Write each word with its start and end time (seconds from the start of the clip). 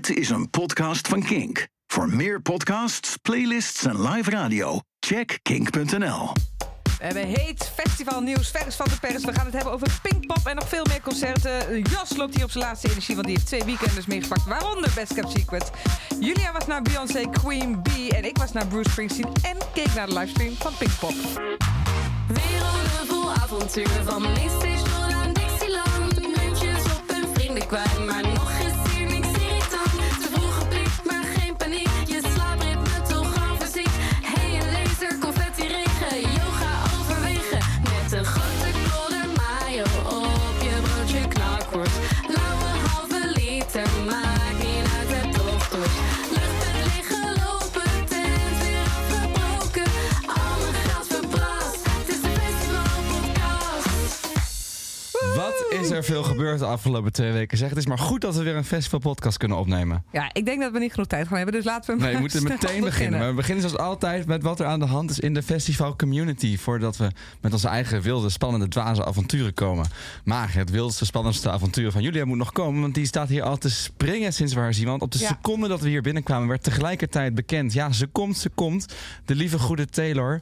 Dit 0.00 0.16
is 0.16 0.30
een 0.30 0.50
podcast 0.50 1.08
van 1.08 1.22
Kink. 1.22 1.66
Voor 1.86 2.08
meer 2.08 2.42
podcasts, 2.42 3.16
playlists 3.16 3.84
en 3.84 4.08
live 4.08 4.30
radio, 4.30 4.80
check 5.00 5.38
kink.nl. 5.42 6.32
We 6.82 7.04
hebben 7.04 7.26
heet 7.26 7.70
festivalnieuws, 7.74 8.50
vers 8.50 8.76
van 8.76 8.86
de 8.88 8.98
pers. 9.00 9.24
We 9.24 9.32
gaan 9.32 9.44
het 9.44 9.54
hebben 9.54 9.72
over 9.72 9.88
Pinkpop 10.02 10.46
en 10.46 10.56
nog 10.56 10.68
veel 10.68 10.84
meer 10.88 11.00
concerten. 11.00 11.82
Jas 11.82 12.16
loopt 12.16 12.34
hier 12.34 12.44
op 12.44 12.50
zijn 12.50 12.64
laatste 12.64 12.90
energie, 12.90 13.14
want 13.14 13.26
die 13.26 13.36
heeft 13.36 13.48
twee 13.48 13.64
weekenders 13.64 14.06
meegepakt. 14.06 14.44
Waaronder 14.44 14.90
Best 14.94 15.14
Kept 15.14 15.30
Secret. 15.30 15.70
Julia 16.20 16.52
was 16.52 16.66
naar 16.66 16.82
Beyoncé, 16.82 17.30
Queen 17.30 17.82
Bee 17.82 18.10
en 18.10 18.24
ik 18.24 18.38
was 18.38 18.52
naar 18.52 18.66
Bruce 18.66 18.90
Springsteen 18.90 19.32
en 19.42 19.56
keek 19.74 19.94
naar 19.94 20.06
de 20.06 20.12
livestream 20.12 20.54
van 20.54 20.72
Pinkpop. 20.78 21.14
Werelden 22.26 23.06
vol 23.06 23.32
avonturen 23.32 24.04
van 24.04 24.22
Mainstation 24.22 25.12
aan 25.12 25.32
Dixieland. 25.32 26.20
Muntjes 26.20 26.84
op 26.84 27.02
hun 27.06 27.34
vrienden 27.34 27.66
kwijt, 27.66 28.06
maar 28.06 28.39
is 55.80 55.90
er 55.90 56.04
veel 56.04 56.22
gebeurd 56.22 56.58
de 56.58 56.64
afgelopen 56.64 57.12
twee 57.12 57.32
weken? 57.32 57.58
Zeg, 57.58 57.68
het 57.68 57.78
is 57.78 57.86
maar 57.86 57.98
goed 57.98 58.20
dat 58.20 58.34
we 58.34 58.42
weer 58.42 58.56
een 58.56 58.64
festivalpodcast 58.64 59.36
kunnen 59.36 59.58
opnemen. 59.58 60.04
Ja, 60.12 60.30
ik 60.32 60.44
denk 60.44 60.60
dat 60.60 60.72
we 60.72 60.78
niet 60.78 60.90
genoeg 60.90 61.06
tijd 61.06 61.28
gaan 61.28 61.36
hebben, 61.36 61.54
dus 61.54 61.64
laten 61.64 61.96
we 61.96 62.02
Nee, 62.02 62.14
we 62.14 62.20
moeten 62.20 62.42
meteen 62.42 62.84
beginnen. 62.84 63.18
Maar 63.18 63.28
we 63.28 63.34
beginnen 63.34 63.68
zoals 63.68 63.86
altijd 63.86 64.26
met 64.26 64.42
wat 64.42 64.60
er 64.60 64.66
aan 64.66 64.78
de 64.80 64.86
hand 64.86 65.10
is 65.10 65.20
in 65.20 65.34
de 65.34 65.42
festival 65.42 65.96
community. 65.96 66.58
Voordat 66.58 66.96
we 66.96 67.10
met 67.40 67.52
onze 67.52 67.68
eigen 67.68 68.02
wilde, 68.02 68.30
spannende, 68.30 68.68
dwaze 68.68 69.04
avonturen 69.04 69.54
komen. 69.54 69.86
Maar 70.24 70.54
het 70.54 70.70
wildste, 70.70 71.04
spannendste 71.04 71.50
avontuur 71.50 71.90
van 71.90 72.02
Julia 72.02 72.24
moet 72.24 72.38
nog 72.38 72.52
komen. 72.52 72.80
Want 72.80 72.94
die 72.94 73.06
staat 73.06 73.28
hier 73.28 73.42
al 73.42 73.56
te 73.58 73.70
springen 73.70 74.32
sinds 74.32 74.52
waar 74.54 74.68
is 74.68 74.82
Want 74.82 75.02
op 75.02 75.12
de 75.12 75.18
Ja. 75.18 75.26
seconde 75.26 75.68
dat 75.68 75.80
we 75.80 75.88
hier 75.88 76.02
binnenkwamen 76.02 76.48
werd 76.48 76.62
tegelijkertijd 76.62 77.34
bekend. 77.34 77.72
Ja, 77.72 77.92
ze 77.92 78.06
komt, 78.06 78.36
ze 78.36 78.48
komt. 78.48 78.94
De 79.24 79.34
lieve 79.34 79.58
goede 79.58 79.86
Taylor 79.86 80.40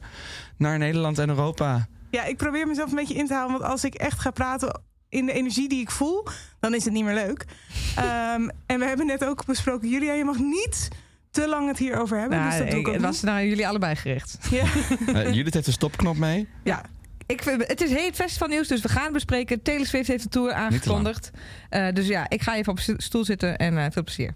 naar 0.57 0.77
Nederland 0.77 1.19
en 1.19 1.29
Europa. 1.29 1.87
Ja, 2.11 2.25
ik 2.25 2.37
probeer 2.37 2.67
mezelf 2.67 2.89
een 2.89 2.95
beetje 2.95 3.13
in 3.13 3.27
te 3.27 3.33
houden. 3.33 3.59
Want 3.59 3.71
als 3.71 3.83
ik 3.83 3.93
echt 3.93 4.19
ga 4.19 4.31
praten 4.31 4.81
in 5.09 5.25
de 5.25 5.33
energie 5.33 5.69
die 5.69 5.81
ik 5.81 5.91
voel, 5.91 6.27
dan 6.59 6.73
is 6.75 6.83
het 6.83 6.93
niet 6.93 7.03
meer 7.03 7.13
leuk. 7.13 7.45
Ehm, 7.95 8.49
en 8.65 8.79
we 8.79 8.85
hebben 8.85 9.05
net 9.05 9.25
ook 9.25 9.45
besproken, 9.45 9.89
Julia, 9.89 10.13
je 10.13 10.23
mag 10.23 10.37
niet 10.37 10.87
te 11.31 11.47
lang 11.47 11.67
het 11.67 11.77
hierover 11.77 12.19
hebben. 12.19 12.37
Nou, 12.37 12.49
dus 12.49 12.59
dat 12.59 12.69
doe 12.69 12.79
ik 12.79 12.81
ik- 12.81 12.87
ook 12.87 12.93
het 12.93 13.01
niet. 13.03 13.11
was 13.11 13.21
naar 13.21 13.45
jullie 13.45 13.67
allebei 13.67 13.95
gericht. 13.95 14.37
Ja. 14.51 14.63
Eh, 15.13 15.33
Judith 15.33 15.53
heeft 15.53 15.67
een 15.67 15.73
stopknop 15.73 16.17
mee. 16.17 16.47
Ja. 16.63 16.83
Ik 17.25 17.43
vind, 17.43 17.67
het 17.67 17.81
is 17.81 17.89
heet 17.91 18.15
festivalnieuws, 18.15 18.67
dus 18.67 18.81
we 18.81 18.89
gaan 18.89 19.03
het 19.03 19.13
bespreken. 19.13 19.61
Taylor 19.61 19.85
Swift 19.85 20.07
heeft 20.07 20.23
de 20.23 20.29
tour 20.29 20.53
aangekondigd. 20.53 21.31
Eh, 21.69 21.87
dus 21.93 22.07
ja, 22.07 22.29
ik 22.29 22.41
ga 22.41 22.55
even 22.55 22.71
op 22.71 22.79
st- 22.79 22.93
stoel 22.97 23.25
zitten 23.25 23.57
en 23.57 23.77
eh, 23.77 23.85
veel 23.91 24.03
plezier. 24.03 24.33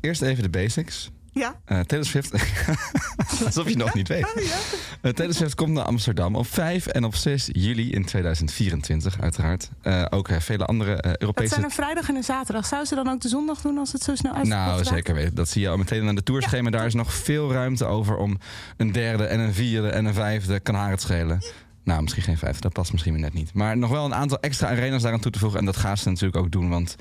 Eerst 0.00 0.22
even 0.22 0.42
de 0.42 0.48
basics. 0.50 1.10
Ja. 1.32 1.54
Taylor 1.64 2.06
Swift. 2.06 2.32
Alsof 3.44 3.68
je 3.68 3.76
nog 3.76 3.94
niet 3.94 4.08
weet. 4.08 4.24
Oh, 4.36 4.42
ja. 4.42 4.56
Eh, 5.00 5.12
Taylor 5.12 5.34
Swift 5.34 5.54
komt 5.54 5.72
naar 5.72 5.84
Amsterdam 5.84 6.36
op 6.36 6.46
5 6.46 6.86
en 6.86 7.04
op 7.04 7.14
6 7.14 7.48
juli 7.52 7.92
in 7.92 8.04
2024, 8.04 9.20
uiteraard. 9.20 9.70
Eh, 9.82 10.04
ook 10.10 10.28
vele 10.38 10.64
andere 10.64 10.96
Dat 10.96 11.20
Europese. 11.20 11.48
zijn 11.48 11.64
een 11.64 11.70
vrijdag 11.70 12.08
en 12.08 12.14
een 12.16 12.24
zaterdag. 12.24 12.66
Zou 12.66 12.84
ze 12.84 12.94
dan 12.94 13.08
ook 13.08 13.20
de 13.20 13.28
zondag 13.28 13.60
doen 13.60 13.78
als 13.78 13.92
het 13.92 14.02
zo 14.02 14.14
snel 14.14 14.32
uitverkocht 14.34 14.66
Nou, 14.66 14.84
zeker 14.84 15.14
weten. 15.14 15.34
Dat 15.34 15.48
zie 15.48 15.62
je 15.62 15.68
al 15.68 15.76
meteen 15.76 16.08
aan 16.08 16.14
de 16.14 16.22
tourschema. 16.22 16.70
Daar 16.70 16.86
is 16.86 16.94
nog 16.94 17.14
veel 17.14 17.52
ruimte 17.52 17.84
over 17.84 18.16
om 18.16 18.38
een 18.76 18.92
derde 18.92 19.24
en 19.24 19.40
een 19.40 19.54
vierde 19.54 19.88
en 19.88 20.04
een 20.04 20.14
vijfde. 20.14 20.60
Kan 20.60 20.74
haar 20.74 20.90
het 20.90 21.00
schelen. 21.00 21.42
Nou, 21.90 22.02
misschien 22.02 22.22
geen 22.22 22.38
vijfde, 22.38 22.60
dat 22.60 22.72
past 22.72 22.92
misschien 22.92 23.12
weer 23.12 23.22
net 23.22 23.32
niet. 23.32 23.54
Maar 23.54 23.76
nog 23.76 23.90
wel 23.90 24.04
een 24.04 24.14
aantal 24.14 24.40
extra 24.40 24.68
arenas 24.68 25.02
daaraan 25.02 25.20
toe 25.20 25.32
te 25.32 25.38
voegen. 25.38 25.58
En 25.58 25.64
dat 25.64 25.76
gaat 25.76 25.98
ze 25.98 26.08
natuurlijk 26.08 26.36
ook 26.36 26.50
doen. 26.50 26.68
Want 26.68 26.96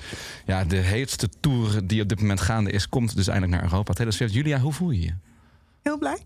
ja, 0.45 0.63
de 0.63 0.75
heetste 0.75 1.29
tour 1.39 1.87
die 1.87 2.01
op 2.01 2.09
dit 2.09 2.21
moment 2.21 2.41
gaande 2.41 2.71
is, 2.71 2.89
komt 2.89 3.15
dus 3.15 3.27
eindelijk 3.27 3.61
naar 3.61 3.71
Europa. 3.71 3.93
Taylor 3.93 4.13
Swift, 4.13 4.33
Julia, 4.33 4.59
hoe 4.59 4.73
voel 4.73 4.91
je 4.91 5.01
je? 5.01 5.13
Heel 5.81 5.97
blij. 5.97 6.17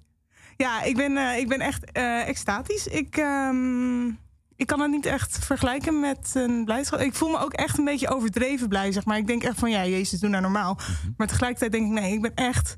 Ja, 0.57 0.83
ik 0.83 0.95
ben, 0.95 1.17
eh, 1.17 1.37
ik 1.37 1.47
ben 1.47 1.59
echt 1.59 1.91
eh, 1.91 2.27
extatisch. 2.27 2.87
Ik, 2.87 3.17
ehm, 3.17 4.07
ik 4.55 4.67
kan 4.67 4.79
het 4.79 4.91
niet 4.91 5.05
echt 5.05 5.45
vergelijken 5.45 5.99
met 5.99 6.31
een 6.33 6.65
blijdschap. 6.65 6.99
Ik 6.99 7.13
voel 7.13 7.29
me 7.29 7.39
ook 7.39 7.53
echt 7.53 7.77
een 7.77 7.85
beetje 7.85 8.09
overdreven 8.09 8.67
blij, 8.67 8.91
zeg 8.91 9.05
maar. 9.05 9.17
Ik 9.17 9.27
denk 9.27 9.43
echt 9.43 9.59
van, 9.59 9.71
ja, 9.71 9.85
Jezus, 9.85 10.19
doe 10.19 10.29
nou 10.29 10.41
normaal. 10.41 10.79
Maar 11.17 11.27
tegelijkertijd 11.27 11.71
denk 11.71 11.85
ik, 11.85 12.01
nee, 12.01 12.13
ik 12.13 12.21
ben 12.21 12.35
echt 12.35 12.77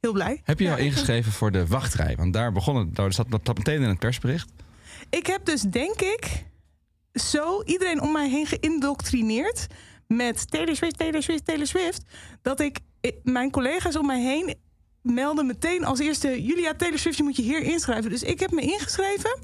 heel 0.00 0.12
blij. 0.12 0.40
Heb 0.44 0.58
je 0.58 0.64
Ja, 0.64 0.72
al 0.72 0.78
ingeschreven 0.78 1.32
voor 1.32 1.52
de 1.52 1.66
wachtrij? 1.66 2.16
Want 2.16 2.32
daar 2.32 2.52
begon 2.52 2.76
het. 2.76 2.94
Daar 2.94 3.12
zat 3.12 3.26
dat 3.42 3.56
meteen 3.56 3.82
in 3.82 3.88
het 3.88 3.98
persbericht. 3.98 4.54
Ik 5.10 5.26
heb 5.26 5.44
dus, 5.44 5.60
denk 5.60 6.00
ik, 6.00 6.44
zo 7.12 7.62
iedereen 7.62 8.00
om 8.00 8.12
mij 8.12 8.28
heen 8.28 8.46
geïndoctrineerd 8.46 9.66
met 10.06 10.50
Taylor 10.50 10.76
Swift, 10.76 10.98
Taylor 10.98 11.22
Swift, 11.22 11.44
Taylor 11.44 11.66
Swift. 11.66 12.02
Dat 12.42 12.60
ik, 12.60 12.78
ik- 13.00 13.18
mijn 13.22 13.50
collega's 13.50 13.96
om 13.96 14.06
mij 14.06 14.20
heen 14.22 14.54
melden 15.02 15.46
meteen 15.46 15.84
als 15.84 15.98
eerste: 15.98 16.42
Julia, 16.42 16.74
Taylor 16.74 16.98
Swift, 16.98 17.16
je 17.16 17.22
moet 17.22 17.36
je 17.36 17.42
hier 17.42 17.62
inschrijven. 17.62 18.10
Dus 18.10 18.22
ik 18.22 18.40
heb 18.40 18.50
me 18.50 18.60
ingeschreven 18.60 19.38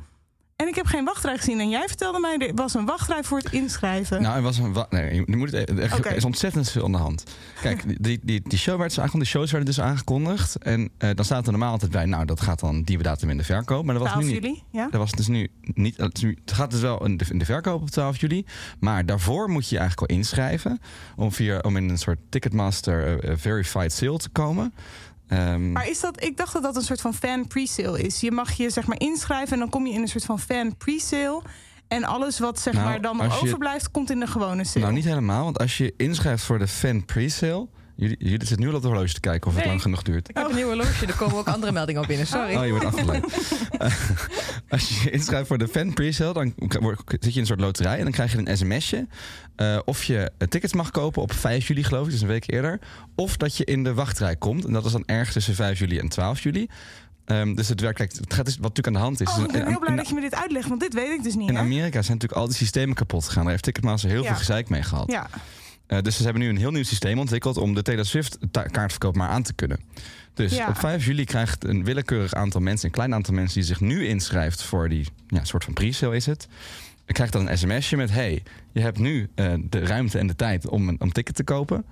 en 0.62 0.68
ik 0.68 0.74
heb 0.74 0.86
geen 0.86 1.04
wachtrij 1.04 1.36
gezien. 1.36 1.60
En 1.60 1.68
jij 1.68 1.86
vertelde 1.86 2.20
mij, 2.20 2.36
er 2.38 2.54
was 2.54 2.74
een 2.74 2.86
wachtrij 2.86 3.22
voor 3.24 3.38
het 3.38 3.52
inschrijven. 3.52 4.22
Nou, 4.22 4.36
er 4.36 4.42
was 4.42 4.58
een. 4.58 4.76
Nee, 4.90 5.14
je 5.14 5.36
moet 5.36 5.50
het, 5.52 5.68
er 5.68 5.94
Oké. 5.98 6.08
is 6.08 6.24
ontzettend 6.24 6.70
veel 6.70 6.84
aan 6.84 6.92
de 6.92 6.98
hand. 6.98 7.24
Kijk, 7.60 7.84
die, 8.04 8.20
die, 8.22 8.40
die 8.44 8.58
show 8.58 8.76
werd 8.78 8.88
dus 8.88 8.98
aangekondigd, 8.98 9.32
de 9.32 9.38
shows 9.38 9.50
werden 9.50 9.74
dus 9.74 9.80
aangekondigd. 9.80 10.56
En 10.58 10.90
eh, 10.98 11.10
dan 11.14 11.24
staat 11.24 11.44
er 11.44 11.50
normaal 11.50 11.72
altijd 11.72 11.90
bij, 11.90 12.04
nou, 12.04 12.24
dat 12.24 12.40
gaat 12.40 12.60
dan 12.60 12.82
die 12.82 12.98
datum 13.02 13.30
in 13.30 13.36
de 13.36 13.44
verkoop. 13.44 13.84
Maar 13.84 13.94
dat 13.94 14.02
was 14.02 14.12
12 14.12 14.26
nu 14.28 14.32
niet. 14.32 14.42
juli, 14.42 14.62
ja. 14.70 14.88
Dat 14.90 15.00
was 15.00 15.10
dus 15.10 15.28
nu 15.28 15.48
niet. 15.62 15.96
Het, 15.96 16.22
nu- 16.22 16.38
het 16.44 16.52
gaat 16.52 16.70
dus 16.70 16.80
wel 16.80 17.04
in 17.04 17.16
de, 17.16 17.24
in 17.30 17.38
de 17.38 17.44
verkoop 17.44 17.80
op 17.82 17.90
12 17.90 18.20
juli. 18.20 18.44
Maar 18.80 19.06
daarvoor 19.06 19.48
moet 19.50 19.68
je 19.68 19.74
je 19.74 19.80
eigenlijk 19.80 20.10
al 20.10 20.16
inschrijven. 20.16 20.80
Om, 21.16 21.32
via, 21.32 21.58
om 21.58 21.76
in 21.76 21.88
een 21.88 21.98
soort 21.98 22.18
Ticketmaster 22.28 23.06
eh, 23.20 23.30
eh, 23.30 23.38
verified 23.38 23.92
sale 23.92 24.18
te 24.18 24.28
komen. 24.28 24.72
Ehm, 25.32 25.72
Maar 25.72 25.88
is 25.88 26.00
dat, 26.00 26.24
ik 26.24 26.36
dacht 26.36 26.52
dat 26.52 26.62
dat 26.62 26.76
een 26.76 26.82
soort 26.82 27.00
van 27.00 27.14
fan 27.14 27.46
pre-sale 27.46 28.02
is. 28.02 28.20
Je 28.20 28.30
mag 28.32 28.52
je 28.52 28.70
zeg 28.70 28.86
maar 28.86 29.00
inschrijven 29.00 29.52
en 29.52 29.58
dan 29.58 29.68
kom 29.68 29.86
je 29.86 29.92
in 29.92 30.00
een 30.02 30.08
soort 30.08 30.24
van 30.24 30.40
fan 30.40 30.76
pre-sale. 30.76 31.42
En 31.88 32.04
alles 32.04 32.38
wat 32.38 32.60
zeg 32.60 32.74
Nou, 32.74 32.86
maar 32.86 33.00
dan 33.00 33.16
je- 33.16 33.40
overblijft, 33.42 33.90
komt 33.90 34.10
in 34.10 34.20
de 34.20 34.26
gewone 34.26 34.64
sale. 34.64 34.80
nou, 34.84 34.96
niet 34.96 35.04
helemaal. 35.04 35.44
Want 35.44 35.58
als 35.58 35.76
je 35.78 35.94
inschrijft 35.96 36.44
voor 36.44 36.58
de 36.58 36.68
fan 36.68 37.04
pre-sale. 37.04 37.66
Jullie, 37.96 38.16
jullie 38.18 38.38
zitten 38.46 38.60
nu 38.60 38.68
al 38.68 38.74
op 38.76 38.82
de 38.82 38.88
horloge 38.88 39.12
te 39.12 39.20
kijken 39.20 39.46
of 39.46 39.52
het 39.52 39.60
Nee. 39.62 39.70
lang 39.72 39.82
genoeg 39.82 40.02
duurt. 40.02 40.28
Ik 40.28 40.36
heb 40.36 40.48
een 40.48 40.54
nieuwe 40.54 40.74
horloge, 40.74 41.06
er 41.06 41.14
komen 41.16 41.36
ook 41.36 41.46
andere 41.56 41.72
meldingen 41.72 42.00
op 42.02 42.06
binnen. 42.08 42.26
Sorry. 42.26 42.56
Oh, 42.56 42.64
je 42.64 42.70
wordt 42.70 42.84
afgeleid. 42.86 43.24
Eh, 43.78 43.92
als 44.68 44.88
je 44.88 45.00
je 45.04 45.10
inschrijft 45.10 45.46
voor 45.46 45.58
de 45.58 45.68
fan 45.68 45.92
pre-sale, 45.94 46.32
dan 46.32 46.54
zit 47.08 47.24
je 47.24 47.30
in 47.32 47.38
een 47.40 47.46
soort 47.46 47.60
loterij 47.60 47.96
en 47.96 48.02
dan 48.02 48.12
krijg 48.12 48.32
je 48.32 48.38
een 48.38 48.56
sms'je. 48.56 49.06
eh, 49.56 49.78
of 49.84 50.04
je 50.04 50.30
eh, 50.38 50.48
tickets 50.48 50.72
mag 50.72 50.90
kopen 50.90 51.22
op 51.22 51.32
5 51.32 51.66
juli, 51.68 51.84
geloof 51.84 52.04
ik, 52.06 52.12
dus 52.12 52.20
een 52.20 52.26
week 52.28 52.50
eerder. 52.50 52.78
Of 53.14 53.36
dat 53.36 53.56
je 53.56 53.64
in 53.64 53.84
de 53.84 53.94
wachtrij 53.94 54.36
komt. 54.36 54.64
En 54.64 54.72
dat 54.72 54.84
is 54.84 54.92
dan 54.92 55.02
ergens 55.06 55.32
tussen 55.32 55.54
5 55.54 55.78
juli 55.78 55.98
en 55.98 56.08
12 56.08 56.40
juli. 56.40 56.66
Ehm, 57.24 57.54
dus 57.54 57.68
het 57.68 57.80
werkt, 57.80 57.96
kijk, 57.98 58.12
het 58.12 58.34
gaat 58.34 58.44
dus, 58.44 58.54
wat 58.56 58.62
natuurlijk 58.76 58.86
aan 58.86 58.92
de 59.02 59.08
hand 59.08 59.20
is. 59.20 59.28
Oh, 59.28 59.44
ik 59.44 59.52
ben 59.52 59.60
in- 59.60 59.66
heel 59.66 59.78
blij 59.78 59.90
in- 59.90 59.96
dat 59.96 60.08
je 60.08 60.14
me 60.14 60.20
dit 60.20 60.34
uitlegt, 60.34 60.68
want 60.68 60.80
dit 60.80 60.94
weet 60.94 61.10
ik 61.18 61.22
dus 61.22 61.34
niet. 61.34 61.48
in 61.48 61.54
hè? 61.54 61.60
Amerika 61.60 62.02
zijn 62.02 62.12
natuurlijk 62.18 62.40
al 62.40 62.46
die 62.46 62.56
systemen 62.56 62.94
kapot 62.94 63.24
gegaan. 63.24 63.42
Daar 63.42 63.50
heeft 63.50 63.64
Ticketmaster 63.64 64.10
heel 64.10 64.22
Ja. 64.22 64.28
veel 64.28 64.36
gezeik 64.36 64.68
mee 64.68 64.82
gehad. 64.82 65.10
Ja, 65.10 65.26
Eh, 65.92 66.02
dus 66.02 66.16
ze 66.16 66.22
hebben 66.22 66.42
nu 66.42 66.48
een 66.48 66.56
heel 66.56 66.70
nieuw 66.70 66.82
systeem 66.82 67.18
ontwikkeld 67.18 67.56
om 67.56 67.74
de 67.74 67.82
Taylor 67.82 68.04
Swift 68.04 68.38
ta- 68.50 68.62
kaartverkoop 68.62 69.16
maar 69.16 69.28
aan 69.28 69.42
te 69.42 69.52
kunnen. 69.52 69.80
Dus 70.34 70.56
Ja. 70.56 70.68
op 70.68 70.76
5 70.78 71.04
juli 71.04 71.24
krijgt 71.24 71.64
een 71.64 71.84
willekeurig 71.84 72.34
aantal 72.34 72.60
mensen, 72.60 72.86
een 72.86 72.92
klein 72.94 73.14
aantal 73.14 73.34
mensen 73.34 73.54
die 73.58 73.68
zich 73.68 73.80
nu 73.80 74.06
inschrijft 74.06 74.62
voor 74.62 74.88
die 74.88 75.06
ja, 75.26 75.44
soort 75.44 75.64
van 75.64 75.72
pre-sale 75.72 76.16
is 76.16 76.26
het. 76.26 76.48
Krijgt 77.06 77.32
dan 77.32 77.48
een 77.48 77.58
sms'je 77.58 77.96
met: 77.96 78.10
hey, 78.10 78.42
je 78.72 78.80
hebt 78.80 78.98
nu 78.98 79.28
eh, 79.34 79.54
de 79.70 79.78
ruimte 79.78 80.18
en 80.18 80.26
de 80.26 80.36
tijd 80.36 80.68
om 80.68 80.88
een 80.88 81.00
om 81.00 81.12
ticket 81.12 81.34
te 81.34 81.44
kopen. 81.44 81.84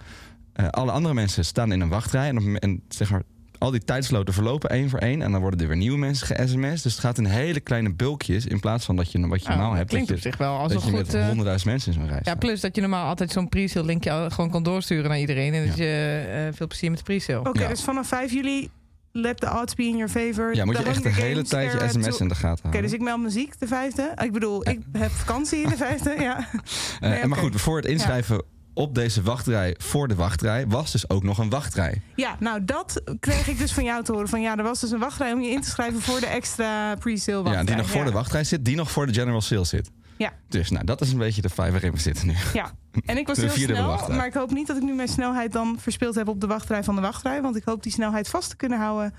Eh, 0.52 0.68
alle 0.68 0.90
andere 0.90 1.14
mensen 1.14 1.44
staan 1.44 1.72
in 1.72 1.80
een 1.80 1.88
wachtrij 1.88 2.28
en, 2.28 2.38
op, 2.38 2.44
en 2.62 2.82
zeg 2.88 3.10
maar, 3.10 3.22
al 3.60 3.70
die 3.70 3.84
tijdsloten 3.84 4.34
verlopen 4.34 4.70
één 4.70 4.88
voor 4.90 4.98
één. 4.98 5.22
En 5.22 5.32
dan 5.32 5.40
worden 5.40 5.60
er 5.60 5.66
weer 5.68 5.76
nieuwe 5.76 5.98
mensen 5.98 6.26
ge-sms. 6.26 6.82
Dus 6.82 6.92
het 6.92 7.00
gaat 7.00 7.18
in 7.18 7.24
hele 7.24 7.60
kleine 7.60 7.94
bulkjes 7.94 8.46
in 8.46 8.60
plaats 8.60 8.84
van 8.84 8.96
dat 8.96 9.12
je 9.12 9.26
wat 9.28 9.42
je 9.42 9.48
Oh, 9.48 9.54
normaal 9.56 9.74
hebt. 9.74 9.88
klinkt 9.88 10.08
dat 10.08 10.16
op 10.16 10.22
je, 10.22 10.28
zich 10.30 10.38
wel 10.38 10.56
als 10.56 10.72
dat 10.72 10.82
een 10.82 10.90
je 10.90 10.96
goed... 10.96 11.06
met 11.06 11.14
eh, 11.14 11.20
honderdduizend 11.26 11.70
mensen 11.70 11.92
in 11.92 11.98
zo'n 11.98 12.06
reis 12.08 12.16
ja, 12.18 12.24
staat. 12.30 12.38
plus 12.38 12.60
dat 12.60 12.74
je 12.74 12.80
normaal 12.80 13.06
altijd 13.08 13.30
zo'n 13.30 13.48
pre-sale 13.48 13.86
linkje 13.86 14.10
al 14.12 14.30
gewoon 14.30 14.50
kan 14.50 14.62
doorsturen 14.62 15.08
naar 15.10 15.18
iedereen. 15.18 15.54
En 15.54 15.66
dat 15.66 15.76
je 15.76 16.24
eh, 16.48 16.56
veel 16.56 16.66
plezier 16.66 16.90
met 16.90 16.98
de 16.98 17.04
pre-sale. 17.04 17.48
oké, 17.48 17.60
Ja. 17.62 17.68
dus 17.68 17.82
vanaf 17.82 18.06
5 18.08 18.32
juli, 18.32 18.70
let 19.12 19.40
the 19.40 19.58
odds 19.62 19.74
be 19.74 19.82
in 19.82 19.96
your 19.96 20.08
favor. 20.08 20.54
Ja, 20.54 20.64
moet 20.64 20.78
je 20.78 20.84
echt 20.84 21.02
de 21.02 21.08
hele 21.08 21.42
tijd 21.42 21.72
je 21.72 21.88
sms 21.88 22.16
to- 22.16 22.22
in 22.22 22.28
de 22.28 22.34
gaten 22.34 22.50
Oké, 22.50 22.60
houden. 22.62 22.82
dus 22.82 22.92
ik 22.92 23.00
meld 23.00 23.20
muziek 23.22 23.58
de 23.58 23.66
vijfde. 23.66 24.12
Ik 24.24 24.32
bedoel, 24.32 24.68
ik 24.68 24.78
heb 24.92 25.10
vakantie 25.10 25.68
de 25.68 25.76
vijfde, 25.76 26.14
ja. 26.18 26.38
Eh, 26.38 27.10
nee, 27.10 27.18
en 27.18 27.28
Maar 27.28 27.38
oké. 27.38 27.46
goed, 27.50 27.60
voor 27.60 27.76
het 27.76 27.86
inschrijven 27.86 28.42
op 28.80 28.94
deze 28.94 29.22
wachtrij, 29.22 29.74
voor 29.78 30.08
de 30.08 30.14
wachtrij, 30.14 30.66
was 30.66 30.92
dus 30.92 31.10
ook 31.10 31.22
nog 31.22 31.38
een 31.38 31.50
wachtrij. 31.50 32.02
Ja, 32.16 32.36
nou 32.38 32.64
dat 32.64 33.02
kreeg 33.20 33.48
ik 33.48 33.58
dus 33.58 33.72
van 33.72 33.84
jou 33.84 34.04
te 34.04 34.12
horen. 34.12 34.28
Van 34.28 34.40
ja, 34.40 34.56
er 34.56 34.62
was 34.62 34.80
dus 34.80 34.90
een 34.90 34.98
wachtrij 34.98 35.32
om 35.32 35.40
je 35.40 35.50
in 35.50 35.60
te 35.60 35.68
schrijven 35.68 36.00
voor 36.00 36.20
de 36.20 36.26
extra 36.26 36.94
pre-sale 36.94 37.42
wachtrij. 37.42 37.60
Ja, 37.60 37.66
die 37.66 37.76
nog 37.76 37.90
voor 37.90 38.00
ja. 38.00 38.06
de 38.06 38.12
wachtrij 38.12 38.44
zit, 38.44 38.64
die 38.64 38.76
nog 38.76 38.90
voor 38.90 39.06
de 39.06 39.12
general 39.12 39.40
sale 39.40 39.64
zit. 39.64 39.90
Ja. 40.16 40.32
Dus 40.48 40.70
nou, 40.70 40.84
dat 40.84 41.00
is 41.00 41.12
een 41.12 41.18
beetje 41.18 41.42
de 41.42 41.48
vijf 41.48 41.70
waarin 41.70 41.92
we 41.92 41.98
zitten 41.98 42.26
nu. 42.26 42.34
Ja, 42.52 42.72
En 43.04 43.16
ik 43.18 43.26
was 43.26 43.36
De 43.36 43.42
heel 43.42 43.50
snel, 43.52 44.08
maar 44.08 44.26
ik 44.26 44.34
hoop 44.34 44.50
niet 44.50 44.66
dat 44.66 44.76
ik 44.76 44.82
nu 44.82 44.92
mijn 44.94 45.08
snelheid 45.08 45.52
dan 45.52 45.76
verspeeld 45.80 46.14
heb 46.14 46.28
op 46.28 46.40
de 46.40 46.46
wachtrij 46.46 46.84
van 46.84 46.94
de 46.94 47.00
wachtrij. 47.00 47.42
Want 47.42 47.56
ik 47.56 47.62
hoop 47.64 47.82
die 47.82 47.92
snelheid 47.92 48.28
vast 48.28 48.50
te 48.50 48.56
kunnen 48.56 48.78
houden 48.78 49.14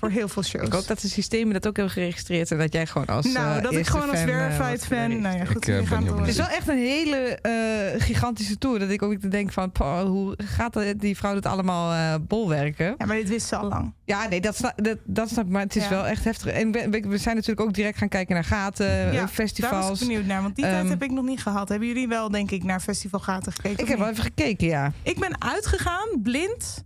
voor 0.00 0.10
heel 0.10 0.28
veel 0.28 0.42
shows. 0.42 0.66
Ik 0.66 0.72
hoop 0.72 0.86
dat 0.86 1.00
de 1.00 1.08
systemen 1.08 1.52
dat 1.52 1.66
ook 1.66 1.76
hebben 1.76 1.94
geregistreerd. 1.94 2.50
En 2.50 2.58
dat 2.58 2.72
jij 2.72 2.86
gewoon 2.86 3.06
als. 3.06 3.26
nou, 3.32 3.56
eh, 3.56 3.62
dat 3.62 3.72
ik 3.72 3.86
gewoon 3.86 4.10
als 4.10 4.18
fan, 4.18 4.28
eh, 4.28 4.54
verified 4.56 4.86
fan. 4.86 5.20
Nou 5.20 5.36
ja, 5.36 5.44
goed, 5.44 5.68
Ik, 5.68 5.80
eh, 5.80 5.86
gaan. 5.88 6.18
Het 6.18 6.28
is 6.28 6.36
wel 6.36 6.46
echt 6.48 6.68
een 6.68 6.76
hele 6.78 7.16
eh, 7.42 8.02
gigantische 8.02 8.58
tour. 8.58 8.78
Dat 8.78 8.90
ik 8.90 9.02
ook 9.02 9.30
denk 9.30 9.52
van, 9.52 9.72
"Poh, 9.72 10.02
hoe 10.02 10.34
gaat 10.44 10.78
die 10.96 11.16
vrouw 11.16 11.34
dat 11.34 11.46
allemaal 11.46 11.92
eh 11.92 12.14
bolwerken? 12.28 12.94
Ja, 12.98 13.06
maar 13.06 13.16
dit 13.16 13.28
wist 13.28 13.46
ze 13.46 13.56
al 13.56 13.68
lang. 13.68 13.92
Ja, 14.04 14.28
nee, 14.28 14.40
dat 14.40 14.56
snap, 14.56 14.72
dat, 14.84 14.98
dat 15.04 15.28
snap 15.28 15.44
ik. 15.44 15.50
Maar 15.50 15.62
het 15.62 15.76
is 15.76 15.82
Ja. 15.82 15.90
wel 15.90 16.06
echt 16.06 16.24
heftig. 16.24 16.46
En 16.52 16.70
we, 16.72 17.18
zijn 17.18 17.34
natuurlijk 17.34 17.60
ook 17.68 17.74
direct 17.74 17.98
gaan 17.98 18.08
kijken 18.08 18.34
naar 18.34 18.44
gaten, 18.44 18.86
eh, 18.86 19.12
Ja, 19.12 19.18
Daar 19.18 19.28
festivals. 19.28 19.88
was 19.88 20.00
ik 20.00 20.06
benieuwd 20.06 20.26
naar, 20.26 20.42
want 20.42 20.56
die 20.56 20.64
Ehm, 20.64 20.74
tijd 20.74 20.88
heb 20.88 21.02
ik 21.02 21.10
nog 21.10 21.24
niet 21.24 21.42
gehad. 21.42 21.68
Hebben 21.68 21.88
jullie 21.88 22.08
wel, 22.08 22.30
denk 22.30 22.50
ik, 22.50 22.62
naar 22.64 22.80
festivalgaten 23.00 23.52
gekeken? 23.52 23.82
Ik 23.82 23.88
heb 23.88 23.98
wel 23.98 24.08
even 24.08 24.22
gekeken, 24.22 24.66
ja. 24.66 24.92
Ik 25.02 25.18
ben 25.18 25.42
uitgegaan, 25.42 26.08
blind. 26.22 26.84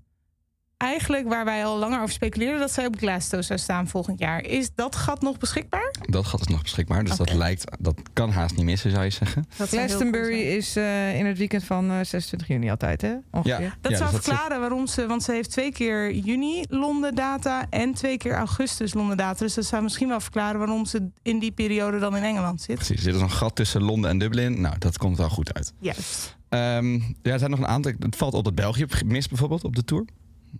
Eigenlijk 0.85 1.29
waar 1.29 1.45
wij 1.45 1.65
al 1.65 1.79
langer 1.79 2.01
over 2.01 2.15
speculeerden 2.15 2.61
dat 2.61 2.73
zij 2.73 2.87
op 2.87 2.97
Glasgow 2.97 3.43
zou 3.43 3.59
staan 3.59 3.89
volgend 3.89 4.19
jaar. 4.19 4.43
Is 4.45 4.71
dat 4.75 4.97
gat 4.97 5.23
nog 5.23 5.39
beschikbaar? 5.39 5.95
Dat 6.01 6.27
gat 6.27 6.41
is 6.41 6.47
nog 6.47 6.63
beschikbaar. 6.63 7.05
Dus 7.05 7.17
dat 7.17 7.33
lijkt, 7.33 7.65
dat 7.79 7.95
kan 8.13 8.31
haast 8.31 8.57
niet 8.57 8.65
missen, 8.65 8.91
zou 8.91 9.05
je 9.05 9.11
zeggen. 9.11 9.47
Dat 9.57 9.69
Glastonbury 9.69 10.41
cool 10.43 10.57
is 10.57 10.77
eh, 10.77 11.19
in 11.19 11.27
het 11.27 11.39
weekend 11.39 11.65
van 11.65 11.85
eh, 11.91 11.97
26 11.97 12.49
juni 12.49 12.71
altijd, 12.71 13.01
hè? 13.03 13.15
Ongeveer. 13.31 13.61
Ja. 13.61 13.75
Dat 13.81 13.91
Ja, 13.93 13.99
zou 13.99 14.11
dus 14.11 14.21
dat 14.21 14.25
verklaren 14.25 14.61
waarom 14.61 14.87
ze, 14.87 15.07
want 15.07 15.23
ze 15.23 15.33
heeft 15.33 15.51
twee 15.51 15.73
keer 15.73 16.15
juni 16.15 16.65
Londen 16.69 17.15
data 17.15 17.67
en 17.71 17.95
twee 17.95 18.17
keer 18.17 18.35
augustus 18.35 18.95
Londen 18.95 19.17
data. 19.17 19.39
Dus 19.45 19.55
dat 19.55 19.65
zou 19.65 19.83
misschien 19.83 20.09
wel 20.09 20.21
verklaren 20.21 20.59
waarom 20.59 20.87
ze 20.87 21.09
in 21.23 21.39
die 21.39 21.53
periode 21.53 21.99
dan 21.99 22.17
in 22.17 22.23
Engeland 22.23 22.61
zit. 22.61 22.75
Precies. 22.77 23.07
Er 23.07 23.15
is 23.15 23.21
een 23.21 23.31
gat 23.31 23.55
tussen 23.57 23.83
Londen 23.83 24.11
en 24.11 24.19
Dublin. 24.19 24.61
Nou, 24.61 24.79
dat 24.79 24.99
komt 24.99 25.17
wel 25.17 25.31
goed 25.31 25.55
uit. 25.55 25.73
Juist. 25.79 26.37
Ehm, 26.49 26.93
ja, 26.95 27.33
er 27.33 27.39
zijn 27.39 27.51
nog 27.51 27.59
een 27.59 27.67
aantal. 27.67 27.93
Het 27.99 28.17
valt 28.17 28.35
op 28.35 28.45
dat 28.45 28.55
België 28.55 28.87
mist 29.05 29.29
bijvoorbeeld 29.29 29.65
op 29.65 29.77
de 29.77 29.85
tour. 29.85 30.05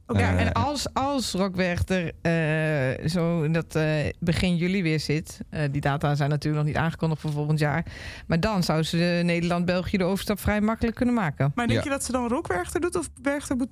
Oké, 0.07 0.19
Ja, 0.21 0.33
Eh, 0.37 0.41
en 0.47 0.53
als, 0.53 0.87
als 0.93 1.33
Rockwerchter 1.33 2.13
eh, 2.23 3.09
zo 3.09 3.43
in 3.43 3.53
dat 3.53 3.75
eh, 3.75 3.87
begin 4.21 4.57
juli 4.57 4.83
weer 4.83 5.01
zit, 5.01 5.41
eh, 5.51 5.61
die 5.71 5.81
data 5.81 6.15
zijn 6.15 6.31
natuurlijk 6.31 6.65
nog 6.65 6.73
niet 6.75 6.83
aangekondigd 6.83 7.21
voor 7.21 7.31
volgend 7.33 7.59
jaar, 7.59 7.87
maar 8.27 8.41
dan 8.41 8.63
zou 8.63 8.83
ze 8.83 8.97
de 8.97 9.21
Nederland-België 9.25 9.97
de 9.97 10.05
overstap 10.05 10.41
vrij 10.41 10.61
makkelijk 10.61 10.97
kunnen 10.97 11.15
maken. 11.15 11.53
Maar 11.55 11.67
denk 11.67 11.79
Ja. 11.79 11.85
je 11.85 11.91
dat 11.91 12.05
ze 12.05 12.13
dan 12.13 12.29
Rockwerchter 12.29 12.81
doet 12.81 12.97
of 12.97 13.09
Berchter 13.21 13.57
Boet- 13.57 13.69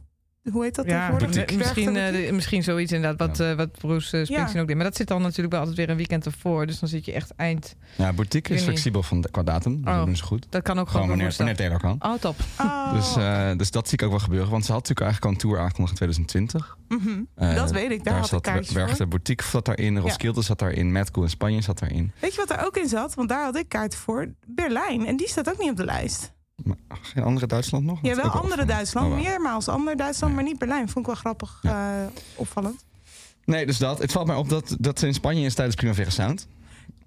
Hoe 0.51 0.63
heet 0.63 0.75
dat 0.75 0.87
Ja, 0.87 1.07
tegenwoordig? 1.11 1.57
misschien, 1.57 1.87
eh, 1.89 1.95
Boutique? 2.03 2.27
de- 2.27 2.33
misschien 2.33 2.63
zoiets 2.63 2.93
inderdaad, 2.93 3.29
wat, 3.29 3.41
eh, 3.41 3.55
wat 3.55 3.79
Bruce 3.79 4.19
uh, 4.19 4.25
Springsteen 4.25 4.55
Ja. 4.55 4.61
ook 4.61 4.67
deed. 4.67 4.77
Maar 4.77 4.85
dat 4.85 4.97
zit 4.97 5.09
dan 5.09 5.23
natuurlijk 5.23 5.51
wel 5.51 5.59
altijd 5.61 5.79
weer 5.79 5.91
een 5.91 5.97
weekend 5.97 6.27
ervoor. 6.27 6.67
Dus 6.67 6.79
dan 6.79 6.89
zit 6.89 7.05
je 7.05 7.13
echt 7.13 7.33
eind. 7.37 7.77
Ja, 7.97 8.13
boutique 8.13 8.55
is 8.55 8.63
flexibel 8.63 9.03
van, 9.03 9.25
qua 9.31 9.43
datum. 9.43 9.73
Oh. 9.85 9.97
dat 9.97 10.05
doen 10.07 10.17
ze 10.17 10.23
goed. 10.25 10.47
Dat 10.51 10.63
kan 10.63 10.79
ook 10.79 10.89
Gewoon 10.89 11.03
gewoon 11.03 11.19
wanneer, 11.19 11.37
wanneer 11.37 11.57
Taylor 11.57 11.79
kan. 11.79 11.97
Oh, 11.99 12.15
top. 12.21 12.37
Oh. 12.61 12.93
Dus, 12.93 13.17
eh, 13.17 13.51
dus 13.57 13.71
dat 13.71 13.89
zie 13.89 13.99
ik 13.99 14.05
ook 14.05 14.11
wel 14.11 14.19
gebeuren. 14.21 14.51
Want 14.51 14.65
ze 14.65 14.73
had 14.73 14.81
natuurlijk 14.89 15.07
eigenlijk 15.07 15.25
al 15.25 15.31
een 15.43 15.51
tour 15.51 15.65
aangekondigd 15.65 16.01
in 16.01 16.07
2020. 16.07 16.77
Mhm. 16.89 17.55
Dat 17.57 17.71
weet 17.71 17.91
ik, 17.91 18.05
daar, 18.05 18.15
had 18.15 18.23
ik 18.25 18.29
zat 18.29 18.97
voor. 18.97 19.09
Boutique 19.09 19.49
zat 19.49 19.65
daarin, 19.65 19.99
Roskilde 19.99 20.43
zat 20.43 20.59
daarin, 20.59 20.93
Mad 20.93 21.11
Cool 21.11 21.25
in 21.25 21.31
Spanje 21.31 21.61
zat 21.63 21.79
daarin. 21.79 22.13
Weet 22.19 22.33
je 22.35 22.39
wat 22.39 22.49
daar 22.49 22.67
ook 22.67 22.77
in 22.77 22.89
zat? 22.89 23.15
Want 23.15 23.29
daar 23.29 23.45
had 23.45 23.57
ik 23.57 23.69
kaarten 23.69 23.99
voor. 23.99 24.29
Berlijn. 24.47 25.07
En 25.07 25.17
die 25.17 25.29
staat 25.29 25.51
ook 25.51 25.59
niet 25.59 25.71
op 25.71 25.77
de 25.77 25.85
lijst. 25.85 26.33
Maar, 26.65 26.77
geen 27.03 27.25
andere 27.25 27.47
Duitsland 27.47 27.85
nog? 27.85 27.99
Ja, 28.03 28.11
is 28.11 28.17
wel 28.17 28.31
andere. 28.31 28.65
Duitsland. 28.65 29.07
Oh, 29.07 29.15
wel. 29.15 29.23
Meermaals 29.23 29.69
ander 29.69 29.97
Duitsland, 29.97 30.35
maar 30.35 30.45
niet 30.45 30.59
Berlijn. 30.59 30.89
Vond 30.89 30.99
ik 30.99 31.07
wel 31.07 31.15
grappig. 31.21 31.59
eh, 31.63 31.91
opvallend. 32.35 32.85
Nee, 33.45 33.67
dus 33.67 33.79
dat. 33.79 33.99
Het 33.99 34.13
valt 34.13 34.27
mij 34.27 34.37
op 34.37 34.49
dat, 34.49 34.77
dat 34.79 34.99
ze 34.99 35.07
in 35.07 35.15
Spanje 35.15 35.45
is 35.47 35.55
tijdens 35.55 35.77
Primavera 35.77 36.11
Sound. 36.11 36.47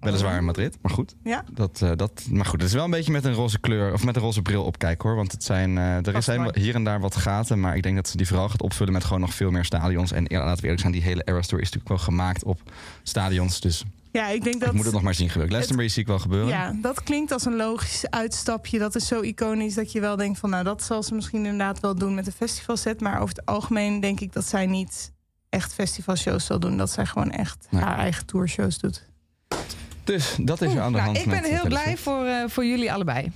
Weliswaar 0.00 0.36
in 0.36 0.44
Madrid, 0.44 0.78
maar 0.82 0.92
goed. 0.92 1.14
Ja. 1.24 1.44
Dat, 1.52 1.80
eh, 1.82 1.90
dat, 1.96 2.26
maar 2.30 2.44
goed, 2.46 2.60
het 2.60 2.68
is 2.68 2.74
wel 2.74 2.84
een 2.84 2.90
beetje 2.90 3.12
met 3.12 3.24
een 3.24 3.32
roze 3.32 3.58
kleur 3.60 3.92
of 3.92 4.04
met 4.04 4.16
een 4.16 4.22
roze 4.22 4.42
bril 4.42 4.64
opkijken 4.64 5.08
hoor. 5.08 5.16
Want 5.16 5.32
het 5.32 5.44
zijn, 5.44 5.78
eh, 5.78 6.06
er 6.14 6.22
zijn 6.22 6.50
hier 6.58 6.74
en 6.74 6.84
daar 6.84 7.00
wat 7.00 7.16
gaten. 7.16 7.60
Maar 7.60 7.76
ik 7.76 7.82
denk 7.82 7.96
dat 7.96 8.08
ze 8.08 8.16
die 8.16 8.26
vooral 8.26 8.48
gaat 8.48 8.62
opvullen 8.62 8.92
met 8.92 9.04
gewoon 9.04 9.20
nog 9.20 9.34
veel 9.34 9.50
meer 9.50 9.64
stadions. 9.64 10.12
En 10.12 10.22
laten 10.28 10.56
we 10.56 10.62
eerlijk 10.62 10.80
zijn, 10.80 10.92
die 10.92 11.02
hele 11.02 11.22
Eras 11.24 11.46
Tour 11.46 11.62
is 11.62 11.70
natuurlijk 11.70 11.88
wel 11.88 12.06
gemaakt 12.06 12.44
op 12.44 12.60
stadions. 13.02 13.60
Dus 13.60 13.84
Ja, 14.16 14.28
ik 14.28 14.44
denk 14.44 14.60
dat... 14.60 14.68
ik 14.68 14.74
moet 14.74 14.84
het 14.84 14.94
nog 14.94 15.02
maar 15.02 15.14
zien 15.14 15.28
gebeuren. 15.28 15.54
Glastonbury 15.54 15.88
zie 15.88 16.02
ik 16.02 16.08
wel 16.08 16.18
gebeuren. 16.18 16.48
Ja, 16.48 16.72
dat 16.82 17.02
klinkt 17.02 17.32
als 17.32 17.44
een 17.44 17.56
logisch 17.56 18.10
uitstapje. 18.10 18.78
Dat 18.78 18.94
is 18.94 19.06
zo 19.06 19.20
iconisch 19.20 19.74
dat 19.74 19.92
je 19.92 20.00
wel 20.00 20.16
denkt 20.16 20.38
van... 20.38 20.50
nou, 20.50 20.64
dat 20.64 20.82
zal 20.82 21.02
ze 21.02 21.14
misschien 21.14 21.44
inderdaad 21.44 21.80
wel 21.80 21.94
doen 21.94 22.14
met 22.14 22.24
de 22.24 22.32
festivalset. 22.32 23.00
Maar 23.00 23.20
over 23.20 23.36
het 23.36 23.46
algemeen 23.46 24.00
denk 24.00 24.20
ik 24.20 24.32
dat 24.32 24.44
zij 24.44 24.66
niet 24.66 25.12
echt 25.48 25.74
festivalshows 25.74 26.46
zal 26.46 26.60
doen. 26.60 26.76
Dat 26.76 26.90
zij 26.90 27.06
gewoon 27.06 27.30
echt 27.30 27.66
Nee. 27.70 27.82
haar 27.82 27.98
eigen 27.98 28.26
tourshows 28.26 28.78
doet. 28.78 29.04
Dus 30.04 30.36
dat 30.40 30.62
is 30.62 30.72
je 30.72 30.80
aan 30.80 30.92
de 30.92 30.98
Nou, 30.98 31.10
hand. 31.14 31.26
ik 31.26 31.30
ben 31.42 31.44
heel 31.44 31.66
blij 31.68 31.96
voor, 31.96 32.24
eh, 32.24 32.44
voor 32.48 32.64
jullie 32.66 32.92
allebei. 32.92 33.32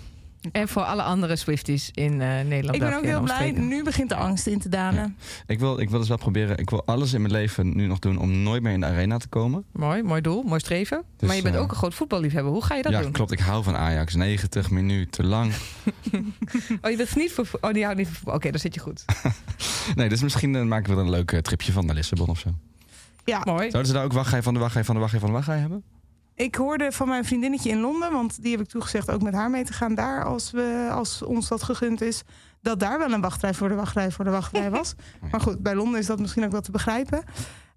En 0.52 0.68
voor 0.68 0.82
alle 0.82 1.02
andere 1.02 1.36
Swifties 1.36 1.90
in 1.94 2.12
eh, 2.20 2.28
Nederland. 2.28 2.74
Ik 2.74 2.80
ben 2.80 2.96
ook 2.96 3.04
heel 3.04 3.20
blij. 3.20 3.50
Nu 3.50 3.84
begint 3.84 4.08
de 4.08 4.14
angst 4.14 4.46
in 4.46 4.58
te 4.58 4.68
dalen. 4.68 5.16
Ik 5.46 5.58
wil, 5.58 5.80
ik 5.80 5.90
wil 5.90 5.98
dus 5.98 6.08
wel 6.08 6.16
proberen. 6.16 6.58
Ik 6.58 6.70
wil 6.70 6.84
alles 6.84 7.12
in 7.12 7.20
mijn 7.20 7.32
leven 7.32 7.76
nu 7.76 7.86
nog 7.86 7.98
doen 7.98 8.18
om 8.18 8.42
nooit 8.42 8.62
meer 8.62 8.72
in 8.72 8.80
de 8.80 8.86
arena 8.86 9.18
te 9.18 9.28
komen. 9.28 9.64
Mooi, 9.72 10.02
mooi 10.02 10.20
doel, 10.20 10.42
mooi 10.42 10.60
streven. 10.60 11.02
Dus, 11.16 11.28
maar 11.28 11.36
je 11.36 11.42
bent 11.42 11.54
eh, 11.54 11.60
ook 11.60 11.70
een 11.70 11.76
groot 11.76 11.94
voetballiefhebber. 11.94 12.52
Hoe 12.52 12.64
ga 12.64 12.74
je 12.74 12.82
dat 12.82 12.92
ja, 12.92 13.00
doen? 13.00 13.12
klopt. 13.12 13.32
Ik 13.32 13.38
hou 13.38 13.62
van 13.64 13.76
Ajax. 13.76 14.14
90 14.14 14.70
minuten 14.70 15.26
lang. 15.26 15.52
Oh, 16.82 16.90
je 16.90 16.96
bent 16.96 17.16
niet 17.16 17.32
voor 17.32 17.46
vo- 17.46 17.58
Oh, 17.60 17.72
die 17.72 17.82
houdt 17.84 17.98
niet 17.98 18.06
van 18.06 18.16
voetbal. 18.16 18.34
Oké, 18.34 18.50
dan 18.50 18.60
zit 18.60 18.74
je 18.74 18.80
goed. 18.80 19.04
Nee, 19.94 20.08
dus 20.08 20.22
misschien 20.22 20.54
eh, 20.54 20.62
maken 20.62 20.90
we 20.90 20.96
er 20.98 21.04
een 21.04 21.10
leuk 21.10 21.40
tripje 21.40 21.72
van 21.72 21.86
naar 21.86 21.94
Lissabon 21.94 22.28
of 22.28 22.38
zo. 22.38 22.50
Ja, 23.24 23.40
Mooi. 23.44 23.60
Zouden 23.70 23.86
ze 23.86 23.92
daar 23.92 24.04
ook 24.04 24.12
wachtrij 24.12 24.42
van 24.42 24.54
de 24.54 24.60
wachtrij 24.60 24.84
van 24.84 24.94
de 24.94 25.00
wachtrij 25.00 25.20
van 25.20 25.28
de 25.30 25.34
wachtrij 25.34 25.58
hebben? 25.58 25.82
Ik 26.40 26.54
hoorde 26.54 26.92
van 26.92 27.08
mijn 27.08 27.24
vriendinnetje 27.24 27.70
in 27.70 27.80
Londen... 27.80 28.12
want 28.12 28.42
die 28.42 28.50
heb 28.50 28.60
ik 28.60 28.68
toegezegd 28.68 29.10
ook 29.10 29.22
met 29.22 29.34
haar 29.34 29.50
mee 29.50 29.64
te 29.64 29.72
gaan 29.72 29.94
daar... 29.94 30.24
als, 30.24 30.50
we, 30.50 30.88
als 30.92 31.22
ons 31.22 31.48
dat 31.48 31.62
gegund 31.62 32.00
is... 32.00 32.22
dat 32.62 32.80
daar 32.80 32.98
wel 32.98 33.12
een 33.12 33.20
wachtrij 33.20 33.54
voor 33.54 33.68
de 33.68 33.74
wachtrij 33.74 34.10
voor 34.10 34.24
de 34.24 34.30
wachtrij 34.30 34.70
was. 34.70 34.94
Maar 35.30 35.40
goed, 35.40 35.62
bij 35.62 35.74
Londen 35.74 36.00
is 36.00 36.06
dat 36.06 36.20
misschien 36.20 36.44
ook 36.44 36.50
wel 36.50 36.60
te 36.60 36.70
begrijpen. 36.70 37.24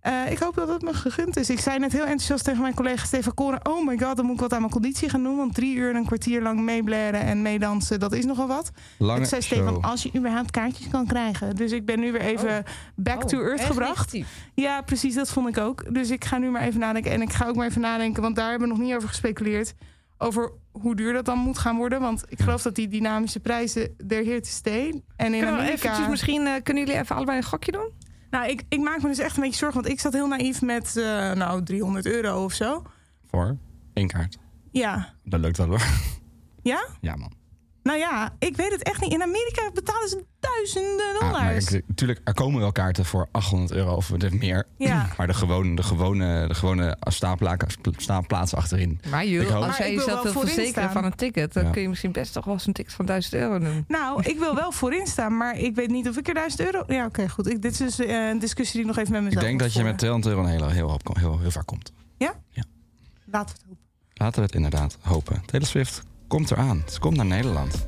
Eh, 0.03 0.31
ik 0.31 0.39
hoop 0.39 0.55
dat 0.55 0.67
het 0.67 0.81
me 0.81 0.93
gegund 0.93 1.37
is. 1.37 1.49
Ik 1.49 1.59
zei 1.59 1.79
net 1.79 1.91
heel 1.91 2.01
enthousiast 2.01 2.43
tegen 2.43 2.61
mijn 2.61 2.73
collega 2.73 3.05
Stefan 3.05 3.33
Koren... 3.33 3.67
oh 3.67 3.85
my 3.85 3.97
god, 3.97 4.15
dan 4.15 4.25
moet 4.25 4.35
ik 4.35 4.41
wat 4.41 4.53
aan 4.53 4.59
mijn 4.59 4.71
conditie 4.71 5.09
gaan 5.09 5.23
doen... 5.23 5.35
want 5.37 5.53
drie 5.55 5.75
uur 5.75 5.89
en 5.89 5.95
een 5.95 6.05
kwartier 6.05 6.41
lang 6.41 6.59
meeblaren 6.59 7.21
en 7.21 7.41
meedansen... 7.41 7.99
dat 7.99 8.13
is 8.13 8.25
nogal 8.25 8.47
wat. 8.47 8.71
Lange 8.97 9.19
ik 9.21 9.25
zei 9.25 9.41
show. 9.41 9.57
Stefan, 9.59 9.81
als 9.81 10.03
je 10.03 10.09
überhaupt 10.15 10.51
kaartjes 10.51 10.87
kan 10.89 11.07
krijgen. 11.07 11.55
Dus 11.55 11.71
ik 11.71 11.85
ben 11.85 11.99
nu 11.99 12.11
weer 12.11 12.21
even 12.21 12.63
back 12.95 13.23
to 13.23 13.37
Oh, 13.37 13.45
earth 13.45 13.61
gebracht. 13.61 14.13
negatief. 14.13 14.27
Ja, 14.53 14.81
precies, 14.81 15.15
dat 15.15 15.29
vond 15.29 15.47
ik 15.47 15.57
ook. 15.57 15.93
Dus 15.93 16.09
ik 16.09 16.25
ga 16.25 16.37
nu 16.37 16.49
maar 16.49 16.61
even 16.61 16.79
nadenken. 16.79 17.11
En 17.11 17.21
ik 17.21 17.33
ga 17.33 17.47
ook 17.47 17.55
maar 17.55 17.67
even 17.67 17.81
nadenken, 17.81 18.21
want 18.21 18.35
daar 18.35 18.49
hebben 18.49 18.67
we 18.67 18.73
nog 18.73 18.83
niet 18.83 18.95
over 18.95 19.07
gespeculeerd. 19.07 19.73
Over 20.17 20.51
hoe 20.71 20.95
duur 20.95 21.13
dat 21.13 21.25
dan 21.25 21.37
moet 21.37 21.57
gaan 21.57 21.77
worden. 21.77 21.99
Want 22.01 22.23
ik 22.27 22.41
geloof 22.41 22.61
dat 22.61 22.75
die 22.75 22.87
dynamische 22.87 23.39
prijzen 23.39 23.95
er 24.07 24.23
here 24.23 24.41
to 24.41 24.49
stay. 24.49 25.01
En 25.15 25.33
in 25.33 25.39
Kunnen 25.41 25.49
Amerika... 25.59 25.73
eventjes, 25.73 26.07
misschien 26.07 26.47
eh, 26.47 26.53
kunnen 26.63 26.85
jullie 26.85 26.99
even 26.99 27.15
allebei 27.15 27.37
een 27.37 27.43
gokje 27.43 27.71
doen? 27.71 27.89
Nou, 28.33 28.49
ik, 28.49 28.63
ik 28.69 28.79
maak 28.79 29.01
me 29.01 29.07
dus 29.07 29.17
echt 29.17 29.35
een 29.37 29.43
beetje 29.43 29.57
zorgen. 29.57 29.81
Want 29.81 29.93
ik 29.93 29.99
zat 29.99 30.13
heel 30.13 30.27
naïef 30.27 30.61
met, 30.61 30.97
eh, 30.97 31.31
nou, 31.31 31.63
300 31.63 32.05
euro 32.05 32.43
of 32.43 32.53
zo. 32.53 32.83
Voor 33.25 33.57
één 33.93 34.07
kaart. 34.07 34.37
Ja. 34.71 35.13
Dat 35.23 35.39
lukt 35.39 35.57
wel 35.57 35.67
hoor. 35.67 35.81
Ja? 36.61 36.87
Ja 37.01 37.15
man. 37.15 37.33
Nou 37.83 37.97
ja, 37.99 38.33
ik 38.39 38.55
weet 38.55 38.71
het 38.71 38.83
echt 38.83 39.01
niet. 39.01 39.11
In 39.13 39.21
Amerika 39.21 39.71
betalen 39.73 40.09
ze 40.09 40.23
duizenden 40.39 41.15
Ah, 41.19 41.31
maar 41.31 41.41
dollars. 41.43 41.71
ik- 41.71 41.83
natuurlijk, 41.87 42.21
er 42.23 42.33
komen 42.33 42.59
wel 42.59 42.71
kaarten 42.71 43.05
voor 43.05 43.27
800 43.31 43.71
euro 43.71 43.93
of 43.95 44.09
er 44.09 44.35
meer. 44.35 44.67
Ja. 44.77 45.07
Maar 45.17 45.27
de 45.27 45.33
gewone, 45.33 45.75
de 45.75 45.83
gewone, 45.83 46.47
de 46.47 46.53
gewone 46.53 46.97
staanplaatsen 47.97 48.57
achterin. 48.57 48.99
Maar 49.09 49.23
Ik 49.23 49.29
joh, 49.29 49.43
hoop- 49.43 49.53
als 49.53 49.65
Maar 49.67 49.77
jij 49.77 49.87
ik 49.89 49.95
wil 49.95 50.05
jezelf 50.05 50.13
wel 50.23 50.23
wil 50.23 50.31
voorin 50.41 50.53
verzekeren 50.53 50.89
staan. 50.89 51.01
van 51.01 51.11
een 51.11 51.17
ticket... 51.17 51.53
dan 51.53 51.63
Ja. 51.65 51.69
kun 51.71 51.81
je 51.81 51.89
misschien 51.89 52.11
best 52.11 52.33
toch 52.33 52.45
wel 52.45 52.53
eens 52.53 52.65
een 52.67 52.73
ticket 52.73 52.93
van 52.93 53.05
1000 53.05 53.33
euro 53.33 53.59
doen. 53.59 53.85
Nou, 53.97 54.23
ik 54.23 54.39
wil 54.39 54.55
wel 54.55 54.71
voorin 54.71 55.07
staan, 55.07 55.37
maar 55.37 55.57
ik 55.57 55.75
weet 55.75 55.89
niet 55.89 56.09
of 56.09 56.17
ik 56.17 56.27
er 56.27 56.33
1000 56.33 56.61
euro... 56.61 56.83
Ja, 56.87 57.05
oké, 57.05 57.29
goed. 57.29 57.47
Ik, 57.49 57.61
dit 57.61 57.71
is 57.71 57.77
dus 57.77 57.99
eh, 57.99 58.27
een 58.27 58.39
discussie 58.39 58.73
die 58.81 58.89
ik 58.89 58.95
nog 58.95 58.97
even 58.97 59.11
met 59.11 59.19
Ik 59.21 59.25
mezelf 59.27 59.43
denk 59.45 59.53
moet 59.61 59.63
dat 59.63 59.73
je 59.73 59.83
met 59.83 59.99
voeren. 59.99 60.21
200 60.21 60.33
euro 60.35 60.43
een 60.43 60.49
hele, 60.51 60.73
heel, 60.73 60.89
hoop- 60.89 61.17
heel, 61.17 61.39
heel 61.39 61.51
ver 61.51 61.63
komt. 61.63 61.91
Laten 62.19 62.35
we 63.25 63.39
het 63.39 63.63
hopen. 63.67 63.77
Laten 64.13 64.39
we 64.39 64.45
het 64.45 64.55
inderdaad 64.55 64.97
hopen. 65.01 65.41
Taylor 65.45 65.67
Swift 65.67 66.01
komt 66.33 66.51
eraan. 66.51 66.83
Ze 66.89 66.99
komt 66.99 67.15
naar 67.15 67.25
Nederland. 67.25 67.85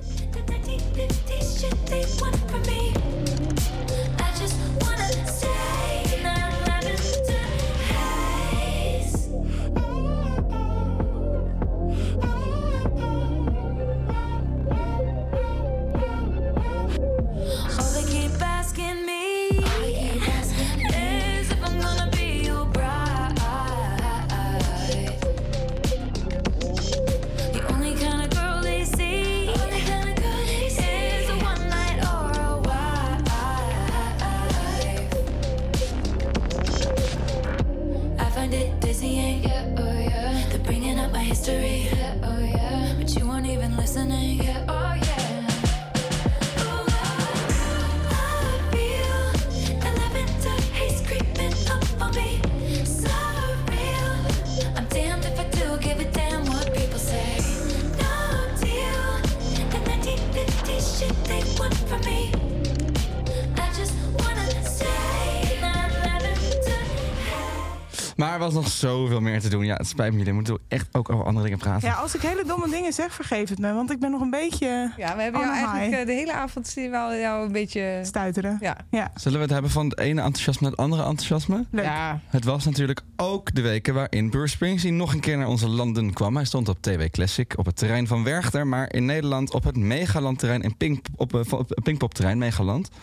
Was 68.46 68.54
nog 68.54 68.68
zoveel 68.68 69.22
meer 69.22 69.42
te 69.42 69.50
doen. 69.50 69.66
Ja, 69.66 69.76
het 69.76 69.88
spijt 69.88 70.12
me, 70.12 70.18
jullie 70.18 70.34
moeten 70.34 70.58
echt 70.68 70.88
ook 70.92 71.10
over 71.10 71.26
andere 71.26 71.46
dingen 71.46 71.60
praten. 71.60 71.88
Ja, 71.88 71.94
als 71.96 72.16
ik 72.16 72.22
hele 72.22 72.44
domme 72.46 72.70
dingen 72.70 72.94
zeg, 72.94 73.14
vergeef 73.14 73.50
het 73.50 73.60
me. 73.60 73.74
Want 73.74 73.92
ik 73.92 74.00
ben 74.00 74.12
nog 74.12 74.22
een 74.22 74.30
beetje 74.30 74.92
Ja, 74.98 75.16
we 75.16 75.22
hebben 75.22 75.42
jou 75.42 75.54
eigenlijk 75.54 75.94
eh, 75.94 76.06
de 76.06 76.12
hele 76.14 76.34
avond 76.34 76.68
zien 76.68 76.92
we 76.92 76.98
al 76.98 77.16
jou 77.16 77.46
een 77.46 77.52
beetje... 77.52 78.00
stuiteren. 78.04 78.58
Ja. 78.62 78.78
Ja, 78.90 79.12
Zullen 79.16 79.38
we 79.38 79.44
het 79.44 79.54
hebben 79.54 79.72
van 79.72 79.86
het 79.90 80.00
ene 80.00 80.22
enthousiasme 80.22 80.62
naar 80.62 80.72
het 80.72 80.80
andere 80.80 81.04
enthousiasme? 81.04 81.66
leuk. 81.72 81.86
Ja, 81.86 82.20
Het 82.28 82.44
was 82.44 82.66
natuurlijk 82.66 83.02
ook 83.16 83.54
de 83.56 83.62
weken 83.62 83.94
waarin 83.94 84.30
Bruce 84.30 84.54
Springsteen 84.54 84.96
nog 84.96 85.14
een 85.14 85.20
keer 85.20 85.38
naar 85.38 85.48
onze 85.48 85.68
landen 85.68 86.14
kwam. 86.14 86.36
Hij 86.36 86.46
stond 86.46 86.70
op 86.70 86.82
TW 86.82 87.02
Classic 87.12 87.54
op 87.58 87.66
het 87.66 87.76
terrein 87.76 88.08
van 88.08 88.24
Werchter, 88.24 88.68
maar 88.68 88.94
in 88.94 89.06
Nederland 89.06 89.54
op 89.54 89.64
het 89.64 89.78
Megaland 89.78 90.40
terrein 90.40 90.62
in 90.62 90.78
Pink, 90.78 91.06
op, 91.16 91.34
eh, 91.34 91.54
op 91.54 91.70
het 91.70 91.84
Pinkpop 91.84 92.14
terrein 92.14 92.38
Megaland. 92.38 92.90
Eh, 92.90 92.98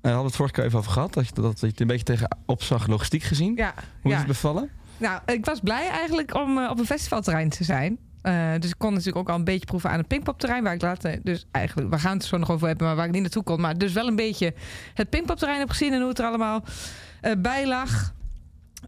we 0.00 0.08
hadden 0.08 0.26
het 0.26 0.36
vorige 0.36 0.54
keer 0.54 0.64
even 0.64 0.78
over 0.78 0.92
gehad, 0.92 1.14
dat 1.14 1.26
je, 1.26 1.32
dat 1.34 1.60
je 1.60 1.66
het 1.66 1.80
een 1.80 1.86
beetje 1.86 2.04
tegen 2.04 2.36
opzag 2.46 2.86
logistiek 2.86 3.22
gezien. 3.22 3.52
ja. 3.56 3.74
Hoe 3.76 4.10
is 4.10 4.10
ja. 4.10 4.16
het 4.18 4.26
bevallen? 4.26 4.70
Nou, 4.98 5.20
ik 5.26 5.44
was 5.44 5.60
blij 5.60 5.88
eigenlijk 5.88 6.34
om 6.34 6.58
eh, 6.58 6.70
op 6.70 6.78
een 6.78 6.86
festivalterrein 6.86 7.48
te 7.48 7.64
zijn. 7.64 7.98
Eh, 8.22 8.52
dus 8.58 8.70
ik 8.70 8.78
kon 8.78 8.90
natuurlijk 8.90 9.18
ook 9.18 9.28
al 9.28 9.38
een 9.38 9.44
beetje 9.44 9.66
proeven 9.66 9.90
aan 9.90 9.98
het 9.98 10.08
Pinkpop-terrein. 10.08 10.62
Waar 10.62 10.74
ik 10.74 10.82
later, 10.82 11.20
dus 11.22 11.46
eigenlijk, 11.50 11.90
we 11.90 11.98
gaan 11.98 12.12
het 12.12 12.22
er 12.22 12.28
zo 12.28 12.36
nog 12.36 12.50
over 12.50 12.66
hebben, 12.66 12.86
maar 12.86 12.96
waar 12.96 13.06
ik 13.06 13.12
niet 13.12 13.22
naartoe 13.22 13.42
kon. 13.42 13.60
Maar 13.60 13.78
dus 13.78 13.92
wel 13.92 14.06
een 14.06 14.16
beetje 14.16 14.54
het 14.94 15.10
Pinkpop-terrein 15.10 15.58
heb 15.58 15.70
gezien 15.70 15.92
en 15.92 16.00
hoe 16.00 16.08
het 16.08 16.18
er 16.18 16.26
allemaal 16.26 16.64
eh, 17.20 17.32
bij 17.38 17.66
lag. 17.66 18.16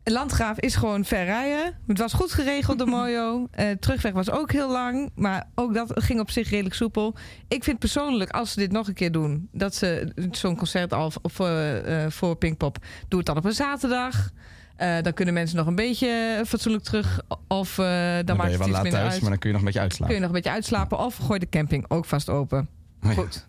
Landgraaf 0.04 0.58
is 0.58 0.76
gewoon 0.76 1.04
ver 1.04 1.24
rijden. 1.24 1.78
Het 1.86 1.98
was 1.98 2.12
goed 2.12 2.32
geregeld 2.32 2.78
door 2.78 2.88
Mojo. 2.96 3.46
Eh, 3.50 3.70
terugweg 3.70 4.12
was 4.12 4.30
ook 4.30 4.52
heel 4.52 4.70
lang. 4.70 5.10
Maar 5.14 5.48
ook 5.54 5.74
dat 5.74 5.92
ging 5.94 6.20
op 6.20 6.30
zich 6.30 6.50
redelijk 6.50 6.74
soepel. 6.74 7.14
Ik 7.48 7.64
vind 7.64 7.78
persoonlijk, 7.78 8.30
als 8.30 8.52
ze 8.52 8.58
dit 8.58 8.72
nog 8.72 8.88
een 8.88 8.94
keer 8.94 9.12
doen... 9.12 9.48
dat 9.52 9.74
ze 9.74 10.12
zo'n 10.30 10.56
concert 10.56 10.92
al 10.92 11.12
eh, 11.36 12.06
voor 12.08 12.36
Pinkpop... 12.36 12.78
doe 13.08 13.18
het 13.18 13.28
dan 13.28 13.36
op 13.36 13.44
een 13.44 13.52
zaterdag. 13.52 14.30
Eh, 14.80 15.02
dan 15.02 15.12
kunnen 15.12 15.34
mensen 15.34 15.56
nog 15.56 15.66
een 15.66 15.74
beetje 15.74 16.42
fatsoenlijk 16.46 16.84
terug. 16.84 17.20
Of 17.48 17.78
eh, 17.78 17.84
dan, 17.86 18.24
Dan, 18.26 18.36
maakt 18.36 18.50
je 18.50 18.56
het 18.56 18.66
iets 18.66 18.72
laat 18.74 18.82
minder 18.82 19.00
thuis, 19.00 19.12
uit. 19.12 19.20
maar 19.20 19.30
dan 19.30 19.38
kun 19.38 19.48
je 19.50 19.56
nog 19.56 19.64
een 19.66 19.72
beetje 19.72 19.80
Kun 19.80 19.88
uitslapen. 19.88 20.14
je 20.14 20.20
nog 20.20 20.28
een 20.30 20.34
beetje 20.36 20.50
uitslapen. 20.50 20.98
Of 20.98 21.16
gooi 21.16 21.38
de 21.38 21.48
camping 21.48 21.84
ook 21.88 22.04
vast 22.04 22.28
open. 22.28 22.68
Oh 23.02 23.08
ja. 23.10 23.14
Goed. 23.16 23.48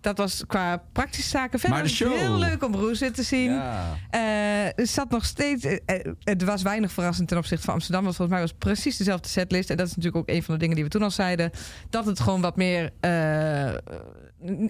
Dat 0.00 0.18
was 0.18 0.44
qua 0.46 0.82
praktische 0.92 1.28
zaken 1.30 1.58
verder 1.58 1.78
Maar 1.78 1.86
de 1.88 1.94
show. 1.94 2.16
heel 2.18 2.38
leuk 2.38 2.64
om 2.64 2.70
Broes 2.70 2.98
te 2.98 3.22
zien. 3.22 3.50
Ja. 3.52 3.96
Eh, 4.10 4.66
er 4.78 4.86
zat 4.86 5.10
nog 5.10 5.24
steeds. 5.24 5.64
eh, 5.64 5.76
eh, 5.86 6.12
het 6.24 6.42
was 6.42 6.62
weinig 6.62 6.92
verrassend 6.92 7.28
ten 7.28 7.38
opzichte 7.38 7.64
van 7.64 7.74
Amsterdam. 7.74 8.02
Want 8.04 8.16
volgens 8.16 8.36
mij 8.38 8.46
was 8.46 8.56
het 8.56 8.64
precies 8.68 8.96
dezelfde 8.96 9.28
setlist. 9.28 9.70
En 9.70 9.76
dat 9.76 9.86
is 9.86 9.94
natuurlijk 9.96 10.28
ook 10.28 10.34
een 10.36 10.42
van 10.42 10.54
de 10.54 10.60
dingen 10.60 10.74
die 10.74 10.84
we 10.84 10.90
toen 10.90 11.02
al 11.02 11.10
zeiden. 11.10 11.50
Dat 11.90 12.04
het 12.06 12.20
gewoon 12.20 12.40
wat 12.40 12.56
meer. 12.56 12.90
eh, 13.00 13.74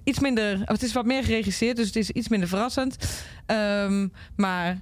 iets 0.04 0.20
minder. 0.20 0.60
Het 0.64 0.82
is 0.82 0.92
wat 0.92 1.04
meer 1.04 1.24
geregisseerd, 1.24 1.76
dus 1.76 1.86
het 1.86 1.96
is 1.96 2.10
iets 2.10 2.28
minder 2.28 2.48
verrassend. 2.48 2.96
Ehm, 3.46 4.08
maar. 4.36 4.80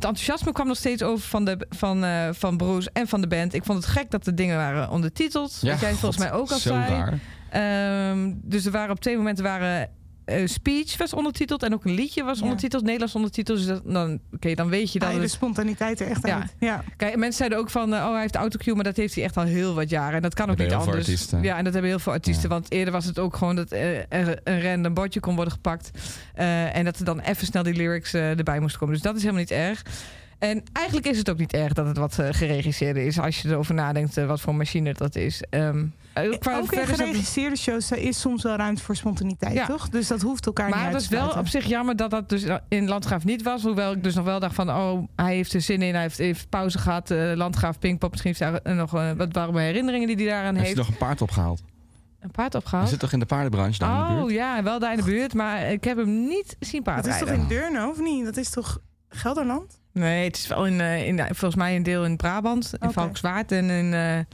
Het 0.00 0.08
enthousiasme 0.08 0.52
kwam 0.52 0.66
nog 0.66 0.76
steeds 0.76 1.02
over 1.02 1.28
van, 1.28 1.44
de, 1.44 1.66
van, 1.68 2.04
eh, 2.04 2.28
van 2.32 2.56
Bruce 2.56 2.90
en 2.92 3.08
van 3.08 3.20
de 3.20 3.26
band. 3.26 3.54
Ik 3.54 3.64
vond 3.64 3.78
het 3.84 3.92
gek 3.92 4.10
dat 4.10 4.24
de 4.24 4.34
dingen 4.34 4.56
waren 4.56 4.90
ondertiteld. 4.90 5.58
Ja, 5.60 5.70
wat 5.70 5.80
jij 5.80 5.90
volgens 5.90 6.18
mij 6.18 6.32
ook 6.32 6.50
al 6.50 6.58
zei. 6.58 7.20
Ehm, 7.50 8.32
dus 8.42 8.64
er 8.64 8.72
waren 8.72 8.90
op 8.90 9.00
twee 9.00 9.16
momenten 9.16 9.44
waren 9.44 9.88
eh, 10.30 10.46
speech 10.46 10.96
was 10.96 11.12
ondertiteld 11.14 11.62
en 11.62 11.74
ook 11.74 11.84
een 11.84 11.94
liedje 11.94 12.24
was 12.24 12.38
Ja. 12.38 12.44
ondertiteld, 12.44 12.82
Nederlands 12.82 13.14
ondertiteld. 13.14 13.58
Dus 13.58 13.66
dat, 13.66 13.82
dan, 13.84 14.20
oké, 14.32 14.54
dan 14.54 14.68
weet 14.68 14.92
je 14.92 14.98
dat. 14.98 15.12
Je 15.12 15.20
de 15.20 15.28
spontaniteit 15.28 16.00
er 16.00 16.06
echt 16.06 16.26
Ja. 16.26 16.40
uit. 16.40 16.54
Ja. 16.58 16.84
Kijk, 16.96 17.16
mensen 17.16 17.32
zeiden 17.38 17.58
ook 17.58 17.70
van, 17.70 17.94
eh, 17.94 18.04
oh, 18.04 18.12
hij 18.12 18.20
heeft 18.20 18.34
autocue, 18.36 18.74
maar 18.74 18.84
dat 18.84 18.96
heeft 18.96 19.14
hij 19.14 19.24
echt 19.24 19.36
al 19.36 19.44
heel 19.44 19.74
wat 19.74 19.90
jaren. 19.90 20.14
En 20.16 20.22
dat 20.22 20.34
kan 20.34 20.50
ook 20.50 20.56
niet 20.58 20.66
heel 20.68 20.68
veel 20.80 20.86
anders. 20.86 20.98
artiesten. 21.08 21.42
Ja, 21.42 21.56
en 21.56 21.64
dat 21.64 21.72
hebben 21.72 21.90
heel 21.90 21.98
veel 22.00 22.12
artiesten. 22.12 22.48
Ja. 22.48 22.54
Want 22.54 22.70
eerder 22.72 22.92
was 22.92 23.04
het 23.04 23.18
ook 23.18 23.36
gewoon 23.36 23.56
dat 23.56 23.72
eh, 23.72 23.98
er 24.12 24.38
een 24.44 24.62
random 24.62 24.94
bordje 24.94 25.20
kon 25.20 25.34
worden 25.34 25.52
gepakt. 25.52 25.90
eh, 26.34 26.76
en 26.76 26.84
dat 26.84 26.98
er 26.98 27.04
dan 27.04 27.20
even 27.20 27.46
snel 27.46 27.62
die 27.62 27.74
lyrics 27.74 28.14
erbij 28.14 28.60
moesten 28.60 28.78
komen. 28.78 28.94
Dus 28.94 29.02
dat 29.04 29.14
is 29.16 29.20
helemaal 29.20 29.40
niet 29.42 29.50
erg. 29.50 29.82
En 30.38 30.62
eigenlijk 30.72 31.06
is 31.06 31.18
het 31.18 31.30
ook 31.30 31.38
niet 31.38 31.52
erg 31.52 31.72
dat 31.72 31.86
het 31.86 31.96
wat 31.96 32.18
geregisseerde 32.30 33.04
is. 33.04 33.18
Als 33.18 33.42
je 33.42 33.48
erover 33.48 33.74
nadenkt 33.74 34.14
wat 34.24 34.40
voor 34.40 34.54
machine 34.54 34.92
dat 34.94 35.16
is. 35.16 35.42
Ehm, 35.50 35.78
eh, 35.78 35.84
qua- 36.12 36.58
Ook 36.58 36.72
in 36.72 36.86
geregisseerde 36.86 37.56
shows 37.56 37.90
eh, 37.90 38.04
is 38.04 38.20
soms 38.20 38.42
wel 38.42 38.56
ruimte 38.56 38.82
voor 38.82 38.96
spontaniteit, 38.96 39.52
Ja. 39.54 39.66
toch? 39.66 39.88
Dus 39.88 40.06
dat 40.08 40.20
hoeft 40.22 40.46
elkaar 40.46 40.66
niet 40.66 40.74
Maar 40.74 40.90
het 40.90 41.00
is 41.00 41.08
wel 41.08 41.28
op 41.28 41.48
zich 41.48 41.64
jammer 41.66 41.96
dat 41.96 42.10
dat 42.10 42.28
dus 42.28 42.44
in 42.68 42.88
Landgraaf 42.88 43.24
niet 43.24 43.42
was. 43.42 43.62
Hoewel 43.62 43.92
ik 43.92 44.02
dus 44.04 44.14
nog 44.14 44.24
wel 44.24 44.40
dacht 44.40 44.54
van, 44.54 44.70
oh, 44.70 45.02
hij 45.16 45.34
heeft 45.34 45.52
er 45.52 45.60
zin 45.60 45.82
in. 45.82 45.92
Hij 45.92 46.02
heeft, 46.02 46.18
heeft 46.18 46.48
pauze 46.48 46.78
gehad. 46.78 47.10
eh, 47.10 47.32
Landgraaf 47.34 47.78
Pinkpop. 47.78 48.10
Misschien 48.10 48.34
heeft 48.38 48.52
hij 48.52 48.60
daar 48.64 48.74
nog 48.76 48.94
eh, 48.94 49.10
wat 49.16 49.28
warme 49.32 49.60
herinneringen 49.60 50.06
die 50.06 50.16
hij 50.16 50.26
daaraan 50.26 50.54
Heeft 50.54 50.66
heeft. 50.66 50.70
je 50.76 50.82
nog 50.82 50.88
een 50.88 50.96
paard 51.06 51.22
opgehaald? 51.22 51.62
Een 52.20 52.30
paard 52.30 52.52
Je 52.52 52.58
opgehaald. 52.58 52.88
zit 52.88 52.98
toch 52.98 53.12
in 53.12 53.18
de 53.18 53.26
paardenbranche 53.26 53.78
daar 53.78 54.00
in 54.00 54.06
de 54.06 54.12
buurt? 54.12 54.24
Oh 54.24 54.30
ja, 54.30 54.62
wel 54.62 54.78
daar 54.78 54.90
in 54.92 54.96
de 54.98 55.04
buurt. 55.04 55.34
Maar 55.34 55.72
ik 55.72 55.84
heb 55.84 55.96
hem 55.96 56.26
niet 56.26 56.56
zien 56.60 56.82
Dat 56.82 57.06
is 57.06 57.18
toch 57.18 57.28
in 57.28 57.46
Deurne, 57.48 57.88
of 57.88 58.00
niet? 58.00 58.24
Dat 58.24 58.36
is 58.36 58.50
toch 58.50 58.78
Gelderland? 59.08 59.79
Nee, 59.92 60.24
het 60.24 60.36
is 60.36 60.46
wel 60.46 60.66
in, 60.66 60.80
eh, 60.80 61.06
in, 61.06 61.18
volgens 61.18 61.54
mij 61.54 61.76
een 61.76 61.82
deel 61.82 62.04
in 62.04 62.16
Brabant. 62.16 62.70
In 62.72 62.82
Oké. 62.82 62.92
Valkenswaard 62.92 63.52
en 63.52 63.70
in... 63.70 63.92
eh, 63.94 64.16
el- 64.16 64.24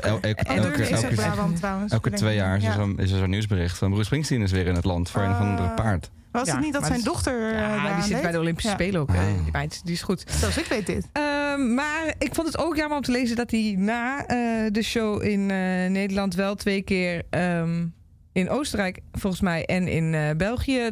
elke, 0.00 0.26
elke, 0.34 0.84
elke, 0.84 1.14
Brabant 1.14 1.56
trouwens. 1.56 1.92
elke 1.92 2.10
twee 2.10 2.34
jaar 2.34 2.56
is 2.56 2.64
er 2.64 2.72
zo'n 2.72 2.98
is 2.98 3.10
er 3.12 3.18
zo'n 3.18 3.30
nieuwsbericht 3.30 3.78
van 3.78 3.88
Bruce 3.90 4.04
Springsteen 4.04 4.42
is 4.42 4.52
weer 4.52 4.66
in 4.66 4.74
het 4.74 4.84
land 4.84 5.10
voor 5.10 5.22
een 5.22 5.30
of 5.30 5.38
andere 5.38 5.68
Ah. 5.68 5.74
paard. 5.74 6.10
Was 6.30 6.46
Ja, 6.46 6.52
het 6.54 6.64
niet 6.64 6.72
dat 6.72 6.86
zijn 6.86 7.02
dochter 7.02 7.46
eh, 7.52 7.58
ja, 7.58 7.72
die 7.72 7.82
daaraan 7.82 8.02
zit 8.02 8.22
bij 8.22 8.30
de 8.32 8.38
Olympische 8.38 8.68
Ja. 8.70 8.74
Spelen 8.74 9.00
ook. 9.00 9.10
Ah. 9.10 9.16
eh, 9.16 9.60
die 9.70 9.80
die 9.84 9.92
is 9.92 10.02
goed. 10.02 10.24
Zoals 10.30 10.58
ik 10.58 10.66
weet 10.66 10.86
dit. 10.86 11.08
Ehm, 11.12 11.74
maar 11.74 12.14
ik 12.18 12.34
vond 12.34 12.46
het 12.46 12.58
ook 12.58 12.76
jammer 12.76 12.96
om 12.96 13.02
te 13.02 13.10
lezen 13.12 13.36
dat 13.36 13.50
hij 13.50 13.74
na 13.78 14.26
eh, 14.26 14.36
de 14.70 14.82
show 14.82 15.22
in 15.22 15.50
eh, 15.50 15.90
Nederland 15.90 16.34
wel 16.34 16.54
twee 16.54 16.82
keer 16.82 17.22
ehm, 17.30 17.86
in 18.32 18.50
Oostenrijk, 18.50 18.98
volgens 19.12 19.42
mij, 19.42 19.64
en 19.66 19.88
in 19.88 20.14
eh, 20.14 20.30
België 20.36 20.90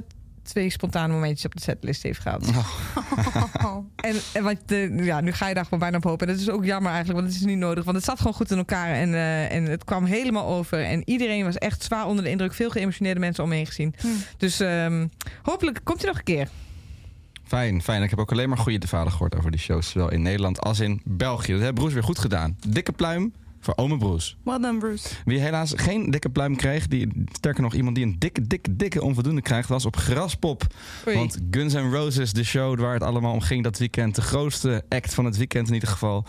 twee 0.51 0.71
spontane 0.71 1.13
momentjes 1.13 1.45
op 1.45 1.55
de 1.55 1.61
setlist 1.61 2.03
heeft 2.03 2.21
gehad. 2.21 2.51
En, 3.97 4.17
en 4.33 4.43
wat 4.43 4.57
de, 4.67 4.93
ja, 4.97 5.21
nu 5.21 5.33
ga 5.33 5.49
je 5.49 5.55
daar 5.55 5.65
gewoon 5.65 5.79
bijna 5.79 5.97
op 5.97 6.05
hopen. 6.05 6.27
En 6.27 6.33
dat 6.33 6.43
is 6.43 6.51
ook 6.51 6.65
jammer 6.65 6.93
eigenlijk, 6.93 7.21
want 7.21 7.33
het 7.33 7.43
is 7.43 7.49
niet 7.49 7.59
nodig. 7.59 7.85
Want 7.85 7.97
het 7.97 8.07
zat 8.07 8.19
gewoon 8.19 8.33
goed 8.33 8.51
in 8.51 8.59
elkaar 8.59 8.95
en, 8.95 9.15
eh, 9.15 9.53
en 9.53 9.65
het 9.65 9.85
kwam 9.85 10.05
helemaal 10.05 10.47
over. 10.47 10.85
En 10.85 11.03
iedereen 11.05 11.45
was 11.45 11.59
echt 11.59 11.83
zwaar 11.83 12.07
onder 12.07 12.25
de 12.25 12.31
indruk. 12.31 12.55
Veel 12.55 12.71
geëmotioneerde 12.71 13.21
mensen 13.21 13.43
om 13.43 13.49
me 13.49 13.57
heen 13.57 13.67
gezien. 13.67 13.95
Hm. 14.01 14.07
Dus 14.37 14.61
ehm, 14.61 15.07
hopelijk 15.43 15.81
komt 15.85 15.99
hij 15.99 16.09
nog 16.09 16.19
een 16.19 16.25
keer. 16.25 16.49
Fijn, 17.45 17.83
fijn. 17.83 18.03
Ik 18.03 18.11
heb 18.11 18.19
ook 18.19 18.33
alleen 18.33 18.49
maar 18.49 18.59
goede 18.59 18.87
verhalen 18.87 19.13
gehoord 19.13 19.37
over 19.37 19.51
die 19.51 19.61
shows. 19.61 19.91
Zowel 19.91 20.11
in 20.11 20.23
Nederland 20.23 20.61
als 20.61 20.81
in 20.81 21.01
België. 21.05 21.53
Dat 21.53 21.61
heeft 21.61 21.75
Broes 21.75 21.93
weer 21.93 22.03
goed 22.03 22.19
gedaan. 22.19 22.57
Dikke 22.69 22.93
pluim 22.93 23.33
voor 23.61 23.77
ome 23.77 23.97
Broes. 23.97 24.37
Well 24.45 24.59
done, 24.59 24.79
Bruce. 24.79 25.09
Wie 25.25 25.39
helaas 25.39 25.73
geen 25.77 26.11
dikke 26.11 26.31
pluim 26.31 26.57
kreeg, 26.57 26.87
die, 26.87 27.09
sterker 27.33 27.63
nog 27.63 27.75
iemand 27.75 27.97
die 27.97 28.05
een 28.05 28.17
dikke, 28.19 28.47
dikke, 28.47 28.77
dikke 28.77 29.03
onvoldoende 29.03 29.43
krijgt, 29.43 29.69
was 29.69 29.87
op 29.87 29.97
Graspop. 29.97 30.67
Oei. 31.07 31.17
Want 31.17 31.39
Guns 31.51 31.75
N' 31.75 31.91
Roses, 31.93 32.33
de 32.33 32.45
show 32.45 32.81
waar 32.81 32.95
het 32.95 33.03
allemaal 33.03 33.33
om 33.33 33.41
ging 33.41 33.63
dat 33.63 33.79
weekend, 33.79 34.15
de 34.15 34.23
grootste 34.23 34.85
act 34.89 35.15
van 35.15 35.25
het 35.25 35.37
weekend 35.37 35.69
in 35.69 35.75
ieder 35.75 35.89
geval, 35.89 36.25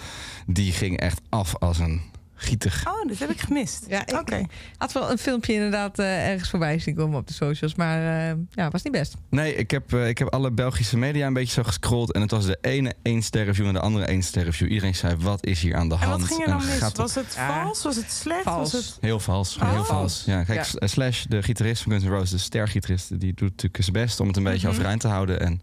die 0.47 0.71
ging 0.71 0.99
echt 0.99 1.21
af 1.29 1.55
als 1.57 1.79
een 1.79 2.01
gietig. 2.41 2.83
Oh, 2.87 3.07
dit 3.07 3.19
heb 3.19 3.29
ik 3.29 3.39
gemist. 3.41 3.85
Ja, 3.87 4.01
ik- 4.07 4.19
Oké. 4.19 4.41
had 4.77 4.91
wel 4.91 5.11
een 5.11 5.17
filmpje 5.17 5.53
inderdaad 5.53 5.99
eh, 5.99 6.27
ergens 6.29 6.49
voorbij 6.49 6.79
zien 6.79 6.95
komen 6.95 7.19
op 7.19 7.27
de 7.27 7.33
socials. 7.33 7.75
Maar 7.75 8.29
eh, 8.29 8.35
ja, 8.51 8.69
was 8.69 8.83
niet 8.83 8.93
best. 8.93 9.13
Nee, 9.29 9.55
ik 9.55 9.71
heb, 9.71 9.93
eh, 9.93 10.07
ik 10.07 10.17
heb 10.17 10.27
alle 10.33 10.51
Belgische 10.51 10.97
media 10.97 11.27
een 11.27 11.33
beetje 11.33 11.53
zo 11.53 11.63
gescrolld 11.63 12.11
en 12.13 12.21
het 12.21 12.31
was 12.31 12.45
de 12.45 12.57
ene 12.61 12.93
één 13.01 13.21
ster 13.21 13.43
review 13.45 13.67
en 13.67 13.73
de 13.73 13.79
andere 13.79 14.05
één 14.05 14.21
ster 14.23 14.43
review. 14.43 14.69
Iedereen 14.69 14.95
zei, 14.95 15.15
wat 15.15 15.45
is 15.45 15.61
hier 15.61 15.75
aan 15.75 15.89
de 15.89 15.95
En 15.95 16.01
hand? 16.01 16.19
wat 16.21 16.29
ging 16.29 16.41
er 16.41 16.47
dan 16.47 16.65
mis? 16.65 16.79
Was 16.93 17.15
het 17.15 17.33
Ja. 17.35 17.63
vals? 17.63 17.83
Was 17.83 17.95
het 17.95 18.11
slecht? 18.11 18.43
Vals. 18.43 18.71
Was 18.71 18.85
het... 18.85 18.97
Heel 19.01 19.19
vals. 19.19 19.57
Oh. 19.61 19.71
Heel 19.71 19.83
vals. 19.83 20.23
Ja, 20.25 20.43
kijk, 20.43 20.65
Ja. 20.79 20.87
Slash, 20.87 21.23
de 21.23 21.43
gitarist 21.43 21.81
van 21.81 21.91
Guns 21.91 22.03
N' 22.03 22.07
Roses, 22.09 22.29
de 22.29 22.37
stergitarist, 22.37 23.19
die 23.19 23.33
doet 23.33 23.49
natuurlijk 23.49 23.83
zijn 23.83 23.93
best 24.05 24.19
om 24.19 24.27
het 24.27 24.37
een 24.37 24.43
beetje 24.43 24.67
Mhm. 24.67 24.75
overeind 24.75 25.01
te 25.01 25.07
houden. 25.07 25.39
En 25.39 25.61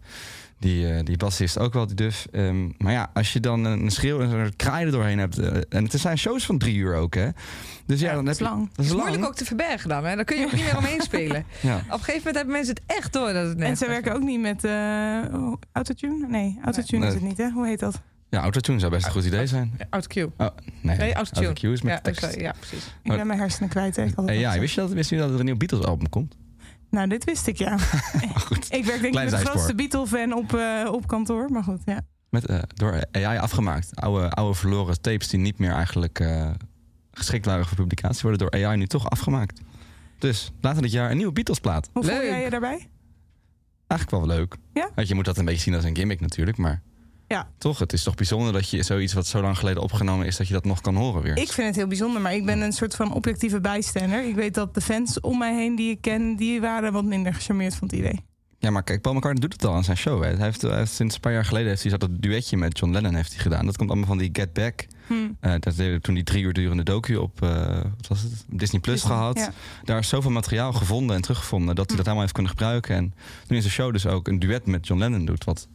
die, 0.59 0.93
eh, 0.93 1.03
die 1.05 1.17
bassist 1.17 1.59
ook 1.59 1.73
wel, 1.73 1.85
die 1.87 1.95
duf. 1.95 2.27
Ehm, 2.31 2.69
maar 2.77 2.91
ja, 2.91 3.09
als 3.13 3.33
je 3.33 3.39
dan 3.39 3.63
een 3.65 3.89
schreeuw 3.91 4.21
en 4.21 4.29
een 4.29 4.55
kraai 4.55 4.85
er 4.85 4.91
doorheen 4.91 5.19
hebt. 5.19 5.37
eh, 5.37 5.57
en 5.69 5.83
het 5.83 5.91
zijn 5.99 6.17
shows 6.17 6.45
van 6.45 6.57
drie 6.57 6.75
uur 6.75 6.95
ook, 6.95 7.13
hè? 7.15 7.29
Dus 7.85 7.99
ja, 7.99 8.07
Ja, 8.09 8.15
dan 8.15 8.25
dat 8.25 8.37
heb 8.37 8.47
is 8.47 8.51
je. 8.51 8.55
lang. 8.55 8.67
Dat 8.67 8.75
Het 8.75 8.79
is 8.79 8.85
is 8.85 8.91
lang. 8.91 9.03
moeilijk 9.07 9.27
ook 9.31 9.35
te 9.37 9.45
verbergen 9.45 9.89
dan. 9.89 10.05
Hè? 10.05 10.15
Dan 10.15 10.25
kun 10.25 10.39
je 10.39 10.45
ook 10.45 10.51
niet 10.51 10.63
meer 10.63 10.77
omheen 10.77 11.01
spelen. 11.01 11.45
Ja. 11.61 11.75
Op 11.75 11.81
een 11.81 11.89
gegeven 11.99 12.15
moment 12.17 12.35
hebben 12.35 12.53
mensen 12.53 12.73
het 12.75 12.97
echt 12.97 13.13
door 13.13 13.33
dat 13.33 13.47
het 13.47 13.57
net 13.57 13.67
En 13.67 13.77
ze 13.77 13.85
werken 13.87 14.13
ook 14.15 14.21
niet 14.23 14.39
met 14.41 14.63
eh, 14.63 14.71
oh, 15.33 15.53
autotune? 15.71 16.27
Nee, 16.27 16.59
autotune 16.63 16.99
Nee. 16.99 17.07
is 17.07 17.13
het 17.13 17.23
niet, 17.23 17.37
hè? 17.37 17.49
Hoe 17.49 17.67
heet 17.67 17.79
dat? 17.79 18.01
ja, 18.29 18.41
autotune 18.41 18.79
zou 18.79 18.91
best 18.91 19.05
een 19.05 19.11
goed 19.11 19.25
idee 19.25 19.47
zijn. 19.47 19.71
Autocue. 19.89 20.29
Oh, 20.37 20.47
nee, 20.81 20.97
Nee, 20.97 21.13
autotune. 21.13 21.45
autocue 21.45 21.71
is 21.73 21.81
met 21.81 21.93
Ja, 21.93 21.99
tekst. 21.99 22.21
sorry, 22.23 22.41
ja, 22.41 22.53
precies. 22.59 22.85
Ik 23.03 23.11
ben 23.15 23.27
mijn 23.27 23.39
hersenen 23.39 23.69
kwijt. 23.69 23.95
hè. 23.95 24.03
Ik 24.03 24.07
had 24.15 24.25
het 24.25 24.35
Eh, 24.35 24.45
al 24.47 24.53
ja, 24.53 24.59
wist 24.59 24.75
je 24.75 24.81
dat, 24.81 24.91
wist 24.91 25.09
je 25.09 25.17
dat 25.17 25.29
er 25.33 25.39
een 25.39 25.45
nieuw 25.45 25.57
Beatles 25.57 25.83
album 25.85 26.09
komt? 26.09 26.35
Nou, 26.89 27.07
dit 27.07 27.23
wist 27.23 27.47
ik, 27.47 27.57
ja. 27.57 27.77
Goed. 28.47 28.73
Ik 28.73 28.85
werk 28.85 29.01
denk 29.01 29.19
ik 29.19 29.29
de 29.29 29.37
grootste 29.37 29.75
Beatle-fan 29.75 30.33
op, 30.33 30.53
eh, 30.53 30.89
op 30.91 31.07
kantoor. 31.07 31.49
Maar 31.51 31.63
goed, 31.63 31.81
ja. 31.85 32.01
Met, 32.29 32.45
eh, 32.45 32.59
door 32.73 33.03
AI 33.11 33.37
afgemaakt. 33.37 33.95
Oude, 33.95 34.29
oude 34.29 34.53
verloren 34.53 35.01
tapes 35.01 35.27
die 35.27 35.39
niet 35.39 35.59
meer 35.59 35.71
eigenlijk 35.71 36.19
eh, 36.19 36.49
geschikt 37.11 37.45
waren 37.45 37.65
voor 37.65 37.77
publicatie, 37.77 38.21
worden 38.21 38.49
door 38.49 38.65
AI 38.65 38.77
nu 38.77 38.87
toch 38.87 39.09
afgemaakt. 39.09 39.61
Dus 40.17 40.51
later 40.61 40.81
dit 40.81 40.91
jaar 40.91 41.11
een 41.11 41.17
nieuwe 41.17 41.31
Beatles 41.31 41.59
plaat. 41.59 41.89
Hoe 41.93 42.03
voel 42.03 42.13
jij 42.13 42.43
je 42.43 42.49
daarbij? 42.49 42.89
Eigenlijk 43.87 44.25
wel 44.25 44.35
leuk. 44.37 44.55
Ja? 44.73 44.89
Want 44.95 45.07
je 45.07 45.15
moet 45.15 45.25
dat 45.25 45.37
een 45.37 45.45
beetje 45.45 45.61
zien 45.61 45.75
als 45.75 45.83
een 45.83 45.95
gimmick 45.95 46.19
natuurlijk, 46.19 46.57
maar 46.57 46.81
Ja. 47.29 47.47
toch, 47.57 47.79
het 47.79 47.93
is 47.93 48.03
toch 48.03 48.15
bijzonder 48.15 48.53
dat 48.53 48.69
je 48.69 48.83
zoiets 48.83 49.13
wat 49.13 49.27
zo 49.27 49.41
lang 49.41 49.57
geleden 49.57 49.83
opgenomen 49.83 50.25
is, 50.25 50.37
dat 50.37 50.47
je 50.47 50.53
dat 50.53 50.65
nog 50.65 50.81
kan 50.81 50.95
horen 50.95 51.21
weer. 51.21 51.37
Ik 51.37 51.51
vind 51.51 51.67
het 51.67 51.75
heel 51.75 51.87
bijzonder, 51.87 52.21
maar 52.21 52.33
ik 52.33 52.45
ben 52.45 52.61
een 52.61 52.73
soort 52.73 52.95
van 52.95 53.13
objectieve 53.13 53.61
bijstander. 53.61 54.27
Ik 54.27 54.35
weet 54.35 54.53
dat 54.53 54.73
de 54.73 54.81
fans 54.81 55.19
om 55.19 55.37
mij 55.37 55.55
heen 55.55 55.75
die 55.75 55.89
ik 55.89 56.01
ken, 56.01 56.35
die 56.35 56.61
waren 56.61 56.93
wat 56.93 57.03
minder 57.03 57.33
gecharmeerd 57.33 57.75
van 57.75 57.87
het 57.87 57.97
idee. 57.97 58.19
Ja, 58.59 58.69
maar 58.69 58.83
kijk, 58.83 59.01
Paul 59.01 59.15
McCartney 59.15 59.41
doet 59.41 59.53
het 59.53 59.65
al 59.65 59.75
aan 59.75 59.83
zijn 59.83 59.97
show. 59.97 60.23
Hè. 60.23 60.29
Hij 60.35 60.45
heeft, 60.45 60.61
hij 60.61 60.77
heeft 60.77 60.91
sinds 60.91 61.15
een 61.15 61.21
paar 61.21 61.31
jaar 61.31 61.45
geleden 61.45 61.67
heeft 61.67 61.83
hij 61.83 61.97
dat 61.97 62.09
duetje 62.11 62.57
met 62.57 62.79
John 62.79 62.91
Lennon 62.91 63.15
heeft 63.15 63.33
hij 63.33 63.41
gedaan. 63.41 63.65
Dat 63.65 63.77
komt 63.77 63.89
allemaal 63.89 64.07
van 64.07 64.17
die 64.17 64.29
Get 64.33 64.53
Back. 64.53 64.87
Hm. 65.07 65.13
Eh, 65.39 65.53
dat 65.59 65.75
hij 65.75 65.99
toen 65.99 66.13
die 66.13 66.23
drie 66.23 66.43
uur 66.43 66.53
durende 66.53 66.83
docu 66.83 67.15
op 67.15 67.41
eh, 67.41 67.77
wat 67.97 68.07
was 68.07 68.21
het? 68.21 68.45
Disney 68.47 68.81
Plus 68.81 69.01
Disney, 69.01 69.17
gehad. 69.17 69.37
ja. 69.37 69.51
Daar 69.83 69.99
is 69.99 70.07
zoveel 70.07 70.31
materiaal 70.31 70.73
gevonden 70.73 71.15
en 71.15 71.21
teruggevonden 71.21 71.75
dat 71.75 71.87
hij 71.87 71.95
dat 71.95 72.05
helemaal 72.05 72.21
heeft 72.21 72.33
kunnen 72.33 72.51
gebruiken. 72.51 72.95
En 72.95 73.13
nu 73.47 73.55
in 73.55 73.61
zijn 73.61 73.73
show 73.73 73.91
dus 73.91 74.05
ook 74.05 74.27
een 74.27 74.39
duet 74.39 74.65
met 74.65 74.87
John 74.87 74.99
Lennon 74.99 75.25
doet. 75.25 75.43
Wat 75.43 75.67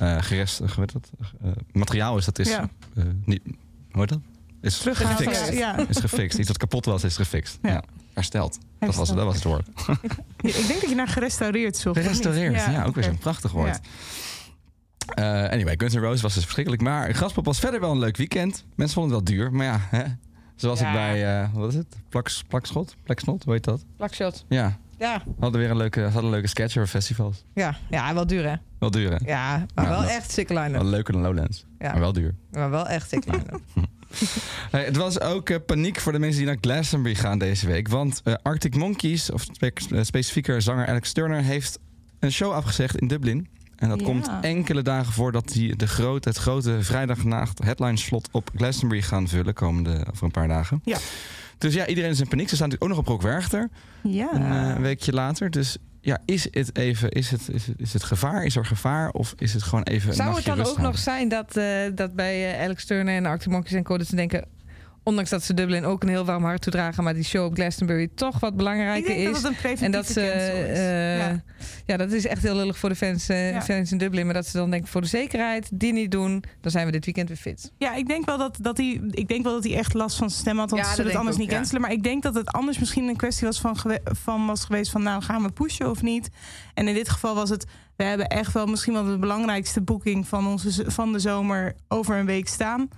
gerest, 0.00 0.60
uh, 0.60 0.68
weet 0.68 0.92
dat, 0.92 1.10
Eh, 1.42 1.50
materiaal 1.72 2.16
is 2.16 2.24
dat 2.24 2.38
is 2.38 2.48
Ja. 2.48 2.68
eh, 2.96 3.04
niet. 3.24 3.42
Hoe 3.90 4.00
heet 4.00 4.08
dat? 4.08 4.20
Is 4.60 4.78
gefixt. 4.78 5.48
Ja, 5.52 5.52
ja. 5.52 5.88
Is 5.88 5.96
gefixt. 5.98 6.38
Iets 6.38 6.48
wat 6.48 6.56
kapot 6.56 6.84
was, 6.84 7.04
is 7.04 7.16
gefixt. 7.16 7.58
Ja. 7.62 7.70
Ja. 7.70 7.82
Hersteld. 8.14 8.58
Dat 8.78 8.94
was, 8.94 9.08
dat 9.08 9.24
was 9.24 9.34
het 9.34 9.44
woord. 9.44 9.68
Ik 10.40 10.66
denk 10.66 10.80
dat 10.80 10.88
je 10.88 10.94
naar 10.94 11.08
gerestaureerd 11.08 11.76
zocht. 11.76 11.98
Gerestaureerd. 12.00 12.54
Ja, 12.54 12.84
ook 12.84 12.94
weer 12.94 13.04
zo'n 13.04 13.18
prachtig 13.18 13.52
woord. 13.52 13.78
Ja. 15.16 15.44
Eh, 15.44 15.52
anyway, 15.52 15.74
Guns 15.78 15.94
N' 15.94 15.98
Roses 15.98 16.20
was 16.20 16.34
dus 16.34 16.42
verschrikkelijk. 16.42 16.82
Maar 16.82 17.14
Graspop 17.14 17.44
was 17.44 17.58
verder 17.58 17.80
wel 17.80 17.90
een 17.90 17.98
leuk 17.98 18.16
weekend. 18.16 18.64
Mensen 18.74 18.94
vonden 19.00 19.16
het 19.18 19.28
wel 19.28 19.36
duur. 19.38 19.52
Maar 19.52 19.66
ja, 19.66 19.80
hè? 19.90 20.04
zoals 20.56 20.80
Ja. 20.80 20.86
ik 20.86 20.92
bij, 20.92 21.42
eh, 21.42 21.48
wat 21.54 21.68
is 21.68 21.74
het? 21.74 21.96
Plaks, 22.08 22.42
plakschot? 22.48 22.94
Pleksnot, 23.02 23.44
hoe 23.44 23.52
heet 23.52 23.64
dat? 23.64 23.84
Plakshot. 23.96 24.44
Ja, 24.48 24.78
Ja, 25.00 25.22
we 25.26 25.32
hadden 25.40 25.60
weer 25.60 25.70
een 25.70 25.76
leuke, 25.76 26.00
hadden 26.02 26.24
een 26.24 26.30
leuke 26.30 26.46
sketch 26.46 26.76
over 26.76 26.88
festivals. 26.88 27.44
ja, 27.54 27.76
ja, 27.90 28.14
wel 28.14 28.26
duur 28.26 28.48
hè? 28.48 28.54
Wel 28.78 28.90
duur, 28.90 29.10
hè? 29.10 29.16
Ja, 29.30 29.66
maar 29.74 29.84
Ja, 29.84 29.90
wel 29.90 30.00
dat- 30.00 30.10
echt 30.10 30.30
sick 30.30 30.48
line-up. 30.48 30.72
Wel 30.72 30.84
leuker 30.84 31.12
dan 31.12 31.22
Lowlands. 31.22 31.64
Ja. 31.78 31.90
Maar 31.90 32.00
wel 32.00 32.12
duur. 32.12 32.34
Maar 32.50 32.70
wel 32.70 32.88
echt 32.88 33.08
sick 33.08 33.24
line-up. 33.24 33.60
Hey, 34.70 34.84
het 34.84 34.96
was 34.96 35.20
ook 35.20 35.50
eh, 35.50 35.56
paniek 35.66 36.00
voor 36.00 36.12
de 36.12 36.18
mensen 36.18 36.38
die 36.38 36.46
naar 36.46 36.56
Glastonbury 36.60 37.14
gaan 37.14 37.38
deze 37.38 37.66
week. 37.66 37.88
Want 37.88 38.20
eh, 38.24 38.34
Arctic 38.42 38.74
Monkeys, 38.76 39.30
of 39.30 39.42
spe- 39.42 39.72
eh, 39.94 40.02
specifieker 40.02 40.62
zanger 40.62 40.86
Alex 40.86 41.12
Turner, 41.12 41.42
heeft 41.42 41.78
een 42.18 42.32
show 42.32 42.52
afgezegd 42.52 42.96
in 42.96 43.08
Dublin. 43.08 43.48
En 43.76 43.88
dat 43.88 43.98
Ja. 44.00 44.04
komt 44.06 44.30
enkele 44.40 44.82
dagen 44.82 45.12
voordat 45.12 45.48
die 45.48 45.76
de 45.76 45.86
grote, 45.86 46.28
het 46.28 46.38
grote 46.38 46.82
vrijdagnacht 46.82 47.58
headline 47.64 47.96
slot 47.96 48.28
op 48.32 48.50
Glastonbury 48.56 49.02
gaan 49.02 49.28
vullen. 49.28 49.54
Komende 49.54 50.04
over 50.10 50.24
een 50.24 50.30
paar 50.30 50.48
dagen. 50.48 50.80
Ja. 50.84 50.98
Dus 51.60 51.74
ja, 51.74 51.86
iedereen 51.86 52.10
is 52.10 52.20
in 52.20 52.28
paniek. 52.28 52.48
Ze 52.48 52.54
staan 52.54 52.68
natuurlijk 52.68 52.98
ook 52.98 53.04
nog 53.04 53.14
op 53.14 53.22
Rockwerchter. 53.22 53.68
Ja. 54.02 54.28
Een 54.32 54.74
eh, 54.76 54.82
weekje 54.82 55.12
later. 55.12 55.50
Dus 55.50 55.78
ja, 56.00 56.18
is 56.24 56.48
het 56.50 56.76
even, 56.76 57.10
is 57.10 57.30
het, 57.30 57.48
is 57.52 57.66
het, 57.66 57.80
is 57.80 57.92
het 57.92 58.02
gevaar? 58.02 58.44
Is 58.44 58.56
er 58.56 58.66
gevaar? 58.66 59.10
Of 59.10 59.34
is 59.38 59.52
het 59.52 59.62
gewoon 59.62 59.84
even 59.84 60.08
een 60.08 60.14
Zou 60.14 60.34
het 60.34 60.44
dan 60.44 60.66
ook 60.66 60.78
nog 60.78 60.98
zijn 60.98 61.28
dat, 61.28 61.56
eh, 61.56 61.66
dat 61.94 62.14
bij 62.14 62.54
eh, 62.54 62.64
Alex 62.64 62.84
Turner 62.84 63.14
en 63.14 63.26
Arctic 63.26 63.52
Monkeys 63.52 63.72
en 63.72 63.82
Co. 63.82 63.98
dat 63.98 64.06
ze 64.06 64.16
denken... 64.16 64.44
ondanks 65.10 65.30
dat 65.30 65.42
ze 65.42 65.54
Dublin 65.54 65.84
ook 65.84 66.02
een 66.02 66.08
heel 66.08 66.24
warm 66.24 66.44
hart 66.44 66.62
toedragen... 66.62 67.04
maar 67.04 67.14
die 67.14 67.24
show 67.24 67.44
op 67.44 67.54
Glastonbury 67.54 68.08
toch 68.14 68.40
wat 68.40 68.50
ik 68.50 68.56
belangrijker 68.56 69.14
denk 69.14 69.36
is... 69.36 69.42
dat 69.42 69.52
het 69.56 69.80
En 69.82 69.90
dat 69.90 70.06
ze, 70.06 70.20
is. 70.20 70.78
eh, 70.78 71.18
ja. 71.18 71.42
ja. 71.86 71.96
dat 71.96 72.12
is 72.12 72.26
echt 72.26 72.42
heel 72.42 72.54
lullig 72.54 72.78
voor 72.78 72.88
de 72.88 72.94
fans, 72.94 73.28
eh, 73.28 73.50
Ja. 73.50 73.62
fans 73.62 73.92
in 73.92 73.98
Dublin. 73.98 74.24
Maar 74.24 74.34
dat 74.34 74.46
ze 74.46 74.56
dan 74.56 74.70
denken, 74.70 74.88
voor 74.88 75.00
de 75.00 75.06
zekerheid, 75.06 75.68
die 75.72 75.92
niet 75.92 76.10
doen, 76.10 76.44
dan 76.60 76.70
zijn 76.70 76.86
we 76.86 76.92
dit 76.92 77.04
weekend 77.04 77.28
weer 77.28 77.36
fit. 77.36 77.72
ja, 77.78 77.94
ik 77.94 78.06
denk 78.08 78.26
wel 78.26 78.38
dat, 78.38 78.58
dat 78.60 78.76
hij, 78.76 79.00
ik 79.10 79.28
denk 79.28 79.44
wel 79.44 79.52
dat 79.52 79.64
hij 79.64 79.74
echt 79.76 79.94
last 79.94 80.16
van 80.16 80.30
zijn 80.30 80.40
stem 80.40 80.58
had. 80.58 80.70
Want 80.70 80.82
ze 80.82 80.86
dat 80.88 80.96
zullen 80.96 81.10
het 81.10 81.20
anders 81.20 81.36
niet 81.38 81.48
cancelen. 81.50 81.80
Maar 81.80 81.92
ik 81.92 82.02
denk 82.02 82.22
dat 82.22 82.34
het 82.34 82.48
anders 82.48 82.78
misschien 82.78 83.08
een 83.08 83.16
kwestie 83.16 83.46
was 83.46 83.60
van, 83.60 83.76
van 84.04 84.46
was 84.46 84.64
geweest 84.64 84.90
van 84.90 85.02
nou 85.02 85.22
gaan 85.22 85.42
we 85.42 85.50
pushen 85.52 85.90
of 85.90 86.02
niet. 86.02 86.28
En 86.74 86.88
in 86.88 86.94
dit 86.94 87.08
geval 87.08 87.34
was 87.34 87.50
het, 87.50 87.64
we 87.96 88.04
hebben 88.04 88.26
echt 88.26 88.52
wel 88.52 88.66
misschien 88.66 88.92
wel 88.92 89.04
de 89.04 89.18
belangrijkste 89.18 89.80
boeking 89.80 90.28
van, 90.28 90.46
onze, 90.46 90.90
van 90.90 91.12
de 91.12 91.18
zomer 91.18 91.74
over 91.88 92.16
een 92.16 92.26
week 92.26 92.48
staan. 92.48 92.88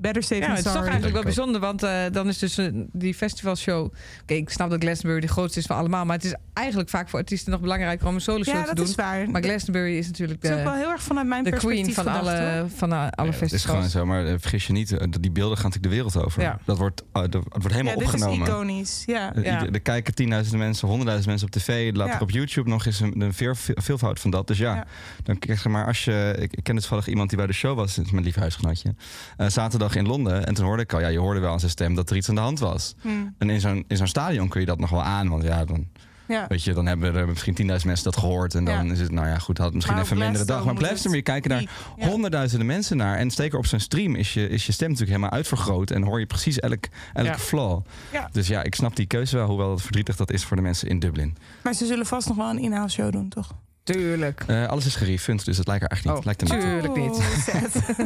Better 0.00 0.22
safe 0.22 0.34
Ja, 0.34 0.40
than 0.46 0.56
het 0.56 0.66
is 0.66 0.72
toch 0.72 0.82
eigenlijk 0.82 1.12
wel 1.14 1.22
bijzonder, 1.22 1.60
want 1.60 1.82
eh, 1.82 2.00
dan 2.12 2.28
is 2.28 2.38
dus 2.38 2.58
eh, 2.58 2.66
die 2.92 3.14
festivalshow... 3.14 3.84
Oké, 4.22 4.34
ik 4.34 4.50
snap 4.50 4.70
dat 4.70 4.82
Glastonbury 4.82 5.20
de 5.20 5.28
grootste 5.28 5.58
is 5.58 5.66
van 5.66 5.76
allemaal... 5.76 6.04
maar 6.04 6.16
het 6.16 6.24
is 6.24 6.34
eigenlijk 6.52 6.88
vaak 6.88 7.08
voor 7.08 7.18
artiesten 7.18 7.52
nog 7.52 7.60
belangrijker 7.60 8.06
om 8.06 8.14
een 8.14 8.20
solo 8.20 8.42
show 8.44 8.54
Ja, 8.54 8.60
te 8.60 8.66
dat 8.66 8.76
doen. 8.76 8.86
is 8.86 8.94
waar. 8.94 9.30
Maar 9.30 9.42
Glastonbury 9.42 9.96
is 9.96 10.06
natuurlijk 10.06 10.42
het 10.42 10.50
is 10.50 10.56
ook 10.58 10.64
wel 10.64 10.72
de, 10.72 10.78
heel 10.78 10.90
erg 10.90 11.02
vanuit 11.02 11.26
mijn 11.26 11.44
de 11.44 11.50
perspectief 11.50 11.82
queen 11.82 11.94
van 11.94 12.04
gedacht, 12.04 12.20
alle, 12.38 12.58
hoor. 12.58 12.68
van 12.76 12.92
alle 12.92 13.02
Ja, 13.16 13.22
het 13.24 13.28
is 13.32 13.36
festivals. 13.36 13.64
gewoon 13.64 13.88
zo, 13.88 14.06
maar 14.06 14.26
eh, 14.26 14.34
vergis 14.38 14.66
je 14.66 14.72
niet, 14.72 14.88
dat 14.98 15.18
die 15.20 15.30
beelden 15.30 15.58
gaan 15.58 15.70
natuurlijk 15.70 15.82
de 15.94 16.02
wereld 16.02 16.26
over. 16.26 16.42
Ja. 16.42 16.58
Dat 16.64 16.78
wordt, 16.78 17.04
dat 17.12 17.30
wordt 17.32 17.70
helemaal 17.70 17.92
Ja, 17.92 17.98
dit 17.98 18.08
is 18.08 18.14
opgenomen. 18.22 18.46
iconisch. 18.48 19.02
Ja. 19.06 19.32
Ja. 19.42 19.66
Er 19.72 19.80
kijken 19.80 20.14
tienduizenden 20.14 20.60
mensen, 20.60 20.86
honderdduizend 20.88 21.28
mensen 21.30 21.46
op 21.46 21.52
tv. 21.62 21.96
Later 21.96 22.14
Ja. 22.14 22.20
op 22.20 22.30
YouTube 22.30 22.68
nog 22.68 22.86
eens 22.86 23.00
een, 23.00 23.20
een 23.20 23.34
veel, 23.34 23.54
veel- 23.54 23.74
veelvoud 23.78 24.20
van 24.20 24.30
dat. 24.30 24.46
Dus 24.46 24.58
ja, 24.58 24.74
Ja. 24.74 24.86
dan 25.22 25.38
krijg 25.38 25.62
je 25.62 25.68
maar 25.68 25.86
als 25.86 26.04
je... 26.04 26.36
Ik, 26.38 26.56
ik 26.56 26.64
ken 26.64 26.76
toevallig 26.76 27.06
iemand 27.08 27.28
die 27.28 27.38
bij 27.38 27.46
de 27.46 27.52
show 27.52 27.76
was, 27.76 27.96
het 27.96 28.06
is 28.06 28.12
mijn 28.12 28.24
lief 28.24 28.34
huisgenootje. 28.36 28.94
eh, 29.36 29.48
in 29.94 30.06
Londen. 30.06 30.46
En 30.46 30.54
toen 30.54 30.64
hoorde 30.64 30.82
ik 30.82 30.92
al, 30.92 31.00
ja, 31.00 31.08
je 31.08 31.18
hoorde 31.18 31.40
wel 31.40 31.52
aan 31.52 31.58
zijn 31.60 31.70
stem 31.70 31.94
dat 31.94 32.10
er 32.10 32.16
iets 32.16 32.28
aan 32.28 32.34
de 32.34 32.40
hand 32.40 32.58
was. 32.58 32.94
Hm. 33.00 33.08
En 33.38 33.50
in 33.50 33.60
zo'n, 33.60 33.84
in 33.88 33.96
zo'n 33.96 34.06
stadion 34.06 34.48
kun 34.48 34.60
je 34.60 34.66
dat 34.66 34.78
nog 34.78 34.90
wel 34.90 35.02
aan. 35.02 35.28
Want 35.28 35.42
ja, 35.42 35.64
dan, 35.64 35.86
ja. 36.28 36.46
weet 36.48 36.64
je, 36.64 36.72
dan 36.72 36.86
hebben 36.86 37.14
er 37.14 37.28
misschien 37.28 37.54
tienduizend 37.54 37.90
mensen 37.90 38.10
dat 38.10 38.20
gehoord. 38.20 38.54
En 38.54 38.64
dan 38.64 38.86
Ja. 38.86 38.92
is 38.92 39.00
het, 39.00 39.10
nou 39.10 39.26
ja, 39.26 39.38
goed, 39.38 39.58
had 39.58 39.74
misschien 39.74 39.94
Maar 39.94 40.04
even 40.04 40.16
een 40.16 40.22
mindere 40.22 40.44
dag. 40.44 40.64
Maar 40.64 40.76
Glastonbury 40.76 41.22
Glastonbury 41.22 41.22
kijken 41.40 41.50
daar. 41.50 41.96
Ja. 41.96 42.08
honderdduizenden 42.10 42.66
mensen 42.66 42.96
naar. 42.96 43.16
En 43.16 43.30
zeker 43.30 43.58
op 43.58 43.66
zo'n 43.66 43.80
stream 43.80 44.14
is 44.14 44.34
je, 44.34 44.48
is 44.48 44.66
je 44.66 44.72
stem 44.72 44.88
natuurlijk 44.88 45.16
helemaal 45.16 45.36
uitvergroot. 45.36 45.90
En 45.90 46.02
hoor 46.02 46.18
je 46.20 46.26
precies 46.26 46.58
elk, 46.58 46.84
elke 47.12 47.38
flaw. 47.38 47.80
Ja. 48.12 48.28
Dus 48.32 48.48
ja, 48.48 48.62
ik 48.62 48.74
snap 48.74 48.96
die 48.96 49.06
keuze 49.06 49.36
wel. 49.36 49.46
Hoewel 49.46 49.70
het 49.70 49.82
verdrietig 49.82 50.16
dat 50.16 50.30
is 50.32 50.44
voor 50.44 50.56
de 50.56 50.62
mensen 50.62 50.88
in 50.88 50.98
Dublin. 50.98 51.36
Maar 51.62 51.74
ze 51.74 51.86
zullen 51.86 52.06
vast 52.06 52.28
nog 52.28 52.36
wel 52.36 52.50
een 52.50 52.58
in-house 52.58 52.94
show 52.94 53.12
doen, 53.12 53.28
toch? 53.28 53.54
Tuurlijk. 53.92 54.44
Eh, 54.46 54.66
alles 54.66 54.86
is 54.86 54.94
gerefund, 54.96 55.44
dus 55.44 55.56
het 55.56 55.66
lijkt 55.66 55.82
er 55.82 55.88
eigenlijk 55.90 56.18
niet. 56.18 56.26
Oh, 56.26 56.32
lijkt 56.34 56.50
er 56.50 56.56
niet. 56.56 56.64
tuurlijk 56.64 56.96
niet. 56.96 57.16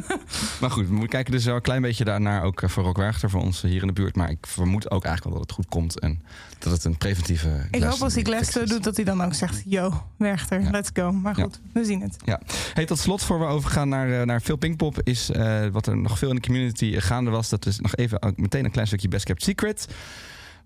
Oh. 0.03 0.21
Maar 0.61 0.71
goed, 0.71 0.89
we 0.89 1.09
kijken 1.09 1.33
dus 1.33 1.45
wel 1.45 1.55
een 1.55 1.61
klein 1.63 1.83
beetje 1.83 2.05
daarnaar 2.05 2.43
ook 2.43 2.63
eh, 2.63 2.69
voor 2.69 2.83
Rockwerchter 2.85 3.31
voor 3.31 3.41
ons 3.41 3.63
hier 3.63 3.81
in 3.81 3.87
de 3.87 3.93
buurt. 3.93 4.17
Maar 4.17 4.31
ik 4.31 4.47
vermoed 4.47 4.91
ook 4.91 5.05
eigenlijk 5.05 5.37
wel 5.37 5.47
dat 5.47 5.57
het 5.57 5.65
goed 5.67 5.69
komt. 5.75 6.01
En 6.01 6.23
dat 6.59 6.73
het 6.73 6.85
een 6.85 6.97
preventieve 6.99 7.67
ik 7.71 7.83
hoop 7.83 7.91
als 8.03 8.15
hij 8.15 8.23
fix 8.25 8.29
Glasgow 8.29 8.63
is. 8.63 8.69
doet 8.69 8.85
dat 8.85 8.97
hij 8.97 9.05
dan 9.05 9.23
ook 9.25 9.35
zegt... 9.35 9.63
Yo, 9.67 10.03
Werchter, 10.17 10.61
Ja. 10.61 10.71
let's 10.71 10.91
go. 10.93 11.13
Maar 11.13 11.37
Ja. 11.39 11.43
goed, 11.43 11.61
we 11.73 11.85
zien 11.85 12.01
het. 12.01 12.17
Hey, 12.75 12.85
tot 12.87 12.99
slot, 12.99 13.23
voor 13.23 13.39
we 13.39 13.45
overgaan 13.45 13.89
naar, 13.89 14.21
eh, 14.21 14.27
naar 14.27 14.43
veel 14.43 14.57
Pinkpop, 14.57 15.01
is 15.03 15.31
eh, 15.31 15.67
wat 15.73 15.87
er 15.87 15.97
nog 15.97 16.19
veel 16.19 16.29
in 16.29 16.35
de 16.35 16.41
community 16.41 17.01
gaande 17.01 17.31
was. 17.31 17.49
Dat 17.49 17.67
is 17.67 17.81
nog 17.81 17.97
even 17.97 18.33
meteen 18.37 18.65
een 18.65 18.71
klein 18.71 18.87
stukje 18.87 19.09
Best 19.09 19.25
Kept 19.25 19.43
Secret. 19.43 19.87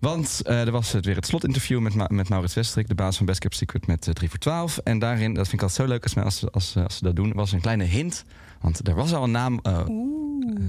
Want 0.00 0.40
eh, 0.44 0.60
er 0.60 0.70
was 0.70 0.92
het 0.92 1.04
weer 1.04 1.16
het 1.16 1.26
slotinterview 1.26 1.80
met, 1.80 1.94
Ma- 1.94 2.08
met 2.10 2.28
Maurits 2.28 2.54
Westrik, 2.54 2.88
de 2.88 2.94
baas 2.94 3.16
van 3.16 3.26
Best 3.26 3.38
Kept 3.38 3.56
Secret 3.56 3.86
met 3.86 4.06
eh, 4.06 4.12
3 4.14 4.28
voor 4.30 4.38
12. 4.38 4.78
En 4.78 4.98
daarin, 4.98 5.34
dat 5.34 5.48
vind 5.48 5.62
ik 5.62 5.68
altijd 5.68 5.80
zo 5.88 5.94
leuk 5.94 6.02
als, 6.02 6.16
als, 6.16 6.50
als, 6.52 6.76
als 6.76 6.96
ze 6.96 7.04
dat 7.04 7.16
doen, 7.16 7.32
was 7.32 7.52
een 7.52 7.60
kleine 7.60 7.84
hint. 7.84 8.24
Want 8.60 8.88
er 8.88 8.94
was 8.94 9.12
al 9.12 9.24
een 9.24 9.30
naam 9.30 9.58
eh, 9.62 9.80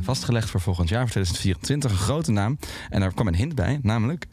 vastgelegd 0.01 0.49
voor 0.49 0.61
volgend 0.61 0.89
jaar, 0.89 1.01
voor 1.01 1.09
2024, 1.11 1.91
een 1.91 1.97
grote 1.97 2.31
naam. 2.31 2.57
En 2.89 2.99
daar 2.99 3.13
kwam 3.13 3.27
een 3.27 3.35
hint 3.35 3.55
bij, 3.55 3.79
namelijk, 3.81 4.25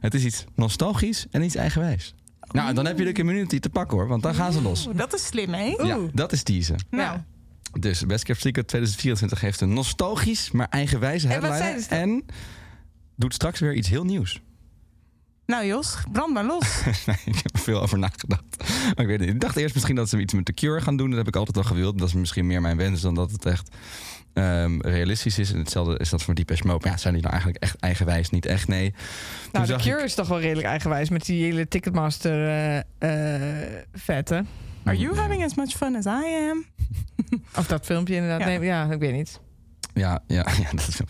het 0.00 0.14
is 0.14 0.24
iets 0.24 0.44
nostalgisch 0.54 1.26
en 1.30 1.42
iets 1.42 1.54
eigenwijs. 1.54 2.14
Nou, 2.50 2.68
en 2.68 2.74
dan 2.74 2.86
heb 2.86 2.98
je 2.98 3.04
de 3.04 3.12
community 3.12 3.58
te 3.58 3.70
pakken 3.70 3.98
hoor, 3.98 4.08
want 4.08 4.22
dan 4.22 4.34
gaan 4.34 4.52
ze 4.52 4.62
los. 4.62 4.86
Oeh, 4.86 4.96
dat 4.96 5.14
is 5.14 5.26
slim, 5.26 5.52
hè? 5.52 5.64
Ja, 5.82 5.98
dat 6.12 6.32
is 6.32 6.42
teasen. 6.42 6.76
Nou, 6.90 7.18
Dus 7.80 8.06
Best 8.06 8.24
Kept 8.24 8.40
Secret 8.40 8.68
2024 8.68 9.40
heeft 9.40 9.60
een 9.60 9.72
nostalgisch, 9.72 10.50
maar 10.50 10.66
eigenwijze 10.70 11.28
En 11.28 11.40
wat 11.40 11.50
headline. 11.50 11.62
zeiden 11.64 11.82
ze 11.82 11.88
dan? 11.88 11.98
En 11.98 12.24
doet 13.22 13.34
straks 13.34 13.60
weer 13.60 13.74
iets 13.74 13.88
heel 13.88 14.04
nieuws. 14.04 14.40
nou 15.46 15.66
Jos, 15.66 15.96
brand 16.12 16.32
maar 16.32 16.44
los. 16.44 16.82
Nee, 17.06 17.16
ik 17.24 17.34
heb 17.42 17.52
er 17.54 17.58
veel 17.60 17.82
over 17.82 17.98
nagedacht. 17.98 18.44
Maar 18.94 19.04
ik 19.04 19.06
weet 19.06 19.18
niet. 19.20 19.28
Ik 19.28 19.40
dacht 19.40 19.56
eerst 19.56 19.74
misschien 19.74 19.96
dat 19.96 20.08
ze 20.08 20.20
iets 20.20 20.32
met 20.34 20.44
The 20.44 20.52
Cure 20.52 20.80
gaan 20.80 20.96
doen. 20.96 21.08
Dat 21.08 21.18
heb 21.18 21.28
ik 21.28 21.36
altijd 21.36 21.56
al 21.56 21.62
gewild. 21.62 21.98
Dat 21.98 22.08
is 22.08 22.14
misschien 22.14 22.46
meer 22.46 22.60
mijn 22.60 22.76
wens 22.76 23.00
dan 23.00 23.14
dat 23.14 23.30
het 23.30 23.46
echt 23.46 23.76
ehm, 24.32 24.80
realistisch 24.80 25.38
is. 25.38 25.52
En 25.52 25.58
hetzelfde 25.58 25.98
is 25.98 26.08
dat 26.10 26.22
voor 26.22 26.34
Deepesh 26.34 26.60
Mode. 26.60 26.78
Maar 26.82 26.92
ja, 26.92 26.98
zijn 26.98 27.12
die 27.14 27.22
nou 27.22 27.34
eigenlijk 27.34 27.64
echt 27.64 27.76
eigenwijs? 27.80 28.30
Niet 28.30 28.46
echt, 28.46 28.68
nee. 28.68 28.94
Nou, 29.52 29.66
Toen 29.66 29.76
de 29.76 29.82
Cure 29.82 29.98
ik- 29.98 30.04
is 30.04 30.14
toch 30.14 30.28
wel 30.28 30.40
redelijk 30.40 30.66
eigenwijs 30.66 31.08
met 31.08 31.24
die 31.24 31.42
hele 31.44 31.68
Ticketmaster 31.68 32.48
eh 32.48 32.78
eh 33.58 33.82
vetten. 33.92 34.46
Are 34.84 34.98
you 34.98 35.16
having 35.16 35.44
as 35.44 35.54
much 35.54 35.70
fun 35.70 35.96
as 35.96 36.04
I 36.04 36.48
am? 36.50 36.64
Of 37.56 37.66
dat 37.66 37.84
filmpje 37.84 38.14
inderdaad. 38.14 38.40
Ja. 38.40 38.46
Nee, 38.46 38.60
ja, 38.60 38.90
ik 38.90 38.98
weet 38.98 39.12
niet. 39.12 39.40
Ja, 39.94 40.22
ja, 40.26 40.46
ja, 40.62 40.70
dat 40.70 40.88
is 40.88 41.00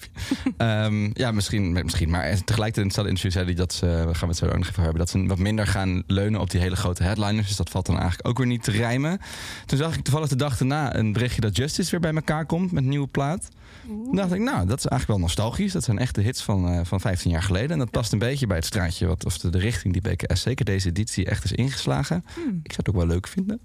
Ehm 0.57 1.11
Ja, 1.13 1.33
misschien, 1.33 1.73
misschien. 1.73 2.11
Maar 2.11 2.23
tegelijkertijd 2.23 2.77
in 2.77 2.85
hetzelfde 2.85 3.11
interview 3.11 3.33
zei 3.33 3.45
hij 3.45 3.55
dat 3.55 3.73
ze, 3.73 3.87
we 3.87 4.15
gaan 4.15 4.29
we 4.29 4.35
het 4.35 4.37
zo 4.37 4.47
ook 4.47 4.59
nog 4.59 4.69
even 4.69 4.83
hebben, 4.83 4.99
dat 4.99 5.11
ze 5.11 5.27
wat 5.27 5.39
minder 5.39 5.67
gaan 5.67 6.03
leunen 6.07 6.41
op 6.41 6.51
die 6.51 6.61
hele 6.61 6.77
grote 6.77 7.03
headliners. 7.03 7.47
Dus 7.47 7.57
dat 7.57 7.71
valt 7.71 7.87
dan 7.87 7.99
eigenlijk 7.99 8.29
ook 8.29 8.39
weer 8.39 8.47
niet 8.47 8.63
te 8.63 8.71
rijmen. 8.71 9.21
Toen 9.67 9.79
zag 9.79 9.97
ik 9.97 10.03
toevallig 10.03 10.29
de 10.29 10.37
dag 10.37 10.57
daarna 10.57 10.97
een 10.97 11.13
berichtje 11.13 11.41
dat 11.41 11.57
Justice 11.57 11.91
weer 11.91 12.01
bij 12.01 12.13
elkaar 12.15 12.47
komt 12.47 12.73
met 12.73 12.83
een 12.83 12.89
nieuwe 12.89 13.07
plaat. 13.07 13.49
Toen 13.87 14.17
dacht 14.17 14.33
ik, 14.33 14.41
nou, 14.41 14.67
dat 14.67 14.79
is 14.79 14.87
eigenlijk 14.87 15.07
wel 15.07 15.19
nostalgisch. 15.19 15.73
Dat 15.73 15.85
zijn 15.85 15.99
echt 15.99 16.15
de 16.15 16.23
hits 16.23 16.43
van, 16.43 16.69
eh, 16.69 16.81
van 16.83 17.01
15 17.01 17.31
jaar 17.31 17.43
geleden. 17.43 17.71
En 17.71 17.79
dat 17.79 17.91
past 17.91 18.13
een 18.13 18.19
beetje 18.19 18.47
bij 18.47 18.57
het 18.57 18.67
straatje, 18.67 19.07
wat, 19.07 19.25
of 19.25 19.39
de, 19.39 19.51
de 19.51 19.59
richting 19.59 19.93
die 19.93 20.03
BKS 20.03 20.43
zeker 20.43 20.65
deze 20.65 20.89
editie 20.89 21.27
echt 21.27 21.45
is 21.45 21.53
ingeslagen. 21.53 22.25
Hmm. 22.35 22.61
Ik 22.63 22.73
zou 22.73 22.77
het 22.77 22.89
ook 22.89 22.97
wel 22.97 23.07
leuk 23.07 23.27
vinden. 23.27 23.61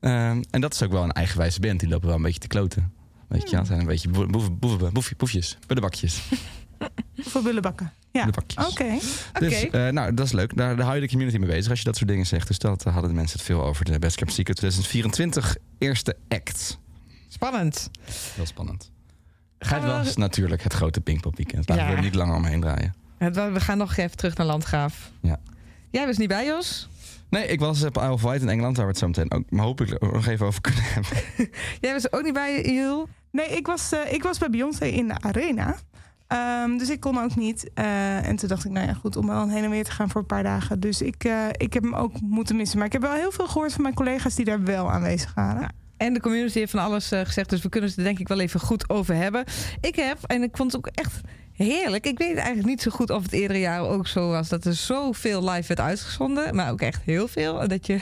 Ehm, 0.00 0.42
en 0.50 0.60
dat 0.60 0.74
is 0.74 0.82
ook 0.82 0.92
wel 0.92 1.02
een 1.02 1.12
eigenwijze 1.12 1.60
band. 1.60 1.80
Die 1.80 1.88
lopen 1.88 2.06
wel 2.06 2.16
een 2.16 2.22
beetje 2.22 2.40
te 2.40 2.46
kloten. 2.46 2.92
Weet 3.30 3.42
je, 3.42 3.50
ja, 3.50 3.58
het 3.58 3.66
zijn 3.66 3.80
een 3.80 3.86
beetje 3.86 4.08
boe- 4.08 4.26
boeven, 4.26 4.58
boeven, 4.58 4.92
boefje- 4.92 5.14
boefjes, 5.16 5.58
bullebakjes. 5.66 6.20
Voor 7.30 7.42
bullenbakken. 7.42 7.92
Ja, 8.12 8.28
oké. 8.68 8.98
Dus 9.38 9.68
eh, 9.70 9.88
nou, 9.88 10.14
dat 10.14 10.26
is 10.26 10.32
leuk. 10.32 10.56
Daar, 10.56 10.76
daar 10.76 10.84
hou 10.84 10.94
je 10.94 11.00
de 11.02 11.08
community 11.08 11.36
mee 11.38 11.48
bezig 11.48 11.70
als 11.70 11.78
je 11.78 11.84
dat 11.84 11.96
soort 11.96 12.08
dingen 12.08 12.26
zegt. 12.26 12.46
Dus 12.46 12.58
dat 12.58 12.84
eh, 12.84 12.92
hadden 12.92 13.10
de 13.10 13.16
mensen 13.16 13.36
het 13.38 13.46
veel 13.46 13.62
over. 13.64 13.84
De 13.84 13.98
Best 13.98 14.16
Kept 14.16 14.32
Secret 14.32 14.56
2024 14.56 15.56
eerste 15.78 16.16
act. 16.28 16.78
Spannend. 17.28 17.90
Heel 18.34 18.46
spannend. 18.46 18.90
Gaan 19.58 19.82
Het 19.82 19.90
we- 19.90 19.96
was 20.04 20.16
natuurlijk 20.16 20.62
het 20.62 20.72
grote 20.72 21.00
Pinkpop 21.00 21.36
weekend. 21.36 21.68
Laten 21.68 21.86
we 21.86 21.92
er 21.92 22.02
niet 22.02 22.14
langer 22.14 22.34
omheen 22.36 22.60
draaien. 22.60 22.94
We 23.52 23.60
gaan 23.60 23.78
nog 23.78 23.96
even 23.96 24.16
terug 24.16 24.36
naar 24.36 24.46
Landgraaf. 24.46 25.10
Ja. 25.20 25.40
Jij 25.90 26.06
was 26.06 26.16
niet 26.16 26.28
bij, 26.28 26.46
Jos? 26.46 26.88
Nee, 27.28 27.46
ik 27.46 27.60
was 27.60 27.82
op 27.82 27.96
Isle 27.96 28.12
of 28.12 28.22
Wight 28.22 28.42
in 28.42 28.48
Engeland, 28.48 28.76
waar 28.76 28.84
we 28.86 28.90
het 28.90 29.00
zo 29.00 29.06
meteen 29.06 29.32
ook 29.32 29.50
maar 29.50 29.64
hopelijk 29.64 30.00
nog 30.12 30.26
even 30.26 30.46
over 30.46 30.60
kunnen 30.60 30.82
hebben. 30.84 31.12
Jij 31.80 31.92
was 31.92 32.04
er 32.04 32.12
ook 32.12 32.22
niet 32.22 32.32
bij, 32.32 32.62
Jul? 32.74 33.08
Nee, 33.30 33.46
ik 33.48 33.66
was, 33.66 33.92
eh, 33.92 34.12
ik 34.12 34.22
was 34.22 34.38
bij 34.38 34.50
Beyoncé 34.50 34.84
in 34.84 35.08
de 35.08 35.20
arena. 35.20 35.76
Ehm, 36.26 36.76
dus 36.76 36.90
ik 36.90 37.00
kon 37.00 37.18
ook 37.18 37.36
niet. 37.36 37.70
Eh, 37.74 38.28
en 38.28 38.36
toen 38.36 38.48
dacht 38.48 38.64
ik, 38.64 38.70
nou 38.70 38.86
ja, 38.86 38.94
goed, 38.94 39.16
om 39.16 39.26
dan 39.26 39.48
heen 39.48 39.64
en 39.64 39.70
weer 39.70 39.84
te 39.84 39.90
gaan 39.90 40.10
voor 40.10 40.20
een 40.20 40.26
paar 40.26 40.42
dagen. 40.42 40.80
Dus 40.80 41.02
ik, 41.02 41.24
eh, 41.24 41.46
ik 41.52 41.72
heb 41.72 41.82
hem 41.82 41.94
ook 41.94 42.20
moeten 42.20 42.56
missen. 42.56 42.78
Maar 42.78 42.86
ik 42.86 42.92
heb 42.92 43.02
wel 43.02 43.12
heel 43.12 43.32
veel 43.32 43.46
gehoord 43.46 43.72
van 43.72 43.82
mijn 43.82 43.94
collega's 43.94 44.34
die 44.34 44.44
daar 44.44 44.62
wel 44.62 44.90
aanwezig 44.90 45.34
waren. 45.34 45.74
En 45.96 46.14
de 46.14 46.20
community 46.20 46.58
heeft 46.58 46.70
van 46.70 46.80
alles 46.80 47.08
gezegd, 47.08 47.50
dus 47.50 47.62
we 47.62 47.68
kunnen 47.68 47.88
het 47.90 47.98
er 47.98 48.04
denk 48.04 48.18
ik 48.18 48.28
wel 48.28 48.40
even 48.40 48.60
goed 48.60 48.88
over 48.88 49.14
hebben. 49.14 49.44
Ik 49.80 49.96
heb, 49.96 50.18
en 50.26 50.42
ik 50.42 50.56
vond 50.56 50.72
het 50.72 50.86
ook 50.86 50.92
echt 50.94 51.20
heerlijk. 51.52 52.06
Ik 52.06 52.18
weet 52.18 52.36
eigenlijk 52.36 52.66
niet 52.66 52.82
zo 52.82 52.90
goed 52.90 53.10
of 53.10 53.22
het 53.22 53.32
eerdere 53.32 53.60
jaar 53.60 53.80
ook 53.80 54.06
zo 54.06 54.28
was 54.28 54.48
dat 54.48 54.64
er 54.64 54.74
zoveel 54.74 55.50
live 55.50 55.68
werd 55.68 55.80
uitgezonden. 55.80 56.54
Maar 56.54 56.70
ook 56.70 56.80
echt 56.80 57.02
heel 57.02 57.28
veel. 57.28 57.68
Dat 57.68 57.86
je, 57.86 58.00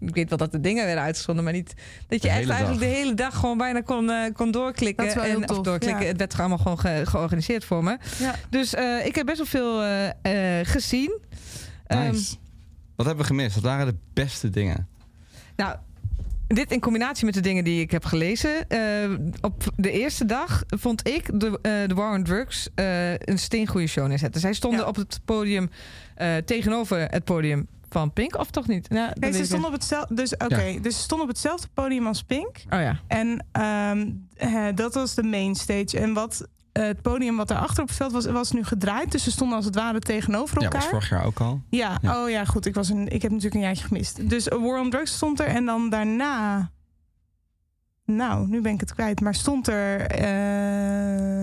ik 0.00 0.14
weet 0.14 0.28
wel 0.28 0.38
dat 0.38 0.52
de 0.52 0.60
dingen 0.60 0.84
werden 0.84 1.02
uitgezonden, 1.04 1.44
maar 1.44 1.52
niet 1.52 1.74
dat 2.08 2.22
je 2.22 2.28
De 2.28 2.28
echt 2.28 2.38
hele 2.38 2.52
eigenlijk 2.52 2.80
dag. 2.80 2.90
de 2.90 2.96
hele 2.96 3.14
dag 3.14 3.36
gewoon 3.36 3.58
bijna 3.58 3.80
kon, 3.80 4.10
eh, 4.10 4.32
kon 4.34 4.50
doorklikken. 4.50 5.04
Dat 5.04 5.14
is 5.16 5.20
wel 5.20 5.30
heel 5.30 5.42
en, 5.42 5.50
of 5.50 5.60
doorklikken. 5.60 6.02
ja. 6.02 6.08
Het 6.08 6.18
werd 6.18 6.38
allemaal 6.38 6.58
gewoon 6.58 6.78
ge- 6.78 7.02
georganiseerd 7.04 7.64
voor 7.64 7.84
me. 7.84 7.98
Ja. 8.18 8.34
Dus 8.50 8.74
eh, 8.74 9.06
ik 9.06 9.14
heb 9.14 9.26
best 9.26 9.36
wel 9.38 9.46
veel 9.46 9.82
eh, 9.82 10.58
eh, 10.60 10.66
gezien. 10.66 11.18
Ehm. 11.86 12.14
Wat 12.96 13.06
hebben 13.06 13.24
we 13.26 13.30
gemist? 13.30 13.54
Wat 13.54 13.64
waren 13.64 13.86
de 13.86 13.96
beste 14.12 14.50
dingen? 14.50 14.88
Nou, 15.56 15.76
dit 16.46 16.72
in 16.72 16.80
combinatie 16.80 17.24
met 17.24 17.34
de 17.34 17.40
dingen 17.40 17.64
die 17.64 17.80
ik 17.80 17.90
heb 17.90 18.04
gelezen. 18.04 18.68
eh, 18.68 19.10
op 19.40 19.64
de 19.76 19.90
eerste 19.90 20.24
dag 20.24 20.62
vond 20.68 21.08
ik 21.08 21.40
de, 21.40 21.58
eh 21.62 21.72
de 21.88 21.94
War 21.94 22.14
on 22.14 22.22
Drugs 22.24 22.68
eh, 22.74 23.12
een 23.12 23.38
steengoede 23.38 23.86
show 23.86 24.06
neerzetten. 24.06 24.40
Zij 24.40 24.52
stonden 24.52 24.80
Ja. 24.80 24.86
op 24.86 24.96
het 24.96 25.20
podium 25.24 25.70
eh, 26.14 26.36
tegenover 26.36 26.98
het 27.10 27.24
podium 27.24 27.66
van 27.92 28.12
Pink, 28.12 28.36
of 28.38 28.50
toch 28.50 28.66
niet? 28.66 28.88
Nou, 28.88 29.10
Nee, 29.20 29.32
ze 29.32 29.38
ik 29.38 29.44
stonden 29.44 29.66
op 29.68 29.74
hetzelfde. 29.74 30.14
Dus 30.14 30.32
oké, 30.36 30.60
Ja. 30.60 30.80
dus 30.80 30.94
ze 30.96 31.00
stonden 31.02 31.26
op 31.26 31.32
hetzelfde 31.32 31.68
podium 31.74 32.06
als 32.06 32.22
Pink. 32.22 32.56
Oh 32.70 32.80
ja. 32.80 33.00
En 33.06 33.46
ehm, 33.52 34.10
eh, 34.36 34.66
dat 34.74 34.94
was 34.94 35.14
de 35.14 35.22
main 35.22 35.54
stage. 35.54 35.98
En 35.98 36.12
wat 36.12 36.46
eh, 36.72 36.82
het 36.84 37.02
podium 37.02 37.36
wat 37.36 37.48
daarachter 37.48 37.82
op 37.82 37.88
het 37.88 37.96
veld 37.96 38.12
was, 38.12 38.26
was 38.26 38.50
nu 38.52 38.64
gedraaid. 38.64 39.12
Dus 39.12 39.22
ze 39.24 39.30
stonden 39.30 39.56
als 39.56 39.64
het 39.64 39.74
ware 39.74 39.98
tegenover 39.98 40.58
Ja, 40.58 40.64
elkaar. 40.64 40.80
was 40.80 40.90
vorig 40.90 41.08
jaar 41.10 41.24
ook 41.24 41.40
al. 41.40 41.60
Ja, 41.70 41.98
Ja. 42.02 42.22
oh 42.22 42.30
ja, 42.30 42.44
goed. 42.44 42.66
Ik, 42.66 42.74
was 42.74 42.88
een, 42.88 43.08
ik 43.08 43.22
heb 43.22 43.30
natuurlijk 43.30 43.54
een 43.54 43.60
jaartje 43.66 43.86
gemist. 43.86 44.28
Dus 44.28 44.52
A 44.52 44.58
War 44.60 44.80
on 44.80 44.90
Drugs 44.90 45.12
stond 45.14 45.40
er. 45.40 45.46
En 45.46 45.64
dan 45.64 45.90
daarna... 45.90 46.70
Nou, 48.04 48.48
nu 48.48 48.60
ben 48.60 48.72
ik 48.72 48.80
het 48.80 48.94
kwijt. 48.94 49.20
Maar 49.20 49.34
stond 49.34 49.68
er... 49.68 50.00
eh, 50.00 51.40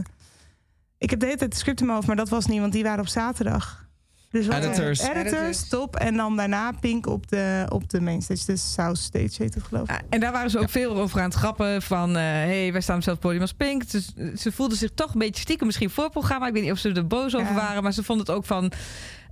ik 0.98 1.10
heb 1.10 1.20
de 1.20 1.26
hele 1.26 1.38
tijd 1.38 1.52
het 1.52 1.58
script 1.58 1.80
in 1.80 1.86
mijn 1.86 1.96
hoofd, 1.98 2.08
maar 2.08 2.18
dat 2.18 2.30
was 2.30 2.46
niet, 2.46 2.60
want 2.60 2.74
die 2.74 2.84
waren 2.84 3.00
op 3.00 3.08
zaterdag. 3.08 3.87
Dus 4.32 4.48
wat- 4.48 4.58
Editors. 4.58 5.00
Editors, 5.00 5.32
Editors. 5.32 5.70
top. 5.70 5.96
En 5.96 6.16
dan 6.16 6.36
daarna 6.36 6.72
Pink 6.72 7.06
op 7.08 7.28
de, 7.30 7.66
op 7.70 7.90
de 7.90 8.02
main 8.02 8.22
stage. 8.22 8.46
De 8.46 8.58
South 8.58 8.98
Stage 8.98 9.32
heet 9.44 9.54
het 9.54 9.64
geloof 9.64 9.90
ik. 9.90 9.96
Ah, 9.96 10.02
En 10.10 10.20
daar 10.20 10.32
waren 10.32 10.50
ze 10.50 10.60
ook 10.60 10.70
veel 10.70 10.96
over 10.96 11.20
aan 11.20 11.26
het 11.30 11.34
grappen 11.34 11.82
van... 11.82 12.10
hé, 12.16 12.22
hey, 12.22 12.72
wij 12.72 12.82
staan 12.82 12.96
op 12.96 13.02
hetzelfde 13.02 13.22
podium 13.22 13.42
als 13.42 13.54
Pink. 13.54 13.92
Dus 13.92 14.14
ze 14.36 14.52
voelden 14.52 14.78
zich 14.78 14.90
toch 14.94 15.14
een 15.14 15.20
beetje 15.20 15.42
stiekem 15.42 15.66
misschien 15.66 15.90
voor 15.90 16.04
het 16.04 16.14
programma. 16.14 16.48
Ik 16.48 16.54
weet 16.54 16.64
niet 16.64 16.72
of 16.72 16.78
ze 16.78 16.92
er 16.94 17.08
boos 17.08 17.36
over 17.36 17.48
Ja. 17.48 17.54
waren, 17.54 17.84
maar 17.84 17.94
ze 17.94 18.04
vonden 18.04 18.26
het 18.26 18.36
ook 18.36 18.46
van... 18.46 18.72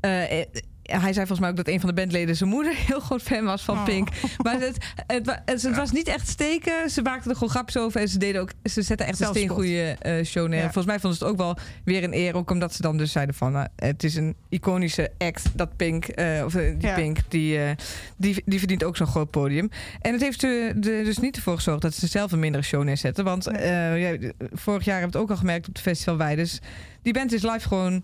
eh, 0.01 0.39
eh, 0.41 0.47
hij 0.91 1.13
zei 1.13 1.15
volgens 1.15 1.39
mij 1.39 1.49
ook 1.49 1.55
dat 1.55 1.67
een 1.67 1.79
van 1.79 1.89
de 1.89 1.95
bandleden 1.95 2.35
zijn 2.35 2.49
moeder 2.49 2.73
heel 2.87 2.99
groot 2.99 3.21
fan 3.21 3.43
was 3.45 3.61
van 3.61 3.77
Oh. 3.77 3.83
Pink. 3.83 4.07
Maar 4.43 4.59
het, 4.59 4.77
het, 5.07 5.39
het, 5.45 5.61
het 5.61 5.75
was 5.75 5.91
niet 5.91 6.07
echt 6.07 6.27
steken. 6.27 6.89
Ze 6.89 7.01
maakten 7.01 7.29
er 7.29 7.35
gewoon 7.35 7.49
grapjes 7.49 7.77
over. 7.81 8.01
En 8.01 8.07
ze 8.09 8.17
deden 8.17 8.41
ook. 8.41 8.49
Ze 8.63 8.81
zetten 8.81 9.07
echt 9.07 9.19
een 9.19 9.27
steengoede 9.27 9.95
eh 9.99 10.25
show 10.25 10.47
neer. 10.47 10.57
Ja. 10.57 10.63
Volgens 10.63 10.85
mij 10.85 10.99
vonden 10.99 11.17
ze 11.19 11.23
het 11.23 11.33
ook 11.33 11.39
wel 11.39 11.57
weer 11.83 12.03
een 12.03 12.13
eer. 12.13 12.35
Ook 12.35 12.51
omdat 12.51 12.73
ze 12.73 12.81
dan 12.81 12.97
dus 12.97 13.11
zeiden 13.11 13.35
van. 13.35 13.51
nou, 13.51 13.67
het 13.75 14.03
is 14.03 14.15
een 14.15 14.35
iconische 14.49 15.11
act. 15.17 15.43
Dat 15.53 15.75
Pink. 15.75 16.05
eh, 16.05 16.41
of 16.45 16.55
eh, 16.55 16.61
die 16.79 16.87
Ja. 16.87 16.95
Pink. 16.95 17.17
Die, 17.27 17.57
eh, 17.63 17.69
die, 18.17 18.41
die 18.45 18.59
verdient 18.59 18.83
ook 18.83 18.97
zo'n 18.97 19.07
groot 19.07 19.29
podium. 19.31 19.69
En 20.01 20.11
het 20.13 20.21
heeft 20.21 20.43
er 20.43 20.81
dus 20.81 21.17
niet 21.17 21.35
ervoor 21.35 21.55
gezorgd 21.55 21.81
dat 21.81 21.93
ze 21.93 22.07
zelf 22.07 22.31
een 22.31 22.39
mindere 22.39 22.63
show 22.63 22.83
neerzetten. 22.83 23.23
Want 23.23 23.47
eh, 23.47 24.13
vorig 24.53 24.85
jaar 24.85 24.99
hebben 24.99 25.11
we 25.11 25.17
het 25.17 25.17
ook 25.17 25.29
al 25.29 25.37
gemerkt 25.37 25.67
op 25.67 25.73
het 25.73 25.83
festival 25.83 26.17
Wij. 26.17 26.35
Dus 26.35 26.59
die 27.01 27.13
band 27.13 27.31
is 27.33 27.41
live 27.41 27.67
gewoon. 27.67 28.03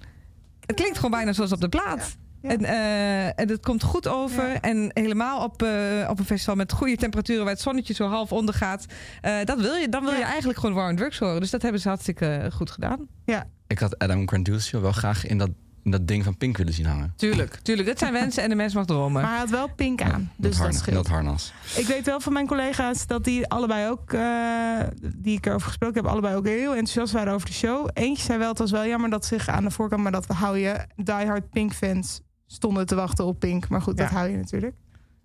Het 0.66 0.76
klinkt 0.76 0.96
gewoon 0.96 1.12
bijna 1.12 1.34
zoals 1.34 1.52
op 1.52 1.62
de 1.62 1.70
plaat. 1.70 1.98
Ja. 1.98 2.20
En, 2.42 2.64
eh, 2.66 3.26
en 3.26 3.50
het 3.50 3.60
komt 3.62 3.84
goed 3.84 4.08
over. 4.08 4.48
Ja. 4.48 4.62
En 4.62 4.92
helemaal 4.94 5.44
op, 5.44 5.62
eh, 5.64 6.08
op 6.10 6.20
een 6.20 6.26
festival 6.26 6.56
met 6.56 6.72
goede 6.72 6.96
temperaturen... 6.96 7.44
waar 7.44 7.54
het 7.54 7.62
zonnetje 7.62 7.94
zo 7.94 8.08
half 8.08 8.32
onder 8.32 8.54
gaat. 8.56 8.86
eh, 9.22 9.36
dat 9.44 9.60
wil 9.62 9.76
je, 9.76 9.90
dan 9.90 10.04
wil 10.04 10.14
je 10.14 10.20
Ja. 10.20 10.26
eigenlijk 10.28 10.60
gewoon 10.60 10.76
War 10.76 10.90
on 10.90 10.96
Drugs 10.96 11.20
horen. 11.20 11.40
Dus 11.40 11.50
dat 11.50 11.62
hebben 11.62 11.82
ze 11.82 11.88
hartstikke 11.88 12.50
goed 12.54 12.72
gedaan. 12.72 13.08
Ik 13.68 13.80
had 13.80 13.98
Adam 14.00 14.28
Grandusio 14.28 14.82
wel 14.82 14.92
graag 14.92 15.26
in 15.26 15.38
dat, 15.38 15.50
in 15.84 15.92
dat 15.92 16.08
ding 16.08 16.24
van 16.24 16.38
Pink 16.38 16.58
willen 16.58 16.74
zien 16.74 16.86
hangen. 16.86 17.14
Tuurlijk, 17.16 17.56
tuurlijk. 17.62 17.88
Dat 17.88 18.00
zijn 18.00 18.14
wensen 18.14 18.44
en 18.44 18.50
de 18.50 18.56
mens 18.56 18.74
mag 18.74 18.86
dromen. 18.86 19.22
Maar 19.22 19.32
hij 19.32 19.40
had 19.40 19.50
wel 19.50 19.68
Pink 19.76 20.02
aan. 20.02 20.12
dat, 20.12 20.20
dus 20.38 20.50
dat 20.52 20.60
harnas, 20.60 20.78
scheelt. 20.78 20.96
dat 20.96 21.08
harnas. 21.08 21.54
Ik 21.76 21.86
weet 21.86 22.06
wel 22.06 22.20
van 22.20 22.34
mijn 22.34 22.48
collega's 22.48 23.08
dat 23.08 23.24
die 23.24 23.48
allebei 23.48 23.90
ook, 23.90 24.14
eh, 24.14 24.80
die 25.16 25.38
ik 25.38 25.46
erover 25.46 25.68
gesproken 25.68 26.02
heb, 26.02 26.12
allebei 26.12 26.36
ook 26.36 26.46
heel 26.46 26.70
enthousiast 26.72 27.14
waren 27.14 27.34
over 27.34 27.48
de 27.48 27.54
show. 27.54 27.90
Eentje 27.94 28.24
zei 28.24 28.38
wel, 28.40 28.50
het 28.50 28.58
was 28.60 28.72
wel 28.72 28.86
jammer 28.86 29.10
dat 29.10 29.26
zich 29.26 29.48
aan 29.48 29.64
de 29.64 29.72
voorkant, 29.72 30.04
maar 30.04 30.12
dat 30.12 30.26
we 30.28 30.34
hou 30.34 30.58
je, 30.58 30.86
diehard 30.96 31.50
Pink 31.50 31.74
fans 31.74 32.22
stonden 32.52 32.86
te 32.86 32.96
wachten 32.96 33.26
op 33.26 33.40
Pink. 33.40 33.68
Maar 33.70 33.82
goed, 33.82 33.98
dat 33.98 34.10
hou 34.10 34.30
je 34.30 34.38
natuurlijk. 34.38 34.74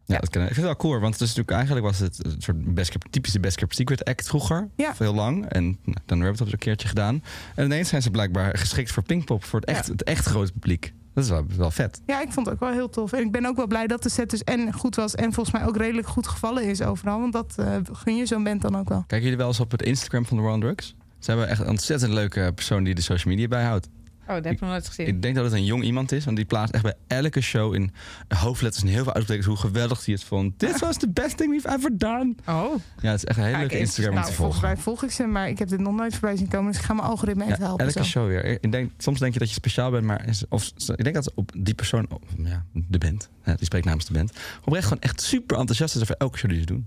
Ja, 0.04 0.18
dat 0.18 0.28
ken 0.30 0.40
ik. 0.40 0.46
vind 0.46 0.56
het 0.56 0.66
wel 0.66 0.76
cool, 0.76 1.00
want 1.00 1.12
het 1.12 1.22
is 1.22 1.34
natuurlijk 1.34 1.50
eigenlijk 1.56 1.86
was 1.86 1.98
het 1.98 2.24
een 2.24 2.42
soort 2.42 2.74
best 2.74 2.94
typische 3.10 3.40
Best 3.40 3.56
Kept 3.56 3.74
Secret 3.74 4.04
act 4.04 4.28
vroeger. 4.28 4.68
Ja. 4.76 4.94
Veel 4.94 5.14
lang. 5.14 5.46
En 5.46 5.64
nou, 5.64 5.96
dan 6.06 6.20
hebben 6.20 6.38
we 6.38 6.44
het 6.44 6.52
een 6.52 6.58
keertje 6.58 6.88
gedaan. 6.88 7.22
En 7.54 7.64
ineens 7.64 7.88
zijn 7.88 8.02
ze 8.02 8.10
blijkbaar 8.10 8.58
geschikt 8.58 8.92
voor 8.92 9.02
Pinkpop, 9.02 9.44
voor 9.44 9.60
het 9.60 9.68
echt, 9.68 9.86
Ja. 9.86 9.92
het 9.92 10.02
echt 10.02 10.26
grote 10.26 10.52
publiek. 10.52 10.92
Dat 11.14 11.24
is 11.24 11.30
wel, 11.30 11.46
wel 11.56 11.70
vet. 11.70 12.00
Ja, 12.06 12.20
ik 12.22 12.32
vond 12.32 12.46
het 12.46 12.54
ook 12.54 12.60
wel 12.60 12.72
heel 12.72 12.88
tof. 12.88 13.12
En 13.12 13.20
ik 13.20 13.32
ben 13.32 13.46
ook 13.46 13.56
wel 13.56 13.66
blij 13.66 13.86
dat 13.86 14.02
de 14.02 14.08
set 14.08 14.30
dus 14.30 14.44
en 14.44 14.72
goed 14.72 14.96
was 14.96 15.14
en 15.14 15.32
volgens 15.32 15.56
mij 15.58 15.66
ook 15.66 15.76
redelijk 15.76 16.06
goed 16.06 16.26
gevallen 16.26 16.64
is 16.64 16.82
overal. 16.82 17.20
Want 17.20 17.32
dat 17.32 17.54
eh, 17.58 17.76
gun 17.92 18.16
je 18.16 18.26
zo'n 18.26 18.44
band 18.44 18.62
dan 18.62 18.76
ook 18.76 18.88
wel. 18.88 18.98
Kijken 18.98 19.20
jullie 19.22 19.36
wel 19.36 19.46
eens 19.46 19.60
op 19.60 19.70
het 19.70 19.82
Instagram 19.82 20.26
van 20.26 20.36
de 20.36 20.42
on 20.42 20.60
Drugs? 20.60 20.94
Ze 21.18 21.30
hebben 21.30 21.48
echt 21.48 21.60
een 21.60 21.68
ontzettend 21.68 22.12
leuke 22.12 22.52
persoon 22.54 22.84
die 22.84 22.94
de 22.94 23.00
social 23.00 23.34
media 23.34 23.48
bijhoudt. 23.48 23.88
Oh, 24.28 24.34
dat 24.34 24.44
heb 24.44 24.52
ik 24.52 24.60
nog 24.60 24.70
nooit 24.70 24.86
gezien. 24.88 25.06
Ik 25.06 25.22
denk 25.22 25.34
dat 25.34 25.44
het 25.44 25.52
een 25.52 25.64
jong 25.64 25.82
iemand 25.84 26.12
is, 26.12 26.24
want 26.24 26.36
die 26.36 26.46
plaatst 26.46 26.74
echt 26.74 26.82
bij 26.82 26.94
elke 27.06 27.40
show 27.40 27.74
in 27.74 27.92
hoofdletters 28.28 28.84
en 28.84 28.88
heel 28.90 29.02
veel 29.02 29.12
uitroeptekens 29.14 29.46
hoe 29.46 29.56
geweldig 29.56 30.04
hij 30.04 30.14
het 30.14 30.24
vond. 30.24 30.60
Dit 30.60 30.78
was 30.78 30.96
the 30.96 31.08
best 31.08 31.36
thing 31.36 31.50
we've 31.50 31.68
ever 31.76 31.98
done. 31.98 32.34
Oh, 32.48 32.74
Ja, 33.02 33.10
het 33.10 33.16
is 33.18 33.24
echt 33.24 33.38
een 33.38 33.44
hele 33.44 33.58
leuke. 33.58 33.78
Instagram 33.78 34.12
om 34.14 34.18
Nou, 34.20 34.30
te 34.30 34.36
volgens 34.36 34.58
volgen. 34.60 34.74
mij 34.76 34.84
volg 34.84 35.02
ik 35.02 35.10
ze, 35.10 35.24
maar 35.26 35.48
ik 35.48 35.58
heb 35.58 35.68
dit 35.68 35.80
nog 35.80 35.94
nooit 35.94 36.12
voorbij 36.12 36.36
zien 36.36 36.48
komen. 36.48 36.70
Dus 36.72 36.80
ik 36.80 36.86
ga 36.86 36.94
mijn 36.94 37.08
algoritme 37.08 37.44
even 37.44 37.58
Ja, 37.58 37.64
helpen. 37.66 37.86
elke 37.86 37.98
zo. 37.98 38.04
show 38.04 38.26
weer. 38.26 38.44
Ik 38.44 38.72
denk, 38.72 38.90
soms 38.98 39.18
denk 39.18 39.32
je 39.32 39.38
dat 39.38 39.48
je 39.48 39.54
speciaal 39.54 39.90
bent, 39.90 40.04
maar 40.04 40.28
is, 40.28 40.44
of, 40.48 40.72
ik 40.96 41.02
denk 41.04 41.14
dat 41.14 41.32
op 41.34 41.52
die 41.56 41.74
persoon, 41.74 42.08
ja, 42.36 42.64
de 42.72 42.98
band, 42.98 43.28
hè, 43.42 43.54
die 43.54 43.64
spreekt 43.64 43.84
namens 43.84 44.04
de 44.06 44.12
band, 44.12 44.32
oprecht 44.64 44.84
gewoon 44.86 45.02
echt 45.02 45.20
super 45.20 45.56
enthousiast 45.58 45.94
is 45.96 46.02
over 46.02 46.14
elke 46.18 46.38
show 46.38 46.50
die 46.50 46.60
ze 46.60 46.66
doen. 46.66 46.86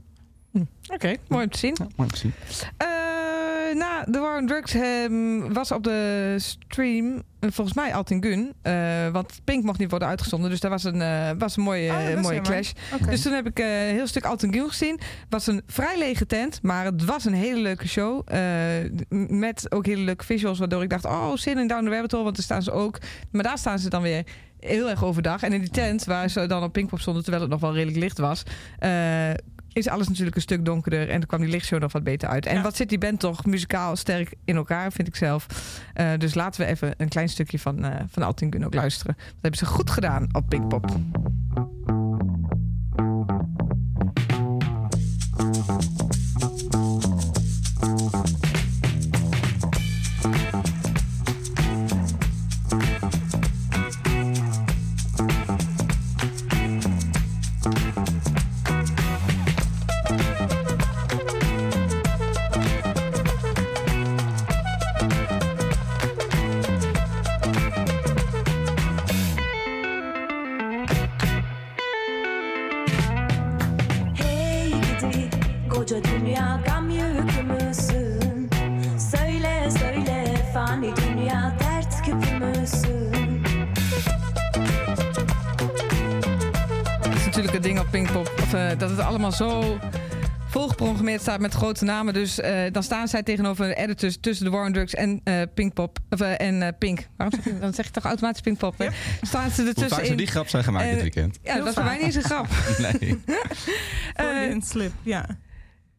oké. 0.87 1.15
Mooi 1.27 1.43
om 1.43 1.49
te 1.51 1.57
zien. 1.57 1.75
Ja, 1.79 1.83
mooi 1.95 2.09
om 2.09 2.15
te 2.15 2.17
zien. 2.17 2.33
Eh, 2.77 2.87
na 3.73 4.03
de 4.03 4.19
War 4.19 4.37
on 4.39 4.47
Drugs 4.47 4.73
ehm, 4.73 5.53
was 5.53 5.71
op 5.71 5.83
de 5.83 6.35
stream 6.37 7.23
eh, 7.39 7.49
volgens 7.51 7.75
mij 7.75 7.93
Altin 7.93 8.23
Gun. 8.23 8.53
eh, 8.61 9.07
want 9.11 9.39
Pink 9.43 9.63
mocht 9.63 9.79
niet 9.79 9.89
worden 9.89 10.07
uitgezonden. 10.07 10.49
Dus 10.49 10.59
daar 10.59 10.71
was 10.71 10.83
een, 10.83 11.01
eh, 11.01 11.29
was 11.37 11.57
een 11.57 11.63
mooie, 11.63 11.89
Oh, 11.91 12.21
mooie 12.21 12.41
clash. 12.41 12.71
Dus 13.09 13.21
toen 13.21 13.33
heb 13.33 13.47
ik 13.47 13.59
eh, 13.59 13.87
een 13.87 13.93
heel 13.95 14.07
stuk 14.07 14.25
Altin 14.25 14.53
Gun 14.53 14.67
gezien. 14.67 14.93
Het 14.99 15.27
was 15.29 15.47
een 15.47 15.61
vrij 15.67 15.97
lege 15.97 16.25
tent, 16.25 16.59
maar 16.61 16.85
het 16.85 17.05
was 17.05 17.25
een 17.25 17.33
hele 17.33 17.61
leuke 17.61 17.87
show. 17.87 18.21
eh, 18.25 18.39
met 19.29 19.71
ook 19.71 19.85
hele 19.85 20.01
leuke 20.03 20.25
visuals, 20.25 20.59
waardoor 20.59 20.83
ik 20.83 20.89
dacht... 20.89 21.05
oh, 21.05 21.35
zin 21.35 21.57
in 21.57 21.67
Down 21.67 21.83
the 21.85 21.89
Rabbit 21.91 22.11
Hole, 22.11 22.23
want 22.23 22.35
daar 22.35 22.45
staan 22.45 22.63
ze 22.63 22.71
ook. 22.71 22.97
Maar 23.31 23.43
daar 23.43 23.57
staan 23.57 23.79
ze 23.79 23.89
dan 23.89 24.01
weer 24.01 24.23
heel 24.59 24.89
erg 24.89 25.03
overdag. 25.03 25.43
En 25.43 25.53
in 25.53 25.59
die 25.61 25.69
tent, 25.69 26.03
waar 26.05 26.29
ze 26.29 26.45
dan 26.45 26.63
op 26.63 26.73
Pinkpop 26.73 26.99
stonden... 26.99 27.21
terwijl 27.23 27.43
het 27.43 27.51
nog 27.51 27.61
wel 27.61 27.73
redelijk 27.73 27.97
licht 27.97 28.17
was... 28.17 28.43
is 29.79 29.87
alles 29.89 30.07
natuurlijk 30.07 30.35
een 30.35 30.41
stuk 30.41 30.65
donkerder. 30.65 31.09
En 31.09 31.17
toen 31.19 31.27
kwam 31.27 31.41
die 31.41 31.49
lichtshow 31.49 31.79
nog 31.81 31.91
wat 31.91 32.03
beter 32.03 32.29
uit. 32.29 32.45
En 32.45 32.55
Ja. 32.55 32.61
wat 32.61 32.75
zit 32.75 32.89
die 32.89 32.97
band 32.97 33.19
toch 33.19 33.45
muzikaal 33.45 33.95
sterk 33.95 34.33
in 34.45 34.55
elkaar, 34.55 34.91
vind 34.91 35.07
ik 35.07 35.15
zelf. 35.15 35.45
Eh, 35.93 36.07
dus 36.17 36.33
laten 36.33 36.61
we 36.61 36.67
even 36.67 36.93
een 36.97 37.09
klein 37.09 37.29
stukje 37.29 37.59
van, 37.59 37.83
eh 37.85 37.95
van 38.09 38.23
Altin 38.23 38.51
Gun 38.51 38.65
ook 38.65 38.73
luisteren. 38.73 39.15
Dat 39.17 39.33
hebben 39.41 39.59
ze 39.59 39.65
goed 39.65 39.89
gedaan 39.89 40.27
op 40.31 40.49
Pinkpop. 40.49 40.91
Staat 91.21 91.39
met 91.39 91.53
grote 91.53 91.83
namen. 91.85 92.13
Dus 92.13 92.39
eh, 92.39 92.61
dan 92.71 92.83
staan 92.83 93.07
zij 93.07 93.23
tegenover 93.23 93.67
de 93.67 93.75
editors 93.75 94.17
tussen 94.19 94.45
de 94.45 94.51
War 94.51 94.65
on 94.65 94.71
Drugs 94.73 94.93
en 94.93 95.21
eh, 95.23 95.41
Pinkpop. 95.53 95.97
Of, 96.09 96.21
eh, 96.21 96.47
en 96.47 96.61
eh, 96.61 96.69
Pink. 96.79 97.07
Waarom 97.17 97.39
zeg 97.41 97.53
je, 97.53 97.59
dan 97.59 97.73
zeg 97.73 97.85
je 97.85 97.91
toch 97.91 98.03
automatisch 98.03 98.41
Pinkpop, 98.41 98.77
hè? 98.77 98.87
Staan 99.21 99.51
ze 99.51 99.63
Hoe 99.63 99.87
vaak 99.87 100.05
zou 100.05 100.15
die 100.15 100.27
grap 100.27 100.47
zijn 100.47 100.63
gemaakt 100.63 100.89
dit 100.91 101.01
weekend? 101.01 101.39
Ja, 101.43 101.53
Heel 101.53 101.59
dat 101.59 101.67
is 101.67 101.73
voor 101.73 101.83
mij 101.83 101.95
niet 101.95 102.05
eens 102.05 102.15
een 102.15 102.23
grap. 102.23 102.47
Nee. 102.99 103.21
Freudian 104.15 104.61
slip, 104.61 104.91
ja. 105.03 105.25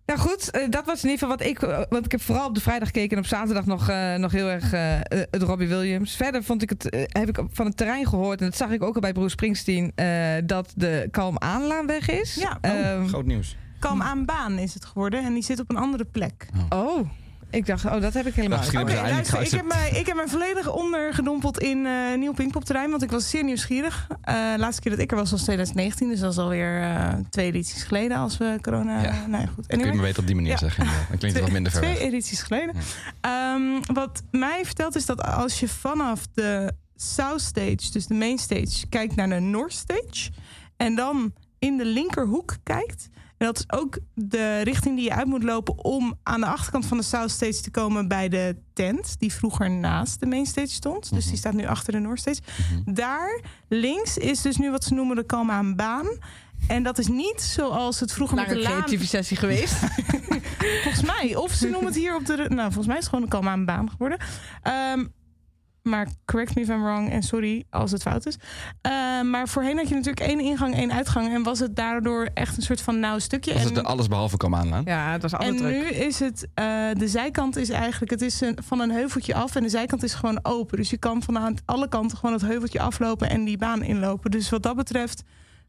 Nou 0.06 0.22
goed, 0.22 0.50
dat 0.70 0.84
was 0.86 1.04
in 1.04 1.10
ieder 1.10 1.28
geval 1.28 1.28
wat 1.28 1.46
ik... 1.46 1.86
want 1.90 2.04
ik 2.04 2.10
heb 2.10 2.20
vooral 2.22 2.46
op 2.46 2.54
de 2.54 2.60
vrijdag 2.60 2.88
gekeken 2.88 3.16
en 3.16 3.22
op 3.22 3.28
zaterdag 3.28 3.66
nog, 3.66 3.88
eh, 3.88 4.14
nog 4.14 4.32
heel 4.32 4.48
erg 4.48 4.70
het 5.30 5.42
Robbie 5.42 5.68
Williams. 5.68 6.16
Verder 6.16 6.44
vond 6.44 6.62
ik 6.62 6.68
het, 6.68 7.06
heb 7.08 7.28
ik 7.28 7.40
van 7.52 7.66
het 7.66 7.76
terrein 7.76 8.06
gehoord... 8.06 8.40
en 8.40 8.46
dat 8.46 8.56
zag 8.56 8.70
ik 8.70 8.82
ook 8.82 8.94
al 8.94 9.00
bij 9.00 9.12
Bruce 9.12 9.28
Springsteen... 9.30 9.92
eh, 9.94 10.06
dat 10.44 10.72
de 10.76 11.08
Kalm 11.10 11.38
Aanlaan 11.38 11.86
weg 11.86 12.08
is. 12.08 12.34
Ja, 12.34 12.58
oh, 12.60 12.70
Ehm, 12.70 13.06
Groot 13.06 13.26
nieuws. 13.26 13.56
Kalm 13.80 14.02
aan 14.02 14.24
baan 14.24 14.58
is 14.58 14.74
het 14.74 14.84
geworden 14.84 15.24
en 15.24 15.34
die 15.34 15.42
zit 15.42 15.60
op 15.60 15.70
een 15.70 15.76
andere 15.76 16.04
plek. 16.04 16.48
oh, 16.68 17.08
ik 17.50 17.66
dacht, 17.66 17.84
oh, 17.84 18.00
dat 18.00 18.14
heb 18.14 18.26
ik 18.26 18.34
helemaal 18.34 18.58
Misschien 18.58 18.86
niet. 18.86 18.96
Oké, 18.98 19.08
luister, 19.10 19.40
ik 19.40 19.50
heb, 19.50 19.64
mij, 19.66 19.90
ik 19.90 20.06
heb 20.06 20.16
mij 20.16 20.26
volledig 20.28 20.72
ondergedompeld 20.72 21.58
in 21.58 21.86
eh 21.86 22.18
nieuw 22.18 22.32
Pinkpop-terrein, 22.32 22.90
want 22.90 23.02
ik 23.02 23.10
was 23.10 23.30
zeer 23.30 23.44
nieuwsgierig. 23.44 24.06
Eh 24.22 24.34
laatste 24.56 24.82
keer 24.82 24.90
dat 24.90 25.00
ik 25.00 25.10
er 25.10 25.16
was 25.16 25.30
was 25.30 25.42
2019, 25.42 26.08
dus 26.08 26.20
dat 26.20 26.32
is 26.32 26.38
alweer 26.38 26.82
eh, 26.82 27.12
twee 27.30 27.46
edities 27.46 27.82
geleden 27.82 28.16
als 28.16 28.36
we 28.38 28.58
corona... 28.60 29.02
Ja. 29.02 29.26
Nou 29.26 29.42
ja, 29.42 29.48
goed. 29.54 29.66
Kun 29.66 29.78
je 29.78 29.84
Anyway. 29.84 29.96
me 29.96 30.02
beter 30.02 30.20
op 30.20 30.26
die 30.26 30.34
manier 30.34 30.50
Ja. 30.50 30.56
zeggen. 30.58 30.84
Dan 30.84 31.18
klinkt 31.18 31.36
het 31.36 31.40
wat 31.40 31.50
minder 31.50 31.72
ver 31.72 31.80
Twee 31.80 31.94
weg. 31.94 32.02
edities 32.02 32.42
geleden. 32.42 32.74
Ehm, 33.20 33.62
wat 33.92 34.22
mij 34.30 34.64
vertelt 34.64 34.96
is 34.96 35.06
dat 35.06 35.22
als 35.22 35.60
je 35.60 35.68
vanaf 35.68 36.26
de 36.34 36.72
South 36.96 37.40
Stage, 37.40 37.90
dus 37.92 38.06
de 38.06 38.14
main 38.14 38.38
stage, 38.38 38.86
kijkt 38.88 39.16
naar 39.16 39.28
de 39.28 39.40
North 39.40 39.72
Stage. 39.72 40.30
En 40.76 40.94
dan 40.94 41.32
in 41.58 41.76
de 41.76 41.84
linkerhoek 41.84 42.56
kijkt. 42.62 43.08
En 43.40 43.46
dat 43.46 43.58
is 43.58 43.78
ook 43.78 43.98
de 44.14 44.60
richting 44.60 44.96
die 44.96 45.04
je 45.04 45.14
uit 45.14 45.26
moet 45.26 45.42
lopen 45.42 45.84
om 45.84 46.14
aan 46.22 46.40
de 46.40 46.46
achterkant 46.46 46.86
van 46.86 46.96
de 46.96 47.02
South 47.02 47.30
Stage 47.30 47.60
te 47.60 47.70
komen 47.70 48.08
bij 48.08 48.28
de 48.28 48.56
tent. 48.72 49.18
Die 49.18 49.32
vroeger 49.32 49.70
naast 49.70 50.20
de 50.20 50.26
main 50.26 50.46
stage 50.46 50.68
stond. 50.68 51.14
Dus 51.14 51.26
die 51.26 51.36
staat 51.36 51.52
nu 51.52 51.66
achter 51.66 51.92
de 51.92 51.98
North 51.98 52.20
Stage. 52.20 52.40
Daar 52.84 53.40
links 53.68 54.16
is 54.16 54.42
dus 54.42 54.56
nu 54.56 54.70
wat 54.70 54.84
ze 54.84 54.94
noemen 54.94 55.16
de 55.16 55.24
Kalmaan 55.24 55.76
baan. 55.76 56.06
En 56.68 56.82
dat 56.82 56.98
is 56.98 57.06
niet 57.06 57.42
zoals 57.42 58.00
het 58.00 58.12
vroeger 58.12 58.36
met 58.36 58.46
Lange 58.46 58.58
de 58.58 58.64
laan 58.64 58.72
creatieve 58.72 59.06
sessie 59.06 59.36
geweest. 59.36 59.74
Volgens 60.82 61.04
mij. 61.04 61.36
Of 61.36 61.52
ze 61.52 61.68
noemen 61.68 61.86
het 61.86 61.96
hier 61.96 62.16
op 62.16 62.26
de... 62.26 62.36
Nou, 62.36 62.72
volgens 62.72 62.86
mij 62.86 62.96
is 62.96 63.02
het 63.02 63.08
gewoon 63.08 63.24
een 63.24 63.30
kalmaan 63.30 63.64
baan 63.64 63.90
geworden. 63.90 64.18
Ehm, 64.62 65.04
maar 65.82 66.08
correct 66.24 66.54
me 66.54 66.60
if 66.62 66.68
I'm 66.68 66.82
wrong. 66.82 67.10
En 67.10 67.22
sorry 67.22 67.64
als 67.70 67.90
het 67.90 68.02
fout 68.02 68.26
is. 68.26 68.36
Ehm, 68.80 69.30
maar 69.30 69.48
voorheen 69.48 69.76
had 69.76 69.88
je 69.88 69.94
natuurlijk 69.94 70.26
één 70.26 70.40
ingang, 70.40 70.74
één 70.74 70.92
uitgang. 70.92 71.34
En 71.34 71.42
was 71.42 71.58
het 71.58 71.76
daardoor 71.76 72.28
echt 72.34 72.56
een 72.56 72.62
soort 72.62 72.80
van 72.80 73.00
nauw 73.00 73.18
stukje. 73.18 73.52
Was 73.52 73.60
en, 73.60 73.66
het 73.66 73.76
de 73.76 73.82
alles 73.82 74.08
behalve 74.08 74.36
kwam 74.36 74.54
aanlaan? 74.54 74.82
ja, 74.84 75.12
het 75.12 75.22
was 75.22 75.32
altijd 75.32 75.50
en 75.50 75.56
druk. 75.56 75.72
nu 75.72 75.88
is 75.88 76.18
het... 76.18 76.48
eh, 76.54 76.88
de 76.92 77.08
zijkant 77.08 77.56
is 77.56 77.68
eigenlijk... 77.68 78.10
Het 78.10 78.22
is 78.22 78.40
een, 78.40 78.58
van 78.62 78.80
een 78.80 78.90
heuveltje 78.90 79.34
af. 79.34 79.56
En 79.56 79.62
de 79.62 79.68
zijkant 79.68 80.02
is 80.02 80.14
gewoon 80.14 80.38
open. 80.42 80.76
Dus 80.76 80.90
je 80.90 80.98
kan 80.98 81.22
van 81.22 81.38
aan 81.38 81.56
alle 81.64 81.88
kanten 81.88 82.18
gewoon 82.18 82.34
het 82.34 82.44
heuveltje 82.44 82.80
aflopen. 82.80 83.30
En 83.30 83.44
die 83.44 83.58
baan 83.58 83.82
inlopen. 83.82 84.30
Dus 84.30 84.50
wat 84.50 84.62
dat 84.62 84.76
betreft... 84.76 85.22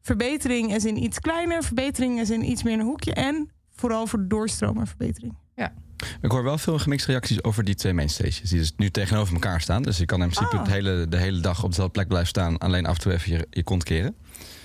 Verbetering 0.04 0.74
is 0.74 0.86
in 0.86 1.04
iets 1.04 1.20
kleiner. 1.20 1.64
Verbetering 1.64 2.20
is 2.20 2.30
in 2.30 2.50
iets 2.50 2.64
meer 2.64 2.74
een 2.74 2.86
hoekje. 2.86 3.14
En 3.14 3.50
vooral 3.76 4.08
voor 4.08 4.28
doorstromen 4.28 4.88
verbetering. 4.88 5.36
Ik 6.22 6.32
hoor 6.32 6.44
wel 6.44 6.58
veel 6.58 6.80
gemixte 6.80 7.12
reacties 7.12 7.44
over 7.44 7.64
die 7.64 7.76
twee 7.76 7.94
mainstages. 7.94 8.42
Die 8.42 8.60
dus 8.60 8.74
nu 8.78 8.90
tegenover 8.90 9.34
elkaar 9.34 9.62
staan. 9.62 9.82
Dus 9.82 9.98
je 9.98 10.06
kan 10.06 10.22
in 10.22 10.30
principe 10.30 10.56
Ah. 10.56 10.62
het 10.64 10.72
hele, 10.72 11.08
de 11.08 11.18
hele 11.18 11.40
dag 11.40 11.64
op 11.64 11.70
dezelfde 11.70 11.94
plek 11.94 12.08
blijven 12.08 12.30
staan. 12.30 12.58
Alleen 12.58 12.86
af 12.86 12.96
en 12.96 13.02
toe 13.02 13.12
even 13.14 13.32
je, 13.32 13.48
je 13.50 13.64
kont 13.64 13.84
keren. 13.84 14.16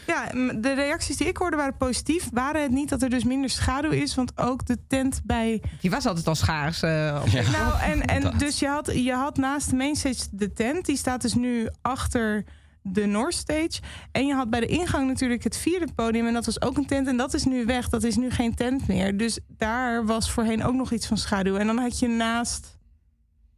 Ja, 0.07 0.27
de 0.61 0.73
reacties 0.75 1.17
die 1.17 1.27
ik 1.27 1.37
hoorde 1.37 1.57
waren 1.57 1.77
positief. 1.77 2.29
Waren 2.33 2.63
het 2.63 2.71
niet 2.71 2.89
dat 2.89 3.03
er 3.03 3.11
dus 3.11 3.25
minder 3.25 3.51
schaduw 3.51 3.91
is? 3.91 4.15
Want 4.15 4.33
ook 4.39 4.67
de 4.67 4.79
tent 4.89 5.21
bij. 5.25 5.63
Die 5.81 5.91
was 5.91 6.07
altijd 6.07 6.27
al 6.29 6.35
schaars. 6.35 6.83
eh, 6.83 7.21
op- 7.25 7.29
Ja. 7.29 7.51
Nou, 7.51 7.81
en, 7.81 8.03
en 8.07 8.39
dus 8.39 8.59
je 8.59 8.67
had, 8.69 8.91
je 8.95 9.13
had 9.13 9.37
naast 9.37 9.71
de 9.71 9.77
mainstage 9.77 10.23
de 10.31 10.53
tent. 10.53 10.87
Die 10.87 10.97
staat 10.97 11.23
dus 11.23 11.35
nu 11.35 11.69
achter 11.83 12.45
de 12.89 13.07
North 13.07 13.35
Stage. 13.35 13.81
En 14.13 14.27
je 14.27 14.35
had 14.35 14.51
bij 14.51 14.61
de 14.61 14.67
ingang 14.67 15.07
natuurlijk 15.07 15.45
het 15.45 15.57
vierde 15.57 15.87
podium. 15.95 16.27
En 16.27 16.33
dat 16.33 16.47
was 16.47 16.63
ook 16.63 16.77
een 16.77 16.87
tent. 16.87 17.07
En 17.07 17.17
dat 17.17 17.35
is 17.35 17.45
nu 17.45 17.65
weg. 17.65 17.89
Dat 17.89 18.03
is 18.03 18.17
nu 18.17 18.31
geen 18.31 18.55
tent 18.55 18.89
meer. 18.89 19.17
Dus 19.17 19.39
daar 19.49 20.07
was 20.07 20.31
voorheen 20.31 20.65
ook 20.65 20.75
nog 20.75 20.93
iets 20.93 21.07
van 21.07 21.17
schaduw. 21.17 21.57
En 21.57 21.67
dan 21.67 21.79
had 21.79 21.99
je 21.99 22.09
naast 22.09 22.76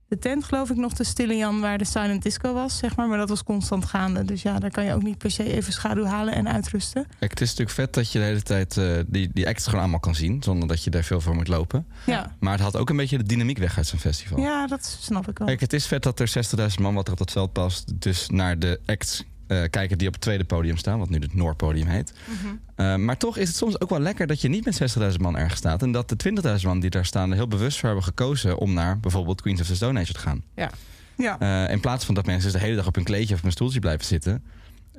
de 0.09 0.19
tent, 0.19 0.45
geloof 0.45 0.71
ik, 0.71 0.77
nog 0.77 0.93
de 0.93 1.05
Stille 1.05 1.37
Jan... 1.37 1.61
waar 1.61 1.79
de 1.79 1.85
Silent 1.85 2.23
Disco 2.23 2.55
was, 2.55 2.79
zeg 2.79 2.97
maar. 2.97 3.09
Maar 3.09 3.19
dat 3.19 3.29
was 3.29 3.43
constant 3.45 3.85
gaande. 3.85 4.25
Dus 4.25 4.43
ja, 4.43 4.59
daar 4.59 4.71
kan 4.71 4.85
je 4.85 4.95
ook 4.95 5.03
niet 5.03 5.19
per 5.19 5.31
se 5.31 5.53
even 5.53 5.73
schaduw 5.73 6.05
halen 6.05 6.35
en 6.35 6.49
uitrusten. 6.49 7.07
Kijk, 7.19 7.31
het 7.31 7.41
is 7.41 7.49
natuurlijk 7.49 7.77
vet 7.77 7.95
dat 7.95 8.13
je 8.13 8.19
de 8.19 8.25
hele 8.25 8.43
tijd 8.43 8.77
eh, 8.77 8.97
die, 9.07 9.31
die 9.33 9.47
acts 9.49 9.65
gewoon 9.65 9.81
allemaal 9.81 10.01
kan 10.01 10.15
zien. 10.15 10.43
Zonder 10.43 10.69
dat 10.69 10.85
je 10.85 10.91
daar 10.91 11.05
veel 11.05 11.21
voor 11.21 11.35
moet 11.35 11.49
lopen. 11.49 11.87
Ja, 12.07 12.37
Maar 12.41 12.53
het 12.53 12.61
haalt 12.61 12.77
ook 12.77 12.91
een 12.91 12.97
beetje 12.97 13.19
de 13.19 13.25
dynamiek 13.25 13.59
weg 13.59 13.77
uit 13.77 13.87
zo'n 13.87 13.99
festival. 13.99 14.39
ja 14.39 14.67
dat 14.67 14.99
snap 15.01 15.29
ik 15.29 15.39
wel. 15.39 15.47
Kijk, 15.47 15.61
het 15.61 15.73
is 15.73 15.87
vet 15.87 16.03
dat 16.03 16.21
er 16.21 16.33
60.000 16.59 16.75
man 16.81 16.95
wat 16.95 17.07
er 17.07 17.13
op 17.13 17.19
dat 17.19 17.31
veld 17.31 17.53
past. 17.53 18.01
Dus 18.01 18.29
naar 18.29 18.59
de 18.59 18.81
acts 18.87 19.25
eh, 19.49 19.63
kijken 19.71 19.99
die 19.99 20.07
op 20.07 20.13
het 20.13 20.23
tweede 20.23 20.45
podium 20.45 20.77
staan. 20.77 20.99
Wat 20.99 21.09
nu 21.11 21.19
het 21.19 21.35
Noordpodium 21.35 21.87
heet. 21.87 22.13
Mhm. 22.25 22.55
Eh, 22.75 22.95
maar 22.97 23.17
toch 23.17 23.37
is 23.37 23.49
het 23.49 23.57
soms 23.57 23.81
ook 23.81 23.91
wel 23.91 24.01
lekker 24.01 24.27
dat 24.27 24.41
je 24.41 24.49
niet 24.49 24.65
met 24.65 24.75
60.000 24.75 25.21
man 25.21 25.37
ergens 25.37 25.59
staat. 25.59 25.83
En 25.83 25.93
dat 25.93 26.09
de 26.09 26.17
20.000 26.17 26.67
man 26.67 26.81
die 26.81 26.91
daar 26.91 27.07
staan 27.07 27.31
er 27.31 27.37
heel 27.37 27.49
bewust 27.49 27.79
voor 27.79 27.87
hebben 27.87 28.05
gekozen 28.07 28.59
om 28.59 28.73
naar 28.73 28.99
bijvoorbeeld 29.01 29.41
Queens 29.41 29.61
of 29.61 29.67
the 29.67 29.75
Stone 29.75 30.01
Age 30.01 30.13
te 30.13 30.19
gaan. 30.19 30.43
Ja. 30.55 30.71
Eh, 31.67 31.73
in 31.73 31.81
plaats 31.81 32.05
van 32.05 32.15
dat 32.15 32.27
mensen 32.27 32.53
de 32.53 32.59
hele 32.59 32.77
dag 32.77 32.87
op 32.87 32.95
hun 32.95 33.05
kleedje 33.05 33.35
of 33.35 33.41
op 33.41 33.47
een 33.47 33.53
stoeltje 33.53 33.79
blijven 33.81 34.05
zitten. 34.07 34.43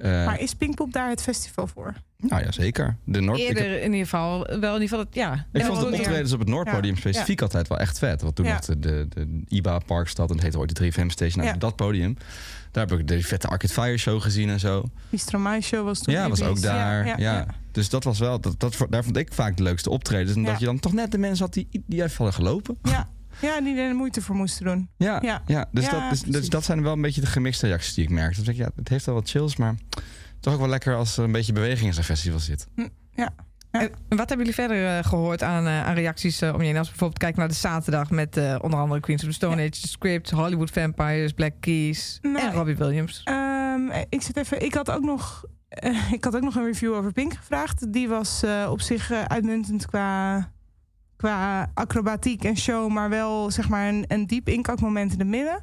Eh, 0.02 0.26
Maar 0.26 0.40
is 0.40 0.54
Pinkpop 0.54 0.94
daar 0.94 1.10
het 1.10 1.22
festival 1.22 1.68
voor? 1.68 1.94
nou 2.18 2.44
ja, 2.44 2.52
zeker. 2.52 2.96
De 3.04 3.20
Noord, 3.22 3.40
heb- 3.40 3.48
Eerder 3.48 3.78
in 3.82 3.92
ieder 3.92 4.00
geval. 4.08 4.46
Wel 4.46 4.76
in 4.76 4.82
ieder 4.82 4.82
geval 4.82 5.00
het, 5.00 5.08
ja. 5.16 5.34
ik 5.52 5.62
Ja, 5.62 5.68
vond 5.68 5.80
de 5.80 5.86
optredens 5.86 6.34
op 6.34 6.40
het 6.40 6.48
Noordpodium 6.48 6.94
Ja. 6.94 7.00
specifiek 7.00 7.42
altijd 7.42 7.68
wel 7.68 7.78
echt 7.78 8.00
vet. 8.00 8.22
Want 8.22 8.36
toen 8.36 8.46
Ja. 8.46 8.52
nog 8.54 8.62
de, 8.66 8.80
de, 8.80 9.08
de 9.10 9.42
IBA 9.48 9.80
Parkstad 9.80 10.28
en 10.30 10.34
het 10.36 10.44
heette 10.44 10.60
ooit 10.60 10.76
de 10.76 10.92
3FM 10.92 11.10
Station. 11.10 11.44
Nou, 11.44 11.54
Ja. 11.54 11.60
Dat 11.60 11.76
podium. 11.76 12.18
Daar 12.72 12.88
heb 12.88 13.00
ik 13.00 13.08
de 13.08 13.24
vette 13.24 13.48
Arcade 13.48 13.74
Fire 13.74 13.98
show 13.98 14.22
gezien 14.22 14.50
en 14.50 14.60
zo. 14.60 14.84
Die 15.10 15.20
Stromae 15.20 15.62
show 15.62 15.86
was 15.86 16.00
toen. 16.00 16.14
Ja, 16.14 16.30
was 16.30 16.42
ook 16.42 16.62
daar. 16.62 17.20
Ja, 17.20 17.46
Dus 17.72 17.90
dat 17.90 18.04
was 18.04 18.20
wel, 18.20 18.40
dat, 18.42 18.60
dat, 18.60 18.78
daar 18.90 19.04
vond 19.04 19.18
ik 19.18 19.34
vaak 19.34 19.58
de 19.58 19.64
leukste 19.64 19.90
optredens. 19.90 20.36
En 20.36 20.42
Ja. 20.42 20.50
dat 20.52 20.60
je 20.60 20.66
dan 20.66 20.80
toch 20.80 20.94
net 20.94 21.12
de 21.12 21.18
mensen 21.18 21.46
had 21.46 21.54
die, 21.54 21.68
die 21.88 22.04
even 22.04 22.16
hadden 22.18 22.34
gelopen. 22.34 22.78
Ja. 22.84 23.10
Ja, 23.42 23.62
die 23.62 23.76
er 23.78 23.96
moeite 23.96 24.22
voor 24.22 24.36
moesten 24.36 24.66
doen. 24.66 24.90
Ja, 24.98 25.20
Ja. 25.22 25.42
ja. 25.46 25.66
dus, 25.72 25.86
Ja, 25.86 25.92
dat, 25.92 26.10
dus, 26.10 26.22
dus 26.22 26.50
dat 26.50 26.64
zijn 26.64 26.82
wel 26.84 26.94
een 26.94 27.02
beetje 27.02 27.22
de 27.22 27.28
gemixte 27.28 27.68
reacties 27.68 27.94
die 27.94 28.04
ik 28.04 28.10
merk. 28.10 28.36
Dan 28.36 28.44
denk 28.46 28.58
ik, 28.58 28.64
ja, 28.64 28.72
het 28.76 28.90
heeft 28.90 29.06
wel 29.06 29.16
wat 29.16 29.30
chills, 29.30 29.56
maar 29.56 29.76
toch 30.40 30.54
ook 30.54 30.60
wel 30.60 30.70
lekker 30.70 30.96
als 30.96 31.18
er 31.18 31.24
een 31.24 31.32
beetje 31.32 31.54
beweging 31.54 31.88
in 31.88 31.94
zo'n 31.94 32.04
festival 32.04 32.40
zit. 32.40 32.68
Ja. 33.12 33.30
En 33.72 33.92
wat 34.10 34.30
hebben 34.30 34.38
jullie 34.38 34.54
verder 34.54 34.98
eh, 34.98 35.04
gehoord 35.04 35.44
aan, 35.44 35.66
eh, 35.66 35.86
aan 35.86 35.94
reacties 35.94 36.42
eh, 36.42 36.54
om 36.54 36.60
je 36.60 36.66
heen? 36.66 36.78
Als 36.78 36.86
we 36.86 36.92
bijvoorbeeld 36.92 37.20
kijken 37.20 37.40
naar 37.40 37.48
de 37.48 37.54
zaterdag 37.54 38.10
met 38.10 38.38
onder 38.62 38.80
andere 38.80 39.00
Queens 39.00 39.22
of 39.22 39.28
the 39.28 39.34
Stone 39.34 39.62
Age, 39.62 39.70
The 39.70 39.88
Script, 39.88 40.30
Hollywood 40.30 40.72
Vampires, 40.72 41.32
Black 41.32 41.54
Keys 41.60 42.20
Nou, 42.22 42.38
en 42.38 42.54
Robbie 42.54 42.76
Williams. 42.76 43.22
Ehm, 43.24 44.06
ik 44.10 44.22
zit 44.22 44.38
even. 44.38 44.64
Ik 44.66 44.74
had 44.74 44.92
ook 44.92 45.04
nog. 45.04 45.46
ik 46.18 46.24
had 46.24 46.36
ook 46.36 46.42
nog 46.42 46.56
een 46.56 46.66
review 46.66 46.94
over 46.94 47.12
Pink 47.12 47.34
gevraagd. 47.34 47.94
Die 47.94 48.08
was 48.08 48.44
eh, 48.44 48.68
op 48.72 48.82
zich 48.82 49.12
eh, 49.12 49.24
uitmuntend 49.24 49.86
qua, 49.86 50.52
qua 51.16 51.72
acrobatiek 51.74 52.44
en 52.44 52.58
show, 52.58 52.92
maar 52.92 53.10
wel 53.10 53.52
zeg 53.52 53.70
maar 53.70 53.88
een, 53.88 54.06
een 54.08 54.28
diep 54.28 54.50
inkakmoment 54.50 55.12
in 55.12 55.20
het 55.20 55.28
midden. 55.28 55.62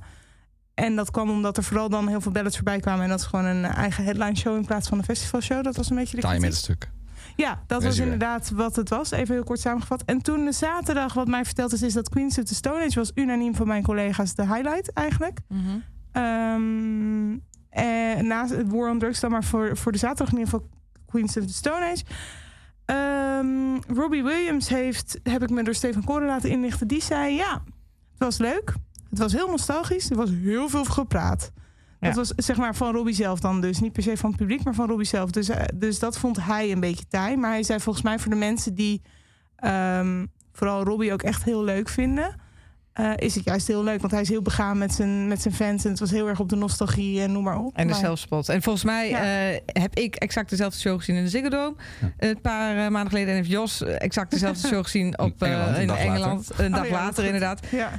En 0.75 0.97
dat 0.97 1.11
kwam 1.11 1.31
omdat 1.31 1.57
er 1.57 1.64
vooral 1.64 1.88
dan 1.88 2.09
heel 2.09 2.21
veel 2.21 2.33
ballads 2.33 2.57
voorbij 2.57 2.81
kwamen. 2.81 3.03
En 3.03 3.09
dat 3.09 3.21
is 3.21 3.27
gewoon 3.27 3.45
een 3.45 3.64
eigen 3.64 4.05
headline 4.05 4.37
show 4.37 4.57
in 4.57 4.64
plaats 4.64 4.88
van 4.88 4.99
een 4.99 5.05
festivalshow. 5.05 5.64
Dat 5.64 5.77
was 5.77 5.90
een 5.90 5.97
beetje 5.97 6.21
de 6.21 6.29
met 6.29 6.42
een 6.42 6.53
stuk. 6.53 6.90
Ja, 7.37 7.62
dat 7.66 7.83
was 7.83 7.96
weer. 7.96 8.05
inderdaad 8.05 8.51
wat 8.51 8.77
het 8.77 8.88
was. 8.88 9.11
Even 9.11 9.35
heel 9.35 9.44
kort 9.44 9.61
samengevat. 9.61 10.03
En 10.05 10.22
toen 10.22 10.44
de 10.44 10.53
zaterdag, 10.53 11.14
wat 11.14 11.29
mij 11.29 11.44
verteld 11.44 11.72
is, 11.72 11.83
is 11.83 11.92
dat 11.92 12.09
Queens 12.09 12.38
of 12.38 12.44
the 12.44 12.55
Stone 12.55 12.85
Age 12.85 12.99
was 12.99 13.11
unaniem 13.14 13.55
van 13.55 13.66
mijn 13.66 13.83
collega's 13.83 14.35
de 14.35 14.46
highlight 14.46 14.92
eigenlijk. 14.92 15.38
Ehm 16.12 17.35
eh, 17.77 18.20
naast 18.20 18.51
het 18.51 18.68
War 18.68 18.90
on 18.90 18.99
Drugs 18.99 19.20
dan, 19.20 19.31
maar 19.31 19.44
voor, 19.44 19.77
voor 19.77 19.92
de 19.92 19.99
zaterdag 19.99 20.35
in 20.35 20.38
ieder 20.38 20.53
geval 20.53 20.68
Queens 21.07 21.37
of 21.37 21.46
the 21.46 21.53
Stone 21.53 21.85
Age. 21.85 22.05
Ehm, 22.85 23.96
Robbie 23.99 24.22
Williams 24.22 24.68
heeft, 24.68 25.20
heb 25.22 25.42
ik 25.42 25.51
me 25.51 25.62
door 25.62 25.75
Stefan 25.75 26.05
Koren 26.05 26.27
laten 26.27 26.51
inlichten. 26.51 26.88
Die 26.88 27.03
zei, 27.03 27.35
ja, 27.35 27.53
het 28.11 28.18
was 28.18 28.38
leuk. 28.38 28.75
Het 29.11 29.18
was 29.18 29.33
heel 29.33 29.49
nostalgisch. 29.49 30.11
Er 30.11 30.16
was 30.16 30.31
heel 30.31 30.68
veel 30.68 30.85
gepraat. 30.85 31.53
Ja. 32.00 32.06
Dat 32.09 32.16
was 32.16 32.32
zeg 32.37 32.56
maar 32.56 32.74
van 32.74 32.94
Robbie 32.94 33.14
zelf 33.14 33.40
dan 33.40 33.61
dus. 33.61 33.80
Niet 33.80 33.92
per 33.92 34.02
se 34.02 34.16
van 34.16 34.30
het 34.30 34.38
publiek, 34.38 34.64
maar 34.64 34.74
van 34.74 34.88
Robbie 34.88 35.06
zelf. 35.06 35.30
Dus, 35.30 35.48
eh, 35.48 35.62
dus 35.74 35.98
dat 35.98 36.18
vond 36.18 36.42
hij 36.44 36.72
een 36.72 36.80
beetje 36.80 37.06
taai. 37.09 37.37
Maar 37.37 37.50
hij 37.50 37.62
zei 37.62 37.80
volgens 37.80 38.04
mij 38.04 38.18
voor 38.18 38.30
de 38.30 38.38
mensen 38.38 38.74
die 38.74 39.02
ehm, 39.56 40.26
vooral 40.52 40.85
Robbie 40.85 41.12
ook 41.12 41.22
echt 41.22 41.44
heel 41.44 41.64
leuk 41.64 41.88
vinden... 41.88 42.35
eh, 42.92 43.12
is 43.16 43.35
het 43.35 43.44
juist 43.44 43.66
heel 43.66 43.82
leuk. 43.85 44.00
Want 44.00 44.12
hij 44.12 44.20
is 44.20 44.28
heel 44.28 44.42
begaan 44.42 44.78
met 44.78 44.94
zijn, 44.94 45.28
met 45.28 45.42
zijn 45.42 45.54
fans. 45.54 45.85
En 45.85 45.90
het 45.90 45.98
was 46.00 46.11
heel 46.11 46.28
erg 46.28 46.40
op 46.40 46.48
de 46.48 46.56
nostalgie 46.56 47.20
en 47.22 47.32
noem 47.32 47.42
maar 47.44 47.59
op. 47.59 47.76
En 47.76 47.87
de 47.87 47.92
Maar- 47.92 48.00
zelfspot. 48.02 48.48
En 48.48 48.62
volgens 48.62 48.85
mij 48.85 49.09
Ja. 49.09 49.50
eh, 49.52 49.61
heb 49.66 49.94
ik 49.94 50.14
exact 50.14 50.50
dezelfde 50.50 50.78
show 50.78 50.98
gezien 50.98 51.16
in 51.16 51.24
de 51.24 51.30
Ziggo 51.30 51.48
Dome. 51.48 51.74
Een 52.18 52.40
paar 52.40 52.74
maanden 52.74 53.09
geleden. 53.11 53.28
En 53.30 53.37
heeft 53.37 53.50
Jos 53.50 53.82
exact 53.82 54.30
dezelfde 54.30 54.68
show 54.72 54.82
gezien 54.82 55.18
op, 55.18 55.42
In 55.42 55.46
Engeland, 55.48 55.70
eh, 55.70 55.74
een 55.76 55.80
in 55.80 55.87
dag 55.87 55.96
later. 55.98 56.12
Engeland. 56.14 56.50
Een 56.59 56.70
dag 56.70 56.82
Oh 56.85 56.88
ja, 56.88 56.92
later 56.92 57.24
inderdaad. 57.24 57.61
Ja. 57.70 57.90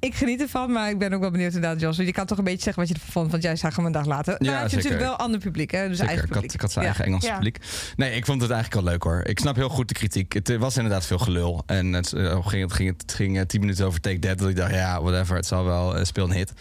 Ik 0.00 0.14
geniet 0.14 0.40
ervan, 0.40 0.72
maar 0.72 0.90
ik 0.90 0.98
ben 0.98 1.12
ook 1.12 1.20
wel 1.20 1.30
benieuwd 1.30 1.54
inderdaad, 1.54 1.80
Jos. 1.80 1.96
Je 1.96 2.12
kan 2.12 2.26
toch 2.26 2.38
een 2.38 2.44
beetje 2.44 2.62
zeggen 2.62 2.82
wat 2.82 2.88
je 2.88 2.94
ervan 2.94 3.10
vond, 3.12 3.30
want 3.30 3.42
jij 3.42 3.56
zag 3.56 3.76
hem 3.76 3.86
een 3.86 3.92
dag 3.92 4.04
later. 4.06 4.34
Ja, 4.38 4.52
had 4.52 4.62
je 4.62 4.68
zeker. 4.68 4.76
natuurlijk 4.76 5.02
wel 5.02 5.16
ander 5.26 5.40
publiek, 5.40 5.70
hè? 5.70 5.88
Dus 5.88 5.96
Zeker, 5.96 6.06
eigen 6.08 6.26
ik 6.28 6.32
had, 6.34 6.42
publiek. 6.42 6.54
ik 6.54 6.60
had 6.60 6.72
zijn 6.72 6.84
Ja. 6.84 6.90
eigen 6.90 7.06
Engels 7.10 7.24
Ja. 7.24 7.34
publiek. 7.34 7.58
Nee, 7.96 8.12
ik 8.14 8.26
vond 8.26 8.42
het 8.42 8.50
eigenlijk 8.50 8.82
wel 8.82 8.92
leuk 8.92 9.02
hoor. 9.02 9.24
Ik 9.24 9.38
snap 9.38 9.56
heel 9.56 9.68
goed 9.68 9.88
de 9.88 9.94
kritiek. 9.94 10.32
Het 10.32 10.48
eh, 10.50 10.58
was 10.58 10.76
inderdaad 10.76 11.06
veel 11.06 11.18
gelul. 11.18 11.62
En 11.66 11.92
het, 11.92 12.12
eh, 12.12 12.46
ging, 12.46 12.62
het, 12.62 12.72
ging, 12.72 12.96
het 13.02 13.12
ging 13.14 13.38
eh, 13.38 13.44
tien 13.44 13.60
minuten 13.60 13.86
over 13.86 14.00
Take 14.00 14.18
That. 14.18 14.38
Dat 14.38 14.48
ik 14.48 14.56
dacht, 14.56 14.72
ja, 14.74 15.02
whatever, 15.02 15.36
het 15.36 15.46
zal 15.46 15.64
wel 15.64 16.04
speel 16.04 16.24
een 16.24 16.32
hit. 16.36 16.52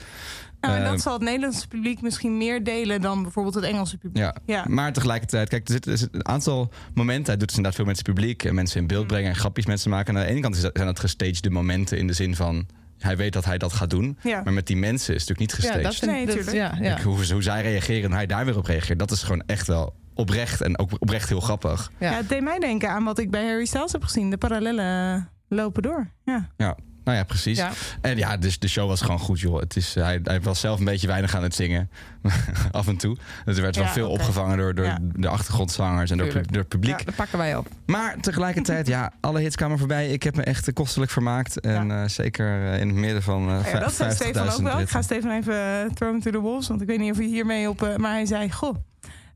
Nou, 0.61 0.77
en 0.77 0.83
dat 0.83 1.01
zal 1.01 1.13
het 1.13 1.21
Nederlandse 1.21 1.67
publiek 1.67 2.01
misschien 2.01 2.37
meer 2.37 2.63
delen 2.63 3.01
dan 3.01 3.21
bijvoorbeeld 3.23 3.55
het 3.55 3.63
Engelse 3.63 3.97
publiek. 3.97 4.23
Ja. 4.23 4.35
Ja. 4.45 4.65
maar 4.67 4.93
tegelijkertijd, 4.93 5.49
kijk, 5.49 5.67
er 5.67 5.73
zit, 5.73 5.85
er 5.85 5.97
zit 5.97 6.09
een 6.11 6.27
aantal 6.27 6.71
momenten. 6.93 7.25
Hij 7.25 7.37
doet 7.37 7.47
dus 7.47 7.57
inderdaad 7.57 7.75
veel 7.75 7.85
met 7.85 7.97
zijn 7.99 8.15
publiek 8.15 8.43
en 8.43 8.55
mensen 8.55 8.81
in 8.81 8.87
beeld 8.87 9.01
Mm. 9.01 9.07
brengen 9.07 9.29
en 9.29 9.35
grapjes 9.35 9.65
met 9.65 9.79
ze 9.79 9.89
maken. 9.89 10.13
En 10.13 10.19
aan 10.19 10.25
de 10.25 10.31
ene 10.31 10.41
kant 10.41 10.55
zijn 10.57 10.73
dat 10.85 10.99
gestagede 10.99 11.49
momenten 11.49 11.97
in 11.97 12.07
de 12.07 12.13
zin 12.13 12.35
van 12.35 12.65
hij 12.99 13.17
weet 13.17 13.33
dat 13.33 13.45
hij 13.45 13.57
dat 13.57 13.73
gaat 13.73 13.89
doen. 13.89 14.17
Ja. 14.21 14.41
Maar 14.43 14.53
met 14.53 14.67
die 14.67 14.77
mensen 14.77 15.15
is 15.15 15.21
het 15.27 15.29
natuurlijk 15.29 15.39
niet 15.39 15.49
Ja, 15.51 15.55
gestaged. 15.55 15.83
dat 15.83 15.95
vind 15.95 16.11
Nee, 16.11 16.25
dat- 16.25 16.35
tuurlijk. 16.35 16.55
ja, 16.81 16.89
ja. 16.89 17.01
Hoe, 17.03 17.31
hoe 17.33 17.41
zij 17.43 17.61
reageren 17.61 18.03
en 18.09 18.15
hij 18.15 18.25
daar 18.25 18.45
weer 18.45 18.57
op 18.57 18.65
reageert, 18.65 18.99
dat 18.99 19.11
is 19.11 19.23
gewoon 19.23 19.43
echt 19.45 19.67
wel 19.67 19.93
oprecht 20.13 20.61
en 20.61 20.79
ook 20.79 20.89
oprecht 20.99 21.29
heel 21.29 21.39
grappig. 21.39 21.91
Ja. 21.97 22.09
Ja, 22.11 22.17
het 22.17 22.29
deed 22.29 22.41
mij 22.41 22.59
denken 22.59 22.89
aan 22.89 23.03
wat 23.03 23.19
ik 23.19 23.31
bij 23.31 23.45
Harry 23.45 23.65
Styles 23.65 23.91
heb 23.91 24.03
gezien. 24.03 24.29
De 24.29 24.37
parallellen 24.37 25.29
lopen 25.47 25.81
door. 25.81 26.07
Ja. 26.23 26.47
Ja, 26.57 26.77
nou 27.07 27.19
ja, 27.19 27.25
precies. 27.25 27.57
Ja. 27.57 27.71
En 28.01 28.17
ja, 28.17 28.37
dus 28.37 28.59
de 28.59 28.67
show 28.67 28.87
was 28.87 29.01
gewoon 29.01 29.19
goed, 29.19 29.39
joh. 29.39 29.59
Het 29.59 29.75
is, 29.75 29.93
hij, 29.93 30.19
hij 30.23 30.41
was 30.41 30.59
zelf 30.59 30.79
een 30.79 30.85
beetje 30.85 31.07
weinig 31.07 31.35
aan 31.35 31.43
het 31.43 31.55
zingen. 31.55 31.89
Af 32.71 32.87
en 32.87 32.97
toe. 32.97 33.17
Dus 33.45 33.55
er 33.55 33.61
werd 33.61 33.75
wel 33.75 33.85
veel 33.85 34.09
opgevangen 34.09 34.57
door, 34.57 34.75
door 34.75 34.85
Ja. 34.85 34.97
de 35.01 35.27
achtergrondzangers 35.27 36.11
en 36.11 36.17
door, 36.17 36.25
Tuurlijk. 36.27 36.47
door 36.51 36.59
het 36.59 36.67
publiek. 36.69 37.05
Dat 37.05 37.15
pakken 37.15 37.37
wij 37.37 37.55
op. 37.55 37.67
Maar 37.85 38.15
tegelijkertijd, 38.21 38.87
ja, 38.87 39.11
alle 39.19 39.39
hits 39.39 39.55
kwamen 39.55 39.77
voorbij. 39.77 40.07
Ik 40.09 40.23
heb 40.23 40.35
me 40.35 40.41
echt 40.43 40.73
kostelijk 40.73 41.11
vermaakt. 41.11 41.59
En 41.59 41.91
eh, 41.91 42.07
zeker 42.07 42.71
eh, 42.71 42.79
in 42.79 42.87
het 42.87 42.97
midden 42.97 43.23
van 43.23 43.49
eh, 43.49 43.71
Ja, 43.73 43.79
dat 43.79 43.93
zei 43.93 44.09
vijf- 44.15 44.27
50.000 44.27 44.29
Stefan 44.33 44.49
ook 44.49 44.61
wel. 44.73 44.79
Ik 44.79 44.89
ga 44.89 45.01
Stefan 45.01 45.31
even 45.31 45.89
throw 45.93 46.11
him 46.11 46.21
to 46.21 46.31
the 46.31 46.39
wolves. 46.39 46.67
Want 46.67 46.81
ik 46.81 46.87
weet 46.87 46.99
niet 46.99 47.11
of 47.11 47.17
hij 47.17 47.25
hiermee 47.25 47.69
op... 47.69 47.93
maar 47.97 48.11
hij 48.11 48.25
zei, 48.25 48.51
goh, 48.51 48.75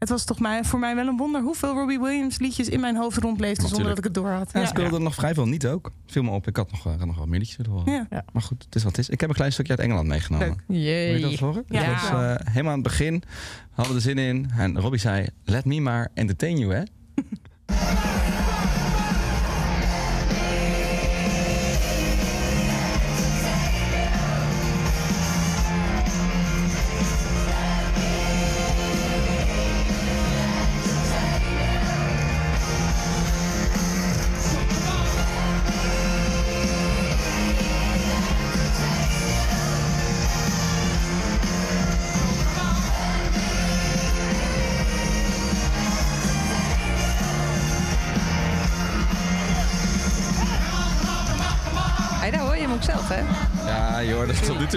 het 0.02 0.10
was 0.10 0.24
toch 0.24 0.40
mij, 0.40 0.64
voor 0.64 0.80
mij 0.80 0.96
wel 0.96 1.08
een 1.08 1.18
wonder... 1.18 1.42
hoeveel 1.42 1.74
Robbie 1.74 2.00
Williams 2.00 2.40
liedjes 2.40 2.70
in 2.70 2.80
mijn 2.80 2.96
hoofd 2.96 3.18
rondleefden... 3.18 3.68
zonder 3.68 3.88
dat 3.88 3.98
ik 3.98 4.04
het 4.04 4.14
door 4.14 4.30
had. 4.30 4.50
Ja, 4.54 4.66
speelde 4.66 4.96
er 4.96 5.02
nog 5.02 5.16
vrij 5.16 5.34
veel 5.34 5.48
niet 5.48 5.68
ook. 5.68 5.92
Viel 6.06 6.24
me 6.24 6.30
op. 6.30 6.48
Ik 6.48 6.56
had 6.56 6.72
nog, 6.72 6.86
eh, 6.86 6.98
had 6.98 7.06
nog 7.06 7.18
wel 7.18 7.26
meer 7.26 7.40
liedjes 7.40 7.58
willen 7.58 7.72
horen. 7.72 7.94
Ja. 7.94 8.08
Ja. 8.10 8.26
Maar 8.34 8.42
goed, 8.42 8.64
het 8.64 8.76
is 8.76 8.84
wat 8.84 8.96
het 8.96 9.02
is. 9.02 9.10
Ik 9.10 9.20
heb 9.20 9.30
een 9.30 9.36
klein 9.36 9.52
stukje 9.52 9.72
uit 9.72 9.82
Engeland 9.82 10.08
meegenomen. 10.08 10.48
Leuk. 10.48 10.64
Wil 10.68 10.78
je 10.78 11.20
dat 11.20 11.30
Jee. 11.32 11.40
horen? 11.40 11.64
Ja. 11.68 11.86
Dat 11.86 12.02
was 12.02 12.10
eh, 12.10 12.36
helemaal 12.52 12.72
aan 12.72 12.80
het 12.80 12.88
begin. 12.88 13.24
Hadden 13.72 13.94
we 13.94 14.00
er 14.00 14.06
zin 14.06 14.18
in. 14.18 14.52
En 14.58 14.80
Robbie 14.80 15.00
zei, 15.00 15.28
let 15.44 15.66
me 15.66 15.80
maar 15.80 16.10
entertain 16.14 16.58
you, 16.58 16.74
hè? 16.74 16.84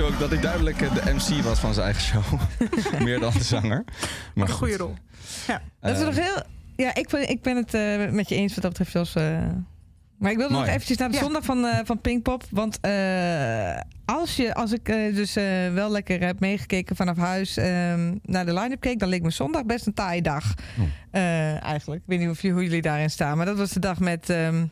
ook 0.03 0.19
dat 0.19 0.31
hij 0.31 0.41
duidelijk 0.41 0.83
eh, 0.83 0.95
de 0.95 1.13
MC 1.15 1.43
was 1.43 1.59
van 1.59 1.75
zijn 1.75 1.85
eigen 1.87 2.03
show. 2.03 2.41
Meer 3.05 3.21
dan 3.21 3.33
de 3.33 3.43
zanger. 3.45 3.85
Maar 4.35 4.45
Een 4.49 4.49
goed. 4.55 4.59
goede 4.59 4.77
rol. 4.77 4.95
Dat 5.81 5.97
is 5.97 6.05
nog 6.05 6.15
heel... 6.17 6.43
Ja, 6.77 6.95
ik 6.95 7.09
ben, 7.09 7.29
ik 7.29 7.43
ben 7.43 7.57
het 7.57 7.75
eh, 7.75 8.11
met 8.11 8.29
je 8.29 8.35
eens 8.35 8.53
wat 8.55 8.63
dat 8.63 8.71
betreft, 8.73 8.93
Jos. 8.93 9.15
eh. 9.15 9.39
Maar 10.19 10.31
ik 10.31 10.37
wilde 10.37 10.55
nog 10.55 10.67
eventjes 10.67 10.97
naar 10.97 11.09
de 11.09 11.15
Ja. 11.15 11.21
zondag 11.23 11.45
van, 11.45 11.65
eh, 11.65 11.79
van 11.85 12.01
Pinkpop. 12.01 12.45
Want 12.51 12.79
eh, 12.81 13.77
als, 14.05 14.37
je, 14.37 14.55
als 14.55 14.73
ik 14.73 14.89
eh, 14.89 15.15
dus 15.15 15.37
eh, 15.37 15.45
wel 15.73 15.91
lekker 15.91 16.21
heb 16.21 16.41
meegekeken 16.41 16.97
vanaf 16.97 17.17
huis 17.17 17.57
ehm, 17.57 18.15
naar 18.23 18.47
de 18.47 18.53
line-up 18.55 18.81
keek... 18.81 18.99
dan 18.99 19.09
leek 19.09 19.23
me 19.23 19.31
zondag 19.31 19.65
best 19.65 19.87
een 19.87 19.95
taaie 19.95 20.23
dag. 20.23 20.55
Oh. 20.79 20.85
Eh, 21.11 21.63
eigenlijk. 21.63 22.01
Ik 22.03 22.09
weet 22.09 22.19
niet 22.19 22.29
of, 22.29 22.43
je- 22.43 22.51
hoe 22.51 22.63
jullie 22.63 22.83
daarin 22.83 23.11
staan. 23.11 23.37
Maar 23.37 23.47
dat 23.47 23.57
was 23.59 23.71
de 23.71 23.81
dag 23.81 23.99
met 24.01 24.31
ehm 24.31 24.65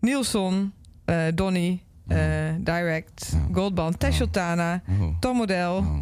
Nielson, 0.00 0.72
eh 1.04 1.22
Donny, 1.34 1.82
eh, 2.10 2.18
Direct, 2.58 3.32
Oh. 3.34 3.54
Goldband, 3.54 4.00
Teshotana, 4.00 4.82
Oh. 5.00 5.06
Tom 5.20 5.36
Model... 5.36 5.76
Oh. 5.76 5.98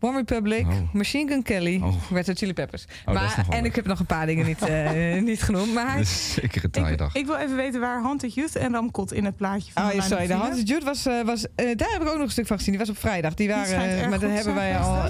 One 0.00 0.16
Republic, 0.16 0.66
Oh. 0.66 0.92
Machine 0.92 1.28
Gun 1.30 1.42
Kelly, 1.42 1.80
Oh. 1.82 1.94
Red 2.10 2.26
Hot 2.26 2.38
Chili 2.38 2.52
Peppers. 2.52 2.84
maar, 3.04 3.46
en 3.50 3.64
ik 3.64 3.74
heb 3.76 3.86
nog 3.86 3.98
een 3.98 4.06
paar 4.06 4.26
dingen 4.26 4.46
niet, 4.46 4.62
eh, 4.62 5.20
niet 5.22 5.42
genoemd. 5.42 5.74
Maar 5.74 6.04
zeker 6.04 6.64
een 6.64 6.70
taaie 6.70 6.92
Ik, 6.92 6.98
dag. 6.98 7.14
ik 7.14 7.26
wil 7.26 7.36
even 7.36 7.56
weten 7.56 7.80
waar 7.80 8.02
Haunted 8.02 8.34
Youth 8.34 8.56
en 8.56 8.72
Ramkot 8.72 9.12
in 9.12 9.24
het 9.24 9.36
plaatje 9.36 9.72
van 9.72 9.82
Oh, 9.82 9.88
de 9.88 9.94
ja, 9.96 10.02
sorry. 10.02 10.26
De. 10.26 10.32
Hans 10.32 10.60
Jude 10.64 10.84
was, 10.84 11.06
eh, 11.06 11.22
was 11.24 11.46
daar 11.56 11.90
heb 11.92 12.02
ik 12.02 12.08
ook 12.08 12.14
nog 12.16 12.22
een 12.24 12.30
stuk 12.30 12.46
van 12.46 12.56
gezien. 12.56 12.70
Die 12.76 12.80
was 12.86 12.90
op 12.90 12.98
vrijdag. 12.98 13.34
Die 13.34 13.48
waren, 13.48 14.08
maar 14.10 14.18
dat 14.18 14.30
hebben 14.30 14.54
wij 14.54 14.78
al, 14.78 15.04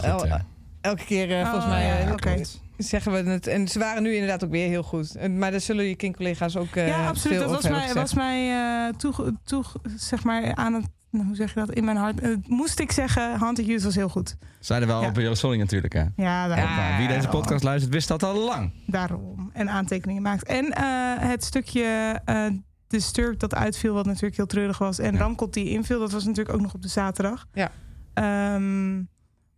elke 0.80 1.04
keer 1.04 1.46
volgens 1.46 1.66
mij 1.66 1.86
ja, 2.04 2.12
oké. 2.12 2.42
Zeggen 2.78 3.12
we 3.12 3.30
het. 3.30 3.46
En 3.46 3.68
ze 3.68 3.78
waren 3.78 4.02
nu 4.02 4.12
inderdaad 4.12 4.44
ook 4.44 4.50
weer 4.50 4.68
heel 4.68 4.82
goed. 4.82 5.28
Maar 5.30 5.50
daar 5.50 5.60
zullen 5.60 5.84
je 5.84 5.94
King-collega's 5.94 6.56
ook 6.56 6.76
eh 6.76 6.88
ja, 6.88 7.08
absoluut. 7.08 7.38
veel 7.38 7.48
Dat 7.50 7.62
was 7.62 7.70
mij, 7.70 7.94
was 7.94 8.14
mij 8.14 8.50
eh, 8.88 8.94
toe, 8.94 9.34
toe, 9.44 9.64
zeg 9.96 10.24
maar 10.24 10.54
aan 10.54 10.74
het, 10.74 10.84
nou, 11.10 11.26
hoe 11.26 11.36
zeg 11.36 11.54
je 11.54 11.60
dat, 11.60 11.70
in 11.72 11.84
mijn 11.84 11.96
hart. 11.96 12.20
eh, 12.20 12.30
moest 12.46 12.78
ik 12.80 12.92
zeggen, 12.92 13.38
Haunted 13.38 13.66
Youth 13.66 13.82
was 13.82 13.94
heel 13.94 14.08
goed. 14.08 14.36
Zeiden 14.60 14.88
wel 14.88 15.02
Ja. 15.02 15.08
op 15.08 15.18
Eurosonic 15.18 15.58
natuurlijk, 15.58 15.92
hè? 15.92 16.04
Ja, 16.16 16.48
daar, 16.48 16.56
Nou, 16.76 16.98
wie 16.98 17.08
deze 17.08 17.28
podcast 17.28 17.62
luistert, 17.64 17.92
wist 17.92 18.08
dat 18.08 18.22
al 18.22 18.34
lang. 18.44 18.72
daarom. 18.86 19.50
En 19.52 19.70
aantekeningen 19.70 20.22
maakt. 20.22 20.44
En 20.44 20.72
eh, 20.72 20.84
het 21.18 21.44
stukje 21.44 22.20
eh 22.24 22.46
Disturbed 22.88 23.40
dat 23.40 23.54
uitviel, 23.54 23.94
wat 23.94 24.06
natuurlijk 24.06 24.36
heel 24.36 24.46
treurig 24.46 24.78
was. 24.78 24.98
En 24.98 25.12
Ja. 25.12 25.18
Ramkot 25.18 25.52
die 25.54 25.68
inviel, 25.70 25.98
dat 25.98 26.12
was 26.12 26.24
natuurlijk 26.24 26.54
ook 26.56 26.60
nog 26.62 26.74
op 26.74 26.82
de 26.82 26.88
zaterdag. 26.88 27.46
Ja. 27.52 27.70
Ehm, 28.14 29.02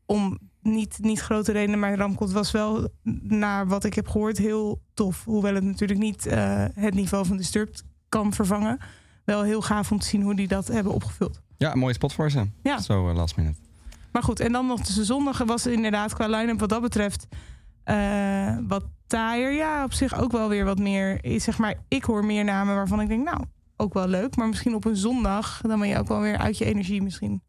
om 0.07 0.39
niet, 0.63 0.99
niet 1.01 1.21
grote 1.21 1.53
redenen, 1.53 1.79
maar 1.79 1.95
Ramkot 1.95 2.33
was 2.33 2.51
wel, 2.51 2.89
naar 3.23 3.67
wat 3.69 3.85
ik 3.85 3.95
heb 3.95 4.09
gehoord, 4.09 4.39
heel 4.39 4.83
tof. 4.95 5.25
Hoewel 5.25 5.55
het 5.55 5.65
natuurlijk 5.65 6.01
niet 6.01 6.27
eh, 6.27 6.65
het 6.75 6.95
niveau 6.95 7.27
van 7.27 7.37
Disturbed 7.37 7.85
kan 8.09 8.33
vervangen. 8.33 8.79
Wel 9.25 9.43
heel 9.43 9.63
gaaf 9.63 9.93
om 9.93 9.99
te 9.99 10.07
zien 10.07 10.23
hoe 10.23 10.35
die 10.35 10.49
dat 10.49 10.67
hebben 10.67 10.93
opgevuld. 10.93 11.41
Ja, 11.57 11.73
een 11.73 11.79
mooie 11.79 11.95
spot 11.95 12.13
voor 12.13 12.31
ze. 12.31 12.47
Ja. 12.63 12.81
Zo 12.81 13.09
eh, 13.09 13.15
last 13.15 13.37
minute. 13.37 13.59
Maar 14.13 14.23
goed, 14.23 14.41
en 14.41 14.53
dan 14.53 14.67
nog 14.67 14.81
de 14.81 15.05
zondag 15.05 15.39
was 15.39 15.67
inderdaad 15.67 16.15
qua 16.15 16.27
line-up 16.29 16.61
wat 16.61 16.69
dat 16.69 16.81
betreft 16.81 17.27
eh, 17.85 18.57
wat 18.69 18.85
taaier. 19.07 19.53
Ja, 19.53 19.85
op 19.85 19.93
zich 19.93 20.21
ook 20.21 20.33
wel 20.33 20.49
weer 20.49 20.65
wat 20.65 20.79
meer. 20.79 21.21
Zeg 21.23 21.59
maar, 21.59 21.75
ik 21.89 22.05
hoor 22.05 22.25
meer 22.25 22.45
namen 22.45 22.75
waarvan 22.75 23.01
ik 23.01 23.09
denk, 23.09 23.25
nou, 23.25 23.45
ook 23.77 23.95
wel 23.95 24.09
leuk. 24.09 24.37
Maar 24.37 24.49
misschien 24.49 24.75
op 24.75 24.85
een 24.85 24.97
zondag, 24.97 25.61
dan 25.67 25.79
ben 25.79 25.89
je 25.89 25.99
ook 25.99 26.09
wel 26.09 26.21
weer 26.21 26.39
uit 26.39 26.59
je 26.59 26.65
energie 26.65 27.03
misschien. 27.03 27.43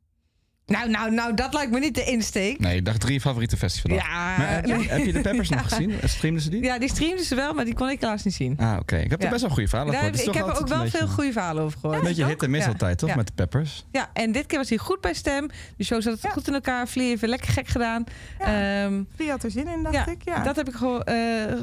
Nou, 0.66 0.90
nou, 0.90 1.12
nou, 1.12 1.34
dat 1.34 1.54
lijkt 1.54 1.72
me 1.72 1.80
niet 1.80 1.96
de 1.96 2.04
insteek. 2.04 2.60
Nee, 2.60 2.76
ik 2.78 2.86
dacht 2.86 3.00
drie 3.00 3.22
favoriete 3.22 3.58
festivals. 3.58 4.02
Ja, 4.02 4.38
Maar 4.38 4.50
heb, 4.54 4.66
je, 4.66 4.74
nee. 4.74 4.90
heb 4.90 5.06
je 5.06 5.14
de 5.14 5.22
Peppers 5.22 5.50
nog 5.60 5.68
gezien? 5.68 5.94
Streamden 6.04 6.42
ze 6.44 6.50
die? 6.50 6.64
ja, 6.64 6.80
die 6.80 6.90
streamden 6.90 7.26
ze 7.26 7.36
wel, 7.36 7.54
maar 7.54 7.66
die 7.66 7.74
kon 7.74 7.90
ik 7.90 8.00
helaas 8.02 8.24
niet 8.24 8.34
zien. 8.34 8.58
Ah, 8.58 8.78
oké. 8.80 8.96
Ik 8.98 9.10
heb 9.10 9.20
er 9.20 9.26
Ja. 9.26 9.30
best 9.32 9.42
wel 9.42 9.52
goede 9.52 9.68
verhalen 9.70 9.94
Het 9.96 10.14
is 10.14 10.20
ik 10.20 10.26
toch 10.26 10.36
heb 10.36 10.48
er 10.48 10.60
ook 10.62 10.68
wel 10.68 10.88
veel 10.88 11.08
goede 11.08 11.32
verhalen 11.32 11.64
over 11.64 11.80
gehoord. 11.80 12.00
Een 12.00 12.06
beetje 12.08 12.26
hit 12.26 12.44
en 12.44 12.50
miss 12.50 12.66
Ja. 12.66 12.72
altijd, 12.72 12.98
toch? 12.98 13.10
Ja. 13.10 13.16
Met 13.16 13.28
de 13.28 13.34
Peppers. 13.36 13.86
Ja, 13.92 14.10
en 14.14 14.32
dit 14.32 14.46
keer 14.46 14.58
was 14.58 14.70
hij 14.70 14.78
goed 14.78 15.02
bij 15.02 15.14
stem. 15.14 15.50
De 15.78 15.84
show 15.84 16.02
zat 16.02 16.28
goed 16.32 16.48
in 16.48 16.54
elkaar. 16.54 16.88
Vlie 16.88 17.08
heeft 17.08 17.22
lekker 17.28 17.52
gek 17.54 17.68
gedaan. 17.68 18.04
Ja. 18.40 18.84
Ehm, 18.86 19.02
had 19.30 19.44
er 19.44 19.52
zin 19.52 19.68
in, 19.68 19.84
dacht 19.84 19.96
ja, 19.96 20.08
ik. 20.08 20.22
Ja. 20.26 20.44
Dat 20.44 20.56
heb 20.56 20.68
ik 20.68 20.76
geho- 20.76 21.00
eh, 21.00 21.16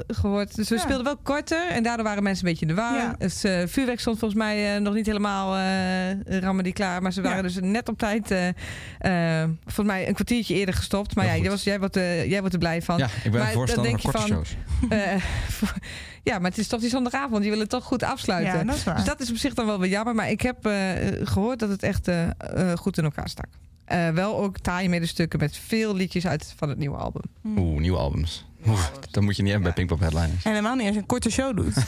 gehoord. 0.09 0.55
Dus 0.57 0.68
we 0.68 0.75
Ja. 0.75 0.81
volgens 0.81 1.05
wel 1.05 1.16
korter. 1.16 1.66
En 1.68 1.83
daardoor 1.83 2.05
waren 2.05 2.23
mensen 2.23 2.47
een 2.47 2.51
beetje 2.53 2.66
in 2.68 2.75
de 2.75 2.81
war. 2.81 2.95
Ja. 2.95 3.14
Dus, 3.18 3.45
eh, 3.45 3.62
vuurwerk 3.66 4.01
stond 4.01 4.18
volgens 4.18 4.41
mij 4.41 4.75
eh, 4.75 4.81
nog 4.81 4.95
niet 4.95 5.07
helemaal 5.07 5.57
eh 5.57 6.39
rammen 6.41 6.64
die 6.64 6.73
klaar. 6.73 7.03
Maar 7.03 7.12
ze 7.12 7.20
waren 7.23 7.37
Ja. 7.37 7.43
dus 7.43 7.59
net 7.61 7.89
op 7.89 7.99
tijd. 7.99 8.35
Eh, 8.99 9.45
volgens 9.65 9.87
mij 9.87 10.09
een 10.09 10.15
kwartiertje 10.15 10.55
eerder 10.55 10.75
gestopt. 10.75 11.15
Maar 11.15 11.25
ja, 11.27 11.37
jij, 11.37 11.51
was, 11.51 11.63
jij, 11.63 11.79
wordt, 11.79 11.97
eh, 11.97 12.31
jij 12.31 12.39
wordt 12.39 12.53
er 12.55 12.61
blij 12.61 12.83
van. 12.83 12.99
Ja, 12.99 13.09
ik 13.25 13.31
ben 13.31 13.41
Maar 13.41 13.53
voorstander 13.53 13.91
denk 13.91 14.01
van 14.01 14.11
je 14.13 14.19
korte 14.19 14.35
van- 14.35 14.45
shows. 14.45 14.57
Eh, 14.89 15.23
ja, 16.33 16.39
maar 16.39 16.51
het 16.51 16.59
is 16.59 16.69
toch 16.69 16.81
die 16.81 16.91
zondagavond. 16.91 17.43
Die 17.43 17.51
willen 17.51 17.69
toch 17.69 17.85
goed 17.85 18.03
afsluiten. 18.03 18.59
ja, 18.59 18.65
dat 18.65 18.75
is 18.75 18.85
waar. 18.85 18.97
Dus 18.97 19.05
dat 19.05 19.21
is 19.21 19.31
op 19.31 19.37
zich 19.37 19.55
dan 19.55 19.67
wel 19.67 19.79
weer 19.81 19.91
jammer. 19.91 20.15
Maar 20.15 20.31
ik 20.31 20.41
heb 20.41 20.67
eh, 20.67 20.75
gehoord 21.23 21.59
dat 21.59 21.69
het 21.69 21.83
echt 21.83 22.09
goed 22.75 22.99
in 22.99 23.05
elkaar 23.05 23.29
stak. 23.29 23.49
Eh, 23.85 24.09
wel 24.09 24.39
ook 24.39 24.59
taaie 24.59 24.89
middenstukken 24.89 25.39
met 25.39 25.57
veel 25.57 25.95
liedjes 25.95 26.27
uit 26.27 26.55
van 26.57 26.69
het 26.69 26.79
nieuwe 26.79 26.97
album. 26.97 27.23
Oeh, 27.57 27.81
nieuwe 27.81 27.99
albums. 27.99 28.47
Oeh, 28.67 28.85
dat 29.11 29.23
moet 29.23 29.37
je 29.37 29.43
niet 29.43 29.53
hebben 29.53 29.73
bij 29.75 29.85
Pinkpop 29.85 30.01
Headliners. 30.01 30.45
En 30.45 30.51
helemaal 30.51 30.75
niet 30.75 30.85
als 30.87 30.95
je 30.95 31.01
een 31.01 31.07
korte 31.07 31.31
show 31.31 31.57
doet. 31.57 31.75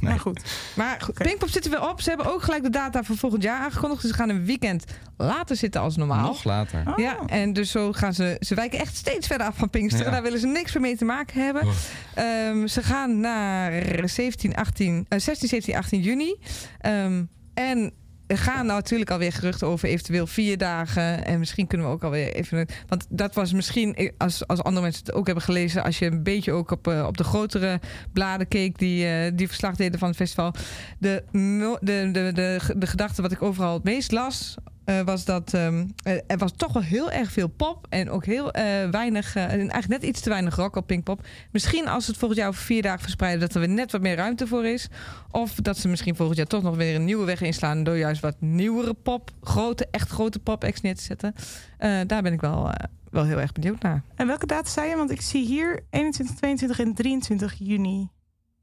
Maar 0.00 0.18
goed. 0.20 0.42
Maar 0.76 1.00
goed, 1.00 1.08
Oké. 1.08 1.24
Pinkpop 1.24 1.48
zitten 1.48 1.70
weer 1.70 1.88
op. 1.88 2.00
Ze 2.00 2.08
hebben 2.08 2.32
ook 2.32 2.42
gelijk 2.42 2.62
de 2.62 2.70
data 2.70 3.02
voor 3.02 3.16
volgend 3.16 3.42
jaar 3.42 3.58
aangekondigd. 3.60 4.02
Dus 4.02 4.10
ze 4.10 4.16
gaan 4.16 4.28
een 4.28 4.44
weekend 4.44 4.84
later 5.16 5.56
zitten 5.56 5.80
als 5.80 5.96
normaal. 5.96 6.26
Nog 6.26 6.44
later. 6.44 6.82
Oh. 6.86 6.98
Ja, 6.98 7.18
en 7.26 7.52
dus 7.52 7.70
zo 7.70 7.92
gaan 7.92 8.14
ze... 8.14 8.36
Ze 8.40 8.54
wijken 8.54 8.78
echt 8.78 8.96
steeds 8.96 9.26
verder 9.26 9.46
af 9.46 9.56
van 9.56 9.70
Pinksteren. 9.70 10.06
Ja. 10.06 10.12
Daar 10.12 10.22
willen 10.22 10.38
ze 10.38 10.46
niks 10.46 10.72
meer 10.72 10.82
mee 10.82 10.96
te 10.96 11.04
maken 11.04 11.44
hebben. 11.44 11.62
Oh. 11.62 11.72
Ehm, 12.14 12.66
ze 12.66 12.82
gaan 12.82 13.20
naar 13.20 13.82
17, 14.08 14.54
18, 14.54 15.06
eh, 15.08 15.18
16, 15.18 15.48
17, 15.48 15.76
18 15.76 16.00
juni. 16.00 16.36
Ehm, 16.80 17.24
en 17.54 17.92
er 18.32 18.38
gaan 18.38 18.66
natuurlijk 18.66 19.10
alweer 19.10 19.32
geruchten 19.32 19.66
over 19.66 19.88
eventueel 19.88 20.26
vier 20.26 20.58
dagen. 20.58 21.24
En 21.24 21.38
misschien 21.38 21.66
kunnen 21.66 21.86
we 21.86 21.92
ook 21.92 22.04
alweer 22.04 22.34
even. 22.34 22.66
Want 22.86 23.06
dat 23.08 23.34
was 23.34 23.52
misschien, 23.52 23.94
eh, 23.94 24.10
als, 24.18 24.46
als 24.46 24.62
andere 24.62 24.84
mensen 24.84 25.04
het 25.04 25.14
ook 25.14 25.26
hebben 25.26 25.44
gelezen, 25.44 25.84
als 25.84 25.98
je 25.98 26.06
een 26.06 26.22
beetje 26.22 26.52
ook 26.52 26.70
op, 26.70 26.86
eh, 26.88 27.04
op 27.06 27.16
de 27.16 27.24
grotere 27.24 27.80
bladen 28.12 28.48
keek 28.48 28.78
die, 28.78 29.06
eh, 29.06 29.32
die 29.34 29.48
verslag 29.48 29.76
deden 29.76 29.98
van 29.98 30.08
het 30.08 30.16
festival. 30.16 30.54
De, 30.98 31.22
de, 31.32 31.78
de, 31.80 32.10
de, 32.12 32.60
de, 32.76 32.86
gedachte 32.86 33.22
wat 33.22 33.32
ik 33.32 33.42
overal 33.42 33.74
het 33.74 33.84
meest 33.84 34.12
las. 34.12 34.54
Eh, 34.84 35.00
was 35.00 35.24
dat 35.24 35.54
ehm, 35.54 35.86
eh, 36.02 36.16
er 36.26 36.38
was 36.38 36.52
toch 36.56 36.72
wel 36.72 36.82
heel 36.82 37.10
erg 37.10 37.32
veel 37.32 37.48
pop 37.48 37.86
en 37.88 38.10
ook 38.10 38.24
heel 38.24 38.52
eh, 38.52 38.90
weinig, 38.90 39.34
eh, 39.34 39.42
en 39.42 39.58
eigenlijk 39.58 39.88
net 39.88 40.02
iets 40.02 40.20
te 40.20 40.28
weinig 40.28 40.56
rock 40.56 40.76
op 40.76 40.86
Pinkpop. 40.86 41.26
Misschien 41.50 41.88
als 41.88 42.06
het 42.06 42.16
volgend 42.16 42.40
jaar 42.40 42.48
over 42.48 42.62
vier 42.62 42.82
dagen 42.82 43.00
verspreiden, 43.00 43.40
dat 43.40 43.54
er 43.54 43.60
weer 43.60 43.68
net 43.68 43.92
wat 43.92 44.00
meer 44.00 44.16
ruimte 44.16 44.46
voor 44.46 44.66
is. 44.66 44.88
Of 45.30 45.54
dat 45.54 45.78
ze 45.78 45.88
misschien 45.88 46.16
volgend 46.16 46.38
jaar 46.38 46.46
toch 46.46 46.62
nog 46.62 46.76
weer 46.76 46.94
een 46.94 47.04
nieuwe 47.04 47.24
weg 47.24 47.40
inslaan 47.40 47.84
door 47.84 47.96
juist 47.96 48.20
wat 48.20 48.40
nieuwere 48.40 48.94
pop, 48.94 49.30
grote, 49.40 49.88
echt 49.90 50.10
grote 50.10 50.38
pop 50.38 50.64
acts 50.64 50.80
neer 50.80 50.96
te 50.96 51.02
zetten. 51.02 51.34
Eh, 51.78 52.00
daar 52.06 52.22
ben 52.22 52.32
ik 52.32 52.40
wel, 52.40 52.70
eh, 52.70 52.86
wel 53.10 53.24
heel 53.24 53.40
erg 53.40 53.52
benieuwd 53.52 53.82
naar. 53.82 54.02
En 54.14 54.26
welke 54.26 54.46
data 54.46 54.70
zei 54.70 54.88
je? 54.88 54.96
Want 54.96 55.10
ik 55.10 55.20
zie 55.20 55.46
hier 55.46 55.84
21, 55.90 56.36
22 56.36 56.78
en 56.78 56.94
23 56.94 57.54
juni. 57.58 58.08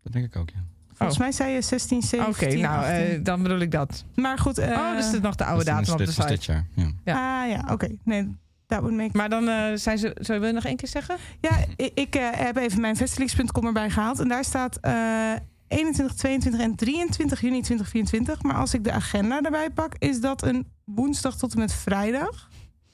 Dat 0.03 0.13
denk 0.13 0.25
ik 0.25 0.35
ook, 0.35 0.49
ja. 0.49 0.68
Volgens 0.99 1.17
Oh. 1.19 1.23
mij 1.23 1.31
zei 1.31 1.53
je 1.53 1.61
16, 1.61 1.97
Oké, 1.97 2.05
17, 2.13 2.61
nou, 2.61 2.77
18. 2.77 2.93
eh, 2.95 3.23
dan 3.23 3.41
bedoel 3.43 3.59
ik 3.59 3.71
dat. 3.71 4.03
maar 4.15 4.37
goed. 4.37 4.57
eh, 4.57 4.69
oh, 4.71 4.95
dus 4.95 5.05
het 5.05 5.13
is 5.13 5.19
nog 5.21 5.35
de 5.35 5.45
oude 5.45 5.63
datum 5.65 5.91
op 5.93 5.97
de 5.99 6.11
site. 6.11 6.27
dit 6.27 6.45
jaar, 6.45 6.65
ja. 6.75 6.91
ja. 7.03 7.41
Ah 7.43 7.49
ja, 7.49 7.65
oké. 7.71 7.87
Nee, 8.03 8.35
dat 8.67 8.79
would 8.79 8.95
make 8.95 9.17
Maar 9.17 9.29
dan 9.29 9.47
eh, 9.47 9.63
zijn 9.75 9.97
ze. 9.97 10.15
Zou 10.19 10.45
je 10.45 10.51
nog 10.53 10.65
één 10.65 10.75
keer 10.75 10.87
zeggen? 10.87 11.17
Ja, 11.41 11.49
ik, 11.75 11.91
ik 11.93 12.15
eh, 12.15 12.27
heb 12.31 12.57
even 12.57 12.81
mijn 12.81 12.95
festelix.com 12.95 13.65
erbij 13.65 13.89
gehaald. 13.89 14.19
En 14.19 14.27
daar 14.27 14.43
staat 14.43 14.77
eh 14.81 15.33
21, 15.67 16.15
22 16.17 16.61
en 16.61 16.75
23 16.75 17.41
juni 17.41 17.61
2024. 17.61 18.41
Maar 18.43 18.55
als 18.55 18.73
ik 18.73 18.83
de 18.83 18.91
agenda 18.91 19.41
erbij 19.41 19.69
pak, 19.69 19.95
is 19.97 20.21
dat 20.21 20.43
een 20.43 20.67
woensdag 20.85 21.37
tot 21.37 21.53
en 21.53 21.59
met 21.59 21.73
vrijdag. 21.73 22.49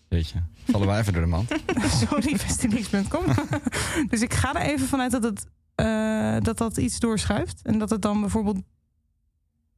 Weet 0.08 0.30
je, 0.30 0.40
vallen 0.72 0.88
wij 0.88 1.00
even 1.00 1.14
door 1.14 1.22
de 1.22 1.28
mand. 1.28 1.50
Sorry, 2.10 2.38
festelix.com. 2.38 3.24
dus 4.10 4.22
ik 4.22 4.34
ga 4.34 4.54
er 4.54 4.62
even 4.62 4.88
vanuit 4.88 5.12
dat, 5.12 5.24
het, 5.24 5.46
eh, 5.76 6.36
dat 6.42 6.58
dat 6.58 6.78
iets 6.78 7.00
doorschuift. 7.00 7.62
En 7.64 7.80
dat 7.80 7.90
het 7.90 8.02
dan 8.02 8.22
bijvoorbeeld... 8.22 8.58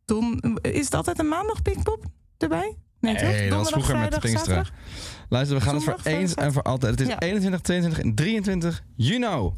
Don, 0.05 0.57
is 0.61 0.85
het 0.85 0.93
altijd 0.93 1.19
een 1.19 1.27
maandag 1.27 1.61
Pinkpop 1.61 2.05
erbij? 2.37 2.77
Nee, 2.99 3.15
toch? 3.15 3.59
dat 3.59 3.71
was 3.71 3.87
met 3.93 4.09
Pinksteren. 4.09 4.37
zaterdag? 4.37 4.71
Luister, 5.29 5.57
we 5.57 5.63
gaan 5.63 5.75
het 5.75 5.83
voor 5.83 5.93
eens 5.93 6.03
vrijdag, 6.03 6.35
en 6.45 6.53
voor 6.53 6.61
altijd. 6.61 6.91
Het 6.91 7.01
is 7.01 7.07
Ja. 7.07 7.19
21, 7.19 7.61
22 7.61 8.03
en 8.03 8.15
23 8.15 8.83
juni. 8.95 9.51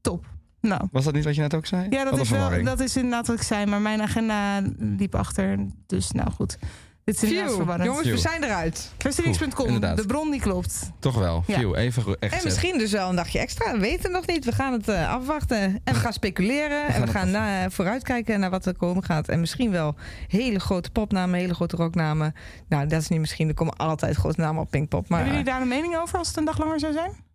Top. 0.00 0.26
Nou, 0.60 0.88
Was 0.92 1.04
dat 1.04 1.14
niet 1.14 1.24
wat 1.24 1.34
je 1.34 1.40
net 1.40 1.54
ook 1.54 1.66
zei? 1.66 1.86
Ja, 1.90 2.04
dat 2.04 2.12
Wat 2.12 2.20
is, 2.20 2.30
wel, 2.30 2.64
dat 2.64 2.80
is 2.80 2.96
inderdaad 2.96 3.26
wat 3.26 3.36
ik 3.36 3.42
zei. 3.42 3.66
Maar 3.66 3.80
mijn 3.80 4.02
agenda 4.02 4.62
liep 4.78 5.14
achter. 5.14 5.66
Dus 5.86 6.10
nou 6.10 6.30
goed. 6.30 6.58
Dit 7.12 7.22
is 7.22 7.28
inderdaad 7.28 7.46
Phew, 7.48 7.56
verwarrend. 7.56 7.88
jongens, 7.90 8.08
we 8.08 8.16
zijn 8.18 8.44
eruit. 8.44 8.92
Inderdaad. 9.66 9.96
de 9.96 10.06
bron 10.06 10.30
die 10.30 10.40
klopt. 10.40 10.90
Toch 10.98 11.18
wel. 11.18 11.44
Ja. 11.46 11.58
Even 11.74 12.02
goed- 12.02 12.16
echt 12.18 12.32
En 12.34 12.40
misschien 12.44 12.78
dus 12.78 12.92
wel 12.92 13.08
een 13.08 13.16
dagje 13.16 13.38
extra. 13.38 13.72
We 13.72 13.78
weten 13.78 14.02
het 14.02 14.12
nog 14.12 14.26
niet. 14.26 14.44
We 14.44 14.52
gaan 14.52 14.72
het 14.72 14.88
eh, 14.88 15.12
afwachten. 15.14 15.58
En 15.84 15.94
we 15.94 16.00
gaan 16.00 16.12
speculeren. 16.12 16.86
en 16.86 17.00
we 17.00 17.06
gaan 17.06 17.30
na, 17.30 17.70
vooruitkijken 17.70 18.40
naar 18.40 18.50
wat 18.50 18.66
er 18.66 18.76
komen 18.76 19.04
gaat. 19.04 19.28
En 19.28 19.40
misschien 19.40 19.70
wel 19.70 19.94
hele 20.28 20.58
grote 20.60 20.90
popnamen, 20.90 21.38
hele 21.38 21.54
grote 21.54 21.76
rocknamen. 21.76 22.34
Nou, 22.68 22.86
dat 22.86 23.00
is 23.00 23.08
niet 23.08 23.20
misschien. 23.20 23.48
Er 23.48 23.54
komen 23.54 23.76
altijd 23.76 24.16
grote 24.16 24.40
namen 24.40 24.62
op 24.62 24.70
Pinkpop. 24.70 25.08
Maar 25.08 25.18
Hebben 25.18 25.36
jullie 25.38 25.52
daar 25.52 25.62
een 25.62 25.68
mening 25.68 25.96
over 25.96 26.18
als 26.18 26.28
het 26.28 26.36
een 26.36 26.44
dag 26.44 26.58
langer 26.58 26.80
zou 26.80 26.92
zijn? 26.92 27.28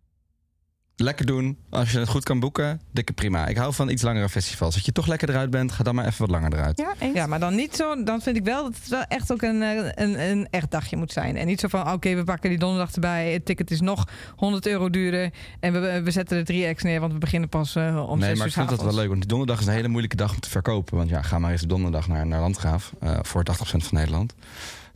Lekker 0.98 1.26
doen. 1.26 1.56
Als 1.70 1.92
je 1.92 1.98
het 1.98 2.08
goed 2.08 2.24
kan 2.24 2.40
boeken, 2.40 2.80
dikke 2.92 3.12
prima. 3.12 3.46
Ik 3.46 3.56
hou 3.56 3.74
van 3.74 3.88
iets 3.88 4.02
langere 4.02 4.28
festivals. 4.28 4.74
Als 4.74 4.84
je 4.84 4.92
toch 4.92 5.06
lekker 5.06 5.28
eruit 5.30 5.50
bent, 5.50 5.72
ga 5.72 5.82
dan 5.82 5.94
maar 5.94 6.06
even 6.06 6.18
wat 6.20 6.30
langer 6.30 6.52
eruit. 6.52 6.78
Ja, 6.78 6.94
eens. 6.98 7.14
Ja, 7.14 7.26
maar 7.26 7.40
dan 7.40 7.54
niet 7.54 7.76
zo. 7.76 8.02
Dan 8.04 8.20
vind 8.20 8.36
ik 8.36 8.44
wel 8.44 8.62
dat 8.62 8.74
het 8.74 8.88
wel 8.88 9.02
echt 9.02 9.32
ook 9.32 9.42
een, 9.42 9.62
eh, 9.62 9.90
een, 9.94 10.30
een 10.30 10.48
echt 10.50 10.70
dagje 10.70 10.96
moet 10.96 11.12
zijn. 11.12 11.36
En 11.36 11.46
niet 11.46 11.60
zo 11.60 11.68
van: 11.68 11.92
oké, 11.92 12.14
we 12.14 12.24
pakken 12.24 12.50
die 12.50 12.58
donderdag 12.58 12.92
erbij. 12.94 13.32
Het 13.32 13.44
ticket 13.44 13.70
is 13.70 13.80
nog 13.80 14.04
100 14.36 14.66
euro 14.66 14.90
duurder. 14.90 15.30
En 15.60 15.72
we, 15.72 16.00
we 16.04 16.10
zetten 16.10 16.38
er 16.38 16.44
drie 16.44 16.66
acts 16.68 16.82
neer, 16.82 17.00
want 17.00 17.12
we 17.12 17.18
beginnen 17.18 17.48
pas 17.48 17.76
eh, 17.76 18.06
om 18.08 18.18
nee, 18.18 18.28
zes 18.28 18.38
maar 18.38 18.46
uur 18.46 18.52
ik 18.52 18.52
vind 18.52 18.68
dat 18.68 18.82
wel 18.82 18.94
leuk. 18.94 19.08
Want 19.08 19.20
die 19.20 19.28
donderdag 19.28 19.60
is 19.60 19.66
een 19.66 19.72
hele 19.72 19.88
moeilijke 19.88 20.16
dag 20.16 20.32
om 20.34 20.40
te 20.40 20.50
verkopen. 20.50 20.96
Want 20.96 21.08
ja, 21.08 21.22
ga 21.22 21.38
maar 21.38 21.50
eens 21.50 21.62
op 21.62 21.68
donderdag 21.68 22.08
naar, 22.08 22.26
naar 22.26 22.40
Landgraaf. 22.40 22.92
eh, 23.00 23.18
voor 23.22 23.42
80% 23.42 23.84
van 23.84 23.98
Nederland. 23.98 24.34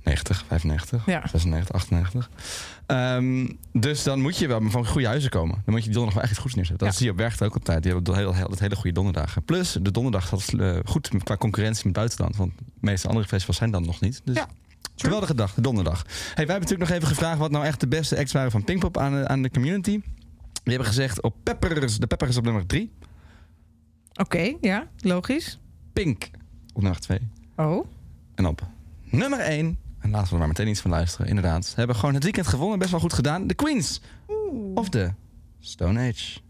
90, 0.04 0.44
95, 0.46 1.06
Ja. 1.06 1.22
96, 1.26 1.74
98. 1.74 2.30
Ehm, 2.86 3.48
dus 3.72 4.02
dan 4.02 4.20
moet 4.20 4.36
je 4.38 4.46
wel 4.46 4.60
van 4.70 4.86
goede 4.86 5.06
huizen 5.06 5.30
komen. 5.30 5.54
Dan 5.64 5.74
moet 5.74 5.78
je 5.84 5.90
die 5.90 5.92
donderdag 5.94 6.14
wel 6.14 6.22
echt 6.22 6.30
iets 6.32 6.40
goeds 6.40 6.54
neerzetten. 6.54 6.84
Dat 6.86 6.94
Ja. 6.94 6.98
zie 7.00 7.06
je 7.06 7.12
op 7.12 7.18
Werchter 7.18 7.46
ook 7.46 7.54
altijd. 7.54 7.82
Die 7.82 7.92
hebben 7.92 8.14
dat 8.50 8.58
hele 8.58 8.74
goede 8.76 8.92
donderdagen. 8.92 9.42
Plus, 9.42 9.72
de 9.82 9.90
donderdag 9.90 10.26
staat 10.26 10.60
eh, 10.60 10.76
goed 10.84 11.08
qua 11.24 11.36
concurrentie 11.36 11.84
met 11.84 11.92
buitenland. 11.94 12.36
Want 12.36 12.52
de 12.58 12.64
meeste 12.80 13.08
andere 13.08 13.26
festivals 13.26 13.56
zijn 13.58 13.70
dan 13.70 13.84
nog 13.84 14.00
niet. 14.00 14.20
Dus 14.24 14.36
Ja, 14.36 14.48
geweldige 14.96 15.34
dag, 15.34 15.54
de 15.54 15.60
donderdag. 15.60 16.02
Hey, 16.06 16.12
wij 16.12 16.34
hebben 16.36 16.60
natuurlijk 16.60 16.88
nog 16.90 16.90
even 16.98 17.08
gevraagd... 17.08 17.38
wat 17.38 17.50
nou 17.50 17.64
echt 17.64 17.80
de 17.80 17.88
beste 17.88 18.18
acts 18.18 18.32
waren 18.32 18.50
van 18.50 18.64
Pinkpop 18.64 18.98
aan, 18.98 19.12
de- 19.12 19.28
aan 19.28 19.42
de 19.42 19.50
community. 19.50 20.00
Die 20.62 20.72
hebben 20.74 20.86
gezegd 20.86 21.22
op 21.22 21.34
Peppers. 21.42 21.98
De 21.98 22.06
Peppers 22.06 22.36
op 22.36 22.44
nummer 22.44 22.66
3. 22.66 22.92
Oké, 24.14 24.54
ja, 24.60 24.86
logisch. 25.00 25.58
Pink 25.92 26.30
op 26.72 26.82
nummer 26.82 27.00
2. 27.00 27.18
Oh. 27.56 27.86
En 28.34 28.46
op 28.46 28.66
nummer 29.10 29.38
1, 29.38 29.58
en 29.58 29.78
laten 30.10 30.26
we 30.26 30.32
er 30.32 30.38
maar 30.38 30.48
meteen 30.48 30.68
iets 30.68 30.80
van 30.80 30.90
luisteren, 30.90 31.26
inderdaad. 31.26 31.66
Ze 31.66 31.74
hebben 31.74 31.96
gewoon 31.96 32.14
het 32.14 32.24
weekend 32.24 32.46
gewonnen, 32.46 32.78
best 32.78 32.90
wel 32.90 33.00
goed 33.00 33.12
gedaan. 33.12 33.46
De 33.46 33.54
Queens 33.54 34.00
of 34.74 34.88
de 34.88 35.12
Stone 35.60 36.08
Age. 36.08 36.40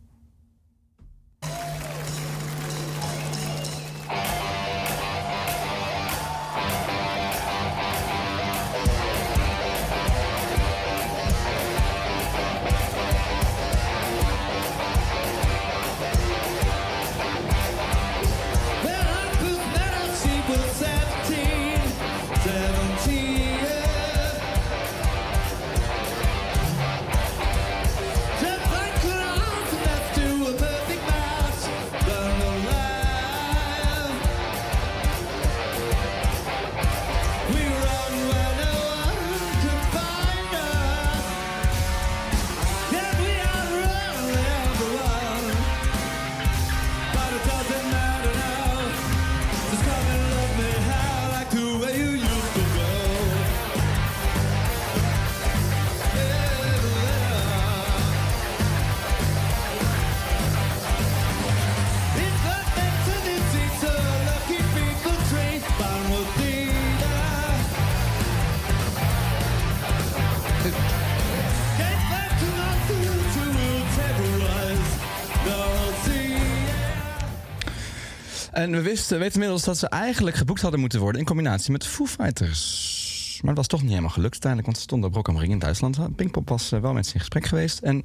En 78.71 78.77
we 78.77 78.83
wisten, 78.83 79.19
weten 79.19 79.35
inmiddels 79.35 79.65
dat 79.65 79.79
ze 79.79 79.89
eigenlijk 79.89 80.37
geboekt 80.37 80.61
hadden 80.61 80.81
moeten 80.81 81.01
worden 81.01 81.21
in 81.21 81.27
combinatie 81.27 81.73
met 81.73 81.87
Foo 81.87 82.07
Fighters. 82.07 83.39
Maar 83.43 83.55
dat 83.55 83.57
was 83.57 83.67
toch 83.67 83.81
niet 83.81 83.89
helemaal 83.89 84.11
gelukt 84.11 84.33
uiteindelijk, 84.33 84.67
want 84.67 84.77
ze 84.79 84.83
stonden 84.89 85.09
op 85.09 85.15
Rock 85.15 85.29
am 85.29 85.39
Ring 85.39 85.53
in 85.53 85.59
Duitsland. 85.59 86.17
Pinkpop 86.17 86.49
was 86.49 86.73
eh, 86.73 86.81
wel 86.81 86.93
met 86.93 87.07
ze 87.07 87.13
in 87.15 87.19
gesprek 87.21 87.45
geweest. 87.47 87.79
En 87.79 88.03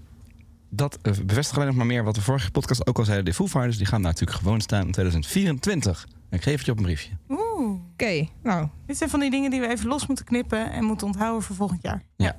dat 0.70 0.98
eh, 1.02 1.14
bevestigt 1.26 1.56
alleen 1.56 1.68
nog 1.68 1.76
maar 1.78 1.86
meer 1.86 2.04
wat 2.04 2.16
we 2.16 2.22
vorige 2.22 2.52
podcast 2.52 2.88
ook 2.88 2.98
al 2.98 3.06
zeiden. 3.06 3.26
De 3.26 3.34
Foo 3.34 3.48
Fighters 3.48 3.78
die 3.78 3.86
gaan 3.86 4.02
daar 4.02 4.12
natuurlijk 4.12 4.38
gewoon 4.38 4.62
staan 4.62 4.86
in 4.86 4.92
2024. 4.92 6.08
En 6.30 6.38
ik 6.38 6.44
geef 6.44 6.58
het 6.58 6.66
je 6.66 6.72
op 6.72 6.78
een 6.78 6.84
briefje. 6.84 7.12
Oeh. 7.30 7.80
Oké, 7.92 8.28
nou, 8.44 8.68
Dit 8.86 8.98
zijn 8.98 9.10
van 9.10 9.20
die 9.20 9.32
dingen 9.32 9.52
die 9.52 9.60
we 9.60 9.68
even 9.68 9.88
los 9.88 10.08
moeten 10.08 10.26
knippen 10.26 10.72
en 10.72 10.84
moeten 10.84 11.08
onthouden 11.08 11.44
voor 11.44 11.56
volgend 11.56 11.82
jaar. 11.82 12.04
dan, 12.18 12.34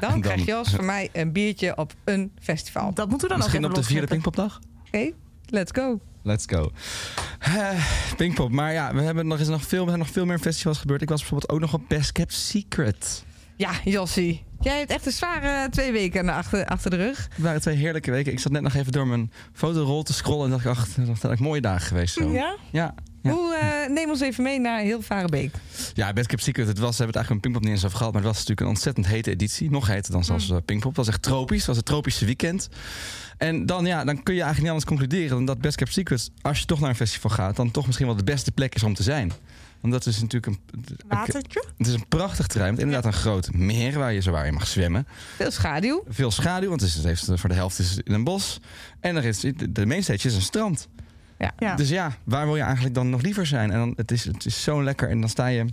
dan- 0.00 0.20
krijg 0.20 0.44
je 0.44 0.54
als 0.54 0.70
van 0.70 0.84
mij 0.84 1.08
een 1.12 1.32
biertje 1.32 1.76
op 1.76 1.94
een 2.04 2.32
festival. 2.40 2.94
Dat 2.94 3.08
moeten 3.08 3.28
we 3.28 3.34
dan 3.34 3.42
Misschien 3.42 3.64
ook 3.64 3.70
op 3.70 3.76
de 3.76 3.82
vierde. 3.82 4.06
Pinkpopdag? 4.06 4.60
Oké, 4.86 5.10
let's 5.46 5.70
go. 5.74 6.00
Let's 6.24 6.44
go. 6.46 6.70
Eh, 7.38 7.70
Pinkpop. 8.16 8.50
Maar 8.50 8.72
ja, 8.72 8.94
we 8.94 9.02
hebben 9.02 9.26
nog, 9.26 9.38
is 9.38 9.48
nog 9.48 9.62
veel, 9.62 9.88
er 9.88 9.98
nog 9.98 10.10
veel 10.10 10.24
meer 10.24 10.38
festivals 10.38 10.78
gebeurd. 10.78 11.02
Ik 11.02 11.08
was 11.08 11.20
bijvoorbeeld 11.20 11.52
ook 11.52 11.60
nog 11.60 11.74
op 11.74 11.82
Best 11.88 12.12
Kept 12.12 12.32
Secret. 12.32 13.24
Ja, 13.56 13.70
Jossie. 13.84 14.44
Jij 14.60 14.78
hebt 14.78 14.90
echt 14.90 15.06
een 15.06 15.12
zware 15.12 15.68
twee 15.70 15.92
weken 15.92 16.28
achter, 16.28 16.66
achter 16.66 16.90
de 16.90 16.96
rug. 16.96 17.28
Het 17.34 17.42
waren 17.42 17.60
twee 17.60 17.76
heerlijke 17.76 18.10
weken. 18.10 18.32
Ik 18.32 18.38
zat 18.38 18.52
net 18.52 18.62
nog 18.62 18.74
even 18.74 18.92
door 18.92 19.06
mijn 19.06 19.32
fotorol 19.52 20.02
te 20.02 20.12
scrollen 20.12 20.44
en 20.44 20.50
dacht 20.50 20.64
ik, 20.64 20.70
ach, 20.70 20.88
dat 21.06 21.18
zijn 21.18 21.36
mooie 21.42 21.60
dagen 21.60 21.86
geweest 21.86 22.14
zo. 22.14 22.32
Ja? 22.32 22.56
Ja, 22.70 22.94
Ja. 23.24 23.30
Hoe, 23.30 23.54
eh, 23.54 23.90
neem 23.90 24.10
ons 24.10 24.20
even 24.20 24.42
mee 24.42 24.60
naar 24.60 24.80
Hilvarenbeek. 24.80 25.54
Ja, 25.94 26.12
Best 26.12 26.26
Kept 26.26 26.42
Secret, 26.42 26.66
het 26.66 26.78
was, 26.78 26.96
we 26.96 27.04
hebben 27.04 27.06
het 27.06 27.16
eigenlijk 27.16 27.30
een 27.30 27.40
Pinkpop 27.40 27.62
niet 27.62 27.72
eens 27.72 27.84
over 27.84 27.96
gehad, 27.96 28.12
maar 28.12 28.22
het 28.22 28.30
was 28.30 28.38
natuurlijk 28.40 28.66
een 28.66 28.74
ontzettend 28.74 29.06
hete 29.06 29.30
editie. 29.30 29.70
Nog 29.70 29.86
heter 29.86 30.12
dan 30.12 30.24
zelfs 30.24 30.48
Mm. 30.48 30.56
eh, 30.56 30.62
Pinkpop. 30.64 30.88
Het 30.88 30.96
was 30.96 31.08
echt 31.08 31.22
tropisch, 31.22 31.58
het 31.58 31.66
was 31.66 31.76
het 31.76 31.84
tropische 31.86 32.24
weekend. 32.24 32.68
En 33.38 33.66
dan, 33.66 33.86
ja, 33.86 34.04
dan 34.04 34.22
kun 34.22 34.34
je 34.34 34.42
eigenlijk 34.42 34.58
niet 34.60 34.68
anders 34.68 34.84
concluderen 34.84 35.28
dan 35.36 35.44
dat 35.44 35.60
Best 35.60 35.76
Kept 35.76 35.92
Secret, 35.92 36.30
als 36.40 36.58
je 36.58 36.64
toch 36.66 36.80
naar 36.80 36.88
een 36.88 36.96
festival 36.96 37.30
gaat, 37.30 37.56
dan 37.56 37.70
toch 37.70 37.84
misschien 37.86 38.06
wel 38.06 38.16
de 38.16 38.24
beste 38.24 38.52
plek 38.52 38.74
is 38.74 38.82
om 38.82 38.94
te 38.94 39.02
zijn. 39.02 39.32
Want 39.80 39.92
dat 39.92 40.06
is 40.06 40.20
natuurlijk 40.20 40.46
een, 40.46 40.82
Watertje? 41.08 41.64
het 41.78 41.86
is 41.86 41.94
een 41.94 42.08
prachtig 42.08 42.46
terrein, 42.46 42.70
met 42.72 42.80
inderdaad 42.82 43.04
een 43.12 43.18
groot 43.18 43.52
meer 43.52 43.98
waar 43.98 44.12
je 44.12 44.20
zo 44.20 44.30
waar 44.30 44.46
je 44.46 44.52
mag 44.52 44.66
zwemmen. 44.66 45.06
Veel 45.36 45.50
schaduw. 45.50 46.04
Veel 46.08 46.30
schaduw, 46.30 46.68
want 46.68 46.80
het, 46.80 46.90
is, 46.90 46.96
het 46.96 47.04
heeft, 47.04 47.28
voor 47.34 47.48
de 47.48 47.54
helft 47.54 47.78
is 47.78 47.90
het 47.90 48.06
in 48.06 48.14
een 48.14 48.24
bos. 48.24 48.60
En 49.00 49.16
er 49.16 49.24
is, 49.24 49.40
de, 49.40 49.72
de 49.72 49.86
mainstage 49.86 50.28
is 50.28 50.34
een 50.34 50.42
strand. 50.42 50.88
Ja. 51.58 51.74
Dus 51.74 51.88
ja, 51.88 52.12
waar 52.24 52.46
wil 52.46 52.56
je 52.56 52.62
eigenlijk 52.62 52.94
dan 52.94 53.10
nog 53.10 53.22
liever 53.22 53.46
zijn? 53.46 53.70
En 53.70 53.78
dan, 53.78 53.92
het, 53.96 54.10
is, 54.10 54.24
het 54.24 54.46
is 54.46 54.62
zo 54.62 54.82
lekker. 54.82 55.08
En 55.08 55.20
dan 55.20 55.28
sta 55.28 55.46
je 55.46 55.66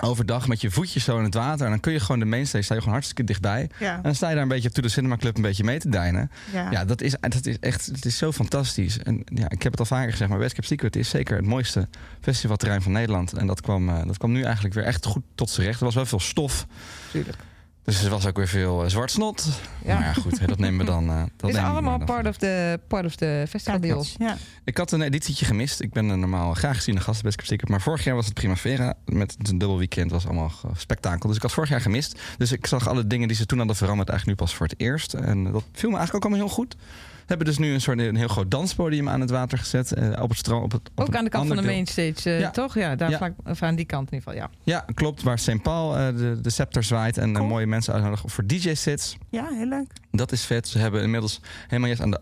overdag 0.00 0.48
met 0.48 0.60
je 0.60 0.70
voetjes 0.70 1.04
zo 1.04 1.18
in 1.18 1.24
het 1.24 1.34
water. 1.34 1.64
En 1.64 1.70
dan 1.70 1.80
kun 1.80 1.92
je 1.92 2.00
gewoon 2.00 2.18
de 2.18 2.24
mainstage, 2.24 2.64
sta 2.64 2.74
je 2.74 2.80
gewoon 2.80 2.94
hartstikke 2.94 3.24
dichtbij. 3.24 3.70
Ja. 3.78 3.96
En 3.96 4.02
dan 4.02 4.14
sta 4.14 4.28
je 4.28 4.34
daar 4.34 4.42
een 4.42 4.48
beetje 4.48 4.70
to 4.70 4.82
de 4.82 4.88
Cinema 4.88 5.16
Club 5.16 5.36
een 5.36 5.42
beetje 5.42 5.64
mee 5.64 5.78
te 5.78 5.88
dijnen. 5.88 6.30
Ja. 6.52 6.70
Ja, 6.70 6.84
dat 6.84 7.00
is, 7.00 7.14
dat 7.20 7.46
is 7.46 7.58
echt 7.58 7.86
het 7.86 8.04
is 8.04 8.16
zo 8.16 8.32
fantastisch. 8.32 8.98
En 8.98 9.24
ja, 9.24 9.50
ik 9.50 9.62
heb 9.62 9.72
het 9.72 9.80
al 9.80 9.86
vaker 9.86 10.10
gezegd, 10.10 10.30
maar 10.30 10.38
West 10.38 10.56
Secret 10.60 10.96
is 10.96 11.08
zeker 11.08 11.36
het 11.36 11.46
mooiste 11.46 11.88
festivalterrein 12.20 12.82
van 12.82 12.92
Nederland. 12.92 13.32
En 13.32 13.46
dat 13.46 13.60
kwam, 13.60 13.88
eh, 13.88 14.06
dat 14.06 14.18
kwam 14.18 14.32
nu 14.32 14.42
eigenlijk 14.42 14.74
weer 14.74 14.84
echt 14.84 15.06
goed 15.06 15.22
tot 15.34 15.50
z'n 15.50 15.62
recht. 15.62 15.78
Er 15.78 15.84
was 15.84 15.94
wel 15.94 16.06
veel 16.06 16.20
stof. 16.20 16.66
Tuurlijk. 17.10 17.36
Dus 17.84 18.04
er 18.04 18.10
was 18.10 18.26
ook 18.26 18.36
weer 18.36 18.48
veel 18.48 18.82
eh, 18.84 18.88
zwart 18.90 19.10
snot. 19.10 19.46
Ja. 19.84 19.94
Maar 19.94 20.04
ja, 20.04 20.12
goed, 20.12 20.38
hè, 20.38 20.46
dat 20.46 20.58
nemen 20.58 20.78
we 20.86 20.92
dan. 20.92 21.08
eh, 21.08 21.16
dat 21.36 21.50
Het 21.50 21.50
is 21.50 21.56
allemaal 21.56 21.98
dan. 21.98 22.06
part 22.06 22.26
of 22.26 22.36
the, 22.36 22.80
part 22.88 23.04
of 23.04 23.16
the 23.16 23.44
festival 23.48 23.80
deal. 23.80 24.04
Ja. 24.18 24.36
Ik 24.64 24.76
had 24.76 24.92
een 24.92 25.02
editietje 25.02 25.44
gemist. 25.44 25.80
Ik 25.80 25.92
ben 25.92 26.08
er 26.08 26.18
normaal 26.18 26.54
graag 26.54 26.76
gezien 26.76 26.94
de 26.94 27.00
gasten 27.00 27.24
Best 27.24 27.36
Cap 27.36 27.46
Secret. 27.46 27.68
Maar 27.70 27.80
vorig 27.80 28.04
jaar 28.04 28.14
was 28.14 28.24
het 28.24 28.34
Primavera 28.34 28.94
met 29.04 29.36
een 29.38 29.58
dubbel 29.58 29.78
weekend. 29.78 30.10
was 30.10 30.24
allemaal 30.26 30.52
spektakel. 30.76 31.26
Dus 31.28 31.36
ik 31.36 31.42
had 31.42 31.52
vorig 31.52 31.68
jaar 31.68 31.80
gemist. 31.80 32.20
Dus 32.38 32.52
ik 32.52 32.66
zag 32.66 32.88
alle 32.88 33.06
dingen 33.06 33.28
die 33.28 33.36
ze 33.36 33.46
toen 33.46 33.58
hadden 33.58 33.76
veranderd 33.76 34.08
eigenlijk 34.08 34.38
nu 34.40 34.46
pas 34.46 34.56
voor 34.56 34.66
het 34.66 34.80
eerst. 34.80 35.14
En 35.14 35.44
dat 35.52 35.64
viel 35.72 35.90
me 35.90 35.96
eigenlijk 35.96 36.14
ook 36.14 36.30
allemaal 36.30 36.46
heel 36.46 36.54
goed. 36.56 36.76
We 37.22 37.28
hebben 37.28 37.46
dus 37.46 37.58
nu 37.58 37.72
een 37.72 37.80
soort 37.80 37.98
een 37.98 38.16
heel 38.16 38.28
groot 38.28 38.50
danspodium 38.50 39.08
aan 39.08 39.20
het 39.20 39.30
water 39.30 39.58
gezet. 39.58 39.92
eh, 39.92 40.22
op 40.22 40.28
het 40.28 40.38
strand. 40.38 40.62
Op 40.64 40.72
het, 40.72 40.90
op 40.94 41.00
Ook 41.08 41.14
aan 41.16 41.24
de 41.24 41.30
kant 41.30 41.46
van 41.48 41.56
de 41.56 41.62
mainstage, 41.62 42.30
Ja. 42.30 42.50
toch? 42.50 42.74
Ja, 42.74 42.96
daar 42.96 43.10
Ja. 43.10 43.16
vlak, 43.16 43.32
of 43.44 43.62
aan 43.62 43.74
die 43.74 43.84
kant 43.84 44.10
in 44.12 44.18
ieder 44.18 44.32
geval, 44.32 44.48
ja. 44.48 44.72
Ja, 44.72 44.84
klopt. 44.94 45.22
Waar 45.22 45.38
St. 45.38 45.62
Paul 45.62 45.96
eh, 45.96 46.16
de, 46.16 46.38
de 46.40 46.50
scepter 46.50 46.82
zwaait. 46.82 47.18
En 47.18 47.32
Cool. 47.32 47.46
mooie 47.48 47.66
mensen 47.66 47.94
uitnodigen 47.94 48.30
voor 48.30 48.46
DJ-sets. 48.46 49.16
ja, 49.30 49.48
heel 49.52 49.66
leuk. 49.68 49.92
Dat 50.10 50.32
is 50.32 50.44
vet. 50.44 50.68
Ze 50.68 50.78
hebben 50.78 51.02
inmiddels 51.02 51.40
helemaal 51.66 51.86
juist 51.86 52.02
aan 52.02 52.10
de 52.10 52.20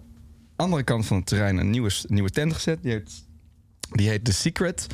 andere 0.56 0.82
kant 0.82 1.06
van 1.06 1.16
het 1.16 1.26
terrein 1.26 1.56
een 1.56 1.70
nieuwe, 1.70 1.90
nieuwe 2.06 2.30
tent 2.30 2.52
gezet. 2.52 2.82
Die 2.82 2.92
heet, 2.92 3.24
die 3.90 4.08
heet 4.08 4.24
The 4.24 4.32
Secret. 4.32 4.86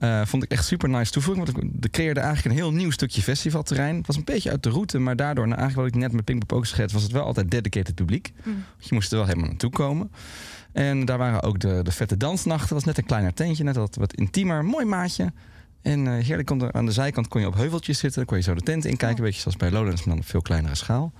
Eh, 0.00 0.20
vond 0.24 0.42
ik 0.42 0.50
echt 0.50 0.64
super 0.64 0.88
nice 0.88 1.10
toevoeging. 1.12 1.46
Want 1.46 1.58
ik 1.64 1.70
de 1.82 1.90
creëerde 1.90 2.20
eigenlijk 2.20 2.54
een 2.54 2.62
heel 2.62 2.72
nieuw 2.72 2.90
stukje 2.90 3.22
festivalterrein. 3.22 3.96
Het 3.96 4.06
was 4.06 4.16
een 4.16 4.24
beetje 4.24 4.50
uit 4.50 4.62
de 4.62 4.70
route, 4.70 4.98
maar 4.98 5.16
daardoor, 5.16 5.46
nou, 5.48 5.58
eigenlijk 5.60 5.88
wat 5.88 5.96
ik 5.96 6.02
net 6.08 6.12
met 6.16 6.24
Pinkpop 6.24 6.52
ook 6.58 6.66
schet, 6.66 6.92
was 6.92 7.02
het 7.02 7.12
wel 7.12 7.24
altijd 7.24 7.50
dedicated 7.50 7.94
publiek. 7.94 8.32
Mm. 8.42 8.64
Je 8.78 8.94
moest 8.94 9.10
er 9.12 9.16
wel 9.18 9.26
helemaal 9.26 9.48
naartoe 9.48 9.70
komen. 9.70 10.10
En 10.72 11.04
daar 11.04 11.18
waren 11.18 11.42
ook 11.42 11.58
de, 11.60 11.80
de 11.82 11.92
vette 11.92 12.16
dansnachten. 12.16 12.68
Dat 12.68 12.76
was 12.76 12.84
net 12.84 12.98
een 12.98 13.06
kleiner 13.06 13.34
tentje, 13.34 13.64
net 13.64 13.76
wat, 13.76 13.94
wat 13.96 14.14
intiemer. 14.14 14.64
Mooi 14.64 14.84
maatje. 14.84 15.32
En 15.82 16.06
eh 16.06 16.24
heerlijk, 16.24 16.46
kon 16.46 16.62
er- 16.62 16.72
aan 16.72 16.86
de 16.86 16.92
zijkant 16.92 17.28
kon 17.28 17.40
je 17.40 17.46
op 17.46 17.54
heuveltjes 17.54 17.98
zitten. 17.98 18.18
Dan 18.18 18.28
kon 18.28 18.36
je 18.36 18.42
zo 18.42 18.54
de 18.54 18.60
tent 18.60 18.84
inkijken. 18.84 19.18
Een 19.18 19.24
beetje 19.24 19.40
zoals 19.40 19.56
bij 19.56 19.70
Lowlands, 19.70 20.04
maar 20.04 20.14
dan 20.14 20.24
op 20.24 20.30
veel 20.30 20.42
kleinere 20.42 20.74
schaal. 20.74 21.12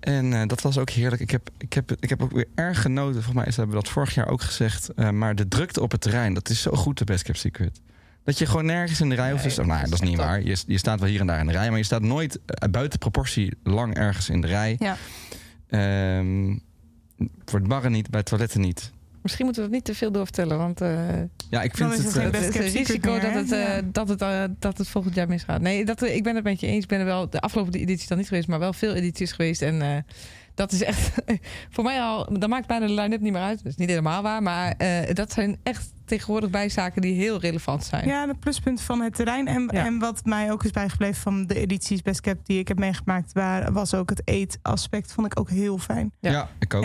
En 0.00 0.32
eh, 0.32 0.46
dat 0.46 0.60
was 0.60 0.78
ook 0.78 0.90
heerlijk. 0.90 1.22
Ik 1.22 1.30
heb, 1.30 1.50
ik, 1.58 1.72
heb, 1.72 1.92
ik 2.00 2.08
heb 2.08 2.22
ook 2.22 2.32
weer 2.32 2.48
erg 2.54 2.82
genoten. 2.82 3.22
Volgens 3.22 3.34
mij 3.34 3.44
hebben 3.44 3.76
we 3.76 3.82
dat 3.82 3.88
vorig 3.88 4.14
jaar 4.14 4.28
ook 4.28 4.42
gezegd. 4.42 4.94
Eh, 4.94 5.10
maar 5.10 5.34
de 5.34 5.48
drukte 5.48 5.80
op 5.80 5.90
het 5.90 6.00
terrein, 6.00 6.34
dat 6.34 6.48
is 6.48 6.62
zo 6.62 6.70
goed, 6.70 6.98
de 6.98 7.04
Best 7.04 7.22
Kept 7.22 7.38
Secret. 7.38 7.80
Dat 8.24 8.38
je 8.38 8.46
gewoon 8.46 8.64
nergens 8.64 9.00
in 9.00 9.08
de 9.08 9.14
rij 9.14 9.30
hoeft 9.30 9.40
te 9.42 9.46
Nee, 9.46 9.54
staan. 9.54 9.66
Nou, 9.66 9.82
dat 9.82 9.92
is 9.92 10.08
niet 10.08 10.16
waar. 10.16 10.42
Je, 10.42 10.56
je 10.66 10.78
staat 10.78 11.00
wel 11.00 11.08
hier 11.08 11.20
en 11.20 11.26
daar 11.26 11.40
in 11.40 11.46
de 11.46 11.52
rij. 11.52 11.68
Maar 11.68 11.78
je 11.78 11.84
staat 11.84 12.02
nooit 12.02 12.38
eh, 12.46 12.70
buiten 12.70 12.98
proportie 12.98 13.54
lang 13.62 13.94
ergens 13.94 14.28
in 14.28 14.40
de 14.40 14.46
rij. 14.46 14.76
Ja. 14.78 14.96
Ehm, 15.68 16.56
voor 17.44 17.58
het 17.58 17.68
barren 17.68 17.92
niet, 17.92 18.10
bij 18.10 18.22
toiletten 18.22 18.60
niet. 18.60 18.92
Misschien 19.22 19.44
moeten 19.44 19.62
we 19.62 19.68
dat 19.68 19.78
niet 19.78 19.86
te 19.86 19.94
veel 19.94 20.12
doorvertellen, 20.12 20.58
want 20.58 20.80
eh, 20.80 20.88
Ja, 21.50 21.62
ik 21.62 21.76
Dan 21.78 21.90
vind 21.92 22.06
is 22.06 22.14
het... 22.14 22.24
het 22.24 22.34
eh, 22.34 22.40
het 22.40 22.52
secret 22.52 22.72
risico 22.72 23.10
meer, 23.10 23.20
dat, 23.20 23.32
het, 23.34 23.52
eh, 23.52 23.60
Ja. 23.76 23.80
dat, 23.92 24.08
het, 24.08 24.22
eh, 24.22 24.42
dat 24.58 24.78
het 24.78 24.88
volgend 24.88 25.14
jaar 25.14 25.28
misgaat. 25.28 25.60
Nee, 25.60 25.84
dat, 25.84 26.02
ik 26.02 26.22
ben 26.22 26.34
het 26.34 26.44
met 26.44 26.60
je 26.60 26.66
eens. 26.66 26.82
Ik 26.82 26.88
ben 26.88 26.98
er 26.98 27.04
wel 27.04 27.30
de 27.30 27.40
afgelopen 27.40 27.72
editie 27.80 28.08
dan 28.08 28.18
niet 28.18 28.28
geweest, 28.28 28.48
maar 28.48 28.58
wel 28.58 28.72
veel 28.72 28.94
edities 28.94 29.32
geweest. 29.32 29.62
En 29.62 29.82
eh, 29.82 29.96
dat 30.54 30.72
is 30.72 30.82
echt 30.82 31.10
voor 31.74 31.84
mij 31.84 32.00
al, 32.00 32.38
dat 32.38 32.48
maakt 32.48 32.66
bijna 32.66 32.86
de 32.86 32.92
line-up 32.92 33.20
niet 33.20 33.32
meer 33.32 33.42
uit. 33.42 33.56
Dat 33.58 33.66
is 33.72 33.76
niet 33.76 33.88
helemaal 33.88 34.22
waar, 34.22 34.42
maar 34.42 34.74
eh, 34.78 35.14
dat 35.14 35.32
zijn 35.32 35.58
echt 35.62 35.92
tegenwoordig 36.04 36.50
bijzaken 36.50 37.02
die 37.02 37.14
heel 37.14 37.40
relevant 37.40 37.84
zijn. 37.84 38.08
Ja, 38.08 38.26
de 38.26 38.34
pluspunten 38.34 38.84
van 38.84 39.00
het 39.00 39.14
terrein. 39.14 39.46
En, 39.46 39.68
Ja. 39.72 39.84
en 39.86 39.98
wat 39.98 40.24
mij 40.24 40.52
ook 40.52 40.64
is 40.64 40.70
bijgebleven 40.70 41.20
van 41.22 41.46
de 41.46 41.54
edities 41.54 42.02
Best 42.02 42.20
Cap 42.20 42.36
die 42.46 42.58
ik 42.58 42.68
heb 42.68 42.78
meegemaakt, 42.78 43.32
waar, 43.32 43.72
was 43.72 43.94
ook 43.94 44.10
het 44.10 44.22
eetaspect. 44.24 45.12
Vond 45.12 45.26
ik 45.26 45.38
ook 45.40 45.50
heel 45.50 45.78
fijn. 45.78 46.12
Ja. 46.20 46.30
ja. 46.30 46.48
ik 46.58 46.74
ook. 46.74 46.82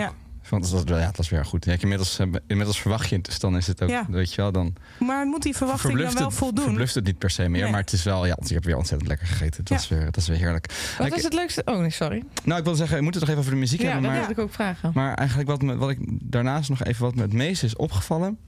Ja. 0.50 0.58
Want 0.58 0.70
het 0.72 0.88
was, 0.88 0.98
ja, 1.00 1.10
was 1.16 1.28
weer 1.28 1.44
goed. 1.44 1.64
Ja, 1.64 1.76
inmiddels, 1.80 2.18
eh, 2.18 2.26
inmiddels 2.46 2.80
verwacht 2.80 3.08
je 3.08 3.16
het, 3.16 3.24
dus 3.24 3.38
dan 3.38 3.56
is 3.56 3.66
het 3.66 3.82
ook, 3.82 3.88
Ja. 3.88 4.06
weet 4.08 4.34
je 4.34 4.42
wel, 4.42 4.52
dan 4.52 4.74
Maar 4.98 5.26
moet 5.26 5.42
die 5.42 5.56
verwachting 5.56 5.98
dan 5.98 6.12
wel 6.14 6.24
het, 6.26 6.34
voldoen? 6.34 6.64
verbluft 6.64 6.94
het 6.94 7.04
niet 7.04 7.18
per 7.18 7.30
se 7.30 7.48
meer. 7.48 7.62
Nee. 7.62 7.70
Maar 7.70 7.80
het 7.80 7.92
is 7.92 8.02
wel, 8.02 8.26
ja, 8.26 8.34
want 8.34 8.48
ik 8.48 8.54
heb 8.54 8.64
weer 8.64 8.76
ontzettend 8.76 9.08
lekker 9.08 9.26
gegeten. 9.26 9.60
Het 9.60 9.68
Ja. 9.68 9.74
was 9.74 9.88
weer, 9.88 10.04
dat 10.04 10.16
is 10.16 10.28
weer 10.28 10.38
heerlijk. 10.38 10.94
Wat 10.98 11.08
was 11.08 11.22
het 11.22 11.34
leukste? 11.34 11.62
Oh 11.64 11.78
nee, 11.78 11.90
sorry. 11.90 12.22
Nou, 12.44 12.58
ik 12.58 12.64
wil 12.64 12.74
zeggen, 12.74 12.96
we 12.96 13.02
moeten 13.02 13.20
het 13.20 13.30
nog 13.30 13.38
even 13.38 13.38
over 13.38 13.50
de 13.50 13.66
muziek 13.66 13.80
Ja, 13.80 13.84
dat 13.84 13.92
hebben. 13.92 14.10
Maar, 14.10 14.26
wilde 14.26 14.40
ik 14.40 14.46
ook 14.48 14.54
vragen. 14.54 14.90
maar 14.94 15.14
eigenlijk 15.14 15.48
wat, 15.48 15.62
me, 15.62 15.76
wat 15.76 15.90
ik 15.90 15.98
daarnaast 16.22 16.68
nog 16.68 16.84
even 16.84 17.02
wat 17.04 17.14
me 17.14 17.22
het 17.22 17.32
meest 17.32 17.62
is 17.62 17.76
opgevallen. 17.76 18.38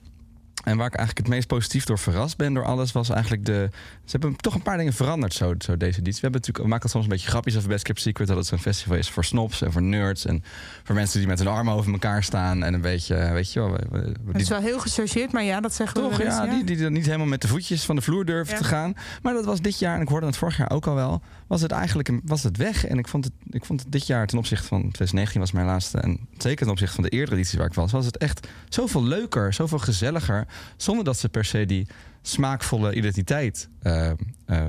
En 0.68 0.76
waar 0.76 0.86
ik 0.86 0.94
eigenlijk 0.94 1.26
het 1.26 1.36
meest 1.36 1.48
positief 1.48 1.84
door 1.84 1.98
verrast 1.98 2.36
ben 2.36 2.54
door 2.54 2.64
alles, 2.64 2.92
was 2.92 3.08
eigenlijk 3.10 3.44
de. 3.44 3.68
Ze 4.04 4.10
hebben 4.10 4.36
toch 4.36 4.54
een 4.54 4.62
paar 4.62 4.76
dingen 4.76 4.92
veranderd, 4.92 5.34
zo, 5.34 5.54
zo 5.58 5.76
deze 5.76 5.98
editie. 5.98 6.20
We, 6.20 6.20
hebben 6.20 6.40
natuurlijk, 6.40 6.58
we 6.58 6.68
maken 6.68 6.82
het 6.82 6.90
soms 6.90 7.04
een 7.04 7.10
beetje 7.10 7.28
grapjes 7.28 7.56
over 7.56 7.68
Best 7.68 7.84
Kept 7.84 8.00
Secret, 8.00 8.28
dat 8.28 8.36
het 8.36 8.46
zo'n 8.46 8.58
festival 8.58 8.96
is 8.96 9.10
voor 9.10 9.24
snobs 9.24 9.62
en 9.62 9.72
voor 9.72 9.82
nerds. 9.82 10.24
En 10.26 10.42
voor 10.84 10.94
mensen 10.94 11.18
die 11.18 11.28
met 11.28 11.38
hun 11.38 11.48
armen 11.48 11.74
over 11.74 11.92
elkaar 11.92 12.22
staan 12.22 12.62
en 12.62 12.74
een 12.74 12.80
beetje, 12.80 13.30
weet 13.32 13.52
je 13.52 13.60
wel. 13.60 13.70
we- 13.72 13.86
we- 13.90 14.14
Het 14.32 14.40
is 14.40 14.48
wel 14.48 14.60
heel 14.60 14.78
gechargeerd, 14.80 15.32
maar 15.32 15.44
ja, 15.44 15.60
dat 15.60 15.74
zeggen 15.74 15.96
we 16.02 16.08
toch, 16.08 16.16
wel 16.18 16.26
eens, 16.26 16.36
ja, 16.36 16.46
Die, 16.46 16.64
die 16.64 16.84
er 16.84 16.90
niet 16.90 17.06
helemaal 17.06 17.26
met 17.26 17.40
de 17.42 17.48
voetjes 17.48 17.84
van 17.84 17.96
de 17.96 18.02
vloer 18.02 18.24
durven 18.24 18.54
Ja. 18.54 18.60
te 18.60 18.66
gaan. 18.66 18.94
Maar 19.22 19.32
dat 19.34 19.44
was 19.44 19.60
dit 19.60 19.78
jaar, 19.78 19.94
en 19.96 20.00
ik 20.02 20.08
hoorde 20.08 20.26
het 20.26 20.36
vorig 20.36 20.56
jaar 20.56 20.70
ook 20.70 20.86
al 20.86 20.94
wel, 20.94 21.22
was 21.49 21.62
het 21.62 21.70
eigenlijk 21.70 22.09
een, 22.09 22.20
was 22.24 22.42
het 22.42 22.57
weg. 22.57 22.86
En 22.86 22.99
ik 22.99 23.09
vond 23.09 23.24
het, 23.24 23.32
ik 23.51 23.64
vond 23.64 23.80
het 23.80 23.92
dit 23.92 24.07
jaar 24.07 24.26
ten 24.26 24.38
opzichte 24.38 24.66
van 24.66 24.80
2019 24.80 25.40
was 25.40 25.53
mijn 25.53 25.66
laatste. 25.66 25.99
En 25.99 26.28
zeker 26.38 26.62
ten 26.62 26.70
opzichte 26.70 26.94
van 26.94 27.05
de 27.05 27.11
eerdere 27.11 27.36
edities 27.36 27.59
waar 27.59 27.66
ik 27.66 27.74
was, 27.74 27.92
was 27.92 28.07
het 28.07 28.16
echt 28.16 28.49
zoveel 28.68 29.05
leuker, 29.05 29.53
zoveel 29.53 29.78
gezelliger. 29.78 30.46
Zonder 30.76 31.05
dat 31.05 31.18
ze 31.18 31.28
per 31.28 31.44
se 31.44 31.66
die 31.66 31.86
smaakvolle 32.22 32.94
identiteit 32.94 33.68
eh, 33.82 34.11
eh, 34.11 34.16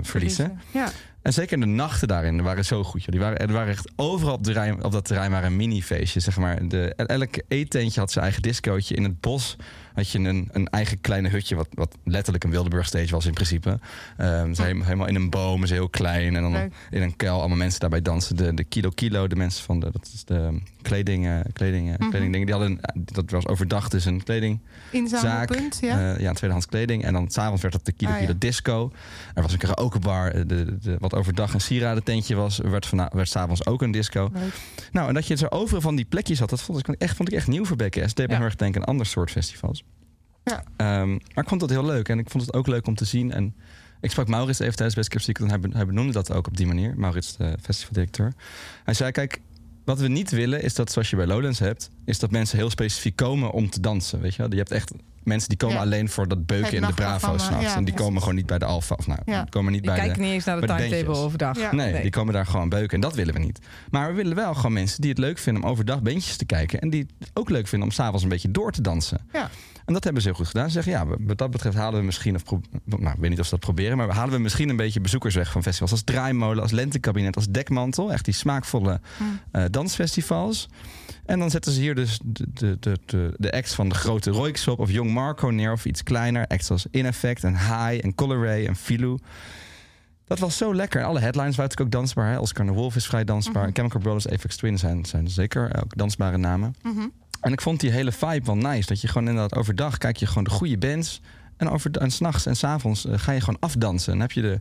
verliezen. 0.01 0.59
Ja. 0.71 0.91
En 1.21 1.33
zeker 1.33 1.59
de 1.59 1.65
nachten 1.65 2.07
daarin 2.07 2.41
waren 2.41 2.65
zo 2.65 2.83
goed. 2.83 3.03
joh. 3.03 3.11
Die 3.11 3.19
waren, 3.19 3.37
er 3.37 3.51
waren 3.51 3.71
echt 3.71 3.91
overal 3.95 4.33
op, 4.33 4.43
de 4.43 4.51
terrein, 4.51 4.83
op 4.83 4.91
dat 4.91 5.05
terrein 5.05 5.31
waren 5.31 5.55
mini-feestjes. 5.55 6.23
Zeg 6.23 6.37
maar. 6.37 6.67
de, 6.67 6.95
elke 6.95 7.43
eetentje 7.47 7.99
had 7.99 8.11
zijn 8.11 8.23
eigen 8.23 8.41
discootje. 8.41 8.95
In 8.95 9.03
het 9.03 9.19
bos 9.19 9.55
had 9.99 10.11
je 10.11 10.19
een, 10.19 10.49
een 10.51 10.67
eigen 10.67 11.01
kleine 11.01 11.29
hutje... 11.29 11.55
Wat, 11.55 11.67
wat 11.73 11.97
letterlijk 12.03 12.43
een 12.43 12.49
Wildeburg 12.49 12.85
stage 12.85 13.11
was 13.11 13.25
in 13.25 13.33
principe. 13.33 13.79
Ehm, 14.17 14.53
ze 14.53 14.61
helemaal, 14.61 14.83
helemaal 14.85 15.07
in 15.07 15.15
een 15.15 15.29
boom, 15.29 15.63
is 15.63 15.69
heel 15.69 15.89
klein. 15.89 16.35
En 16.35 16.41
dan 16.41 16.51
Leuk. 16.51 16.73
in 16.89 17.01
een 17.01 17.15
kuil 17.15 17.39
allemaal 17.39 17.57
mensen 17.57 17.79
daarbij 17.79 18.01
dansen. 18.01 18.35
De, 18.35 18.53
de 18.53 18.63
Kilo 18.63 18.89
Kilo, 18.89 19.27
de 19.27 19.35
mensen 19.35 19.63
van 19.63 19.79
de, 19.79 19.89
dat 19.91 20.09
is 20.13 20.23
de 20.25 20.59
kleding, 20.81 21.27
eh, 21.27 21.39
kleding, 21.53 21.91
eh, 21.91 21.97
Mhm. 21.97 22.09
kledingdingen. 22.09 22.45
Die 22.47 22.55
hadden, 22.55 22.79
een- 22.81 23.05
dat 23.13 23.29
was 23.31 23.47
overdag 23.47 23.87
dus 23.89 24.05
een 24.05 24.23
kleding 24.23 24.59
Inzamelpunt, 24.91 25.77
ja. 25.81 26.13
eh, 26.13 26.19
ja, 26.19 26.31
tweedehands 26.33 26.65
kleding. 26.65 27.03
En 27.03 27.13
dan 27.13 27.29
s'avonds 27.29 27.61
werd 27.61 27.73
dat 27.73 27.85
de 27.85 27.91
Kilo 27.91 28.11
Ah, 28.11 28.19
ja. 28.19 28.25
Kilo 28.25 28.37
Disco. 28.37 28.91
Er 29.33 29.41
was 29.41 29.51
een 29.53 29.57
karaokebar. 29.59 30.31
De, 30.33 30.45
de, 30.45 30.77
de- 30.81 30.95
wat 30.99 31.13
overdag 31.15 31.53
een 31.53 31.61
sieradententje 31.61 32.35
was, 32.35 32.57
werd, 32.57 32.85
vana- 32.85 33.11
werd 33.13 33.29
s'avonds 33.29 33.65
ook 33.65 33.81
een 33.81 33.91
disco. 33.91 34.29
Leuk. 34.33 34.53
Nou, 34.91 35.07
en 35.07 35.13
dat 35.13 35.27
je 35.27 35.35
zo 35.37 35.45
overal 35.49 35.81
van 35.81 35.95
die 35.95 36.05
plekjes 36.05 36.39
had, 36.39 36.49
dat 36.49 36.61
vond 36.61 36.79
ik 36.87 36.95
echt, 36.97 37.15
vond 37.15 37.29
ik 37.29 37.35
echt 37.35 37.47
nieuw 37.47 37.65
voor 37.65 37.75
BKS. 37.77 37.95
Het 38.01 38.15
deed 38.15 38.27
me 38.27 38.31
Ja. 38.33 38.37
heel 38.37 38.45
erg 38.47 38.55
denken 38.55 38.81
aan 38.81 38.87
ander 38.87 39.05
soort 39.05 39.31
festivals. 39.31 39.83
Ja. 40.43 40.63
Ehm, 40.75 41.09
maar 41.09 41.43
ik 41.43 41.49
vond 41.49 41.61
dat 41.61 41.69
heel 41.69 41.85
leuk. 41.85 42.09
En 42.09 42.19
ik 42.19 42.29
vond 42.29 42.45
het 42.45 42.53
ook 42.53 42.67
leuk 42.67 42.87
om 42.87 42.95
te 42.95 43.05
zien. 43.05 43.31
En 43.31 43.55
ik 44.01 44.11
sprak 44.11 44.27
Maurits 44.27 44.59
even 44.59 44.75
tijdens 44.75 44.95
Best 44.97 45.09
Kept 45.09 45.23
Secret. 45.23 45.51
En 45.51 45.59
hij, 45.59 45.69
be- 45.69 45.75
hij 45.77 45.85
benoemde 45.85 46.13
dat 46.13 46.31
ook 46.31 46.47
op 46.47 46.57
die 46.57 46.67
manier. 46.67 46.93
Maurits, 46.97 47.37
de 47.37 47.57
festivaldirecteur. 47.61 48.33
Hij 48.83 48.93
zei, 48.93 49.11
kijk... 49.11 49.41
Wat 49.85 49.99
we 49.99 50.07
niet 50.07 50.29
willen 50.29 50.61
is 50.63 50.75
dat, 50.75 50.91
zoals 50.91 51.09
je 51.09 51.15
bij 51.15 51.25
Lowlands 51.27 51.59
hebt, 51.59 51.89
is 52.05 52.19
dat 52.19 52.31
mensen 52.31 52.57
heel 52.57 52.69
specifiek 52.69 53.15
komen 53.15 53.51
om 53.51 53.69
te 53.69 53.79
dansen. 53.79 54.21
Weet 54.21 54.35
je, 54.35 54.41
wel? 54.41 54.51
je 54.51 54.57
hebt 54.57 54.71
echt 54.71 54.91
mensen 55.29 55.49
die 55.49 55.57
komen 55.57 55.75
Ja. 55.75 55.81
alleen 55.81 56.09
voor 56.09 56.27
dat 56.27 56.45
beuken 56.45 56.71
in 56.73 56.81
de 56.81 56.93
Bravo 56.93 57.37
s'nachts. 57.37 57.47
ja, 57.47 57.57
en 57.57 57.83
die 57.83 57.83
precies. 57.83 58.01
komen 58.01 58.21
gewoon 58.21 58.35
niet 58.35 58.45
bij 58.45 58.57
de 58.59 58.65
Alfa. 58.65 58.95
Of 58.97 59.07
nou, 59.07 59.19
Ja. 59.25 59.41
die 59.41 59.49
komen 59.49 59.71
niet 59.71 59.81
Die 59.81 59.91
bij 59.91 59.99
de. 59.99 60.05
kijken 60.05 60.23
niet 60.23 60.33
eens 60.33 60.45
naar 60.45 60.61
de 60.61 60.67
timetable 60.67 61.15
overdag. 61.15 61.57
Ja. 61.59 61.73
Nee, 61.75 62.01
die 62.01 62.11
komen 62.11 62.33
daar 62.33 62.45
gewoon 62.45 62.69
beuken. 62.69 62.95
En 62.95 63.01
dat 63.01 63.13
willen 63.13 63.33
we 63.33 63.39
niet. 63.39 63.59
Maar 63.91 64.07
we 64.09 64.13
willen 64.13 64.35
wel 64.35 64.53
gewoon 64.53 64.73
mensen 64.73 65.01
die 65.01 65.09
het 65.09 65.19
leuk 65.19 65.37
vinden 65.37 65.63
om 65.63 65.69
overdag 65.69 66.01
bandjes 66.01 66.37
te 66.37 66.45
kijken. 66.45 66.79
En 66.81 66.89
die 66.89 67.07
het 67.19 67.31
ook 67.33 67.49
leuk 67.49 67.67
vinden 67.67 67.87
om 67.87 67.93
s'avonds 67.93 68.23
een 68.23 68.29
beetje 68.29 68.51
door 68.51 68.71
te 68.71 68.81
dansen. 68.81 69.21
Ja. 69.33 69.49
En 69.85 69.93
dat 69.95 70.03
hebben 70.03 70.21
ze 70.21 70.27
heel 70.27 70.37
goed 70.37 70.47
gedaan. 70.47 70.65
Ze 70.65 70.71
zeggen, 70.81 70.91
ja, 70.91 71.05
wat 71.19 71.37
dat 71.37 71.51
betreft 71.51 71.75
halen 71.77 71.99
we 71.99 72.05
misschien, 72.05 72.35
of 72.35 72.43
nou, 72.85 73.09
ik 73.13 73.19
weet 73.19 73.29
niet 73.29 73.39
of 73.39 73.45
ze 73.45 73.51
dat 73.51 73.59
proberen, 73.59 73.97
maar 73.97 74.09
halen 74.09 74.33
we 74.33 74.39
misschien 74.39 74.69
een 74.69 74.75
beetje 74.75 75.01
bezoekers 75.01 75.35
weg 75.35 75.51
van 75.51 75.63
festivals. 75.63 75.91
Als 75.91 76.03
Draaimolen, 76.03 76.61
als 76.63 76.71
Lentekabinet, 76.71 77.35
als 77.35 77.47
Dekmantel. 77.49 78.11
Echt 78.11 78.25
die 78.25 78.33
smaakvolle 78.33 78.99
Hm. 79.17 79.23
eh, 79.51 79.63
dansfestivals. 79.69 80.69
En 81.29 81.39
dan 81.39 81.49
zetten 81.49 81.71
ze 81.71 81.79
hier 81.79 81.95
dus 81.95 82.19
de, 82.23 82.45
de, 82.53 82.77
de, 82.79 82.97
de, 83.05 83.33
de 83.37 83.51
acts 83.51 83.73
van 83.73 83.89
de 83.89 83.95
grote 83.95 84.31
Roykshop 84.31 84.79
of 84.79 84.91
Young 84.91 85.11
Marco 85.11 85.47
neer 85.47 85.71
of 85.71 85.85
iets 85.85 86.03
kleiner. 86.03 86.47
Acts 86.47 86.71
als 86.71 86.85
In 86.91 87.05
Effect 87.05 87.43
en 87.43 87.57
High 87.57 88.05
en 88.05 88.15
Color 88.15 88.45
Ray 88.45 88.65
en 88.65 88.75
Filou. 88.75 89.19
Dat 90.25 90.39
was 90.39 90.57
zo 90.57 90.75
lekker. 90.75 91.03
Alle 91.03 91.19
headlines 91.19 91.55
waren 91.55 91.69
natuurlijk 91.69 91.95
ook 91.95 92.01
dansbaar. 92.01 92.31
Hè? 92.31 92.37
Oscar 92.37 92.65
de 92.65 92.71
Wolf 92.71 92.95
is 92.95 93.05
vrij 93.05 93.23
dansbaar. 93.23 93.69
Chemical 93.73 94.01
Brothers, 94.01 94.27
Apex 94.27 94.55
Twin 94.55 94.77
zijn, 94.77 95.05
zijn 95.05 95.29
zeker 95.29 95.81
ook 95.83 95.97
dansbare 95.97 96.37
namen. 96.37 96.75
En 97.41 97.51
ik 97.51 97.61
vond 97.61 97.79
die 97.79 97.91
hele 97.91 98.11
vibe 98.11 98.45
wel 98.45 98.57
nice. 98.57 98.87
Dat 98.87 99.01
je 99.01 99.07
gewoon 99.07 99.27
inderdaad 99.27 99.59
overdag 99.59 99.97
kijk 99.97 100.17
je 100.17 100.25
gewoon 100.25 100.43
de 100.43 100.49
goede 100.49 100.77
bands. 100.77 101.21
En, 101.57 101.69
over, 101.69 101.91
en 101.91 102.11
s'nachts 102.11 102.45
en 102.45 102.55
s'avonds 102.55 103.05
avonds 103.05 103.23
ga 103.23 103.31
je 103.31 103.39
gewoon 103.39 103.59
afdansen. 103.59 104.13
En 104.13 104.19
dan 104.19 104.27
heb 104.27 104.35
je 104.37 104.41
de, 104.41 104.59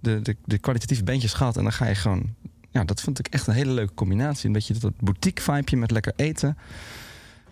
de, 0.00 0.22
de, 0.22 0.36
de 0.44 0.58
kwalitatieve 0.58 1.04
bandjes 1.04 1.32
gehad. 1.32 1.56
En 1.56 1.62
dan 1.62 1.72
ga 1.72 1.86
je 1.86 1.94
gewoon... 1.94 2.34
Ja, 2.74 2.84
dat 2.84 3.00
vond 3.00 3.18
ik 3.18 3.26
echt 3.28 3.46
een 3.46 3.54
hele 3.54 3.72
leuke 3.72 3.94
combinatie. 3.94 4.46
Een 4.46 4.52
beetje 4.52 4.74
dat 4.74 4.92
boutique 5.00 5.42
vibeje 5.42 5.76
met 5.76 5.90
lekker 5.90 6.12
eten. 6.16 6.58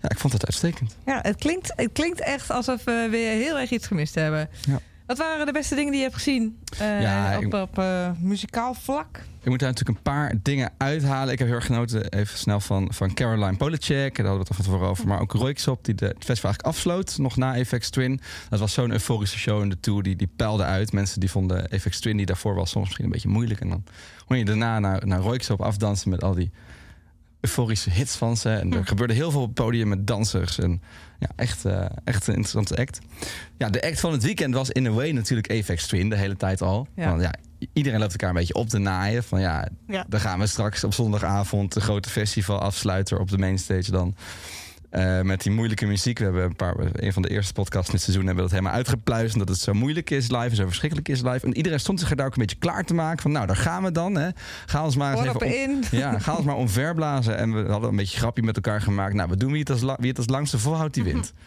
Ja, 0.01 0.11
ik 0.11 0.19
vond 0.19 0.33
het 0.33 0.45
uitstekend. 0.45 0.97
Ja, 1.07 1.19
het 1.23 1.37
klinkt, 1.37 1.73
het 1.77 1.93
klinkt 1.93 2.21
echt 2.21 2.51
alsof 2.51 2.85
we 2.85 3.09
weer 3.11 3.31
heel 3.31 3.59
erg 3.59 3.71
iets 3.71 3.87
gemist 3.87 4.15
hebben. 4.15 4.49
Ja. 4.61 4.81
Wat 5.13 5.21
waren 5.21 5.47
de 5.47 5.53
beste 5.53 5.75
dingen 5.75 5.91
die 5.91 6.01
je 6.01 6.07
hebt 6.07 6.17
gezien 6.23 6.59
eh, 6.79 7.03
Ja, 7.03 7.37
op, 7.37 7.43
ik- 7.43 7.55
op 7.55 7.79
eh, 7.79 8.11
muzikaal 8.19 8.75
vlak? 8.75 9.17
Ik 9.43 9.49
moet 9.49 9.59
daar 9.59 9.69
natuurlijk 9.69 9.97
een 9.99 10.03
paar 10.13 10.35
dingen 10.43 10.71
uithalen. 10.77 11.33
Ik 11.33 11.39
heb 11.39 11.49
heel 11.49 11.57
erg 11.57 11.67
genoten 11.67 12.09
even 12.09 12.39
snel 12.39 12.61
van, 12.61 12.93
van 12.95 13.15
Caroline 13.15 13.57
Polacek. 13.57 14.17
Daar 14.17 14.27
hadden 14.27 14.33
we 14.33 14.39
het 14.39 14.49
al 14.49 14.55
van 14.55 14.65
tevoren 14.65 14.89
over. 14.89 15.07
Maar 15.09 15.21
ook 15.21 15.33
Royksop, 15.33 15.85
die 15.85 15.95
de, 15.95 16.05
het 16.07 16.25
festival 16.25 16.51
eigenlijk 16.51 16.67
afsloot. 16.77 17.19
Nog 17.19 17.37
na 17.37 17.57
Apex 17.59 17.91
Twin. 17.91 18.21
Dat 18.49 18.59
was 18.61 18.73
zo'n 18.73 18.91
euforische 18.91 19.39
show 19.39 19.63
in 19.63 19.69
de 19.69 19.81
tour. 19.81 20.03
Die, 20.03 20.17
die 20.17 20.31
peilde 20.37 20.65
uit. 20.65 20.93
Mensen 20.93 21.21
die 21.21 21.31
vonden 21.31 21.63
Apex 21.73 22.01
Twin, 22.01 22.17
die 22.17 22.27
daarvoor 22.27 22.55
was 22.55 22.71
soms 22.71 22.85
misschien 22.85 23.05
een 23.05 23.11
beetje 23.13 23.29
moeilijk. 23.29 23.61
En 23.61 23.69
dan 23.69 23.85
kon 24.27 24.39
je 24.39 24.45
daarna 24.45 24.79
naar, 24.79 25.07
naar 25.07 25.21
Royksop 25.21 25.61
afdansen 25.61 26.11
met 26.11 26.23
al 26.23 26.35
die 26.35 26.51
euforische 27.41 27.91
hits 27.91 28.17
van 28.17 28.37
ze. 28.37 28.51
En 28.51 28.73
er 28.73 28.87
gebeurde 28.87 29.15
heel 29.15 29.31
veel 29.31 29.41
op 29.41 29.47
het 29.47 29.55
podium 29.65 29.89
met 29.89 30.07
dansers. 30.07 30.59
En 30.59 30.83
ja, 31.23 31.29
echt, 31.37 31.65
eh, 31.65 31.85
echt 32.05 32.27
een 32.27 32.35
interessante 32.35 32.77
act. 32.77 32.99
Ja, 33.59 33.71
de 33.71 33.83
act 33.83 34.01
van 34.01 34.13
het 34.13 34.23
weekend 34.23 34.55
was 34.55 34.71
in 34.71 34.87
a 34.87 34.91
way 34.91 35.11
natuurlijk 35.11 35.51
Apex 35.51 35.87
Twin. 35.87 36.09
De 36.09 36.17
hele 36.17 36.37
tijd 36.37 36.63
al. 36.63 36.87
Ja. 36.97 37.09
Want 37.09 37.23
ja, 37.23 37.35
iedereen 37.73 37.99
loopt 38.01 38.11
elkaar 38.13 38.29
een 38.29 38.35
beetje 38.35 38.55
op 38.55 38.69
te 38.69 38.79
naaien. 38.79 39.25
Van 39.25 39.41
ja, 39.41 39.69
Ja. 39.87 40.05
dan 40.09 40.21
gaan 40.21 40.39
we 40.39 40.47
straks 40.47 40.85
op 40.85 40.95
zondagavond 40.95 41.73
de 41.73 41.81
grote 41.81 42.11
festival 42.11 42.59
afsluiten 42.59 43.21
op 43.21 43.31
de 43.31 43.39
mainstage 43.39 43.91
dan. 43.91 44.15
Eh, 44.93 45.21
met 45.21 45.43
die 45.43 45.53
moeilijke 45.53 45.87
muziek. 45.87 46.19
We 46.19 46.25
hebben 46.25 46.43
een 46.45 46.57
paar, 46.57 46.75
een 46.93 47.13
van 47.13 47.23
de 47.23 47.29
eerste 47.31 47.53
podcasts 47.53 47.91
dit 47.91 48.01
seizoen 48.01 48.27
hebben 48.27 48.45
we 48.45 48.51
dat 48.51 48.59
helemaal 48.59 48.79
uitgepluist. 48.79 49.39
Dat 49.39 49.49
het 49.49 49.59
zo 49.59 49.73
moeilijk 49.73 50.11
is 50.11 50.31
live 50.31 50.49
en 50.49 50.57
zo 50.57 50.67
verschrikkelijk 50.67 51.09
is 51.09 51.23
live. 51.23 51.47
En 51.47 51.57
iedereen 51.57 51.81
stond 51.81 52.01
zich 52.01 52.11
er 52.11 52.17
daar 52.17 52.27
ook 52.27 52.33
een 52.33 52.41
beetje 52.41 52.57
klaar 52.59 52.85
te 52.85 52.95
maken. 52.95 53.23
Van 53.23 53.33
nou, 53.33 53.47
daar 53.47 53.57
gaan 53.57 53.83
we 53.83 53.93
dan. 53.93 54.15
Hè. 54.15 54.29
Ga 54.67 54.85
ons 54.85 54.97
maar 54.97 55.13
eens 55.19 55.27
even 55.27 55.41
om- 55.41 55.53
in. 55.53 55.85
ja, 56.01 56.19
ga 56.19 56.35
ons 56.37 56.45
maar 56.45 56.57
omverblazen. 56.57 57.37
En 57.37 57.53
we 57.65 57.71
hadden 57.71 57.91
een 57.91 57.97
beetje 57.97 58.19
grapje 58.19 58.43
met 58.43 58.57
elkaar 58.57 58.81
gemaakt. 58.81 59.15
Nou, 59.15 59.29
we 59.29 59.37
doen 59.37 59.51
wie 59.53 59.61
het 59.61 59.71
als, 59.71 59.81
wie 59.81 60.09
het 60.09 60.19
als 60.19 60.29
langste 60.29 60.59
volhoudt, 60.59 60.95
die 60.95 61.05
wint. 61.05 61.33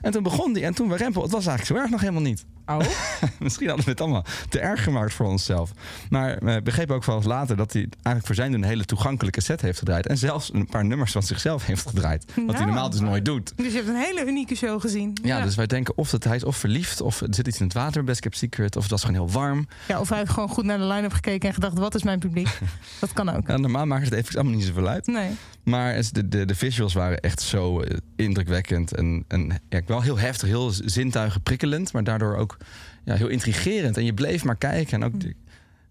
En 0.00 0.10
toen 0.12 0.22
begon 0.22 0.52
die 0.52 0.64
en 0.64 0.74
toen 0.74 0.88
we 0.88 0.96
rempel. 0.96 1.22
Het 1.22 1.30
was 1.30 1.46
eigenlijk 1.46 1.78
zo 1.78 1.82
erg 1.84 1.90
nog 1.90 2.00
helemaal 2.00 2.22
niet. 2.22 2.44
Oh, 2.66 2.78
Misschien 3.38 3.66
hadden 3.66 3.84
we 3.84 3.90
het 3.90 4.00
allemaal 4.00 4.24
te 4.48 4.60
erg 4.60 4.82
gemaakt 4.82 5.12
voor 5.12 5.26
onszelf. 5.26 5.72
Maar 6.08 6.38
we 6.40 6.60
begrepen 6.64 6.94
ook 6.94 7.06
eens 7.06 7.24
later 7.24 7.56
dat 7.56 7.72
hij 7.72 7.82
eigenlijk 7.92 8.26
voor 8.26 8.34
zijn 8.34 8.52
een 8.52 8.62
hele 8.64 8.84
toegankelijke 8.84 9.40
set 9.40 9.60
heeft 9.60 9.78
gedraaid. 9.78 10.06
En 10.06 10.18
zelfs 10.18 10.54
een 10.54 10.66
paar 10.66 10.84
nummers 10.84 11.12
van 11.12 11.22
zichzelf 11.22 11.66
heeft 11.66 11.86
gedraaid. 11.88 12.24
Wat 12.24 12.34
hij 12.36 12.44
Nou. 12.54 12.64
normaal 12.64 12.90
dus 12.90 13.00
nooit 13.00 13.24
doet. 13.24 13.52
Dus 13.56 13.66
je 13.66 13.76
hebt 13.76 13.88
een 13.88 13.96
hele 13.96 14.26
unieke 14.26 14.54
show 14.54 14.80
gezien. 14.80 15.16
Ja, 15.22 15.42
dus 15.42 15.54
wij 15.54 15.66
denken 15.66 15.96
of 15.96 16.10
dat 16.10 16.24
hij 16.24 16.36
is 16.36 16.44
of 16.44 16.56
verliefd, 16.56 17.00
of 17.00 17.20
er 17.20 17.34
zit 17.34 17.46
iets 17.46 17.58
in 17.58 17.64
het 17.64 17.74
water, 17.74 18.04
Best 18.04 18.20
Kept 18.20 18.36
Secret, 18.36 18.76
of 18.76 18.82
het 18.82 18.90
was 18.90 19.04
gewoon 19.04 19.16
heel 19.16 19.30
warm. 19.30 19.68
Ja, 19.88 20.00
of 20.00 20.08
hij 20.08 20.18
heeft 20.18 20.30
gewoon 20.30 20.48
goed 20.48 20.64
naar 20.64 20.78
de 20.78 20.84
line-up 20.84 21.12
gekeken 21.12 21.48
en 21.48 21.54
gedacht, 21.54 21.78
wat 21.78 21.94
is 21.94 22.02
mijn 22.02 22.18
publiek? 22.18 22.58
Dat 23.00 23.12
kan 23.12 23.28
ook. 23.28 23.48
Ja, 23.48 23.56
normaal 23.56 23.86
maakt 23.86 24.04
het 24.04 24.12
even 24.14 24.34
allemaal 24.34 24.54
niet 24.56 24.64
zoveel 24.64 24.88
uit. 24.88 25.06
Nee. 25.06 25.30
Maar 25.64 26.02
de, 26.12 26.28
de, 26.28 26.44
de 26.44 26.54
visuals 26.54 26.92
waren 26.94 27.20
echt 27.20 27.40
zo 27.40 27.80
eh, 27.80 27.96
indrukwekkend. 28.16 28.94
En, 28.94 29.24
en 29.28 29.60
ja, 29.68 29.80
wel 29.90 30.02
heel 30.02 30.18
heftig, 30.18 30.48
heel 30.48 30.70
zintuigen 30.84 31.40
prikkelend. 31.42 31.92
Maar 31.92 32.04
daardoor 32.04 32.36
ook 32.36 32.56
ja, 33.04 33.14
heel 33.14 33.28
intrigerend. 33.28 33.96
En 33.96 34.04
je 34.04 34.14
bleef 34.14 34.44
maar 34.44 34.56
kijken. 34.56 35.02
En 35.02 35.04
ook, 35.04 35.20
de- 35.20 35.34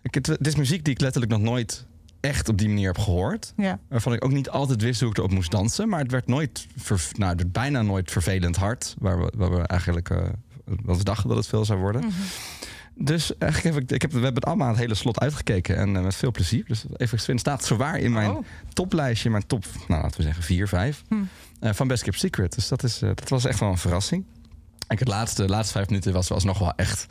ik, 0.01 0.13
het, 0.13 0.27
het 0.27 0.47
is 0.47 0.55
muziek 0.55 0.83
die 0.85 0.93
ik 0.93 1.01
letterlijk 1.01 1.31
nog 1.31 1.41
nooit 1.41 1.85
echt 2.19 2.49
op 2.49 2.57
die 2.57 2.67
manier 2.67 2.87
heb 2.87 2.97
gehoord. 2.97 3.53
Ja. 3.57 3.79
Waarvan 3.89 4.13
ik 4.13 4.25
ook 4.25 4.31
niet 4.31 4.49
altijd 4.49 4.81
wist 4.81 5.01
hoe 5.01 5.09
ik 5.09 5.17
erop 5.17 5.31
moest 5.31 5.51
dansen. 5.51 5.89
Maar 5.89 5.99
het 5.99 6.11
werd 6.11 6.27
nooit, 6.27 6.67
ver- 6.77 7.07
nou, 7.17 7.29
het 7.31 7.39
werd 7.41 7.51
bijna 7.53 7.81
nooit 7.81 8.11
vervelend 8.11 8.55
hard. 8.55 8.95
Waar 8.99 9.19
we, 9.19 9.31
waar 9.35 9.51
we 9.51 9.61
eigenlijk 9.61 10.09
eh, 10.09 10.17
wat 10.83 10.97
we 10.97 11.03
dachten 11.03 11.27
dat 11.27 11.37
het 11.37 11.47
veel 11.47 11.65
zou 11.65 11.79
worden. 11.79 12.03
Dus 12.95 13.37
eigenlijk 13.37 13.75
heb 13.75 13.83
ik, 13.83 13.91
ik 13.91 14.01
heb, 14.01 14.11
we 14.11 14.17
hebben 14.17 14.35
het 14.35 14.45
allemaal 14.45 14.67
het 14.69 14.77
hele 14.77 14.95
slot 14.95 15.19
uitgekeken. 15.19 15.75
En 15.77 15.95
eh, 15.95 16.03
met 16.03 16.15
veel 16.15 16.31
plezier. 16.31 16.63
Dus 16.67 16.83
even 16.97 17.39
staat 17.39 17.65
zowaar 17.65 17.97
in 17.97 18.11
mijn 18.13 18.29
Oh. 18.31 18.45
toplijstje. 18.73 19.29
Mijn 19.29 19.47
top, 19.47 19.65
nou, 19.87 20.01
laten 20.01 20.17
we 20.17 20.23
zeggen 20.23 20.43
vier, 20.43 20.67
vijf. 20.67 21.03
Hm. 21.07 21.15
Eh, 21.59 21.73
van 21.73 21.87
Best 21.87 22.03
Kept 22.03 22.19
Secret. 22.19 22.55
Dus 22.55 22.67
dat, 22.67 22.83
is, 22.83 23.01
eh, 23.01 23.09
dat 23.15 23.29
was 23.29 23.45
echt 23.45 23.59
wel 23.59 23.69
een 23.69 23.77
verrassing. 23.77 24.25
Ik 24.87 24.99
het 24.99 25.07
laatste, 25.07 25.41
de 25.41 25.49
laatste 25.49 25.73
vijf 25.73 25.87
minuten 25.87 26.13
was, 26.13 26.27
was 26.27 26.43
nog 26.43 26.59
wel 26.59 26.73
echt... 26.75 27.05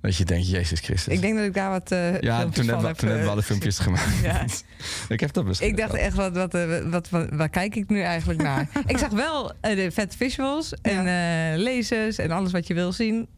Dat 0.00 0.16
je 0.16 0.24
denkt, 0.24 0.48
Jezus 0.50 0.80
Christus. 0.80 1.14
ik 1.14 1.20
denk 1.20 1.36
dat 1.36 1.44
ik 1.44 1.54
daar 1.54 1.70
wat 1.70 1.92
eh 1.92 2.20
ja, 2.20 2.36
filmpjes 2.38 2.54
toen 2.60 2.66
hebben 2.68 2.86
heb, 2.86 2.96
toen 2.96 3.08
hebben 3.08 3.26
we 3.26 3.32
alle 3.32 3.42
filmpjes 3.42 3.78
gemaakt. 3.78 4.20
Ja. 4.22 4.44
ik 5.14 5.20
heb 5.20 5.32
dat 5.32 5.44
beschreven. 5.44 5.74
Ik 5.74 5.80
dacht 5.80 5.94
echt, 5.94 6.16
wat, 6.16 6.36
wat, 6.36 6.52
wat, 6.90 7.08
wat, 7.10 7.28
waar 7.30 7.48
kijk 7.48 7.74
ik 7.76 7.88
nu 7.88 8.00
eigenlijk 8.00 8.42
naar? 8.42 8.68
ik 8.86 8.98
zag 8.98 9.08
wel 9.10 9.52
eh, 9.60 9.76
de 9.76 9.90
vet 9.90 10.16
visuals 10.16 10.74
en 10.74 11.06
eh 11.06 11.62
lasers 11.62 12.18
en 12.18 12.30
alles 12.30 12.52
wat 12.52 12.66
je 12.66 12.74
wil 12.74 12.92
zien 12.92 13.28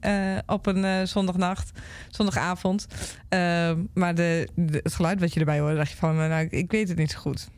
op 0.47 0.67
een 0.67 1.09
zondagnacht, 1.09 1.71
zondagavond. 2.11 2.87
Maar 3.95 4.15
de, 4.15 4.49
de- 4.55 4.81
het 4.83 4.95
geluid 4.95 5.21
wat 5.21 5.33
je 5.35 5.41
erbij 5.41 5.61
hoorde, 5.61 5.77
dacht 5.77 5.91
je 5.91 5.97
van, 5.97 6.17
nou, 6.17 6.45
ik, 6.45 6.51
ik 6.53 6.71
weet 6.71 6.89
het 6.89 6.99
niet 6.99 7.11
zo 7.11 7.19
goed. 7.19 7.49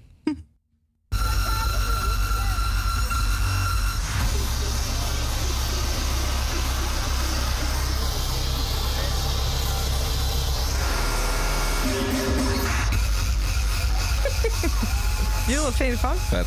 Wat 15.68 15.76
vind 15.76 15.88
je 15.88 15.94
ervan? 15.94 16.16
Vet. 16.16 16.46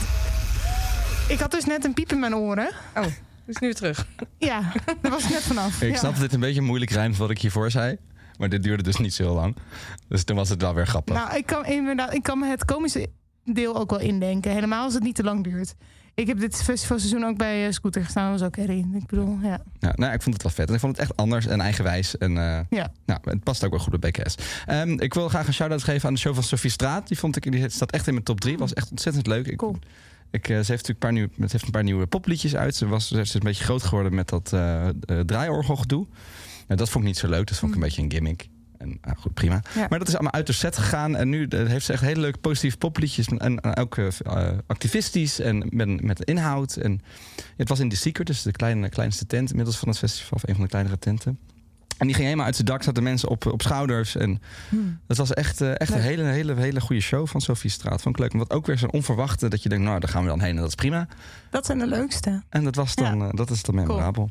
Ik 1.29 1.39
had 1.39 1.51
dus 1.51 1.65
net 1.65 1.85
een 1.85 1.93
piep 1.93 2.11
in 2.11 2.19
mijn 2.19 2.35
oren. 2.35 2.71
Oh, 2.95 3.05
is 3.45 3.57
nu 3.57 3.67
weer 3.67 3.75
terug. 3.75 4.07
Ja, 4.37 4.71
daar 5.01 5.11
was 5.11 5.23
ik 5.23 5.29
net 5.29 5.43
vanaf. 5.43 5.81
Ik 5.81 5.91
ja. 5.91 5.97
snap 5.97 6.11
dat 6.11 6.21
dit 6.21 6.33
een 6.33 6.39
beetje 6.39 6.61
moeilijk 6.61 6.91
rijmt 6.91 7.17
wat 7.17 7.29
ik 7.29 7.39
hiervoor 7.39 7.71
zei. 7.71 7.97
Maar 8.37 8.49
dit 8.49 8.63
duurde 8.63 8.83
dus 8.83 8.95
niet 8.95 9.13
zo 9.13 9.23
heel 9.23 9.33
lang. 9.33 9.55
Dus 10.07 10.23
toen 10.23 10.35
was 10.35 10.49
het 10.49 10.61
wel 10.61 10.73
weer 10.73 10.87
grappig. 10.87 11.15
Nou, 11.15 11.35
ik 11.35 11.45
kan, 11.45 11.65
inderdaad, 11.65 12.13
ik 12.13 12.23
kan 12.23 12.39
me 12.39 12.47
het 12.47 12.65
komische 12.65 13.07
deel 13.45 13.75
ook 13.75 13.89
wel 13.89 13.99
indenken. 13.99 14.51
Helemaal 14.51 14.83
als 14.83 14.93
het 14.93 15.03
niet 15.03 15.15
te 15.15 15.23
lang 15.23 15.43
duurt. 15.43 15.75
Ik 16.13 16.27
heb 16.27 16.39
dit 16.39 16.63
festivalseizoen 16.63 17.23
ook 17.23 17.37
bij 17.37 17.65
eh, 17.65 17.71
Scooter 17.71 18.03
gestaan. 18.03 18.31
Dat 18.31 18.39
was 18.39 18.47
ook 18.47 18.55
herrie. 18.55 18.89
Ik 18.93 19.05
bedoel, 19.05 19.37
ja. 19.41 19.61
Ja, 19.79 19.91
nou, 19.95 20.13
ik 20.13 20.21
vond 20.21 20.33
het 20.35 20.43
wel 20.43 20.51
vet. 20.51 20.67
En 20.67 20.73
ik 20.73 20.79
vond 20.79 20.97
het 20.97 21.01
echt 21.07 21.17
anders 21.17 21.45
en 21.47 21.61
eigenwijs. 21.61 22.17
En 22.17 22.37
eh, 22.37 22.59
Ja. 22.69 22.91
nou, 23.05 23.19
het 23.23 23.43
past 23.43 23.63
ook 23.63 23.71
wel 23.71 23.79
goed 23.79 23.99
bij 23.99 24.11
BKS. 24.11 24.35
Ehm, 24.65 24.89
ik 24.99 25.13
wil 25.13 25.29
graag 25.29 25.47
een 25.47 25.53
shout-out 25.53 25.83
geven 25.83 26.07
aan 26.07 26.13
de 26.13 26.19
show 26.19 26.33
van 26.33 26.43
Sophie 26.43 26.69
Straat. 26.69 27.07
Die 27.07 27.17
vond 27.17 27.35
ik, 27.35 27.51
die 27.51 27.69
staat 27.69 27.91
echt 27.91 28.07
in 28.07 28.13
mijn 28.13 28.25
top 28.25 28.39
3. 28.39 28.57
Was 28.57 28.73
echt 28.73 28.89
ontzettend 28.89 29.27
leuk. 29.27 29.47
Ik, 29.47 29.57
Cool. 29.57 29.75
ik, 30.31 30.41
eh, 30.43 30.47
ze 30.49 30.53
heeft 30.53 30.67
natuurlijk 30.69 30.87
een 30.89 30.95
paar, 30.97 31.11
nieuwe, 31.13 31.29
het 31.39 31.51
heeft 31.51 31.63
een 31.65 31.71
paar 31.71 31.83
nieuwe 31.83 32.05
popliedjes 32.07 32.55
uit. 32.55 32.75
Ze, 32.75 32.87
was, 32.87 33.07
ze 33.07 33.19
is 33.19 33.33
een 33.33 33.39
beetje 33.43 33.63
groot 33.63 33.83
geworden 33.83 34.15
met 34.15 34.29
dat 34.29 34.49
draaiorgelgedoe. 35.25 36.07
Nou, 36.67 36.79
dat 36.79 36.89
vond 36.89 37.03
ik 37.03 37.09
niet 37.09 37.19
zo 37.19 37.27
leuk. 37.29 37.47
Dat 37.47 37.57
vond 37.57 37.71
ik 37.71 37.77
een 37.77 37.83
beetje 37.83 38.01
een 38.01 38.11
gimmick. 38.11 38.49
En 38.81 38.97
nou, 39.01 39.17
goed, 39.17 39.33
prima. 39.33 39.61
Ja. 39.75 39.85
Maar 39.89 39.99
dat 39.99 40.07
is 40.07 40.13
allemaal 40.13 40.33
uit 40.33 40.47
de 40.47 40.53
set 40.53 40.77
gegaan. 40.77 41.15
En 41.15 41.29
nu 41.29 41.47
heeft 41.49 41.85
ze 41.85 41.93
echt 41.93 42.01
hele 42.01 42.19
leuke 42.19 42.37
positieve 42.37 42.77
popliedjes. 42.77 43.27
En, 43.27 43.39
en 43.39 43.77
ook 43.77 43.97
eh, 43.97 44.07
eh, 44.07 44.57
activistisch 44.67 45.39
en 45.39 45.67
met, 45.69 46.01
met 46.01 46.23
inhoud. 46.23 46.75
En 46.75 47.01
het 47.57 47.69
was 47.69 47.79
in 47.79 47.89
The 47.89 47.95
Secret, 47.95 48.27
dus 48.27 48.41
de 48.41 48.51
kleine, 48.51 48.89
kleinste 48.89 49.25
tent 49.25 49.49
inmiddels 49.49 49.77
van 49.77 49.87
het 49.87 49.97
festival. 49.97 50.31
Of 50.31 50.47
een 50.47 50.55
van 50.55 50.63
de 50.63 50.69
kleinere 50.69 50.99
tenten. 50.99 51.39
En 51.97 52.07
die 52.07 52.15
ging 52.15 52.25
helemaal 52.25 52.45
uit 52.45 52.55
zijn 52.55 52.67
dak, 52.67 52.83
zaten 52.83 53.03
mensen 53.03 53.29
op, 53.29 53.45
op 53.45 53.61
schouders. 53.61 54.15
En 54.15 54.41
dat 55.07 55.17
was 55.17 55.33
echt, 55.33 55.61
eh, 55.61 55.79
echt 55.79 55.93
een 55.93 56.01
hele, 56.01 56.23
hele, 56.23 56.55
hele 56.55 56.81
goede 56.81 57.01
show 57.01 57.27
van 57.27 57.41
Sophie 57.41 57.69
Straat. 57.69 58.01
Vond 58.01 58.15
ik 58.15 58.21
leuk. 58.21 58.33
Want 58.33 58.51
ook 58.51 58.65
weer 58.65 58.77
zo'n 58.77 58.91
onverwachte 58.91 59.47
dat 59.47 59.63
je 59.63 59.69
denkt, 59.69 59.83
nou, 59.85 59.99
daar 59.99 60.09
gaan 60.09 60.23
we 60.23 60.29
dan 60.29 60.39
heen 60.39 60.49
en 60.49 60.61
dat 60.61 60.67
is 60.67 60.75
prima. 60.75 61.07
Dat 61.49 61.65
zijn 61.65 61.79
de 61.79 61.87
leukste. 61.87 62.43
En 62.49 62.63
dat 62.63 62.75
was 62.75 62.95
dan, 62.95 63.29
dat 63.29 63.49
is 63.49 63.63
dan 63.63 63.75
memorabel. 63.75 64.29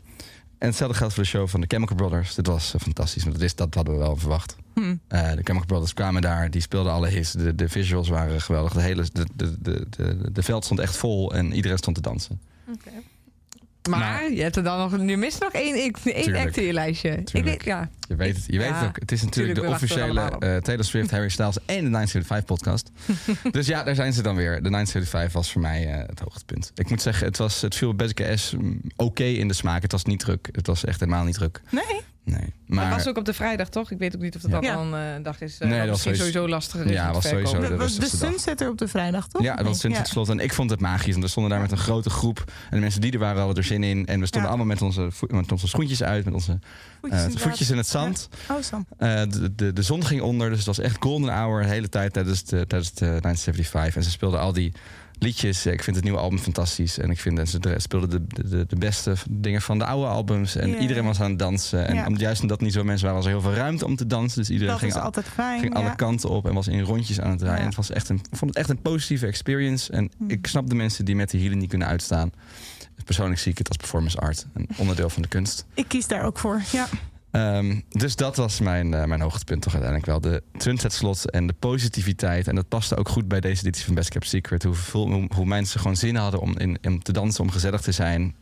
En 0.61 0.67
hetzelfde 0.67 0.97
geldt 0.97 1.15
voor 1.15 1.23
de 1.23 1.29
show 1.29 1.49
van 1.49 1.61
de 1.61 1.67
Chemical 1.67 1.97
Brothers. 1.97 2.35
Dit 2.35 2.47
was 2.47 2.75
eh, 2.75 2.81
fantastisch, 2.81 3.23
want 3.23 3.35
dat, 3.35 3.45
is, 3.45 3.55
dat 3.55 3.75
hadden 3.75 3.95
we 3.95 4.01
wel 4.01 4.17
verwacht. 4.17 4.57
Hm. 4.75 4.97
Eh, 5.09 5.23
de 5.23 5.43
Chemical 5.43 5.67
Brothers 5.67 5.95
kwamen 5.95 6.23
daar, 6.23 6.51
die 6.51 6.61
speelden 6.61 6.93
alle 6.93 7.09
hits. 7.09 7.33
De, 7.33 7.55
de 7.55 7.69
visuals 7.69 8.09
waren 8.09 8.41
geweldig. 8.41 8.73
De, 8.73 8.81
hele, 8.81 9.05
de, 9.13 9.27
de, 9.35 9.57
de, 9.61 9.87
de, 9.91 10.33
de 10.33 10.43
veld 10.43 10.65
stond 10.65 10.81
echt 10.81 10.97
vol 10.97 11.35
en 11.35 11.53
iedereen 11.53 11.79
stond 11.79 11.97
te 11.97 12.03
dansen. 12.03 12.41
Maar 13.89 14.31
je 14.31 14.43
hebt 14.43 14.57
er 14.57 14.63
dan 14.63 14.79
nog, 14.79 14.99
nu 14.99 15.17
mist 15.17 15.41
nog 15.41 15.53
één, 15.53 15.75
één 15.75 15.93
Tuurlijk. 15.93 16.47
act 16.47 16.57
in 16.57 16.65
je 16.65 16.73
lijstje. 16.73 17.11
Ik 17.11 17.27
Tuurlijk. 17.27 17.65
ja. 17.65 17.89
Je 18.09 18.17
weet 18.17 18.37
het, 18.37 18.45
je 18.47 18.59
weet 18.59 18.69
Ja, 18.69 18.75
het 18.79 18.89
ook. 18.89 18.99
Het 18.99 19.13
is 19.13 19.23
natuurlijk 19.23 19.55
tuurlijk, 19.59 19.81
de 19.81 19.85
officiële 19.85 20.21
eh, 20.21 20.57
Taylor 20.57 20.85
Swift, 20.85 21.11
Harry 21.11 21.29
Styles 21.29 21.57
en 21.67 21.85
de 21.85 21.91
975 21.91 22.45
podcast. 22.45 22.91
dus 23.57 23.67
ja, 23.67 23.83
daar 23.83 23.95
zijn 23.95 24.13
ze 24.13 24.23
dan 24.23 24.37
weer. 24.37 24.63
De 24.63 24.71
975 24.71 25.33
was 25.33 25.53
voor 25.53 25.61
mij 25.61 25.87
eh, 25.93 26.07
het 26.07 26.21
hoogtepunt. 26.21 26.71
Ik 26.75 26.91
moet 26.91 27.03
zeggen, 27.03 27.27
het, 27.27 27.37
was, 27.37 27.61
het 27.61 27.75
viel 27.75 27.95
best 27.95 28.21
S 28.35 28.53
mm, 28.53 28.81
oké 28.97 29.25
in 29.25 29.49
de 29.49 29.55
smaak. 29.55 29.83
Het 29.83 29.93
was 29.93 30.05
niet 30.05 30.21
druk. 30.21 30.49
Het 30.53 30.67
was 30.67 30.85
echt 30.85 31.01
helemaal 31.01 31.25
niet 31.25 31.35
druk. 31.35 31.61
Nee? 31.71 32.01
Nee, 32.25 32.39
Maar 32.67 32.85
Maar 32.87 32.95
was 32.97 33.07
ook 33.09 33.17
op 33.17 33.25
de 33.25 33.33
vrijdag, 33.33 33.69
toch? 33.69 33.91
Ik 33.91 33.99
weet 33.99 34.15
ook 34.17 34.21
niet 34.23 34.37
of 34.37 34.43
dat 34.43 34.51
Ja. 34.63 34.71
Ja. 34.71 34.75
al 34.75 34.95
een 34.95 35.17
eh, 35.19 35.25
dag 35.25 35.41
is. 35.41 35.59
eh, 35.59 35.69
Nee, 35.69 35.79
dat 35.79 35.89
was 35.89 35.91
misschien 35.91 36.15
sowieso- 36.15 36.33
sowieso 36.39 36.49
lastiger 36.55 36.87
is 36.87 36.93
Ja, 36.93 37.13
was 37.13 37.29
sowieso 37.29 37.61
de 37.61 37.69
Dat 37.69 37.79
was 37.79 37.97
de. 37.99 38.07
Sunsetter 38.17 38.69
op 38.69 38.79
de 38.79 38.89
vrijdag, 38.89 39.29
toch? 39.29 39.43
Ja, 39.43 39.55
het 39.55 39.83
Ja. 39.83 39.89
het 39.99 40.09
slot. 40.09 40.29
En 40.29 40.39
ik 40.41 40.53
vond 40.53 40.71
het 40.71 40.81
magisch. 40.81 41.11
Want 41.13 41.23
we 41.25 41.31
stonden 41.31 41.53
daar 41.53 41.61
met 41.61 41.71
een 41.71 41.79
grote 41.79 42.11
groep. 42.11 42.39
En 42.47 42.55
de 42.71 42.79
mensen 42.81 43.01
die 43.01 43.13
er 43.13 43.19
waren 43.19 43.39
hadden 43.39 43.57
er 43.57 43.65
zin 43.65 43.83
in. 43.83 44.07
En 44.07 44.21
we 44.21 44.27
stonden 44.27 44.51
Ja. 44.51 44.57
allemaal 44.57 44.75
met 44.75 44.83
onze, 44.83 45.09
met 45.29 45.53
onze 45.53 45.69
schoentjes 45.69 46.03
uit. 46.03 46.25
Met 46.25 46.35
onze 46.35 46.59
Voetjes 47.01 47.35
eh, 47.35 47.41
voetjes 47.41 47.71
in 47.71 47.77
het 47.77 47.87
zand. 47.89 48.29
Oh. 48.51 48.57
Eh, 48.99 49.23
de, 49.31 49.55
de, 49.55 49.73
de 49.73 49.83
zon 49.83 50.05
ging 50.05 50.21
onder. 50.21 50.49
Dus 50.49 50.59
het 50.59 50.67
was 50.67 50.79
echt 50.79 50.97
golden 51.01 51.35
hour 51.35 51.63
de 51.63 51.69
hele 51.69 51.89
tijd 51.89 52.13
tijdens 52.13 52.45
de, 52.45 52.67
tijdens 52.67 52.91
de 52.93 53.05
1975. 53.21 53.95
En 53.97 54.03
ze 54.03 54.11
speelden 54.11 54.41
al 54.41 54.53
die 54.53 54.73
liedjes. 55.23 55.67
Ik 55.67 55.83
vind 55.83 55.97
het 55.97 56.05
nieuwe 56.05 56.21
album 56.21 56.39
fantastisch. 56.39 56.99
En 56.99 57.11
ik 57.11 57.19
vind 57.21 57.37
dat 57.37 57.49
ze 57.49 57.59
de- 57.59 57.81
speelden 57.81 58.11
de, 58.11 58.43
de, 58.49 58.65
de 58.67 58.77
beste 58.77 59.15
dingen 59.31 59.63
van 59.63 59.79
de 59.79 59.85
oude 59.85 60.07
albums. 60.07 60.57
En 60.57 60.75
iedereen 60.81 61.05
was 61.05 61.21
aan 61.21 61.31
het 61.31 61.39
dansen. 61.39 61.87
En 61.87 61.95
Ja. 61.95 62.07
om, 62.07 62.17
juist 62.17 62.43
omdat 62.43 62.61
niet 62.61 62.73
zo 62.73 62.85
mensen 62.85 63.07
waren, 63.07 63.23
was 63.23 63.33
er 63.33 63.39
heel 63.39 63.51
veel 63.51 63.59
ruimte 63.61 63.85
om 63.87 63.97
te 63.97 64.07
dansen. 64.07 64.39
Dus 64.39 64.51
iedereen 64.51 64.73
Dat 64.73 64.81
ging, 64.83 64.95
al- 64.95 65.01
altijd 65.01 65.27
fijn. 65.29 65.61
ging 65.61 65.75
alle 65.75 65.97
kanten 65.97 66.29
op 66.31 66.47
en 66.49 66.55
was 66.55 66.69
in 66.69 66.81
rondjes 66.81 67.21
aan 67.21 67.31
het 67.31 67.39
draaien. 67.39 67.55
Ja. 67.57 67.61
En 67.63 67.67
het 67.69 67.77
was 67.77 67.91
echt 67.91 68.09
een, 68.09 68.17
ik 68.31 68.37
vond 68.37 68.51
het 68.51 68.59
echt 68.61 68.69
een 68.69 68.83
positieve 68.83 69.27
experience. 69.27 69.93
En 69.93 70.11
Hm. 70.19 70.31
ik 70.31 70.47
snap 70.47 70.69
de 70.69 70.75
mensen 70.75 71.05
die 71.05 71.17
met 71.17 71.31
de 71.31 71.39
hielen 71.39 71.59
niet 71.59 71.69
kunnen 71.69 71.89
uitstaan. 71.89 72.31
Persoonlijk 73.05 73.41
zie 73.41 73.53
ik 73.53 73.59
het 73.59 73.69
als 73.69 73.77
performance 73.77 74.19
art. 74.19 74.47
Een 74.55 74.69
onderdeel 74.77 75.09
van 75.11 75.23
de 75.23 75.29
kunst. 75.29 75.65
Ik 75.75 75.89
kies 75.89 76.07
daar 76.07 76.25
ook 76.25 76.39
voor, 76.39 76.63
ja. 76.73 76.87
Ehm, 77.31 77.81
dus 77.89 78.17
dat 78.17 78.37
was 78.37 78.61
mijn, 78.61 78.95
eh, 78.95 79.05
mijn 79.05 79.21
hoogtepunt 79.21 79.63
toch 79.63 79.73
uiteindelijk 79.75 80.11
wel. 80.11 80.33
De 80.33 80.43
Sunset 80.57 80.93
slot 80.93 81.31
en 81.31 81.47
de 81.47 81.53
positiviteit. 81.53 82.49
En 82.49 82.55
dat 82.55 82.69
paste 82.69 82.97
ook 82.97 83.09
goed 83.09 83.29
bij 83.29 83.41
deze 83.41 83.63
editie 83.63 83.85
van 83.85 83.95
Best 83.95 84.09
Kept 84.09 84.29
Secret. 84.29 84.63
Hoe, 84.63 84.75
hoe, 84.93 85.29
hoe 85.35 85.47
mensen 85.47 85.81
gewoon 85.81 85.97
zin 85.97 86.17
hadden 86.17 86.41
om, 86.41 86.59
in, 86.59 86.79
om 86.83 87.03
te 87.03 87.13
dansen, 87.13 87.45
om 87.45 87.51
gezellig 87.51 87.81
te 87.81 87.93
zijn. 87.93 88.35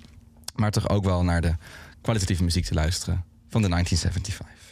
Maar 0.55 0.71
toch 0.71 0.89
ook 0.89 1.05
wel 1.05 1.25
naar 1.25 1.41
de 1.41 1.55
kwalitatieve 2.01 2.43
muziek 2.43 2.65
te 2.65 2.75
luisteren 2.75 3.25
van 3.49 3.63
de 3.63 3.69
1975. 3.69 4.68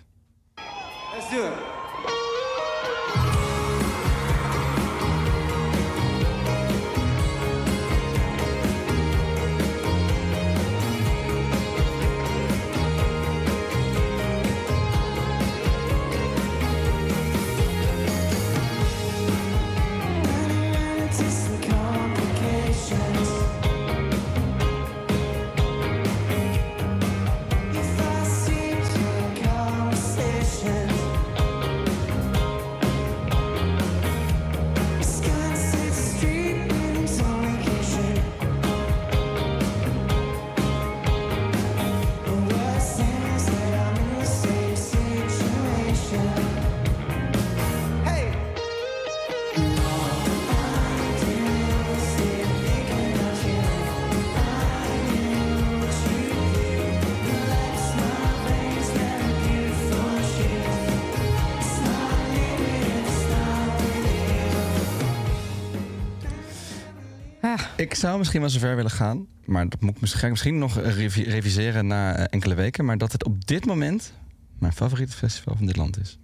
Zou 67.97 68.19
misschien 68.19 68.41
wel 68.41 68.51
zover 68.51 68.77
willen 68.77 68.91
gaan. 68.91 69.27
Maar 69.45 69.69
dat 69.69 69.81
moet 69.81 69.95
ik 69.95 70.01
misschien, 70.01 70.59
nog 70.59 70.79
revi- 70.81 71.23
reviseren 71.23 71.87
na 71.87 72.17
eh, 72.17 72.25
enkele 72.31 72.55
weken. 72.55 72.85
Maar 72.85 72.99
dat 72.99 73.13
het 73.13 73.25
op 73.25 73.47
dit 73.47 73.67
moment 73.67 74.13
mijn 74.59 74.73
favoriete 74.73 75.17
festival 75.17 75.57
van 75.57 75.67
dit 75.67 75.77
land 75.77 75.99
is. 76.01 76.19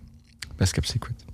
Best 0.57 0.73
Kept 0.73 0.89
Secret. 0.89 1.25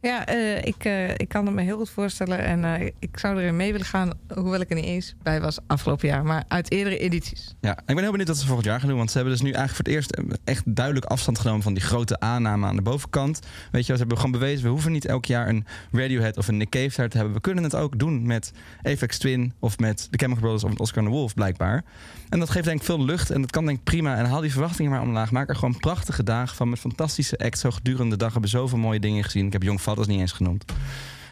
Ja, 0.00 0.26
eh, 0.26 0.64
ik, 0.64 0.84
eh, 0.84 1.08
ik 1.08 1.28
kan 1.28 1.46
het 1.46 1.54
me 1.54 1.62
heel 1.62 1.76
goed 1.76 1.90
voorstellen. 1.90 2.38
En 2.38 2.64
eh, 2.64 2.86
ik 2.98 3.18
zou 3.18 3.38
erin 3.40 3.56
mee 3.56 3.72
willen 3.72 3.86
gaan, 3.86 4.10
hoewel 4.34 4.60
ik 4.60 4.68
er 4.68 4.74
niet 4.74 4.84
eens 4.84 5.14
bij 5.22 5.40
was 5.40 5.58
afgelopen 5.66 6.08
jaar. 6.08 6.24
Maar 6.24 6.44
uit 6.48 6.70
eerdere 6.70 6.98
edities. 6.98 7.54
Ja, 7.60 7.78
ik 7.78 7.86
ben 7.86 7.98
heel 7.98 8.10
benieuwd 8.10 8.28
wat 8.28 8.38
ze 8.38 8.46
volgend 8.46 8.66
jaar 8.66 8.78
gaan 8.80 8.88
doen. 8.88 8.98
Want 8.98 9.10
ze 9.10 9.16
hebben 9.16 9.34
dus 9.34 9.42
nu 9.42 9.52
eigenlijk 9.52 9.76
voor 9.76 9.94
het 9.94 9.94
eerst 9.94 10.38
echt 10.44 10.74
duidelijk 10.74 11.06
afstand 11.06 11.38
genomen 11.38 11.62
van 11.62 11.74
die 11.74 11.82
grote 11.82 12.20
aanname 12.20 12.66
aan 12.66 12.76
de 12.76 12.82
bovenkant. 12.82 13.40
Weet 13.70 13.86
je, 13.86 13.92
ze 13.92 13.98
hebben 13.98 14.16
gewoon 14.16 14.32
bewezen, 14.32 14.64
we 14.64 14.70
hoeven 14.70 14.92
niet 14.92 15.04
elk 15.04 15.24
jaar 15.24 15.48
een 15.48 15.66
Radiohead 15.92 16.36
of 16.36 16.48
een 16.48 16.56
Nick 16.56 16.70
Cave 16.70 17.08
te 17.08 17.16
hebben. 17.16 17.34
We 17.34 17.40
kunnen 17.40 17.64
het 17.64 17.74
ook 17.74 17.98
doen 17.98 18.26
met 18.26 18.52
Apex 18.82 19.18
Twin 19.18 19.52
of 19.58 19.78
met 19.78 20.06
de 20.10 20.18
Chemical 20.18 20.42
Brothers 20.42 20.64
of 20.64 20.70
met 20.70 20.80
Oscar 20.80 21.02
the 21.02 21.08
Wolf 21.08 21.34
blijkbaar. 21.34 21.84
En 22.28 22.38
dat 22.38 22.50
geeft 22.50 22.64
denk 22.64 22.78
ik 22.78 22.84
veel 22.84 23.04
lucht 23.04 23.30
en 23.30 23.40
dat 23.40 23.50
kan 23.50 23.66
denk 23.66 23.78
ik 23.78 23.84
prima. 23.84 24.16
En 24.16 24.24
haal 24.24 24.40
die 24.40 24.52
verwachtingen 24.52 24.90
maar 24.90 25.00
omlaag. 25.00 25.30
Maak 25.30 25.48
er 25.48 25.54
gewoon 25.54 25.76
prachtige 25.76 26.22
dagen 26.22 26.56
van 26.56 26.68
met 26.68 26.78
fantastische 26.78 27.38
acts. 27.38 27.60
Zo 27.60 27.70
gedurende 27.70 28.10
de 28.10 28.16
dag 28.16 28.32
hebben 28.32 28.50
we 28.50 28.56
zoveel 28.56 28.78
mooie 28.78 29.00
dingen 29.00 29.24
gezien. 29.24 29.46
Ik 29.46 29.52
heb 29.52 29.62
Young 29.90 29.98
Fathers 29.98 30.06
niet 30.08 30.20
eens 30.20 30.32
genoemd. 30.32 30.64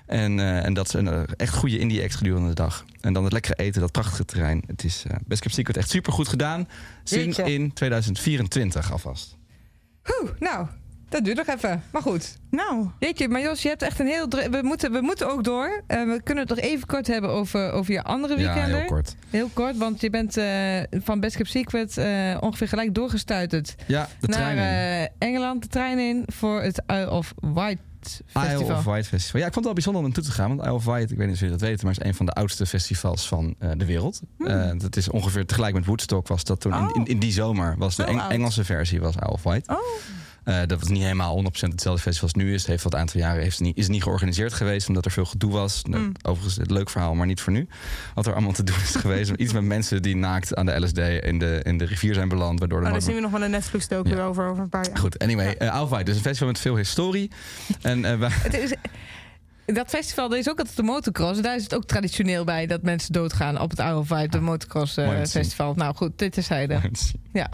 En, 0.06 0.38
eh, 0.40 0.64
en 0.64 0.74
dat 0.74 0.86
is 0.86 0.92
een 0.92 1.08
eh, 1.08 1.22
echt 1.36 1.54
goede 1.54 1.78
indie 1.78 2.02
acts 2.02 2.14
gedurende 2.16 2.48
de 2.48 2.54
dag. 2.54 2.84
En 3.00 3.12
dan 3.12 3.24
het 3.24 3.32
lekkere 3.32 3.54
eten, 3.54 3.80
dat 3.80 3.92
prachtige 3.92 4.24
terrein. 4.24 4.62
Het 4.66 4.84
is 4.84 5.04
eh 5.08 5.16
Best 5.26 5.40
Kept 5.42 5.54
Secret 5.54 5.76
echt 5.76 5.90
super 5.90 6.12
goed 6.12 6.28
gedaan. 6.28 6.68
Zin 7.04 7.24
Jeetje. 7.24 7.52
in 7.52 7.72
2024 7.72 8.92
alvast. 8.92 9.36
Oeh, 10.22 10.30
nou, 10.38 10.66
dat 11.08 11.24
duurt 11.24 11.36
nog 11.36 11.46
even. 11.56 11.82
Maar 11.90 12.02
goed. 12.02 12.36
Nou, 12.50 12.88
Jeetje, 12.98 13.28
maar 13.28 13.40
Jos, 13.40 13.62
je 13.62 13.68
hebt 13.68 13.82
echt 13.82 13.98
een 14.00 14.06
heel... 14.06 14.28
We 14.28 14.58
moeten, 14.62 14.92
we 14.92 15.00
moeten 15.00 15.30
ook 15.32 15.44
door. 15.44 15.82
We 15.86 16.20
kunnen 16.24 16.46
het 16.46 16.56
nog 16.56 16.64
even 16.64 16.86
kort 16.86 17.06
hebben 17.06 17.30
over, 17.30 17.72
over 17.72 17.92
je 17.92 18.02
andere 18.02 18.38
Ja, 18.38 18.54
weekenden. 18.54 18.78
heel 18.78 18.86
kort. 18.88 19.14
Heel 19.30 19.50
kort, 19.52 19.76
want 19.76 20.00
je 20.00 20.10
bent 20.10 20.36
eh, 20.36 21.00
van 21.02 21.20
Best 21.20 21.36
Kept 21.36 21.50
Secret 21.50 21.98
eh, 21.98 22.36
ongeveer 22.40 22.68
gelijk 22.68 22.94
doorgestuiterd 22.94 23.74
Ja, 23.86 24.08
de 24.20 24.26
naar 24.28 24.36
trein 24.38 24.56
in. 24.56 24.62
eh, 25.18 25.28
Engeland, 25.28 25.62
de 25.62 25.68
trein 25.68 25.98
in 25.98 26.22
voor 26.26 26.62
het 26.62 26.82
Isle 26.86 27.10
of 27.10 27.32
Wight 27.54 27.80
Festival. 28.02 28.44
Isle 28.44 28.74
of 28.76 28.84
Wight 28.84 29.06
Festival. 29.06 29.40
Ja, 29.40 29.46
ik 29.46 29.52
vond 29.52 29.54
het 29.54 29.64
wel 29.64 29.72
bijzonder 29.74 30.02
om 30.02 30.06
naartoe 30.08 30.24
te 30.28 30.32
gaan. 30.32 30.48
Want 30.48 30.60
Isle 30.60 30.72
of 30.72 30.84
Wight, 30.84 31.10
ik 31.10 31.16
weet 31.16 31.26
niet 31.26 31.34
of 31.34 31.40
jullie 31.42 31.56
dat 31.58 31.68
weten, 31.68 31.86
maar 31.86 31.96
is 31.98 32.04
een 32.06 32.14
van 32.14 32.26
de 32.26 32.32
oudste 32.32 32.66
festivals 32.66 33.28
van 33.28 33.54
eh, 33.58 33.70
de 33.76 33.84
wereld. 33.84 34.20
Eh, 34.38 34.70
dat 34.76 34.96
is 34.96 35.08
ongeveer 35.10 35.46
tegelijk 35.46 35.74
met 35.74 35.84
Woodstock 35.86 36.28
was 36.28 36.44
dat 36.44 36.60
toen. 36.60 36.72
In, 36.74 36.78
Oh. 36.88 36.90
in, 36.94 37.04
in 37.06 37.18
die 37.18 37.32
zomer 37.32 37.74
was 37.78 37.96
de 37.96 38.04
Eng- 38.04 38.18
oud. 38.18 38.30
Engelse 38.30 38.64
versie 38.64 39.00
was 39.00 39.14
Isle 39.14 39.30
of 39.32 39.42
Wight. 39.42 39.68
oh, 39.68 39.76
Eh, 40.48 40.58
dat 40.66 40.80
was 40.80 40.88
niet 40.88 41.02
helemaal 41.02 41.34
100% 41.34 41.72
hetzelfde 41.72 42.02
festival 42.02 42.28
als 42.28 42.32
het 42.32 42.36
nu 42.36 42.54
is. 42.54 42.60
Het 42.60 42.70
heeft 42.70 42.82
wat 42.82 42.94
aantal 42.94 43.20
jaren 43.20 43.42
heeft 43.42 43.56
het 43.56 43.66
niet, 43.66 43.76
is 43.76 43.82
het 43.82 43.92
niet 43.92 44.02
georganiseerd 44.02 44.52
geweest 44.52 44.88
omdat 44.88 45.04
er 45.04 45.10
veel 45.10 45.24
gedoe 45.24 45.52
was. 45.52 45.82
Nou, 45.84 46.02
Mm. 46.02 46.12
Overigens, 46.22 46.58
een 46.58 46.72
leuk 46.72 46.90
verhaal, 46.90 47.14
maar 47.14 47.26
niet 47.26 47.40
voor 47.40 47.52
nu. 47.52 47.68
Wat 48.14 48.26
er 48.26 48.32
allemaal 48.32 48.52
te 48.52 48.62
doen 48.64 48.76
is 48.82 48.94
geweest. 48.94 49.30
Iets 49.36 49.52
met 49.52 49.62
mensen 49.62 50.02
die 50.02 50.16
naakt 50.16 50.54
aan 50.54 50.66
de 50.66 50.80
LSD 50.80 50.98
in 50.98 51.38
de, 51.38 51.60
in 51.62 51.78
de 51.78 51.84
rivier 51.84 52.14
zijn 52.14 52.28
beland. 52.28 52.58
Waardoor 52.58 52.82
oh, 52.82 52.90
daar 52.92 53.02
zien 53.02 53.14
we 53.14 53.20
nog 53.20 53.30
wel 53.30 53.42
een 53.42 53.50
Netflix-docu 53.50 54.10
Ja. 54.16 54.24
over, 54.24 54.48
over 54.48 54.62
een 54.62 54.68
paar 54.68 54.86
jaar. 54.86 54.98
Goed, 54.98 55.18
anyway. 55.18 55.54
eh 55.54 55.66
Isle 55.66 55.80
of 55.82 55.88
Wight, 55.90 56.06
dus 56.06 56.16
een 56.16 56.22
festival 56.22 56.48
met 56.48 56.58
veel 56.58 56.76
historie. 56.76 57.30
En 57.82 58.04
eh, 58.04 58.18
wij, 58.18 58.28
Het 58.32 58.54
is, 58.54 58.72
dat 59.74 59.88
festival, 59.88 60.30
er 60.32 60.38
is 60.38 60.48
ook 60.48 60.58
altijd 60.58 60.76
de 60.76 60.82
motocross. 60.82 61.40
Daar 61.40 61.56
is 61.56 61.62
het 61.62 61.74
ook 61.74 61.84
traditioneel 61.84 62.44
bij 62.44 62.66
dat 62.66 62.82
mensen 62.82 63.12
doodgaan 63.12 63.60
op 63.60 63.70
het 63.70 63.78
Isle 63.78 63.96
of 63.96 64.08
Wight, 64.08 64.32
de 64.32 64.40
motocross 64.40 64.96
eh, 64.96 65.24
festival. 65.24 65.74
Nou 65.74 65.94
goed, 65.94 66.18
dit 66.18 66.36
is 66.36 66.48
hij. 66.48 66.80
Ja. 67.32 67.50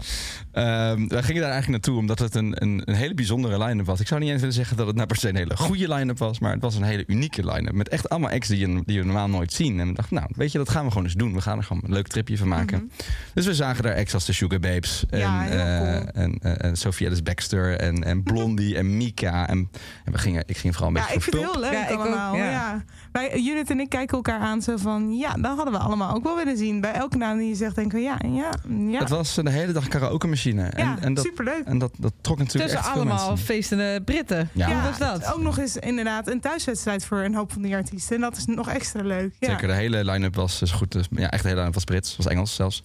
Ehm, 0.51 1.07
wij 1.07 1.23
gingen 1.23 1.41
daar 1.41 1.51
eigenlijk 1.51 1.67
naartoe 1.69 1.97
omdat 1.97 2.19
het 2.19 2.35
een, 2.35 2.61
een, 2.61 2.81
een 2.85 2.95
hele 2.95 3.13
bijzondere 3.13 3.63
line-up 3.63 3.85
was. 3.85 3.99
Ik 3.99 4.07
zou 4.07 4.19
niet 4.19 4.29
eens 4.29 4.39
willen 4.39 4.55
zeggen 4.55 4.77
dat 4.77 4.87
het 4.87 4.95
nou 4.95 5.07
per 5.07 5.17
se 5.17 5.29
een 5.29 5.35
hele 5.35 5.57
goede 5.57 5.93
line-up 5.93 6.17
was, 6.17 6.39
maar 6.39 6.51
het 6.51 6.61
was 6.61 6.75
een 6.75 6.83
hele 6.83 7.03
unieke 7.07 7.45
line-up. 7.51 7.73
Met 7.73 7.89
echt 7.89 8.09
allemaal 8.09 8.29
acts 8.29 8.47
die 8.47 8.59
je, 8.59 8.83
die 8.85 8.97
je 8.97 9.03
normaal 9.03 9.27
nooit 9.27 9.53
zien. 9.53 9.79
En 9.79 9.87
we 9.87 9.93
dachten, 9.93 10.15
nou, 10.15 10.27
weet 10.35 10.51
je, 10.51 10.57
dat 10.57 10.69
gaan 10.69 10.83
we 10.83 10.89
gewoon 10.91 11.05
eens 11.05 11.13
doen. 11.13 11.33
We 11.33 11.41
gaan 11.41 11.57
er 11.57 11.63
gewoon 11.63 11.83
een 11.85 11.93
leuk 11.93 12.07
tripje 12.07 12.37
van 12.37 12.47
maken. 12.47 12.91
Dus 13.33 13.45
we 13.45 13.53
zagen 13.53 13.83
daar 13.83 13.95
acts 13.95 14.13
als 14.13 14.25
de 14.25 14.33
Sugar 14.33 14.59
Babes. 14.59 15.05
En, 15.09 15.19
Ja, 15.19 15.47
eh, 15.47 15.97
cool. 15.97 16.07
en, 16.13 16.37
eh, 16.41 16.65
en 16.69 16.75
Sophie 16.75 17.05
Ellis 17.07 17.23
Baxter 17.23 17.77
en, 17.79 18.03
en 18.03 18.23
Blondie 18.23 18.77
en 18.77 18.97
Mika. 18.97 19.47
En, 19.47 19.69
en 20.05 20.11
we 20.11 20.17
gingen, 20.17 20.43
ik 20.45 20.57
ging 20.57 20.73
vooral 20.73 20.89
een 20.91 20.95
Ja, 20.95 21.01
beetje 21.01 21.17
ik 21.17 21.23
vind 21.23 21.35
het 21.35 21.51
heel 21.51 21.61
leuk 21.61 21.71
Ja, 21.71 21.87
ik 21.87 22.04
allemaal. 22.05 22.35
ja. 22.35 22.49
ja. 22.49 22.83
Wij, 23.11 23.39
Judith 23.39 23.69
en 23.69 23.79
ik 23.79 23.89
kijken 23.89 24.15
elkaar 24.15 24.39
aan 24.39 24.61
zo 24.61 24.77
van... 24.77 25.17
Ja, 25.17 25.33
dat 25.33 25.55
hadden 25.55 25.73
we 25.73 25.79
allemaal 25.79 26.15
ook 26.15 26.23
wel 26.23 26.35
willen 26.35 26.57
zien. 26.57 26.81
Bij 26.81 26.91
elke 26.93 27.17
naam 27.17 27.37
die 27.37 27.47
je 27.47 27.55
zegt, 27.55 27.75
denken 27.75 27.97
we 27.97 28.03
ja, 28.03 28.17
ja, 28.25 28.49
ja. 28.91 28.99
Het 28.99 29.09
was 29.09 29.33
de 29.35 29.49
hele 29.49 29.71
dag 29.71 29.87
karaoke 29.87 30.27
machine. 30.27 30.61
ja, 30.63 30.71
En, 30.71 30.97
en, 31.01 31.13
dat, 31.13 31.25
superleuk. 31.25 31.65
en 31.65 31.77
dat, 31.77 31.91
dat 31.97 32.13
trok 32.21 32.37
natuurlijk 32.37 32.63
Tussen 32.63 32.79
echt 32.79 32.97
veel 32.97 33.01
allemaal 33.01 33.27
mensen. 33.27 33.45
feestende 33.45 34.01
Britten. 34.05 34.49
Ja. 34.53 34.67
Hoe 34.67 34.81
was 34.89 34.97
dat? 34.97 35.33
Ook 35.33 35.41
nog 35.41 35.57
eens 35.57 35.77
inderdaad 35.77 36.27
een 36.27 36.39
thuiswedstrijd 36.39 37.05
voor 37.05 37.17
een 37.17 37.35
hoop 37.35 37.51
van 37.51 37.61
die 37.61 37.75
artiesten. 37.75 38.15
En 38.15 38.21
dat 38.21 38.37
is 38.37 38.45
nog 38.45 38.69
extra 38.69 39.03
leuk. 39.03 39.35
Ja. 39.39 39.49
Zeker, 39.49 39.67
de 39.67 39.73
hele 39.73 40.05
line-up 40.05 40.35
was 40.35 40.59
dus 40.59 40.71
goed. 40.71 40.91
Dus, 40.91 41.07
ja, 41.09 41.31
echt 41.31 41.43
de 41.43 41.47
hele 41.49 41.59
line-up 41.59 41.73
was 41.73 41.83
Brits, 41.83 42.15
was 42.15 42.25
Engels 42.25 42.55
zelfs. 42.55 42.83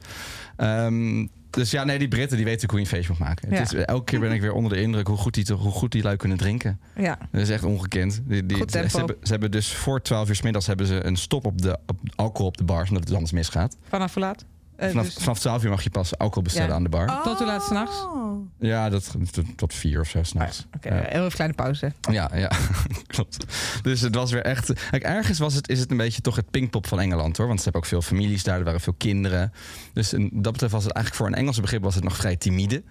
Ehm, 0.57 1.27
dus 1.51 1.71
ja, 1.71 1.85
nee, 1.85 1.99
die 1.99 2.09
Britten 2.09 2.37
die 2.37 2.47
weten 2.47 2.69
hoe 2.69 2.79
je 2.79 2.85
een 2.85 2.91
feestje 2.91 3.13
moet 3.13 3.27
maken. 3.27 3.51
Ja. 3.51 3.57
Het 3.57 3.73
is, 3.73 3.85
elke 3.85 4.05
keer 4.05 4.21
ben 4.21 4.33
ik 4.33 4.41
weer 4.41 4.53
onder 4.53 4.73
de 4.73 4.81
indruk 4.81 5.07
hoe 5.07 5.17
goed 5.17 5.35
die, 5.35 5.55
hoe 5.55 5.73
goed 5.73 5.93
die 5.93 6.03
lui 6.03 6.17
kunnen 6.17 6.39
drinken. 6.39 6.81
Ja. 6.97 7.19
Dat 7.33 7.41
is 7.41 7.51
echt 7.51 7.65
ongekend. 7.65 8.21
Die, 8.25 8.47
die, 8.47 8.57
ze, 8.67 8.79
hebben, 8.79 9.17
ze 9.23 9.31
hebben 9.31 9.51
dus 9.51 9.73
voor 9.73 10.03
12 10.03 10.29
uur 10.29 10.35
's 10.35 10.43
middags 10.43 10.67
hebben 10.67 10.87
ze 10.87 11.05
een 11.05 11.17
stop 11.17 11.47
op 11.47 11.63
de 11.63 11.79
op, 11.87 11.99
alcohol 12.15 12.47
op 12.47 12.57
de 12.57 12.65
bars, 12.65 12.89
omdat 12.89 13.05
het 13.05 13.15
anders 13.15 13.33
misgaat. 13.33 13.77
Vanaf 13.89 14.15
hoe 14.15 14.23
laat? 14.23 14.45
Eh, 14.81 14.89
Vanaf, 14.89 15.05
dus 15.05 15.15
vanaf 15.15 15.39
12 15.39 15.65
uur 15.65 15.71
mag 15.71 15.83
je 15.83 15.91
pas 15.91 16.19
alcohol 16.19 16.43
bestellen 16.43 16.69
Ja. 16.69 16.75
aan 16.75 16.83
de 16.83 16.89
bar. 16.89 17.23
Tot 17.23 17.39
hoe 17.39 17.47
laat 17.47 17.63
's 17.63 17.71
nachts? 17.71 18.03
Oh. 18.03 18.49
Ja, 18.59 18.89
dat, 18.89 19.11
tot, 19.33 19.45
tot 19.57 19.75
vier 19.75 20.01
of 20.01 20.09
zo 20.09 20.23
s'nachts. 20.23 20.67
Oké, 20.77 20.89
Ja. 20.95 21.03
heel 21.09 21.21
even 21.25 21.31
kleine 21.33 21.55
pauze. 21.55 21.93
Ja, 22.11 22.31
ja, 22.35 22.51
klopt. 23.15 23.45
Dus 23.83 24.01
het 24.01 24.15
was 24.15 24.31
weer 24.33 24.43
echt. 24.45 24.73
Kijk, 24.91 25.03
ergens 25.03 25.39
was 25.39 25.55
het, 25.55 25.69
is 25.69 25.81
het 25.81 25.91
een 25.91 25.97
beetje 25.97 26.21
toch 26.21 26.37
het 26.37 26.51
Pinkpop 26.51 26.87
van 26.87 27.01
Engeland 27.01 27.37
hoor. 27.37 27.47
Want 27.47 27.59
ze 27.59 27.65
hebben 27.65 27.83
ook 27.83 27.89
veel 27.89 28.03
families 28.03 28.43
daar, 28.43 28.59
er 28.59 28.65
waren 28.65 28.81
veel 28.81 28.95
kinderen. 28.99 29.53
Dus 29.93 30.13
in 30.13 30.31
dat 30.33 30.53
betreft 30.53 30.73
was 30.73 30.85
het 30.85 30.93
eigenlijk 30.93 31.25
voor 31.25 31.27
een 31.33 31.41
Engelse 31.43 31.61
begrip 31.61 31.83
was 31.83 31.95
het 31.95 32.05
nog 32.05 32.17
vrij 32.17 32.37
timide. 32.37 32.83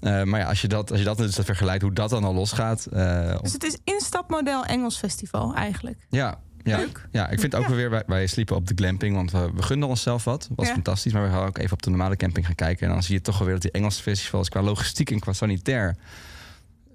Eh, 0.00 0.22
maar 0.22 0.40
ja, 0.40 0.46
als 0.46 0.60
je 0.60 0.68
dat, 0.68 0.90
als 0.90 0.98
je 0.98 1.04
dat 1.06 1.16
dus 1.16 1.34
vergelijkt, 1.34 1.82
hoe 1.82 1.92
dat 1.92 2.10
dan 2.10 2.24
al 2.24 2.34
losgaat. 2.34 2.86
eh, 2.86 3.38
Dus 3.40 3.52
het 3.52 3.64
is 3.64 3.78
instapmodel 3.84 4.64
Engels 4.64 4.96
festival 4.98 5.54
eigenlijk. 5.54 6.06
ja, 6.08 6.38
ja, 6.64 6.76
Leuk. 6.76 7.08
ja, 7.10 7.28
ik 7.28 7.40
vind 7.40 7.54
ook 7.54 7.66
weer, 7.66 7.90
wij, 7.90 8.02
wij 8.06 8.26
sliepen 8.26 8.56
op 8.56 8.66
de 8.66 8.74
glamping, 8.76 9.14
want 9.14 9.30
we, 9.30 9.50
we 9.54 9.62
gunden 9.62 9.88
onszelf 9.88 10.24
wat. 10.24 10.48
was 10.56 10.66
Ja. 10.66 10.72
fantastisch, 10.72 11.12
maar 11.12 11.22
we 11.22 11.28
gaan 11.28 11.46
ook 11.46 11.58
even 11.58 11.72
op 11.72 11.82
de 11.82 11.90
normale 11.90 12.16
camping 12.16 12.46
gaan 12.46 12.54
kijken. 12.54 12.86
En 12.86 12.92
dan 12.92 13.02
zie 13.02 13.14
je 13.14 13.20
toch 13.20 13.34
wel 13.38 13.44
weer 13.46 13.54
dat 13.54 13.62
die 13.62 13.72
Engelse 13.72 14.02
festivals 14.02 14.48
qua 14.48 14.62
logistiek 14.62 15.10
en 15.10 15.18
qua 15.18 15.32
sanitair... 15.32 15.96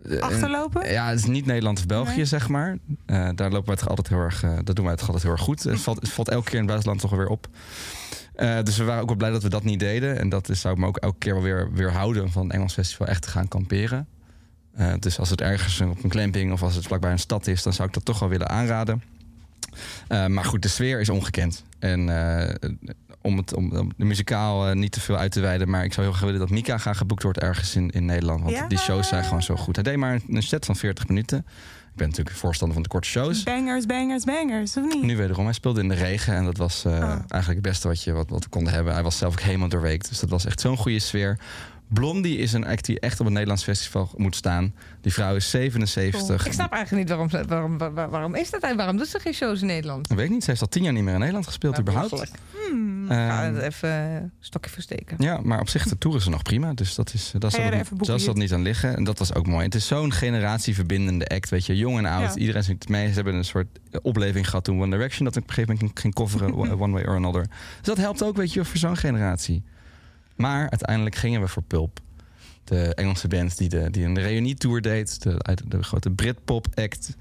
eh, 0.10 0.20
Achterlopen? 0.20 0.92
Ja, 0.92 1.10
het 1.10 1.20
is 1.20 1.26
niet 1.26 1.46
Nederland 1.46 1.80
of 1.80 1.86
België, 1.86 2.16
Nee. 2.16 2.26
zeg 2.26 2.50
maar. 2.50 2.78
Eh, 3.06 3.30
daar 3.36 3.52
lopen 3.52 3.68
wij 3.68 3.76
toch 3.76 3.90
altijd 3.90 4.08
heel 4.08 4.20
erg, 4.20 4.44
eh, 4.44 4.58
dat 4.64 4.76
doen 4.76 4.86
wij 4.86 4.96
toch 4.96 5.06
altijd 5.06 5.24
heel 5.24 5.32
erg 5.32 5.42
goed. 5.42 5.64
Het 5.64 5.80
valt, 5.80 6.00
het 6.02 6.10
valt 6.10 6.30
elke 6.30 6.44
keer 6.46 6.54
in 6.54 6.60
het 6.60 6.68
buitenland 6.68 7.02
toch 7.02 7.12
weer 7.12 7.28
op. 7.28 7.48
Eh, 8.36 8.58
dus 8.64 8.78
we 8.78 8.84
waren 8.84 9.02
ook 9.02 9.08
wel 9.08 9.18
blij 9.18 9.30
dat 9.32 9.44
we 9.44 9.50
dat 9.50 9.64
niet 9.64 9.80
deden. 9.80 10.20
En 10.20 10.30
dat 10.30 10.50
is, 10.50 10.62
zou 10.62 10.74
ik 10.74 10.80
me 10.80 10.88
ook 10.88 10.98
elke 10.98 11.18
keer 11.18 11.34
wel 11.34 11.44
weer, 11.44 11.72
weer 11.74 11.92
houden 11.92 12.32
van 12.32 12.44
een 12.44 12.52
Engels 12.52 12.74
festival 12.74 13.08
echt 13.08 13.22
te 13.22 13.30
gaan 13.30 13.48
kamperen. 13.48 14.08
Eh, 14.74 14.94
dus 15.00 15.20
als 15.20 15.30
het 15.30 15.42
ergens 15.42 15.82
op 15.82 16.04
een 16.04 16.12
glamping 16.12 16.52
of 16.52 16.64
als 16.64 16.76
het 16.76 16.86
vlakbij 16.86 17.12
een 17.12 17.20
stad 17.20 17.48
is, 17.48 17.64
dan 17.64 17.74
zou 17.74 17.88
ik 17.88 17.94
dat 17.94 18.06
toch 18.06 18.20
wel 18.20 18.30
willen 18.30 18.50
aanraden. 18.50 19.04
Eh, 20.08 20.26
maar 20.26 20.46
goed, 20.46 20.62
de 20.62 20.68
sfeer 20.68 21.00
is 21.00 21.10
ongekend. 21.10 21.64
En 21.80 22.10
eh, 22.32 22.70
om, 23.22 23.38
het, 23.38 23.54
om, 23.54 23.78
om 23.78 23.92
de 23.98 24.06
muzikaal 24.06 24.68
eh, 24.68 24.76
niet 24.76 24.92
te 24.92 25.00
veel 25.02 25.18
uit 25.18 25.32
te 25.32 25.40
wijden, 25.40 25.70
maar 25.70 25.84
ik 25.84 25.94
zou 25.94 26.06
heel 26.06 26.16
graag 26.16 26.26
willen 26.26 26.40
dat 26.48 26.50
Mika 26.50 26.78
graag 26.78 26.98
geboekt 26.98 27.24
wordt 27.24 27.40
ergens 27.40 27.76
in, 27.76 27.90
in 27.90 28.06
Nederland. 28.06 28.42
Want 28.44 28.56
Ja? 28.56 28.68
die 28.68 28.78
shows 28.78 29.08
zijn 29.08 29.24
gewoon 29.24 29.44
zo 29.44 29.56
goed. 29.56 29.76
Hij 29.76 29.84
deed 29.84 29.98
maar 29.98 30.20
een 30.30 30.44
set 30.44 30.66
van 30.66 30.76
40 30.76 31.08
minuten. 31.08 31.38
Ik 31.92 32.00
ben 32.00 32.10
natuurlijk 32.10 32.36
voorstander 32.36 32.74
van 32.74 32.84
de 32.84 32.90
korte 32.90 33.08
shows. 33.08 33.44
Bangers, 33.44 33.86
bangers, 33.86 34.24
bangers, 34.24 34.78
of 34.78 34.84
niet? 34.94 35.04
Nu 35.04 35.18
wederom, 35.18 35.44
hij 35.46 35.54
speelde 35.54 35.82
in 35.82 35.88
de 35.88 35.96
regen 35.96 36.34
en 36.36 36.46
dat 36.46 36.58
was 36.58 36.86
Ah. 36.86 36.94
eigenlijk 37.04 37.48
het 37.48 37.62
beste 37.62 37.88
wat, 37.88 38.04
je, 38.04 38.12
wat, 38.12 38.30
wat 38.30 38.44
we 38.44 38.50
konden 38.50 38.74
hebben. 38.74 38.94
Hij 38.94 39.04
was 39.04 39.18
zelf 39.18 39.34
ook 39.34 39.40
helemaal 39.42 39.70
doorweekt, 39.70 40.10
dus 40.10 40.20
dat 40.20 40.30
was 40.30 40.46
echt 40.46 40.62
zo'n 40.62 40.78
goede 40.78 41.00
sfeer. 41.00 41.40
Blondie 41.94 42.38
is 42.38 42.54
een 42.54 42.66
act 42.66 42.86
die 42.86 43.00
echt 43.00 43.20
op 43.20 43.26
een 43.26 43.32
Nederlands 43.32 43.64
festival 43.64 44.10
moet 44.18 44.36
staan. 44.36 44.74
Die 45.02 45.14
vrouw 45.14 45.36
is 45.36 45.50
77. 45.50 46.46
Ik 46.46 46.54
snap 46.54 46.72
eigenlijk 46.72 47.10
niet 47.10 47.18
waarom, 47.18 47.48
waarom, 47.48 47.78
waar- 47.78 48.10
waarom 48.10 48.36
is 48.36 48.50
dat 48.50 48.62
eigenlijk? 48.62 48.78
Waarom 48.78 48.98
doet 48.98 49.08
ze 49.08 49.20
geen 49.20 49.34
shows 49.34 49.62
in 49.62 49.68
Nederland? 49.68 50.12
Ik 50.12 50.18
weet 50.18 50.30
niet, 50.30 50.44
ze 50.44 50.50
heeft 50.50 50.62
al 50.62 50.68
tien 50.68 50.84
jaar 50.84 50.94
niet 50.94 51.04
meer 51.04 51.14
in 51.14 51.20
Nederland 51.20 51.46
gespeeld, 51.48 51.80
überhaupt. 51.80 52.32
Hmm. 52.70 53.12
Ehm, 53.12 53.30
Ga 53.30 53.44
het 53.52 53.58
even 53.58 53.90
een 53.90 54.32
stokje 54.40 54.70
versteken. 54.70 55.16
ja, 55.20 55.40
maar 55.44 55.60
op 55.60 55.70
zich 55.70 55.84
de 55.88 55.98
tour 55.98 56.18
is 56.18 56.26
er 56.26 56.32
nog 56.32 56.42
prima. 56.42 56.74
Dus 56.74 56.96
dat 56.96 57.14
is, 57.14 57.32
dat 57.38 57.44
Ga 57.54 57.58
zal 57.62 57.66
er 57.72 57.74
even 57.74 57.98
niet- 57.98 58.22
zal 58.22 58.52
aan 58.58 58.62
liggen. 58.62 58.96
En 58.96 59.04
dat 59.04 59.20
was 59.20 59.34
ook 59.34 59.48
mooi. 59.48 59.66
Het 59.66 59.76
is 59.76 59.88
zo'n 59.88 60.12
generatieverbindende 60.14 61.28
act. 61.28 61.50
Weet 61.50 61.66
je, 61.66 61.76
jong 61.78 61.98
en 61.98 62.06
oud. 62.06 62.34
Ja. 62.34 62.40
Iedereen 62.40 62.64
zingt 62.64 62.90
mee. 62.90 63.08
Ze 63.08 63.14
hebben 63.14 63.34
een 63.36 63.46
soort 63.46 63.68
opleving 64.02 64.50
gehad 64.50 64.64
toen 64.64 64.82
One 64.82 64.92
Direction 64.92 65.26
dat 65.26 65.38
op 65.38 65.44
een 65.48 65.54
gegeven 65.54 65.76
moment 65.80 66.00
ging 66.00 66.14
coveren. 66.14 66.54
One 66.82 66.92
Way 66.94 67.04
or 67.04 67.16
Another. 67.16 67.42
Dus 67.78 67.82
dat 67.82 67.98
helpt 67.98 68.24
ook, 68.24 68.36
weet 68.36 68.54
je, 68.54 68.66
voor 68.66 68.78
zo'n 68.78 68.98
generatie. 68.98 69.64
Maar 70.36 70.70
uiteindelijk 70.70 71.16
gingen 71.16 71.42
we 71.42 71.48
voor 71.48 71.64
Pulp. 71.64 72.00
De 72.64 72.96
Engelse 72.96 73.28
band 73.28 73.58
die, 73.58 73.70
de, 73.70 73.90
die 73.92 74.06
een 74.06 74.20
reunietour 74.20 74.82
deed. 74.82 75.24
De, 75.24 75.58
de 75.68 75.84
grote 75.84 76.10
Britpop 76.10 76.68
act. 76.76 77.16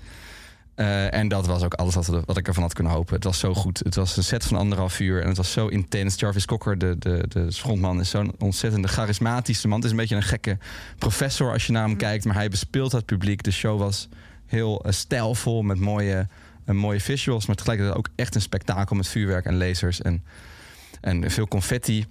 Eh, 0.75 1.15
en 1.15 1.29
dat 1.29 1.47
was 1.47 1.63
ook 1.63 1.75
alles 1.75 1.95
wat, 1.95 2.07
we- 2.07 2.23
wat 2.25 2.37
ik 2.37 2.47
ervan 2.47 2.63
had 2.63 2.73
kunnen 2.75 2.93
hopen. 2.93 3.15
Het 3.15 3.25
was 3.25 3.39
zo 3.39 3.55
goed. 3.55 3.79
Het 3.79 3.95
was 3.95 4.17
een 4.17 4.25
set 4.25 4.45
van 4.45 4.57
anderhalf 4.57 5.01
uur 5.01 5.23
en 5.23 5.29
het 5.29 5.37
was 5.37 5.53
zo 5.53 5.67
intens. 5.67 6.15
Jarvis 6.21 6.45
Cocker, 6.47 6.79
de, 6.79 6.97
de, 6.99 7.25
de 7.29 7.53
frontman, 7.53 8.01
is 8.01 8.11
zo'n 8.11 8.35
ontzettende 8.39 8.89
charismatische 8.89 9.69
man. 9.69 9.77
Het 9.77 9.85
is 9.85 9.91
een 9.91 9.97
beetje 9.97 10.17
een 10.17 10.23
gekke 10.23 10.59
professor 10.99 11.53
als 11.53 11.67
je 11.67 11.73
naar 11.73 11.87
hem 11.89 11.97
kijkt. 11.97 12.25
Maar 12.25 12.35
hij 12.35 12.49
bespeelt 12.49 12.93
het 12.93 13.05
publiek. 13.07 13.43
De 13.43 13.51
show 13.53 13.79
was 13.79 14.09
heel 14.47 14.85
eh, 14.85 14.93
stijlvol 14.93 15.63
met 15.63 15.79
mooie, 15.79 16.29
eh, 16.65 16.75
mooie 16.75 17.01
visuals. 17.01 17.47
Maar 17.47 17.57
tegelijkertijd 17.57 17.99
ook 17.99 18.09
echt 18.15 18.35
een 18.35 18.41
spektakel 18.41 18.97
met 18.97 19.09
vuurwerk 19.09 19.45
en 19.45 19.57
lasers 19.59 20.03
en, 20.03 20.25
en 21.01 21.31
veel 21.31 21.49
confetti. 21.49 22.07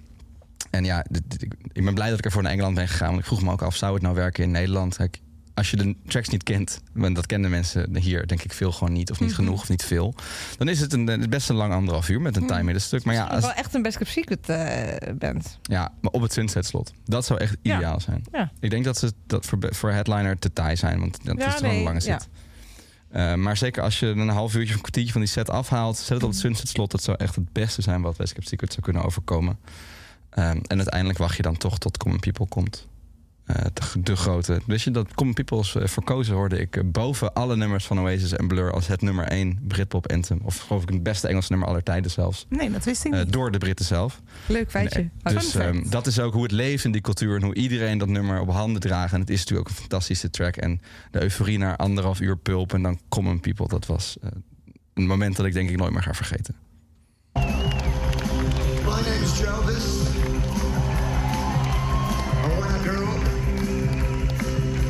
En 0.72 0.84
ja, 0.84 1.06
dit- 1.10 1.24
dit- 1.28 1.42
ik- 1.42 1.54
ik 1.72 1.84
ben 1.86 1.94
blij 1.94 2.10
dat 2.10 2.18
ik 2.18 2.26
er 2.26 2.32
voor 2.32 2.42
naar 2.44 2.52
Engeland 2.52 2.76
ben 2.76 2.88
gegaan. 2.88 3.08
Want 3.08 3.20
ik 3.20 3.26
vroeg 3.26 3.42
me 3.44 3.52
ook 3.52 3.62
af, 3.62 3.76
zou 3.76 3.94
het 3.94 4.02
nou 4.02 4.16
werken 4.16 4.44
in 4.44 4.52
Nederland? 4.52 4.96
Kijk, 4.96 5.20
als 5.54 5.72
je 5.72 5.78
de 5.78 5.96
tracks 6.08 6.30
niet 6.30 6.44
kent, 6.44 6.82
want 6.94 7.16
dat 7.16 7.26
kennen 7.26 7.50
mensen 7.50 7.96
hier 7.98 8.28
denk 8.28 8.44
ik 8.44 8.54
veel 8.54 8.72
gewoon 8.72 8.94
niet, 8.94 9.12
of 9.12 9.20
niet 9.20 9.30
Mhm. 9.30 9.38
genoeg, 9.38 9.62
of 9.62 9.70
niet 9.70 9.84
veel. 9.84 10.16
Dan 10.58 10.68
is 10.68 10.80
het 10.80 10.94
een, 10.94 11.26
best 11.30 11.50
een 11.50 11.56
lang 11.56 11.74
anderhalf 11.74 12.10
uur 12.10 12.22
met 12.22 12.36
een 12.36 12.42
Mhm. 12.42 12.52
time 12.52 12.64
middenstuk. 12.64 13.04
Maar 13.04 13.14
ja, 13.16 13.26
Als... 13.26 13.42
wel 13.42 13.54
echt 13.54 13.74
een 13.74 13.82
Best 13.82 13.98
Secret 14.04 14.50
eh, 14.50 15.14
band. 15.18 15.60
ja, 15.62 15.92
maar 16.02 16.12
op 16.12 16.22
het 16.22 16.34
Sunset 16.34 16.66
slot. 16.66 16.94
Dat 17.06 17.26
zou 17.26 17.40
echt 17.40 17.58
Ja. 17.62 17.76
ideaal 17.76 18.00
zijn. 18.00 18.24
Ja. 18.32 18.52
Ik 18.60 18.70
denk 18.70 18.84
dat 18.86 18.98
ze 18.98 19.14
dat 19.28 19.46
voor, 19.46 19.58
voor 19.70 19.92
headliner 19.92 20.40
te 20.40 20.54
taai 20.54 20.76
zijn, 20.76 21.00
want 21.00 21.26
dat 21.26 21.38
Ja, 21.38 21.48
is 21.48 21.54
gewoon 21.54 21.70
nee, 21.70 21.78
een 21.80 21.86
lange 21.86 22.00
set. 22.00 22.28
Eh, 23.10 23.34
maar 23.34 23.58
zeker 23.58 23.84
als 23.84 24.00
je 24.00 24.06
een 24.08 24.30
half 24.30 24.54
uurtje 24.56 24.70
of 24.70 24.76
een 24.76 24.82
kwartiertje 24.82 25.12
van 25.12 25.22
die 25.22 25.30
set 25.30 25.50
afhaalt, 25.50 25.98
zet 25.98 26.08
het 26.08 26.24
op 26.24 26.30
het 26.30 26.38
Mhm. 26.38 26.48
Sunset 26.48 26.68
slot. 26.68 26.92
Dat 26.92 27.04
zou 27.04 27.18
echt 27.20 27.36
het 27.36 27.52
beste 27.54 27.82
zijn 27.82 28.02
wat 28.02 28.18
West 28.18 28.34
Secret 28.40 28.72
zou 28.72 28.82
kunnen 28.82 29.04
overkomen. 29.04 29.58
Ehm, 30.32 30.58
en 30.68 30.78
uiteindelijk 30.78 31.20
wacht 31.20 31.36
je 31.36 31.42
dan 31.42 31.58
toch 31.58 31.78
tot 31.78 31.98
Common 31.98 32.20
People 32.20 32.48
komt. 32.48 32.90
Eh, 33.46 33.56
de, 33.74 34.02
de 34.02 34.16
grote. 34.16 34.62
Wist 34.66 34.84
je 34.84 34.92
dat 34.92 35.14
Common 35.14 35.34
People's 35.34 35.76
eh, 35.76 35.88
verkozen 35.88 36.36
hoorde 36.36 36.60
ik 36.60 36.76
eh, 36.76 36.84
boven 36.86 37.34
alle 37.34 37.56
nummers 37.56 37.86
van 37.86 38.00
Oasis 38.00 38.32
en 38.34 38.48
Blur 38.48 38.72
als 38.74 38.88
het 38.88 39.02
nummer 39.02 39.26
1 39.28 39.60
Britpop 39.68 40.12
anthem. 40.12 40.40
Of 40.44 40.58
geloof 40.58 40.82
ik 40.84 40.90
het 40.90 41.04
beste 41.04 41.28
Engelse 41.28 41.52
nummer 41.52 41.68
aller 41.68 41.84
tijden 41.84 42.12
zelfs. 42.12 42.46
Nee, 42.50 42.72
dat 42.72 42.84
wist 42.86 43.06
ik 43.06 43.14
Eh, 43.14 43.20
niet. 43.20 43.34
door 43.34 43.52
de 43.52 43.58
Britten 43.58 43.86
zelf. 43.86 44.22
Leuk 44.48 44.70
feitje. 44.72 45.10
Dus 45.24 45.56
ehm, 45.56 45.90
dat 45.90 46.08
is 46.08 46.20
ook 46.20 46.34
hoe 46.34 46.44
het 46.44 46.52
leeft 46.52 46.86
in 46.86 46.92
die 46.92 47.02
cultuur 47.02 47.36
en 47.36 47.44
hoe 47.44 47.56
iedereen 47.56 47.98
dat 47.98 48.08
nummer 48.08 48.40
op 48.40 48.50
handen 48.52 48.82
draagt. 48.82 49.14
En 49.14 49.20
het 49.20 49.30
is 49.30 49.40
natuurlijk 49.40 49.70
ook 49.70 49.76
een 49.76 49.82
fantastische 49.82 50.30
track. 50.30 50.56
En 50.56 50.82
de 51.12 51.22
euforie 51.22 51.58
naar 51.58 51.76
anderhalf 51.76 52.20
uur 52.22 52.38
pulp 52.38 52.74
en 52.74 52.82
dan 52.82 53.00
Common 53.10 53.40
People, 53.40 53.68
dat 53.68 53.86
was 53.86 54.18
een 54.94 55.06
moment 55.08 55.36
dat 55.36 55.46
ik 55.46 55.54
denk 55.54 55.70
ik 55.70 55.78
nooit 55.78 55.92
meer 55.94 56.04
ga 56.04 56.14
vergeten. 56.14 56.56
My 57.34 57.42
name 58.92 59.20
is 59.24 59.40
Jarvis. 59.40 60.11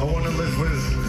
I 0.01 0.03
wanna 0.03 0.31
live 0.31 0.59
with. 0.59 1.00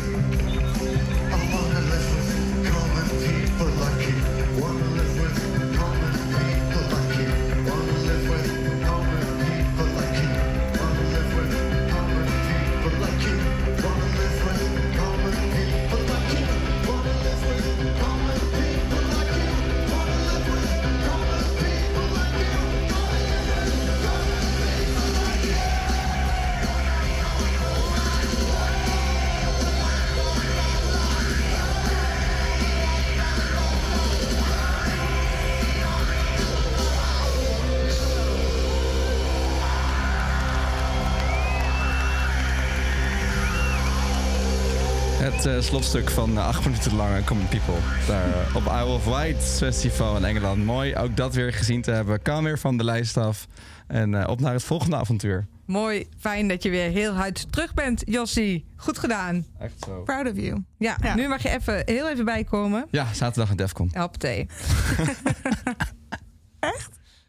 Slotstuk 45.62 46.10
van 46.10 46.38
eh, 46.38 46.46
acht 46.46 46.64
minuten 46.64 46.94
lange 46.96 47.24
Common 47.24 47.48
People. 47.48 47.74
Daar 48.06 48.46
eh, 48.46 48.56
op 48.56 48.62
Isle 48.62 48.84
of 48.94 49.04
Wight 49.04 49.44
Festival 49.44 50.16
in 50.16 50.24
Engeland. 50.24 50.64
Mooi 50.64 50.96
ook 50.96 51.16
dat 51.16 51.34
weer 51.34 51.52
gezien 51.52 51.82
te 51.82 51.90
hebben. 51.90 52.22
Kan 52.22 52.44
weer 52.44 52.58
van 52.58 52.76
de 52.76 52.84
lijst 52.84 53.16
af. 53.16 53.46
En 53.86 54.14
eh, 54.14 54.28
op 54.28 54.40
naar 54.40 54.52
het 54.52 54.64
volgende 54.64 54.96
avontuur. 54.96 55.46
Mooi, 55.66 56.06
fijn 56.18 56.48
dat 56.48 56.62
je 56.62 56.70
weer 56.70 56.90
heel 56.90 57.12
hard 57.12 57.52
terug 57.52 57.74
bent, 57.74 58.02
Jossie. 58.06 58.66
Goed 58.76 58.98
gedaan. 58.98 59.46
Echt 59.58 59.74
zo. 59.86 60.02
Proud 60.02 60.30
of 60.30 60.36
you. 60.36 60.64
Ja, 60.78 60.96
Ja. 61.02 61.14
nu 61.14 61.28
mag 61.28 61.42
je 61.42 61.48
even, 61.48 61.82
heel 61.84 62.08
even 62.10 62.24
bijkomen. 62.24 62.86
Ja, 62.90 63.12
zaterdag 63.12 63.50
in 63.50 63.56
Defcon. 63.56 63.88
Help 63.92 64.16
thee. 64.16 64.46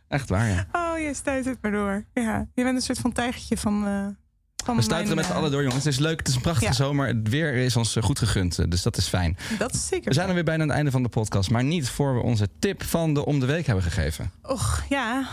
Echt 0.07 0.29
waar, 0.29 0.47
ja. 0.47 0.65
Oh, 0.71 0.99
je 0.99 1.13
stuit 1.13 1.45
het 1.45 1.57
maar 1.61 1.71
door. 1.71 2.05
Ja, 2.13 2.47
je 2.53 2.63
bent 2.63 2.75
een 2.75 2.81
soort 2.81 2.99
van 2.99 3.11
tijgertje 3.11 3.57
van. 3.57 3.87
eh 3.87 4.05
van 4.63 4.75
We 4.75 4.81
stuiteren 4.81 5.15
mijn, 5.15 5.15
met 5.15 5.25
z'n 5.25 5.31
eh, 5.31 5.37
allen 5.37 5.51
door, 5.51 5.63
jongens. 5.63 5.83
Het 5.83 5.93
is 5.93 5.99
leuk, 5.99 6.17
het 6.19 6.27
is 6.27 6.35
een 6.35 6.41
prachtige 6.41 6.65
Ja. 6.65 6.73
zomer. 6.73 7.07
Het 7.07 7.29
weer 7.29 7.53
is 7.53 7.75
ons 7.75 7.95
eh, 7.95 8.03
goed 8.03 8.19
gegund, 8.19 8.59
eh, 8.59 8.65
dus 8.69 8.81
dat 8.81 8.97
is 8.97 9.07
fijn. 9.07 9.37
Dat 9.59 9.73
is 9.73 9.87
zeker. 9.87 10.07
We 10.07 10.13
zijn 10.13 10.27
er 10.27 10.33
weer 10.33 10.43
bijna 10.43 10.61
aan 10.61 10.67
het 10.67 10.77
einde 10.77 10.91
van 10.91 11.03
de 11.03 11.09
podcast. 11.09 11.49
Maar 11.49 11.63
niet 11.63 11.89
voor 11.89 12.15
we 12.15 12.21
onze 12.21 12.47
tip 12.59 12.83
van 12.83 13.13
de 13.13 13.25
om 13.25 13.39
de 13.39 13.45
week 13.45 13.65
hebben 13.65 13.83
gegeven. 13.83 14.31
Och, 14.43 14.83
ja. 14.89 15.27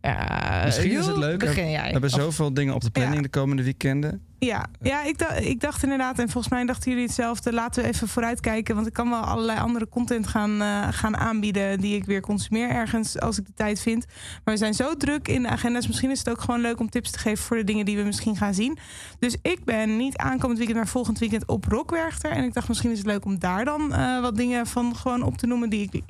Ja, 0.00 0.62
Misschien 0.64 0.90
is 0.98 1.06
het 1.06 1.16
leuk. 1.16 1.40
We 1.42 1.60
hebben 1.60 2.02
Of- 2.12 2.20
zoveel 2.20 2.54
dingen 2.54 2.74
op 2.74 2.80
de 2.80 2.90
planning 2.90 3.16
Ja. 3.16 3.22
de 3.22 3.28
komende 3.28 3.62
weekenden. 3.62 4.22
Ja, 4.38 4.66
ja 4.80 5.02
ik, 5.02 5.18
dacht, 5.18 5.44
ik 5.44 5.60
dacht 5.60 5.82
inderdaad, 5.82 6.18
en 6.18 6.28
volgens 6.28 6.52
mij 6.52 6.64
dachten 6.64 6.90
jullie 6.90 7.06
hetzelfde. 7.06 7.52
Laten 7.52 7.82
we 7.82 7.88
even 7.88 8.08
vooruitkijken. 8.08 8.74
Want 8.74 8.86
ik 8.86 8.92
kan 8.92 9.10
wel 9.10 9.20
allerlei 9.20 9.58
andere 9.58 9.88
content 9.88 10.26
gaan, 10.26 10.62
eh, 10.62 10.88
gaan 10.90 11.16
aanbieden. 11.16 11.80
die 11.80 11.96
ik 11.96 12.04
weer 12.04 12.20
consumeer 12.20 12.68
ergens 12.68 13.20
als 13.20 13.38
ik 13.38 13.46
de 13.46 13.52
tijd 13.54 13.80
vind. 13.80 14.06
Maar 14.44 14.54
we 14.54 14.60
zijn 14.60 14.74
zo 14.74 14.94
druk 14.96 15.28
in 15.28 15.42
de 15.42 15.48
agenda's. 15.48 15.86
Misschien 15.86 16.10
is 16.10 16.18
het 16.18 16.30
ook 16.30 16.40
gewoon 16.40 16.60
leuk 16.60 16.80
om 16.80 16.90
tips 16.90 17.10
te 17.10 17.18
geven 17.18 17.44
voor 17.44 17.56
de 17.56 17.64
dingen 17.64 17.84
die 17.84 17.96
we 17.96 18.02
misschien 18.02 18.36
gaan 18.36 18.54
zien. 18.54 18.78
Dus 19.18 19.36
ik 19.42 19.64
ben 19.64 19.96
niet 19.96 20.16
aankomend 20.16 20.58
weekend, 20.58 20.78
maar 20.78 20.88
volgend 20.88 21.18
weekend 21.18 21.46
op 21.46 21.64
Rockwerchter. 21.64 22.30
En 22.30 22.44
ik 22.44 22.54
dacht, 22.54 22.68
misschien 22.68 22.90
is 22.90 22.98
het 22.98 23.06
leuk 23.06 23.24
om 23.24 23.38
daar 23.38 23.64
dan 23.64 23.94
eh, 23.94 24.20
wat 24.20 24.36
dingen 24.36 24.66
van 24.66 24.96
gewoon 24.96 25.22
op 25.22 25.36
te 25.36 25.46
noemen. 25.46 25.70
die, 25.70 25.88
ik 25.90 26.02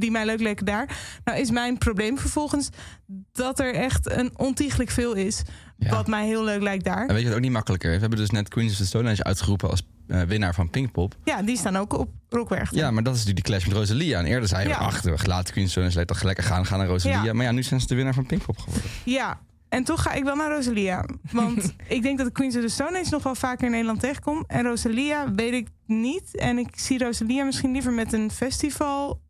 die 0.00 0.10
mij 0.10 0.26
leuk 0.26 0.40
leken 0.40 0.66
daar. 0.66 0.98
Nou, 1.24 1.38
is 1.38 1.50
mijn 1.50 1.78
probleem 1.78 2.18
vervolgens 2.18 2.70
dat 3.32 3.58
er 3.58 3.74
echt 3.74 4.10
een 4.10 4.30
ontiegelijk 4.36 4.90
veel 4.90 5.14
is. 5.14 5.42
Ja. 5.82 5.90
Wat 5.90 6.06
mij 6.06 6.26
heel 6.26 6.44
leuk 6.44 6.62
lijkt 6.62 6.84
daar. 6.84 7.06
En 7.06 7.14
weet 7.14 7.20
je 7.22 7.26
wat 7.26 7.36
ook 7.36 7.42
niet 7.42 7.50
makkelijker 7.52 7.88
is? 7.88 7.94
We 7.94 8.00
hebben 8.00 8.18
dus 8.18 8.30
net 8.30 8.48
Queens 8.48 8.70
of 8.72 8.76
the 8.78 8.86
Stone 8.86 9.10
Age 9.10 9.24
uitgeroepen 9.24 9.70
als 9.70 9.82
eh, 10.08 10.22
winnaar 10.22 10.54
van 10.54 10.70
Pinkpop. 10.70 11.14
Ja, 11.24 11.42
die 11.42 11.56
staan 11.56 11.76
ook 11.76 11.98
op 11.98 12.10
Rockwerchter. 12.28 12.78
Ja, 12.78 12.90
maar 12.90 13.02
dat 13.02 13.14
is 13.14 13.18
natuurlijk 13.24 13.46
die 13.46 13.54
clash 13.54 13.66
met 13.68 13.76
Rosalia. 13.76 14.18
En 14.18 14.24
eerder 14.24 14.48
zeiden 14.48 14.72
we, 14.72 14.78
Ja. 14.78 14.86
ach, 14.86 15.02
we 15.02 15.16
laten 15.26 15.52
Queens 15.52 15.68
of 15.68 15.82
the 15.84 15.90
Stone 15.90 16.02
Age 16.04 16.04
toch 16.04 16.22
lekker 16.22 16.44
gaan, 16.44 16.66
gaan 16.66 16.78
naar 16.78 16.86
Rosalia. 16.88 17.22
Ja. 17.24 17.32
Maar 17.32 17.44
ja, 17.44 17.52
nu 17.52 17.62
zijn 17.62 17.80
ze 17.80 17.86
de 17.86 17.94
winnaar 17.94 18.14
van 18.14 18.26
Pinkpop 18.26 18.58
geworden. 18.58 18.90
Ja, 19.04 19.40
en 19.68 19.84
toch 19.84 20.02
ga 20.02 20.12
ik 20.12 20.24
wel 20.24 20.36
naar 20.36 20.50
Rosalia. 20.50 21.04
Want 21.32 21.74
ik 21.88 22.02
denk 22.02 22.18
dat 22.18 22.26
de 22.26 22.32
Queens 22.32 22.56
of 22.56 22.62
the 22.62 22.68
Stone 22.68 22.98
Age 23.00 23.10
nog 23.10 23.22
wel 23.22 23.34
vaker 23.34 23.64
in 23.64 23.70
Nederland 23.70 24.00
tegenkom. 24.00 24.44
En 24.46 24.62
Rosalia 24.62 25.32
weet 25.34 25.52
ik 25.52 25.68
niet. 25.86 26.36
En 26.36 26.58
ik 26.58 26.68
zie 26.78 26.98
Rosalia 26.98 27.44
misschien 27.44 27.72
liever 27.72 27.92
met 27.92 28.12
een 28.12 28.30
festival, 28.30 29.20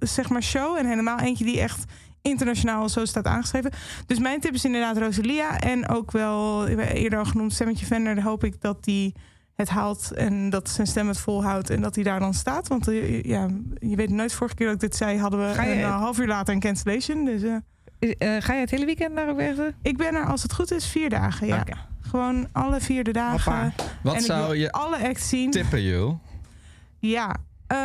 zeg 0.00 0.28
maar, 0.28 0.42
show. 0.42 0.76
En 0.76 0.86
helemaal 0.86 1.18
eentje 1.18 1.44
die 1.44 1.60
echt 1.60 1.84
internationaal 2.22 2.88
zo 2.88 3.04
staat 3.04 3.26
aangeschreven. 3.26 3.70
Dus 4.06 4.18
mijn 4.18 4.40
tip 4.40 4.54
is 4.54 4.64
inderdaad 4.64 4.98
Rosalia. 4.98 5.58
En 5.58 5.88
ook 5.88 6.10
wel, 6.10 6.66
eerder 6.68 7.18
al 7.18 7.24
genoemd, 7.24 7.52
Stemmetje 7.52 7.86
Vender. 7.86 8.22
Hoop 8.22 8.44
ik 8.44 8.60
dat 8.60 8.84
die 8.84 9.14
het 9.58 9.68
haalt 9.68 10.12
en 10.12 10.50
dat 10.50 10.68
zijn 10.68 10.86
stem 10.86 11.08
het 11.08 11.18
volhoudt 11.18 11.70
en 11.70 11.80
dat 11.80 11.94
hij 11.94 12.04
daar 12.04 12.20
dan 12.20 12.34
staat. 12.34 12.68
Want 12.68 12.88
eh, 12.88 13.22
ja, 13.22 13.48
je 13.78 13.96
weet 13.96 14.10
nooit, 14.10 14.32
vorige 14.32 14.54
keer 14.54 14.66
dat 14.66 14.74
ik 14.74 14.80
dit 14.80 14.96
zei, 14.96 15.18
hadden 15.18 15.40
we 15.40 15.60
een 15.60 15.78
eh, 15.78 16.00
half 16.00 16.18
uur 16.18 16.26
later 16.26 16.54
een 16.54 16.60
cancellation. 16.60 17.24
Dus 17.24 17.42
eh, 17.42 18.36
ga 18.38 18.54
je 18.54 18.60
het 18.60 18.70
hele 18.70 18.84
weekend 18.84 19.14
naar 19.14 19.26
Rockwerchter? 19.26 19.74
ik 19.82 19.96
ben 19.96 20.14
er 20.14 20.26
als 20.26 20.42
het 20.42 20.52
goed 20.52 20.72
is 20.72 20.86
vier 20.86 21.10
dagen. 21.10 21.46
Ja. 21.46 21.64
Gewoon 22.00 22.48
alle 22.52 22.80
vier 22.80 23.04
de 23.04 23.12
dagen. 23.12 23.52
Hoppa. 23.52 23.72
Wat 24.02 24.14
en 24.14 24.20
ik 24.20 24.26
zou 24.26 24.44
wil 24.44 24.52
je 24.52 24.72
alle 24.72 25.08
acts 25.08 25.28
zien. 25.28 25.50
tippen, 25.50 25.82
Jul? 25.82 26.20
Ja. 26.98 27.36
Eh, 27.68 27.76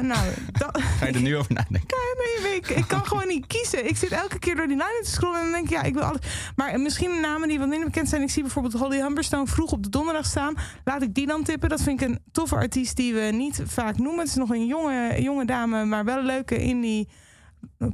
nou, 0.00 0.28
dat, 0.52 0.80
Ga 0.98 1.06
je 1.06 1.12
er 1.12 1.20
nu 1.22 1.36
over 1.36 1.52
nadenken? 1.52 1.96
nee, 2.42 2.54
ik, 2.56 2.68
ik 2.68 2.84
kan 2.88 3.06
gewoon 3.06 3.28
niet 3.28 3.46
kiezen. 3.46 3.88
Ik 3.88 3.96
zit 3.96 4.10
elke 4.10 4.38
keer 4.38 4.56
door 4.56 4.66
die 4.66 4.76
line 4.76 5.00
te 5.02 5.10
scrollen 5.10 5.36
en 5.38 5.42
dan 5.42 5.52
denk 5.52 5.64
ik, 5.64 5.70
ja, 5.70 5.82
ik 5.82 5.94
wil 5.94 6.02
alles. 6.02 6.20
Maar 6.56 6.80
misschien 6.80 7.20
namen 7.20 7.48
die 7.48 7.58
wat 7.58 7.68
minder 7.68 7.86
bekend 7.86 8.08
zijn. 8.08 8.22
Ik 8.22 8.30
zie 8.30 8.42
bijvoorbeeld 8.42 8.74
Holly 8.74 9.00
Humberstone 9.00 9.46
vroeg 9.46 9.72
op 9.72 9.82
de 9.82 9.88
donderdag 9.88 10.26
staan. 10.26 10.54
Laat 10.84 11.02
ik 11.02 11.14
die 11.14 11.26
dan 11.26 11.42
tippen. 11.42 11.68
Dat 11.68 11.82
vind 11.82 12.00
ik 12.00 12.08
een 12.08 12.18
toffe 12.32 12.54
artiest 12.54 12.96
die 12.96 13.14
we 13.14 13.20
niet 13.20 13.62
vaak 13.66 13.98
noemen. 13.98 14.18
Het 14.18 14.28
is 14.28 14.34
nog 14.34 14.50
een 14.50 14.66
jonge, 14.66 15.22
jonge 15.22 15.44
dame, 15.44 15.84
maar 15.84 16.04
wel 16.04 16.18
een 16.18 16.24
leuke 16.24 16.58
indie 16.58 17.08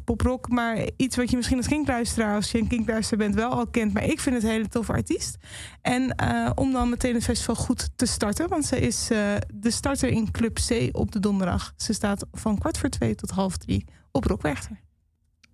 poprock. 0.04 0.48
Maar 0.48 0.78
iets 0.96 1.16
wat 1.16 1.30
je 1.30 1.36
misschien 1.36 1.58
als 1.58 1.68
kinkluisteraar, 1.68 2.34
als 2.34 2.50
je 2.50 2.58
een 2.58 2.68
kinkluisteraar 2.68 3.26
bent, 3.26 3.34
wel 3.34 3.50
al 3.50 3.66
kent. 3.66 3.92
Maar 3.92 4.04
ik 4.04 4.20
vind 4.20 4.34
het 4.34 4.44
een 4.44 4.50
hele 4.50 4.68
toffe 4.68 4.92
artiest. 4.92 5.36
En 5.80 6.14
eh, 6.14 6.50
om 6.54 6.72
dan 6.72 6.88
meteen 6.88 7.14
het 7.14 7.24
festival 7.24 7.54
goed 7.54 7.90
te 7.96 8.06
starten. 8.06 8.48
Want 8.48 8.64
ze 8.64 8.80
is 8.80 9.10
eh, 9.10 9.34
de 9.54 9.70
starter 9.70 10.08
in 10.08 10.30
Club 10.30 10.58
C 10.68 10.88
op 10.92 11.12
de 11.12 11.20
donderdag. 11.20 11.72
Ze 11.76 11.92
staat 11.92 12.26
van 12.32 12.58
kwart 12.58 12.78
voor 12.78 12.88
twee 12.88 13.14
tot 13.14 13.30
half 13.30 13.56
drie 13.56 13.86
op 14.10 14.24
Rockwerchter. 14.24 14.80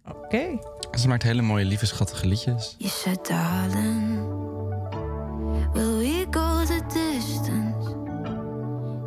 Oké. 0.05 0.59
Ze 0.99 1.09
maakt 1.09 1.23
hele 1.23 1.43
mooie, 1.43 1.65
lieve, 1.65 1.87
schattige 1.87 2.27
liedjes. 2.27 2.75
You 2.79 2.91
said, 2.91 3.27
darling, 3.27 4.19
will 5.73 5.99
we 5.99 6.27
go 6.31 6.65
the 6.65 6.83
distance? 6.93 7.97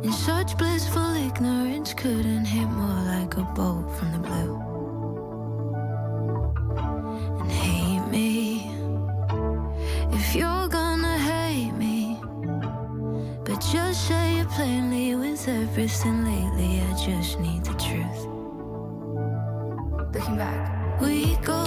In 0.02 0.12
such 0.12 0.56
blissful 0.56 1.14
ignorance, 1.14 1.94
couldn't 1.94 2.44
hit 2.44 2.68
more 2.70 3.02
like 3.02 3.36
a 3.36 3.52
bolt 3.54 3.98
if 10.32 10.38
you're 10.38 10.68
gonna 10.68 11.18
hate 11.18 11.72
me. 11.72 12.18
But 13.44 13.60
just 13.70 14.08
say 14.08 14.40
it 14.40 14.48
plainly 14.48 15.14
with 15.14 15.46
everything 15.46 16.24
lately. 16.24 16.80
I 16.80 16.92
just 16.96 17.38
need 17.38 17.62
the 17.66 17.74
truth. 17.74 18.20
Looking 20.14 20.36
back, 20.38 21.00
we 21.02 21.36
go 21.44 21.61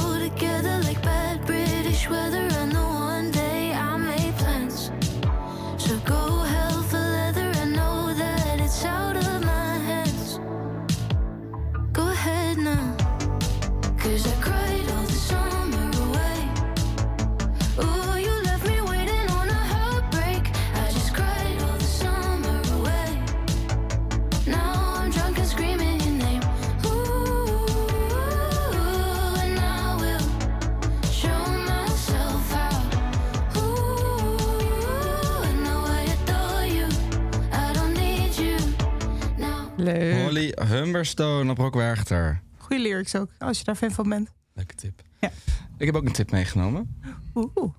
Leuk. 39.86 40.22
Holly 40.24 40.54
Humberstone 40.70 41.52
op 41.52 41.58
Rockwerchter. 41.58 42.42
Goeie 42.58 42.82
lyrics 42.84 43.16
ook, 43.16 43.30
als 43.38 43.58
je 43.58 43.64
daar 43.64 43.76
fan 43.76 43.92
van 43.92 44.10
bent. 44.10 44.30
Leuke 44.54 44.76
tip. 44.76 45.02
Ja. 45.20 45.32
Ik 45.78 45.86
heb 45.86 45.96
ook 45.96 46.06
een 46.06 46.12
tip 46.12 46.32
meegenomen. 46.32 46.96
Oeh. 47.36 47.74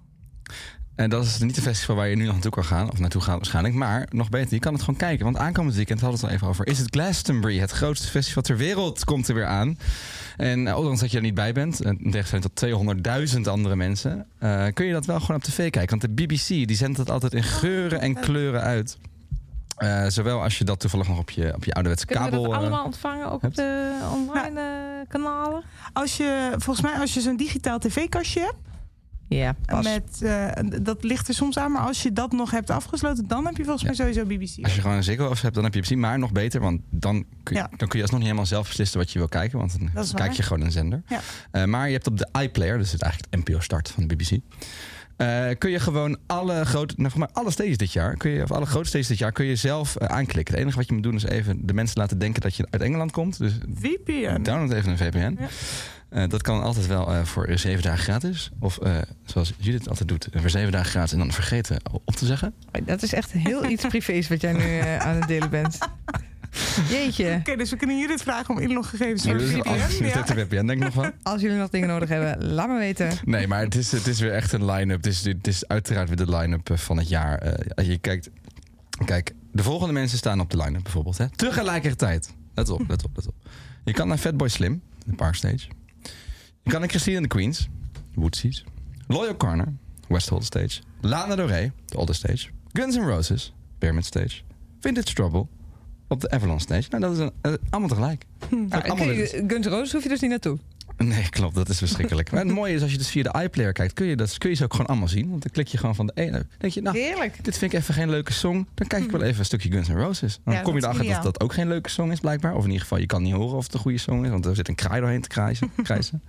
En 0.95 1.11
dat 1.11 1.25
is 1.25 1.39
niet 1.39 1.57
een 1.57 1.63
festival 1.63 1.97
waar 1.97 2.09
je 2.09 2.17
nu 2.17 2.23
nog 2.25 2.33
naartoe 2.33 2.51
kan 2.51 2.65
gaan. 2.65 2.91
Of 2.91 2.99
naartoe 2.99 3.21
gaat 3.21 3.37
waarschijnlijk. 3.37 3.75
Maar 3.75 4.07
nog 4.11 4.29
beter, 4.29 4.55
je 4.55 4.59
kan 4.61 4.73
het 4.73 4.83
gewoon 4.83 4.99
kijken. 4.99 5.25
Want 5.25 5.37
aankomend 5.37 5.75
weekend 5.75 6.01
hadden 6.01 6.21
we 6.21 6.27
het 6.27 6.35
al 6.35 6.41
even 6.41 6.53
over. 6.53 6.67
Is 6.67 6.79
het 6.79 6.89
Glastonbury. 6.91 7.59
Het 7.59 7.71
grootste 7.71 8.09
festival 8.09 8.43
ter 8.43 8.57
wereld 8.57 9.05
komt 9.05 9.29
er 9.29 9.35
weer 9.35 9.47
aan. 9.47 9.79
En 10.37 10.67
eh, 10.67 10.77
ondanks 10.77 11.01
dat 11.01 11.11
je 11.11 11.17
er 11.17 11.23
niet 11.23 11.35
bij 11.35 11.53
bent. 11.53 11.81
En 11.81 11.99
in 12.05 12.11
tegenstelling 12.11 12.47
tot 12.53 13.35
200.000 13.37 13.41
andere 13.49 13.77
mensen. 13.77 14.27
eh, 14.39 14.67
kun 14.73 14.87
je 14.87 14.93
dat 14.93 15.07
wel 15.07 15.21
gewoon 15.21 15.37
op 15.37 15.43
tv 15.43 15.71
kijken. 15.71 15.99
Want 15.99 16.17
de 16.17 16.25
BBC 16.25 16.47
die 16.47 16.77
zendt 16.77 16.99
het 16.99 17.11
altijd 17.11 17.35
in 17.35 17.43
geuren 17.45 18.01
en 18.01 18.15
kleuren 18.15 18.61
uit. 18.61 18.99
Eh, 19.77 20.07
zowel 20.09 20.43
als 20.43 20.59
je 20.59 20.65
dat 20.65 20.81
toevallig 20.81 21.09
nog 21.09 21.19
op 21.19 21.31
je, 21.31 21.55
op 21.55 21.65
je 21.65 21.73
ouderwetse 21.73 22.07
Kunnen 22.07 22.25
we 22.25 22.31
kabel... 22.31 22.45
dat 22.47 22.55
eh, 22.57 22.61
allemaal 22.61 22.85
ontvangen 22.85 23.33
op 23.33 23.43
hebt? 23.43 23.57
de 23.57 23.99
online 24.13 24.61
eh, 24.61 25.09
kanalen? 25.09 25.63
Als 25.93 26.17
je, 26.17 26.49
volgens 26.57 26.81
mij, 26.87 27.01
als 27.01 27.15
je 27.15 27.21
zo'n 27.21 27.37
digitaal 27.37 27.79
tv-kastje 27.79 28.41
hebt, 28.41 28.55
Ja, 29.29 29.55
pas. 29.67 29.85
met, 29.85 30.23
eh, 30.23 30.49
dat 30.83 31.05
ligt 31.05 31.29
er 31.29 31.35
soms 31.35 31.59
aan, 31.59 31.73
maar 31.73 31.83
als 31.83 32.03
je 32.03 32.13
dat 32.13 32.33
nog 32.33 32.51
hebt 32.51 32.71
afgesloten, 32.71 33.27
dan 33.29 33.47
heb 33.47 33.57
je 33.57 33.63
volgens 33.65 33.85
mij 33.85 33.95
sowieso 33.95 34.25
BBC. 34.25 34.65
Als 34.65 34.75
je 34.75 34.81
gewoon 34.81 34.97
een 34.97 35.03
Ziggo 35.05 35.33
hebt, 35.41 35.55
dan 35.55 35.65
heb 35.65 35.75
je 35.75 35.81
BBC. 35.81 35.95
Maar 35.97 36.19
nog 36.19 36.33
beter, 36.33 36.61
want 36.61 36.81
dan 36.91 37.25
kun 37.43 37.57
je, 37.57 37.61
Ja. 37.63 37.69
dan 37.77 37.89
kun 37.89 37.97
je 37.99 38.01
alsnog 38.01 38.19
niet 38.21 38.29
helemaal 38.29 38.47
zelf 38.47 38.67
beslissen 38.67 38.99
wat 38.99 39.11
je 39.11 39.19
wil 39.19 39.29
kijken. 39.29 39.59
Want 39.59 39.77
dan 39.95 40.07
kijk 40.15 40.33
je 40.33 40.43
gewoon 40.43 40.63
een 40.65 40.73
zender. 40.73 41.03
Ja. 41.07 41.21
Eh, 41.51 41.65
maar 41.65 41.87
je 41.87 41.93
hebt 41.93 42.07
op 42.07 42.19
de 42.19 42.29
iPlayer, 42.41 42.79
dus 42.79 42.93
het 42.93 43.01
is 43.03 43.07
eigenlijk 43.09 43.35
het 43.35 43.49
NPO 43.49 43.61
Start 43.61 43.91
van 43.91 44.07
de 44.07 44.15
BBC. 44.17 44.39
Eh, 45.17 45.49
kun 45.59 45.71
je 45.71 45.81
gewoon 45.81 46.19
alle 46.27 46.65
grote, 46.65 46.95
nou, 46.97 47.11
voor 47.11 47.19
mij 47.19 47.29
alle 47.33 47.51
stages 47.51 47.77
dit 47.77 47.93
jaar, 47.93 48.17
kun 48.17 48.31
je, 48.31 48.43
of 48.43 48.53
alle 48.53 48.67
grote 48.67 48.89
stages 48.89 49.07
dit 49.07 49.19
jaar, 49.19 49.33
kun 49.33 49.45
je 49.45 49.57
zelf 49.57 49.97
eh, 49.97 50.09
aanklikken. 50.09 50.55
Het 50.55 50.63
enige 50.63 50.77
wat 50.79 50.89
je 50.89 50.95
moet 50.95 51.03
doen 51.03 51.15
is 51.15 51.25
even 51.25 51.67
de 51.67 51.75
mensen 51.75 51.99
laten 52.01 52.19
denken 52.19 52.41
dat 52.41 52.55
je 52.55 52.67
uit 52.71 52.83
Engeland 52.83 53.13
komt. 53.13 53.39
Dus 53.39 53.53
VPN. 53.75 54.43
download 54.43 54.73
even 54.73 54.91
een 54.91 54.99
VPN. 54.99 55.37
Ja. 55.39 55.49
Eh, 56.09 56.29
dat 56.29 56.43
kan 56.43 56.63
altijd 56.63 56.87
wel 56.87 57.13
eh, 57.13 57.25
voor 57.25 57.49
zeven 57.55 57.83
dagen 57.83 57.99
gratis. 57.99 58.51
Of 58.61 58.79
eh, 58.79 58.97
zoals 59.25 59.53
Judith 59.59 59.89
altijd 59.89 60.09
doet, 60.09 60.29
voor 60.33 60.51
zeven 60.51 60.73
dagen 60.73 60.91
gratis 60.91 61.13
en 61.13 61.19
dan 61.19 61.33
vergeten 61.33 61.81
op 62.05 62.17
te 62.17 62.27
zeggen. 62.27 62.55
Dat 62.85 63.03
is 63.03 63.13
echt 63.13 63.33
heel 63.33 63.65
iets 63.71 63.87
privés 63.95 64.29
wat 64.29 64.41
jij 64.41 64.53
nu 64.53 64.79
aan 64.99 65.17
het 65.17 65.29
delen 65.29 65.51
bent. 65.51 65.79
Jeetje. 66.89 67.37
Oké, 67.39 67.57
dus 67.57 67.71
we 67.71 67.77
kunnen 67.77 67.99
Judith 67.99 68.23
vragen 68.23 68.55
om 68.55 68.61
inloggegevens 68.61 69.23
voor 69.25 69.39
de 69.39 69.43
als- 69.65 69.77
VPN. 69.81 70.03
met 70.03 70.13
Ja. 70.15 70.23
de 70.23 70.35
VPN 70.35 70.67
denk 70.67 70.71
ik 70.71 70.79
nog 70.79 70.93
van. 70.93 71.13
Als 71.23 71.41
jullie 71.41 71.57
nog 71.57 71.69
dingen 71.71 71.89
nodig 71.89 72.09
hebben, 72.09 72.53
laat 72.53 72.69
me 72.69 72.79
weten. 72.79 73.11
Nee, 73.25 73.47
maar 73.47 73.61
het 73.63 73.75
is, 73.75 73.93
het 73.93 74.07
is 74.07 74.21
weer 74.21 74.33
echt 74.33 74.53
een 74.53 74.65
line-up. 74.65 74.97
Het 75.05 75.07
is, 75.07 75.25
het 75.25 75.47
is 75.47 75.69
uiteraard 75.69 76.09
weer 76.09 76.27
de 76.27 76.37
line-up 76.37 76.71
eh, 76.71 76.77
van 76.77 76.99
het 76.99 77.09
jaar. 77.09 77.39
Eh, 77.39 77.71
als 77.75 77.87
je 77.87 77.99
kijkt, 77.99 78.31
kijk, 79.05 79.33
de 79.53 79.63
volgende 79.63 79.93
mensen 79.93 80.19
staan 80.19 80.41
op 80.41 80.51
de 80.51 80.57
line-up 80.57 80.83
bijvoorbeeld. 80.83 81.19
Hè? 81.19 81.29
Tegelijkertijd. 81.31 82.35
Let 82.55 82.69
op, 82.69 82.89
let 82.89 83.05
op, 83.05 83.11
let 83.17 83.27
op. 83.29 83.35
Je 83.85 83.93
kan 83.93 84.09
naar 84.09 84.19
Fatboy 84.19 84.49
Slim, 84.49 84.83
de 85.07 85.15
Parkstage. 85.15 85.69
Je 86.63 86.71
kan 86.71 86.81
naar 86.81 86.89
Christine 86.89 87.17
and 87.19 87.29
the 87.31 87.37
Queens, 87.37 87.69
Woodsies. 88.15 88.65
Loyal 89.07 89.37
Corner, 89.37 89.73
West 90.09 90.29
Holland 90.29 90.47
Stage. 90.47 90.81
Lana 91.01 91.35
Del 91.37 91.47
Rey, 91.47 91.73
de 91.87 91.97
Older 91.99 92.15
Stage. 92.15 92.49
Guns 92.73 92.97
N' 92.97 93.01
Roses, 93.07 93.55
Pyramid 93.79 94.05
Stage. 94.05 94.41
Vintage 94.81 95.15
Trouble, 95.15 95.47
op 96.09 96.21
de 96.21 96.31
Avalon 96.31 96.61
Stage. 96.61 96.87
Nou, 96.91 97.03
dat 97.03 97.13
is 97.13 97.19
een, 97.19 97.33
eh, 97.41 97.53
allemaal 97.71 97.89
tegelijk. 97.89 98.25
Nou, 98.51 98.83
allemaal 98.83 99.07
oké, 99.07 99.15
dit. 99.15 99.43
Guns 99.47 99.67
N' 99.67 99.71
Roses 99.71 99.93
hoef 99.93 100.03
je 100.03 100.09
dus 100.09 100.21
niet 100.21 100.31
naartoe. 100.31 100.59
Nee, 100.97 101.29
klopt. 101.31 101.55
Dat 101.55 101.69
is 101.69 101.79
verschrikkelijk. 101.79 102.31
maar 102.33 102.45
het 102.45 102.55
mooie 102.55 102.75
is, 102.75 102.83
als 102.83 102.91
je 102.93 102.99
dus 102.99 103.09
via 103.09 103.23
de 103.23 103.43
iPlayer 103.43 103.73
kijkt, 103.73 103.93
kun 103.93 104.07
je, 104.07 104.17
dat, 104.17 104.39
kun 104.39 104.51
je 104.51 104.57
ze 104.57 104.65
ook 104.65 104.73
gewoon 104.73 104.87
allemaal 104.87 105.09
zien. 105.09 105.31
Want 105.31 105.43
dan 105.43 105.53
klik 105.53 105.69
je 105.69 105.79
gewoon 105.79 105.95
van 105.95 106.07
de 106.07 106.13
ene. 106.15 106.47
denk 106.59 106.73
je, 106.73 106.83
nou, 106.83 106.99
Heerlijk. 106.99 107.45
dit 107.45 107.59
vind 107.59 107.73
ik 107.73 107.79
even 107.79 107.95
geen 107.95 108.11
leuke 108.11 108.33
song. 108.33 108.67
Dan 108.75 108.87
kijk 108.87 109.05
ik 109.05 109.11
wel 109.11 109.23
even 109.23 109.39
een 109.39 109.45
stukje 109.45 109.71
Guns 109.71 109.89
N' 109.89 109.93
Roses. 109.93 110.41
Dan 110.45 110.55
Ja, 110.55 110.61
kom 110.61 110.75
je 110.75 110.81
dat 110.81 110.95
erachter 110.95 111.15
dat 111.15 111.23
dat 111.23 111.41
ook 111.41 111.53
geen 111.53 111.69
leuke 111.69 111.91
song 111.91 112.11
is, 112.11 112.21
blijkbaar. 112.21 112.55
Of 112.55 112.61
in 112.61 112.67
ieder 112.67 112.83
geval, 112.83 112.99
je 112.99 113.07
kan 113.07 113.23
niet 113.23 113.35
horen 113.35 113.57
of 113.57 113.65
het 113.65 113.75
een 113.75 113.81
goede 113.81 113.99
song 113.99 114.25
is. 114.25 114.31
Want 114.31 114.47
er 114.47 114.55
zit 114.55 114.69
een 114.69 114.75
kraai 114.75 115.01
doorheen 115.01 115.21
te 115.21 115.29
krijzen. 115.29 115.71
krijzen. 115.83 116.23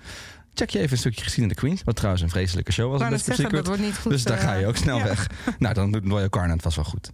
Check 0.54 0.70
je 0.70 0.80
even 0.80 0.92
een 0.92 0.98
stukje 0.98 1.24
gezien 1.24 1.44
in 1.44 1.50
de 1.50 1.56
Queens. 1.56 1.84
Wat 1.84 1.96
trouwens 1.96 2.24
een 2.24 2.30
vreselijke 2.30 2.72
show 2.72 2.92
was. 2.92 3.10
Best 3.10 3.26
Kept 3.26 3.38
zeggen, 3.38 3.56
dat 3.56 3.68
wordt 3.68 3.82
niet 3.82 3.98
goed. 3.98 4.12
Dus 4.12 4.24
daar 4.24 4.38
eh, 4.38 4.44
ga 4.44 4.54
je 4.54 4.66
ook 4.68 4.76
snel 4.76 4.98
ja. 4.98 5.04
weg. 5.04 5.30
Nou, 5.60 5.74
dan 5.74 5.92
doet 5.92 6.08
Royal 6.08 6.30
Carnan 6.30 6.52
het 6.52 6.62
vast 6.62 6.76
wel 6.76 6.86
goed. 6.86 7.12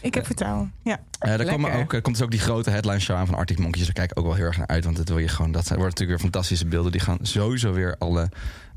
Ik 0.00 0.14
heb 0.14 0.26
vertrouwen. 0.26 0.72
Ja. 0.82 1.00
Eh 1.18 1.40
er, 1.40 1.46
komen 1.46 1.72
ook, 1.72 1.92
er 1.92 2.02
komt 2.02 2.16
dus 2.16 2.24
ook 2.24 2.30
die 2.30 2.40
grote 2.40 2.70
headline 2.70 2.98
show 3.00 3.16
aan 3.16 3.26
van 3.26 3.34
Arctic 3.34 3.58
Monkeys. 3.58 3.84
Daar 3.84 3.92
kijk 3.94 4.10
ik 4.10 4.18
ook 4.18 4.24
wel 4.24 4.34
heel 4.34 4.44
erg 4.44 4.56
naar 4.58 4.66
uit. 4.66 4.84
Want 4.84 4.96
dat, 4.96 5.08
wil 5.08 5.18
je 5.18 5.28
gewoon, 5.28 5.52
dat 5.52 5.66
zijn, 5.66 5.78
worden 5.78 5.94
natuurlijk 5.98 6.20
weer 6.20 6.30
fantastische 6.30 6.66
beelden. 6.66 6.92
Die 6.92 7.00
gaan 7.00 7.18
sowieso 7.22 7.72
weer 7.72 7.96
alle, 7.98 8.28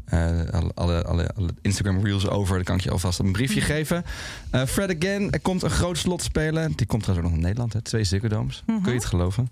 eh, 0.05 0.19
alle, 0.51 0.71
alle, 0.73 1.03
alle, 1.03 1.33
alle 1.35 1.49
Instagram 1.61 2.05
reels 2.05 2.27
over. 2.27 2.55
Dan 2.55 2.63
kan 2.63 2.75
ik 2.75 2.81
je 2.81 2.91
alvast 2.91 3.19
een 3.19 3.31
briefje 3.31 3.59
Mhm. 3.59 3.69
geven. 3.69 4.05
Eh, 4.49 4.63
Fred 4.65 4.95
Again, 4.95 5.31
er 5.31 5.39
komt 5.39 5.63
een 5.63 5.69
groot 5.69 5.97
slot 5.97 6.23
spelen. 6.23 6.71
Die 6.75 6.85
komt 6.85 7.01
trouwens 7.03 7.27
ook 7.27 7.33
nog 7.33 7.39
in 7.41 7.47
Nederland. 7.47 7.73
Hè? 7.73 7.81
Twee 7.81 8.03
Ziggo 8.03 8.27
Domes. 8.27 8.63
Mhm. 8.65 8.81
Kun 8.81 8.91
je 8.91 8.97
het 8.97 9.07
geloven? 9.07 9.49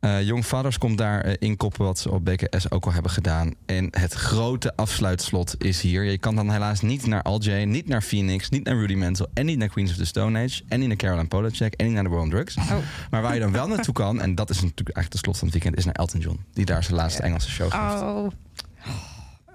Eh 0.00 0.22
Young 0.22 0.44
Fathers 0.44 0.78
komt 0.78 0.98
daar 0.98 1.20
eh, 1.20 1.34
inkoppen 1.38 1.84
wat 1.84 1.98
ze 1.98 2.10
op 2.10 2.24
BKS 2.24 2.70
ook 2.70 2.84
al 2.84 2.92
hebben 2.92 3.10
gedaan. 3.10 3.54
En 3.66 3.88
het 3.90 4.12
grote 4.12 4.76
afsluitslot 4.76 5.54
is 5.58 5.80
hier. 5.80 6.02
Je 6.04 6.18
kan 6.18 6.34
dan 6.34 6.50
helaas 6.50 6.80
niet 6.80 7.06
naar 7.06 7.22
Al 7.22 7.38
niet 7.64 7.88
naar 7.88 8.02
Phoenix, 8.02 8.48
niet 8.48 8.64
naar 8.64 8.76
Rudimental... 8.76 9.26
en 9.34 9.46
niet 9.46 9.58
naar 9.58 9.68
Queens 9.68 9.90
of 9.90 9.96
the 9.96 10.04
Stone 10.04 10.42
Age, 10.44 10.62
en 10.68 10.78
niet 10.78 10.88
naar 10.88 10.96
Caroline 10.96 11.28
Polachek... 11.28 11.74
en 11.74 11.84
niet 11.84 11.94
naar 11.94 12.02
de 12.04 12.08
War 12.08 12.20
on 12.20 12.30
Drugs. 12.30 12.56
Oh. 12.56 12.72
Maar 13.10 13.22
waar 13.22 13.34
je 13.34 13.40
dan 13.40 13.52
wel 13.52 13.68
naartoe 13.68 13.94
kan, 13.94 14.20
en 14.20 14.34
dat 14.34 14.50
is 14.50 14.56
natuurlijk 14.56 14.96
eigenlijk 14.96 15.10
de 15.12 15.18
slot 15.18 15.38
van 15.38 15.48
het 15.48 15.56
weekend... 15.56 15.76
is 15.78 15.84
naar 15.84 15.94
Elton 15.94 16.20
John, 16.20 16.40
die 16.52 16.64
daar 16.64 16.82
zijn 16.84 16.96
laatste 16.96 17.22
Engelse 17.22 17.50
show 17.50 17.70
geeft. 17.72 18.02
Oh. 18.02 18.26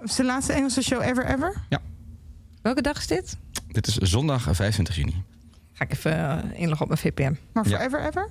Zijn 0.04 0.26
laatste 0.26 0.52
Engelse 0.52 0.82
show 0.82 1.02
ever 1.02 1.26
ever? 1.26 1.54
Welke 2.62 2.82
dag 2.82 2.98
is 2.98 3.06
dit? 3.06 3.36
Dit 3.68 3.86
is 3.86 3.96
zondag 3.96 4.48
eh, 4.48 4.54
25 4.54 4.96
juni. 4.96 5.22
Ga 5.72 5.84
ik 5.84 5.92
even 5.92 6.12
eh, 6.12 6.60
inloggen 6.60 6.80
op 6.80 6.88
mijn 6.88 7.00
VPN. 7.00 7.38
Maar 7.52 7.68
Ja. 7.68 7.76
forever 7.76 8.06
ever? 8.06 8.28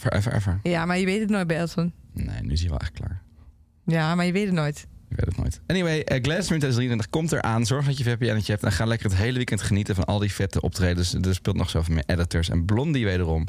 Forever 0.00 0.34
ever. 0.34 0.60
Ja, 0.62 0.84
maar 0.84 0.98
je 0.98 1.04
weet 1.04 1.20
het 1.20 1.30
nooit 1.30 1.46
bij 1.46 1.56
Elton. 1.56 1.92
Nee, 2.12 2.42
nu 2.42 2.52
is 2.52 2.60
hij 2.60 2.68
wel 2.68 2.78
echt 2.78 2.92
klaar. 2.92 3.22
Ja, 3.84 4.14
maar 4.14 4.26
je 4.26 4.32
weet 4.32 4.46
het 4.46 4.54
nooit. 4.54 4.86
Ik 5.08 5.16
weet 5.16 5.26
het 5.26 5.36
nooit. 5.36 5.60
Anyway, 5.66 5.96
uh, 5.96 6.02
Glastonbury 6.04 6.44
2023 6.44 7.10
komt 7.10 7.32
eraan. 7.32 7.66
Zorg 7.66 7.86
dat 7.86 7.98
je 7.98 8.04
VPN'tje 8.04 8.52
hebt. 8.52 8.64
En 8.64 8.72
ga 8.72 8.84
lekker 8.84 9.10
het 9.10 9.18
hele 9.18 9.36
weekend 9.36 9.62
genieten 9.62 9.94
van 9.94 10.04
al 10.04 10.18
die 10.18 10.32
vette 10.32 10.60
optredens. 10.60 11.14
Er 11.14 11.34
speelt 11.34 11.56
nog 11.56 11.70
zoveel 11.70 11.94
meer 11.94 12.04
editors. 12.06 12.48
En 12.48 12.64
Blondie 12.64 13.04
wederom. 13.04 13.46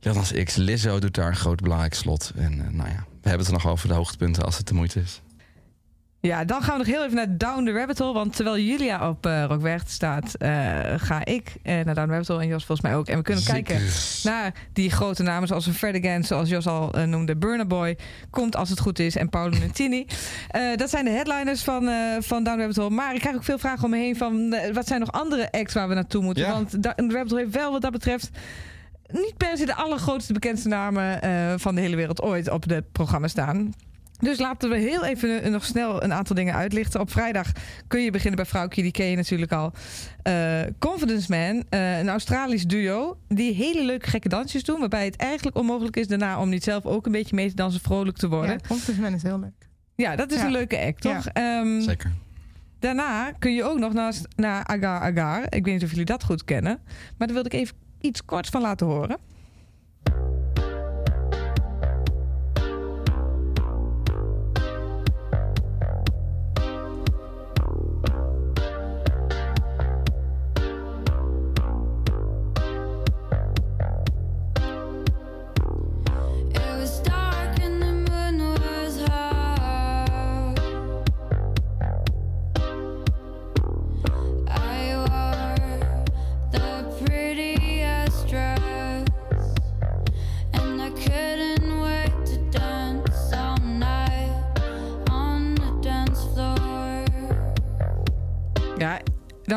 Lil 0.00 0.14
Nas 0.14 0.32
X, 0.44 0.56
Lizzo 0.56 0.98
doet 0.98 1.14
daar 1.14 1.28
een 1.28 1.36
groot 1.36 1.60
belangrijk 1.60 1.94
slot. 1.94 2.32
En 2.36 2.52
eh, 2.52 2.70
nou 2.70 2.88
ja, 2.88 3.04
we 3.22 3.28
hebben 3.28 3.46
het 3.46 3.46
er 3.46 3.62
nog 3.62 3.66
over 3.66 3.88
de 3.88 3.94
hoogtepunten 3.94 4.44
als 4.44 4.58
het 4.58 4.66
de 4.68 4.74
moeite 4.74 5.00
is. 5.00 5.20
Ja, 6.20 6.44
dan 6.44 6.62
gaan 6.62 6.72
we 6.72 6.78
nog 6.78 6.94
heel 6.94 7.04
even 7.04 7.16
naar 7.16 7.36
Down 7.36 7.64
the 7.64 7.72
Rabbit 7.72 7.98
Hole. 7.98 8.12
Want 8.12 8.36
terwijl 8.36 8.58
Julia 8.58 9.08
op 9.08 9.26
uh, 9.26 9.44
Rockwercht 9.44 9.90
staat, 9.90 10.34
uh, 10.38 10.48
ga 10.96 11.24
ik 11.24 11.52
uh, 11.62 11.72
naar 11.72 11.94
Down 11.94 12.06
the 12.06 12.12
Rabbit 12.12 12.28
Hole. 12.28 12.40
En 12.40 12.48
Jos 12.48 12.64
volgens 12.64 12.88
mij 12.88 12.96
ook. 12.96 13.08
En 13.08 13.16
we 13.16 13.22
kunnen 13.22 13.42
Zeker. 13.42 13.62
kijken 13.62 13.86
naar 14.22 14.54
die 14.72 14.90
grote 14.90 15.22
namen. 15.22 15.48
Zoals 15.48 15.66
een 15.66 16.24
zoals 16.24 16.48
Jos 16.48 16.66
al 16.66 16.90
noemde. 17.06 17.36
Burner 17.36 17.66
Boy 17.66 17.98
komt 18.30 18.56
als 18.56 18.70
het 18.70 18.80
goed 18.80 18.98
is. 18.98 19.16
En 19.16 19.28
Paolo 19.28 19.58
Nutini. 19.62 20.06
Dat 20.76 20.90
zijn 20.90 21.04
de 21.04 21.10
headliners 21.10 21.62
van, 21.62 21.90
van 22.20 22.44
Down 22.44 22.56
the 22.56 22.62
Rabbit 22.62 22.76
Hole. 22.76 22.90
Maar 22.90 23.14
ik 23.14 23.20
krijg 23.20 23.36
ook 23.36 23.44
veel 23.44 23.58
vragen 23.58 23.84
om 23.84 23.90
me 23.90 23.96
heen 23.96 24.16
van... 24.16 24.56
wat 24.72 24.86
zijn 24.86 25.00
nog 25.00 25.12
andere 25.12 25.52
acts 25.52 25.74
waar 25.74 25.88
we 25.88 25.94
naartoe 25.94 26.22
moeten? 26.22 26.44
Ja. 26.44 26.52
Want 26.52 26.82
Down 26.82 27.08
the 27.08 27.14
Rabbit 27.14 27.30
Hole 27.30 27.42
heeft 27.42 27.54
wel 27.54 27.72
wat 27.72 27.82
dat 27.82 27.92
betreft... 27.92 28.30
niet 29.06 29.36
per 29.36 29.56
se 29.56 29.66
de 29.66 29.74
allergrootste 29.74 30.32
bekendste 30.32 30.68
namen 30.68 31.20
van 31.60 31.74
de 31.74 31.80
hele 31.80 31.96
wereld 31.96 32.22
ooit 32.22 32.50
op 32.50 32.68
het 32.68 32.92
programma 32.92 33.28
staan. 33.28 33.74
Dus 34.18 34.38
laten 34.38 34.70
we 34.70 34.76
heel 34.76 35.04
even 35.04 35.50
nog 35.52 35.64
snel 35.64 36.02
een 36.02 36.12
aantal 36.12 36.36
dingen 36.36 36.54
uitlichten. 36.54 37.00
Op 37.00 37.10
vrijdag 37.10 37.52
kun 37.86 38.00
je 38.00 38.10
beginnen 38.10 38.36
bij 38.36 38.46
Vrouwtje, 38.46 38.82
die 38.82 38.90
ken 38.90 39.06
je 39.06 39.16
natuurlijk 39.16 39.52
al. 39.52 39.72
Uh, 40.28 40.60
Confidence 40.78 41.30
Man, 41.30 41.64
uh, 41.80 41.98
een 41.98 42.08
Australisch 42.08 42.66
duo, 42.66 43.18
die 43.28 43.54
hele 43.54 43.84
leuke 43.84 44.10
gekke 44.10 44.28
dansjes 44.28 44.64
doen. 44.64 44.78
Waarbij 44.80 45.04
het 45.04 45.16
eigenlijk 45.16 45.56
onmogelijk 45.56 45.96
is 45.96 46.06
daarna 46.08 46.40
om 46.40 46.48
niet 46.48 46.64
zelf 46.64 46.84
ook 46.86 47.06
een 47.06 47.12
beetje 47.12 47.34
mee 47.34 47.48
te 47.48 47.54
dansen, 47.54 47.80
vrolijk 47.80 48.16
te 48.16 48.28
worden. 48.28 48.50
Ja, 48.50 48.68
Confidence 48.68 49.00
Man 49.02 49.12
is 49.14 49.22
heel 49.22 49.38
leuk. 49.40 49.68
Ja, 49.94 50.16
dat 50.16 50.30
is 50.32 50.38
Ja. 50.38 50.44
een 50.44 50.52
leuke 50.52 50.78
act, 50.78 51.00
toch? 51.00 51.24
Ja. 51.32 51.60
Um, 51.60 51.80
Zeker. 51.80 52.12
daarna 52.78 53.32
kun 53.38 53.54
je 53.54 53.64
ook 53.64 53.78
nog 53.78 53.92
naar, 53.92 54.14
naar 54.36 54.64
Agar 54.64 55.00
Agar. 55.00 55.42
Ik 55.42 55.64
weet 55.64 55.74
niet 55.74 55.82
of 55.84 55.90
jullie 55.90 56.04
dat 56.04 56.24
goed 56.24 56.44
kennen. 56.44 56.78
Maar 57.16 57.26
daar 57.26 57.36
wilde 57.36 57.48
ik 57.50 57.60
even 57.60 57.76
iets 58.00 58.24
korts 58.24 58.48
van 58.50 58.60
laten 58.60 58.86
horen. 58.86 59.18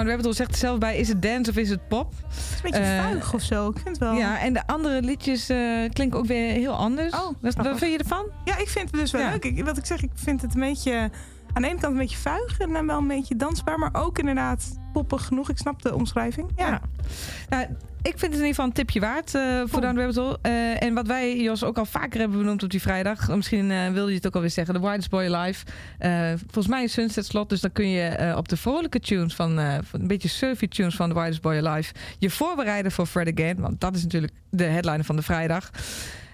We 0.04 0.10
hebben 0.10 0.30
het 0.30 0.40
al 0.40 0.46
gezegd 0.46 0.58
zelf 0.60 0.78
bij, 0.78 0.98
is 0.98 1.08
het 1.08 1.22
dance 1.22 1.52
of 1.52 1.58
is 1.58 1.70
het 1.70 1.88
pop? 1.88 2.14
Het 2.28 2.34
is 2.38 2.54
een 2.56 2.62
beetje 2.72 2.80
Eh, 2.80 3.04
vuig 3.04 3.34
of 3.34 3.42
zo. 3.42 3.68
Ik 3.70 3.74
vind 3.74 3.88
het 3.88 3.98
wel... 3.98 4.14
Ja, 4.14 4.40
en 4.40 4.54
de 4.54 4.68
andere 4.68 5.02
liedjes 5.02 5.50
eh, 5.50 5.90
klinken 5.94 6.20
ook 6.20 6.26
weer 6.26 6.52
heel 6.52 6.74
anders. 6.74 7.14
Oh, 7.14 7.28
wat, 7.42 7.56
vind 7.80 7.92
je 7.92 7.98
ervan? 7.98 8.26
Ja, 8.46 8.58
ik 8.58 8.68
vind 8.70 8.92
het 8.92 9.00
dus 9.00 9.12
wel 9.12 9.22
Ja. 9.22 9.30
leuk. 9.30 9.44
Ik, 9.46 9.64
wat 9.66 9.78
ik 9.78 9.86
zeg, 9.86 10.04
ik 10.04 10.12
vind 10.16 10.42
het 10.42 10.54
een 10.54 10.60
beetje... 10.62 11.10
Aan 11.54 11.62
de 11.62 11.68
ene 11.68 11.80
kant 11.80 11.94
een 11.94 12.00
beetje 12.00 12.18
vuig 12.18 12.60
en 12.60 12.74
dan 12.74 12.88
wel 12.88 12.98
een 12.98 13.08
beetje 13.08 13.36
dansbaar. 13.36 13.80
Maar 13.80 13.90
ook 13.94 14.20
inderdaad 14.20 14.80
poppig 14.94 15.26
genoeg. 15.26 15.50
Ik 15.50 15.58
snap 15.58 15.82
de 15.82 15.96
omschrijving. 15.96 16.50
Ja. 16.56 16.82
Nou, 17.50 17.66
ik 18.02 18.20
vind 18.20 18.22
het 18.22 18.32
in 18.32 18.38
ieder 18.38 18.48
geval 18.48 18.66
een 18.66 18.72
tipje 18.72 19.00
waard 19.00 19.36
eh, 19.36 19.42
voor 19.60 19.70
Cool. 19.70 19.82
Down 19.82 19.94
the 19.96 20.00
Rabbit 20.02 20.16
Hole. 20.16 20.38
Eh, 20.42 20.84
en 20.84 20.94
wat 20.94 21.08
wij, 21.08 21.42
Jos, 21.42 21.64
ook 21.64 21.78
al 21.78 21.86
vaker 21.86 22.20
hebben 22.20 22.38
benoemd 22.38 22.64
op 22.64 22.70
die 22.70 22.82
vrijdag. 22.82 23.36
Misschien 23.36 23.72
eh, 23.72 23.90
wilde 23.90 24.10
je 24.10 24.16
het 24.16 24.28
ook 24.28 24.36
alweer 24.36 24.50
zeggen. 24.50 24.74
The 24.74 24.90
Widest 24.90 25.10
Boy 25.10 25.36
Live. 25.36 25.66
Eh, 25.98 26.28
volgens 26.42 26.68
mij 26.68 26.82
een 26.82 26.90
Sunset 26.90 27.26
Slot. 27.26 27.50
Dus 27.50 27.62
dan 27.62 27.72
kun 27.72 27.90
je 27.90 28.02
eh, 28.08 28.38
op 28.38 28.48
de 28.48 28.58
vrolijke 28.58 29.00
tunes 29.00 29.36
van... 29.36 29.60
eh, 29.60 29.76
een 29.92 30.08
beetje 30.08 30.28
surfy 30.28 30.68
tunes 30.68 30.96
van 30.96 31.10
The 31.10 31.20
Widest 31.20 31.42
Boy 31.42 31.56
Live... 31.68 31.94
je 32.20 32.30
voorbereiden 32.30 32.92
voor 32.92 33.06
Fred 33.06 33.40
Again. 33.40 33.60
Want 33.60 33.82
dat 33.82 33.96
is 33.96 34.04
natuurlijk 34.04 34.34
de 34.50 34.64
headliner 34.64 35.04
van 35.06 35.16
de 35.16 35.22
vrijdag. 35.22 35.70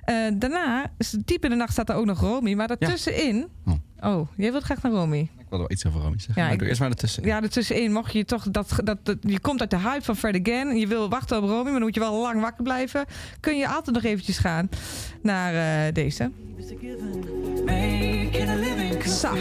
Eh, 0.03 0.15
daarna, 0.33 0.85
is 0.97 1.09
diep 1.25 1.43
in 1.43 1.49
de 1.49 1.55
nacht 1.55 1.71
staat 1.71 1.89
er 1.89 1.95
ook 1.95 2.05
nog 2.05 2.19
Romy. 2.19 2.53
Maar 2.53 2.67
daartussenin... 2.67 3.47
Oh. 3.65 3.73
Oh, 4.01 4.27
jij 4.35 4.51
wilt 4.51 4.63
graag 4.63 4.81
naar 4.81 4.91
Romy. 4.91 5.19
Ik 5.19 5.29
wilde 5.49 5.57
wel 5.67 5.71
iets 5.71 5.85
over 5.85 6.01
Romy 6.01 6.15
zeggen. 6.17 6.35
Ja, 6.35 6.41
maar 6.43 6.51
ik- 6.53 6.59
doe 6.59 6.67
eerst 6.67 6.79
maar 6.79 6.89
ertussen. 6.89 7.23
Ja, 7.25 7.41
ertussenin 7.41 7.91
mocht 7.91 8.13
je 8.13 8.25
toch 8.25 8.47
dat, 8.51 8.79
dat, 8.83 8.97
dat 9.05 9.17
je 9.21 9.39
komt 9.39 9.59
uit 9.61 9.69
de 9.69 9.77
hype 9.79 10.03
van 10.03 10.15
Fred 10.15 10.39
Again. 10.47 10.77
Je 10.77 10.87
wil 10.87 11.09
wachten 11.09 11.37
op 11.37 11.43
Romy, 11.43 11.63
maar 11.63 11.71
dan 11.71 11.81
moet 11.81 11.93
je 11.93 11.99
wel 11.99 12.21
lang 12.21 12.41
wakker 12.41 12.63
blijven. 12.63 13.05
Kun 13.39 13.57
je 13.57 13.67
altijd 13.67 13.95
nog 13.95 14.03
eventjes 14.05 14.37
gaan 14.37 14.69
naar 15.21 15.85
eh, 15.87 15.93
deze. 15.93 16.31
Sa. 19.05 19.33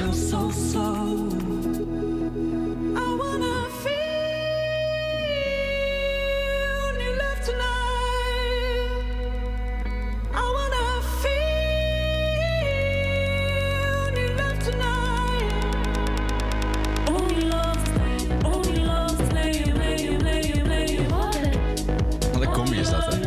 Combi 22.76 22.88
is 22.88 22.90
dat, 22.90 23.14
hè? 23.14 23.20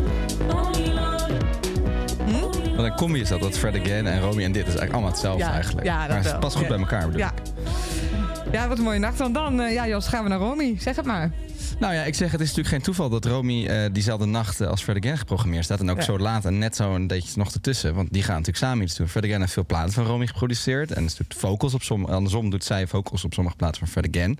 Love. 0.94 2.76
Wat 2.76 2.86
een 2.86 2.96
combi 2.96 3.20
is 3.22 3.30
dat, 3.30 3.40
dat 3.42 3.58
Fred 3.58 3.76
Again 3.82 4.08
en 4.08 4.22
Romy 4.22 4.44
en 4.44 4.52
dit 4.52 4.62
is 4.62 4.76
eigenlijk 4.76 4.92
allemaal 4.92 5.12
hetzelfde 5.12 5.44
Ja, 5.44 5.52
eigenlijk. 5.54 5.86
ja, 5.88 6.08
dat 6.08 6.16
maar 6.24 6.32
het 6.32 6.40
past 6.40 6.56
goed 6.56 6.68
bij 6.68 6.78
elkaar 6.78 7.06
bedoel 7.06 7.20
Ja. 7.20 7.32
ik. 7.32 8.52
Ja, 8.52 8.68
wat 8.68 8.78
een 8.78 8.84
mooie 8.84 9.00
nacht. 9.00 9.18
Want 9.18 9.34
dan, 9.34 9.62
eh, 9.62 9.74
ja 9.74 9.88
Jos, 9.88 10.08
gaan 10.08 10.24
we 10.24 10.30
naar 10.30 10.40
Romy. 10.40 10.76
Zeg 10.80 10.96
het 10.96 11.06
maar. 11.06 11.32
Nou 11.80 11.94
ja, 11.94 12.04
ik 12.04 12.16
zeg, 12.16 12.32
het 12.32 12.40
is 12.42 12.48
natuurlijk 12.48 12.76
geen 12.76 12.82
toeval 12.84 13.10
dat 13.10 13.26
Romy 13.26 13.66
eh, 13.66 13.90
diezelfde 13.92 14.26
nacht 14.26 14.62
eh, 14.62 14.68
als 14.68 14.84
Fred 14.84 14.98
Again 14.98 15.18
geprogrammeerd 15.18 15.64
staat. 15.64 15.80
En 15.80 15.90
ook 15.90 15.98
Ja. 15.98 16.04
zo 16.04 16.18
laat 16.20 16.46
en 16.46 16.58
net 16.58 16.76
zo 16.76 16.96
een 16.96 17.08
beetje 17.08 17.32
nog 17.36 17.54
ertussen. 17.54 17.94
Want 17.96 18.14
die 18.14 18.22
gaan 18.24 18.32
natuurlijk 18.38 18.58
samen 18.66 18.84
iets 18.84 18.96
doen. 18.96 19.08
Fred 19.08 19.24
Again 19.24 19.40
heeft 19.40 19.54
veel 19.54 19.66
platen 19.66 19.94
van 19.94 20.06
Romy 20.06 20.28
geproduceerd. 20.28 20.92
En 20.92 21.02
doet 21.18 21.36
vocals 21.38 21.74
op 21.74 21.82
sommige, 21.84 22.14
andersom 22.14 22.50
doet 22.50 22.64
zij 22.64 22.88
vocals 22.88 23.24
op 23.24 23.34
sommige 23.34 23.56
platen 23.56 23.80
van 23.80 23.88
Fred 23.88 24.08
Again. 24.16 24.40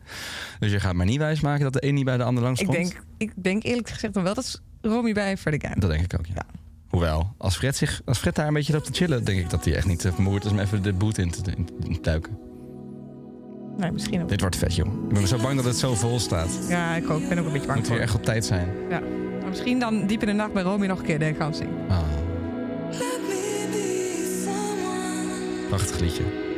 Dus 0.60 0.72
je 0.72 0.80
gaat 0.80 0.94
maar 0.94 1.06
niet 1.06 1.18
wijsmaken 1.18 1.64
dat 1.64 1.74
de 1.74 1.86
een 1.88 1.94
niet 1.94 2.06
bij 2.06 2.18
de 2.18 2.24
ander 2.24 2.44
langs 2.44 2.60
Ik 2.62 2.66
komt. 2.68 2.78
denk, 2.78 3.02
ik 3.18 3.32
denk 3.36 3.64
eerlijk 3.64 3.90
gezegd 3.90 4.14
dan 4.14 4.24
wel 4.24 4.34
dat 4.34 4.62
Romy 4.82 5.14
bij 5.14 5.38
Fred 5.38 5.64
Again. 5.64 5.80
Dat 5.80 5.90
denk 5.90 6.04
ik 6.04 6.20
ook, 6.20 6.26
ja. 6.26 6.46
Hoewel 6.88 7.12
Hoewel, 7.14 7.34
als 7.38 7.58
Fred, 7.58 7.76
zich, 7.76 8.02
als 8.06 8.18
Fred 8.18 8.36
daar 8.36 8.48
een 8.48 8.54
beetje 8.54 8.74
loopt 8.74 8.86
te 8.86 8.94
chillen... 8.94 9.24
denk 9.26 9.40
ik 9.40 9.50
dat 9.50 9.66
hij 9.66 9.76
echt 9.76 9.88
niet 9.88 10.06
eh, 10.06 10.14
vermoeid 10.14 10.46
is 10.46 10.52
om 10.52 10.60
even 10.60 10.84
de 10.84 10.94
boot 10.94 11.18
in 11.18 11.32
te, 11.32 11.52
in 11.84 11.94
te 11.94 12.02
duiken. 12.02 12.38
Nee, 13.78 13.92
misschien 13.92 14.22
ook. 14.22 14.30
Dit 14.30 14.42
wordt 14.42 14.56
vet, 14.56 14.76
joh. 14.76 14.88
Ik 15.08 15.14
ben 15.14 15.28
zo 15.28 15.38
bang 15.38 15.56
dat 15.56 15.66
het 15.66 15.78
zo 15.78 15.96
vol 15.96 16.20
staat. 16.20 16.50
Ja, 16.70 16.96
ik 16.96 17.10
ook. 17.10 17.22
Ik 17.22 17.30
ben 17.30 17.40
ook 17.40 17.46
een 17.46 17.52
beetje 17.52 17.68
bang 17.68 17.78
Moet 17.80 17.88
voor. 17.88 17.96
weer 17.96 18.06
echt 18.06 18.16
op 18.16 18.24
tijd 18.24 18.46
zijn. 18.46 18.68
Ja. 18.90 19.00
Maar 19.40 19.50
misschien 19.50 19.80
dan 19.80 20.08
diep 20.08 20.22
in 20.22 20.28
de 20.28 20.34
nacht 20.34 20.54
bij 20.54 20.64
Romy 20.64 20.86
nog 20.86 21.00
een 21.00 21.06
keer 21.06 21.20
de 21.20 21.34
gaan 21.34 21.56
zingen. 21.56 21.90
Ah. 21.90 22.00
Prachtig 25.70 26.00
liedje. 26.00 26.49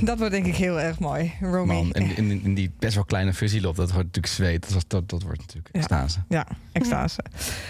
Dat 0.10 0.18
wordt 0.18 0.32
denk 0.32 0.46
ik 0.46 0.56
heel 0.56 0.80
erg 0.80 0.98
mooi. 0.98 1.32
Romy. 1.40 1.72
Man, 1.72 1.92
in, 1.92 2.16
in, 2.16 2.42
in 2.44 2.54
die 2.54 2.72
best 2.78 2.94
wel 2.94 3.04
kleine 3.04 3.34
fusielop, 3.34 3.76
dat 3.76 3.92
wordt 3.92 4.06
natuurlijk 4.16 4.34
zweet. 4.34 4.72
Dat, 4.72 4.84
dat, 4.88 5.08
dat 5.08 5.22
wordt 5.22 5.38
natuurlijk 5.38 5.68
Ja. 5.72 5.78
extase. 5.80 6.18
Ja, 6.28 6.46
extase. 6.72 7.20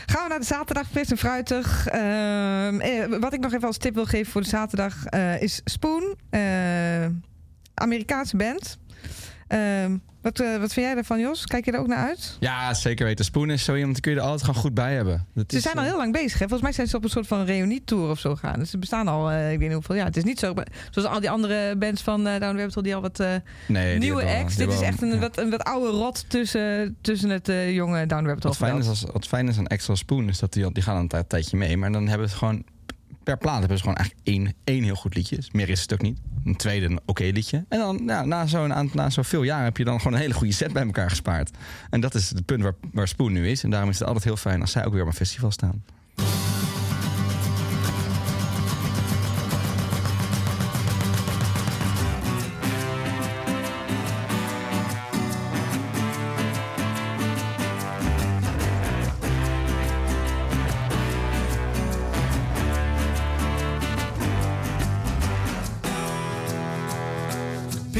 Gaan 0.07 0.23
we 0.23 0.29
naar 0.29 0.39
de 0.39 0.45
zaterdag, 0.45 0.87
fris 0.91 1.11
en 1.11 1.17
fruitig. 1.19 1.87
Ehm, 1.87 2.81
eh, 2.81 3.19
wat 3.21 3.33
ik 3.33 3.41
nog 3.41 3.53
even 3.53 3.67
als 3.67 3.77
tip 3.79 3.95
wil 3.95 4.05
geven 4.07 4.33
voor 4.33 4.41
de 4.43 4.49
zaterdag 4.49 5.05
eh, 5.05 5.43
is 5.43 5.61
Spoon. 5.65 6.15
eh, 6.31 6.41
Amerikaanse 7.75 8.37
band. 8.37 8.79
Ehm, 9.47 9.97
wat, 10.23 10.41
eh, 10.41 10.51
wat 10.51 10.73
vind 10.73 10.87
jij 10.87 10.95
daarvan, 10.95 11.21
Jos? 11.21 11.47
Kijk 11.47 11.65
je 11.65 11.73
er 11.73 11.79
ook 11.79 11.87
naar 11.87 12.09
uit? 12.09 12.37
Ja, 12.41 12.75
zeker 12.75 13.07
weten. 13.07 13.25
Spoon 13.25 13.51
is 13.51 13.65
zo 13.65 13.75
iemand, 13.75 13.93
die 13.93 14.03
kun 14.03 14.13
je 14.13 14.19
er 14.19 14.25
altijd 14.25 14.45
gewoon 14.45 14.61
goed 14.61 14.75
bij 14.75 14.95
hebben. 14.95 15.27
Dat 15.35 15.45
Ze 15.49 15.57
is, 15.57 15.63
zijn 15.63 15.77
al 15.77 15.83
eh, 15.83 15.89
heel 15.89 15.99
lang 15.99 16.13
bezig. 16.13 16.33
Hè? 16.33 16.39
Volgens 16.39 16.63
mij 16.63 16.73
zijn 16.73 16.87
ze 16.87 16.97
op 16.97 17.05
een 17.05 17.11
soort 17.11 17.27
van 17.27 17.45
reunietour 17.45 18.11
of 18.11 18.19
zo 18.19 18.37
gaan. 18.37 18.59
Dus 18.59 18.71
ze 18.71 18.79
bestaan 18.79 19.09
al, 19.09 19.31
eh, 19.31 19.53
ik 19.53 19.59
weet 19.59 19.67
niet 19.69 19.77
hoeveel. 19.77 19.95
Ja, 19.95 20.05
het 20.05 20.17
is 20.17 20.25
niet 20.25 20.39
zo 20.39 20.55
zoals 20.91 21.09
al 21.09 21.21
die 21.21 21.31
andere 21.31 21.77
bands 21.77 22.03
van 22.03 22.27
uh, 22.27 22.41
Down 22.41 22.59
Hole 22.59 22.83
die 22.83 22.95
al 22.95 23.01
wat 23.01 23.23
nee, 23.67 23.99
nieuwe 23.99 24.25
acts. 24.25 24.57
Dit 24.57 24.73
is 24.73 24.81
echt 24.81 25.03
een, 25.03 25.09
ja. 25.13 25.19
wat, 25.19 25.39
een 25.39 25.51
wat 25.51 25.63
oude 25.63 25.89
rot 25.91 26.25
tussen, 26.29 26.97
tussen 27.01 27.31
het 27.31 27.53
jonge 27.71 28.07
Down 28.07 28.25
Hole. 28.25 28.37
Wat 28.39 28.57
fijn, 28.57 28.79
is 28.79 28.89
als, 28.89 29.05
wat 29.13 29.27
fijn 29.27 29.49
is 29.49 29.59
aan 29.59 29.67
Extra 29.67 29.95
Spoon 29.95 30.29
is 30.29 30.39
dat 30.39 30.53
die, 30.53 30.73
die 30.73 30.83
gaan 30.83 30.97
een 30.97 31.09
tijd- 31.09 31.29
tijdje 31.29 31.57
mee. 31.57 31.77
Maar 31.77 31.93
dan 31.93 32.09
hebben 32.09 32.29
ze 32.29 32.37
gewoon... 32.37 32.65
Per 33.23 33.37
plaat 33.37 33.59
hebben 33.59 33.77
ze 33.77 33.83
gewoon 33.83 33.99
eigenlijk 33.99 34.27
één, 34.29 34.55
één 34.65 34.83
heel 34.83 34.95
goed 34.95 35.15
liedje. 35.15 35.39
Meer 35.53 35.69
is 35.69 35.83
het 35.83 35.93
ook 35.93 36.03
niet. 36.03 36.19
Een 36.45 36.57
tweede 36.57 36.87
een 36.87 37.01
oké 37.07 37.25
liedje. 37.25 37.65
En 37.69 37.79
dan 37.79 38.03
ja, 38.07 38.25
na 38.25 38.47
zo'n 38.47 38.91
na 38.93 39.11
zoveel 39.11 39.43
jaar 39.43 39.65
heb 39.65 39.77
je 39.77 39.85
dan 39.85 39.99
gewoon 39.99 40.13
een 40.13 40.21
hele 40.21 40.35
goede 40.35 40.53
set 40.53 40.73
bij 40.73 40.85
elkaar 40.85 41.11
gespaard. 41.11 41.51
En 41.91 42.01
dat 42.01 42.15
is 42.15 42.31
het 42.31 42.45
punt 42.45 42.63
waar, 42.63 42.75
waar 42.93 43.09
Spoon 43.09 43.33
nu 43.33 43.49
is. 43.49 43.65
En 43.65 43.71
daarom 43.71 43.91
is 43.91 43.99
het 43.99 44.07
altijd 44.07 44.25
heel 44.25 44.37
fijn 44.37 44.61
als 44.61 44.71
zij 44.71 44.87
ook 44.87 44.93
weer 44.93 45.03
op 45.03 45.09
een 45.09 45.15
festival 45.15 45.51
staan. 45.51 45.83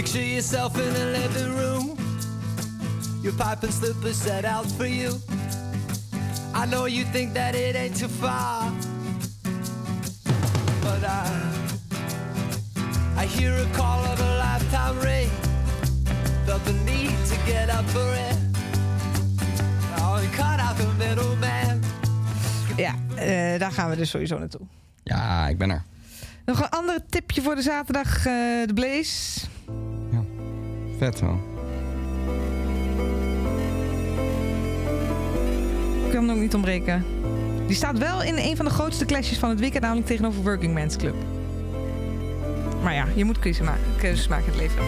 Picture 0.01 0.25
yourself 0.25 0.79
in 0.79 0.97
a 0.97 1.05
living 1.13 1.55
room. 1.57 1.95
Your 3.23 3.35
pipe 3.35 3.63
and 3.65 3.73
slippers 3.73 4.17
set 4.17 4.47
out 4.47 4.65
for 4.65 4.87
you. 4.87 5.11
I 6.55 6.65
know 6.65 6.87
you 6.87 7.05
think 7.13 7.35
that 7.35 7.55
it 7.55 7.77
ain't 7.77 7.99
too 7.99 8.09
far. 8.09 8.73
But 10.81 11.05
I 11.05 11.27
I 13.19 13.27
hear 13.27 13.53
a 13.53 13.67
call 13.77 14.03
of 14.05 14.19
a 14.21 14.39
lifetime 14.39 14.99
ring. 15.01 15.29
Felt 16.47 16.65
the 16.65 16.73
need 16.73 17.17
to 17.27 17.37
get 17.45 17.69
up 17.69 17.85
for 17.91 18.15
it. 18.15 18.37
Oh, 19.99 20.17
and 20.23 20.33
cut 20.33 20.61
out 20.61 20.77
the 20.79 20.89
middleman. 20.99 21.83
Ja, 22.77 22.95
eh, 23.17 23.59
daar 23.59 23.73
gaan 23.73 23.91
we 23.91 23.97
dus 23.97 24.11
sowieso 24.11 24.39
naartoe. 24.39 24.67
Ja, 25.03 25.49
ik 25.49 25.59
ben 25.59 25.71
er. 25.71 25.83
Nog 26.45 26.61
een 26.61 26.69
ander 26.71 27.01
tipje 27.09 27.43
voor 27.43 27.55
de 27.55 27.63
zaterdag. 27.63 28.17
eh, 28.17 28.33
de 28.67 28.73
Blaze. 28.75 29.49
Ik 36.05 36.11
kan 36.11 36.25
hem 36.25 36.31
ook 36.31 36.43
niet 36.43 36.55
ontbreken. 36.55 37.05
Die 37.67 37.77
staat 37.77 37.99
wel 37.99 38.23
in 38.23 38.37
een 38.37 38.57
van 38.57 38.65
de 38.65 38.71
grootste 38.71 39.05
clashes 39.05 39.39
van 39.39 39.49
het 39.49 39.61
weekend, 39.61 39.83
namelijk 39.83 40.07
tegenover 40.07 40.43
Working 40.43 40.75
Men's 40.75 40.97
Club. 40.97 41.15
Maar 42.83 42.95
ja, 42.95 43.07
je 43.15 43.25
moet 43.25 43.39
keuze 43.39 43.63
maken, 43.63 43.83
keuzes 43.99 44.29
maken 44.29 44.45
in 44.45 44.53
het 44.53 44.61
leven. 44.61 44.85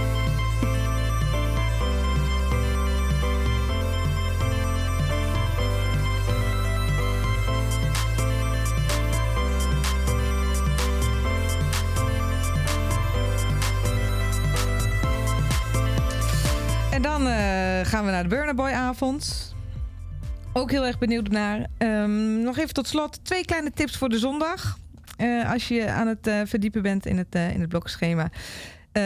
Dan 17.24 17.32
eh, 17.32 17.86
gaan 17.86 18.04
we 18.04 18.10
naar 18.10 18.22
de 18.22 18.28
Burner 18.28 18.54
Boy 18.54 18.70
avond. 18.70 19.54
Ook 20.52 20.70
heel 20.70 20.86
erg 20.86 20.98
benieuwd 20.98 21.28
naar. 21.28 21.66
Ehm, 21.78 22.42
nog 22.42 22.58
even 22.58 22.74
tot 22.74 22.88
slot 22.88 23.24
twee 23.24 23.44
kleine 23.44 23.70
tips 23.70 23.96
voor 23.96 24.08
de 24.08 24.18
zondag. 24.18 24.78
Eh, 25.16 25.52
als 25.52 25.68
je 25.68 25.90
aan 25.90 26.06
het 26.06 26.26
eh, 26.26 26.40
verdiepen 26.44 26.82
bent 26.82 27.06
in 27.06 27.18
het, 27.18 27.34
in 27.34 27.60
het 27.60 27.68
blokschema. 27.68 28.30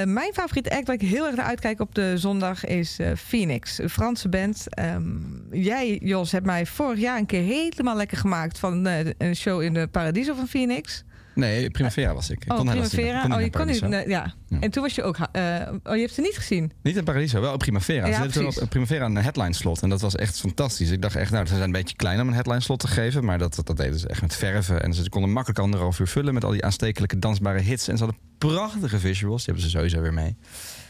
Mijn 0.05 0.33
favoriete 0.33 0.71
act 0.71 0.87
waar 0.87 0.95
ik 0.95 1.09
heel 1.09 1.27
erg 1.27 1.37
naar 1.37 1.47
uitkijk 1.47 1.81
op 1.81 1.95
de 1.95 2.19
zondag 2.19 2.65
is 2.65 2.99
Phoenix. 3.17 3.79
Een 3.79 3.91
Franse 3.91 4.29
band. 4.29 4.67
Ehm, 4.69 5.03
jij, 5.51 5.99
Jos, 6.03 6.33
hebt 6.33 6.47
mij 6.47 6.67
vorig 6.67 6.99
jaar 6.99 7.19
een 7.19 7.27
keer 7.27 7.43
helemaal 7.43 7.97
lekker 7.97 8.17
gemaakt 8.17 8.59
van 8.59 8.87
een 9.19 9.37
show 9.37 9.63
in 9.63 9.75
de 9.75 9.87
Paradiso 9.87 10.35
van 10.35 10.47
Phoenix. 10.47 11.05
Nee, 11.37 11.71
Primavera 11.71 12.15
was 12.15 12.31
ik. 12.31 12.45
ik 12.45 12.53
oh, 12.53 12.59
kon 12.59 12.67
Primavera. 12.67 13.21
kon 13.21 13.33
oh, 13.33 13.41
je 13.41 13.51
kon 13.51 13.67
niet. 13.67 13.81
Nee, 13.89 14.09
ja. 14.09 14.35
Ja. 14.49 14.61
En 14.61 14.71
toen 14.71 14.83
was 14.83 14.95
je 14.95 15.03
ook. 15.03 15.17
eh, 15.33 15.43
oh, 15.85 15.95
je 15.95 16.01
hebt 16.01 16.13
ze 16.13 16.21
niet 16.21 16.37
gezien. 16.37 16.73
Niet 16.83 16.97
in 16.97 17.05
Paradiso, 17.05 17.41
wel 17.41 17.53
op 17.53 17.59
Primavera. 17.59 18.07
Ja, 18.07 18.23
ze 18.23 18.41
precies. 18.41 18.61
op 18.61 18.69
Primavera 18.69 19.05
een 19.05 19.17
headline 19.17 19.53
slot. 19.53 19.83
En 19.83 19.89
dat 19.89 20.01
was 20.01 20.15
echt 20.17 20.41
fantastisch. 20.41 20.91
Ik 20.91 21.03
dacht 21.03 21.17
echt, 21.17 21.31
nou, 21.31 21.47
ze 21.47 21.53
zijn 21.53 21.65
een 21.65 21.73
beetje 21.73 21.97
klein 21.97 22.21
om 22.21 22.29
een 22.29 22.35
headline 22.35 22.61
slot 22.61 22.81
te 22.81 22.89
geven. 22.89 23.25
Maar 23.25 23.39
dat, 23.39 23.61
dat 23.65 23.77
deden 23.77 23.99
ze 23.99 24.09
echt 24.09 24.21
met 24.21 24.35
verven. 24.37 24.83
En 24.83 24.95
ze 24.95 25.09
konden 25.09 25.33
makkelijk 25.33 25.61
anderhalf 25.61 25.99
uur 25.99 26.09
vullen 26.09 26.35
met 26.35 26.45
al 26.45 26.51
die 26.51 26.65
aanstekelijke 26.65 27.19
dansbare 27.19 27.61
hits. 27.61 27.89
En 27.89 27.97
ze 27.99 28.05
hadden 28.05 28.23
prachtige 28.39 28.99
visuals. 28.99 29.45
Die 29.45 29.55
hebben 29.55 29.71
ze 29.71 29.77
sowieso 29.77 30.01
weer 30.01 30.15
mee. 30.15 30.37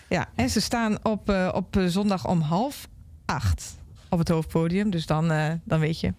Ja, 0.09 0.27
en 0.35 0.51
ze 0.51 0.61
staan 0.61 1.05
op, 1.05 1.31
eh, 1.31 1.49
op 1.55 1.77
eh, 1.77 1.87
zondag 1.87 2.27
om 2.27 2.41
half 2.41 2.89
acht 3.25 3.77
op 4.09 4.19
het 4.19 4.29
hoofdpodium. 4.29 4.91
Dus 4.91 5.07
dan, 5.07 5.29
dan 5.65 5.81
weet 5.81 6.01
je, 6.01 6.07
het 6.07 6.17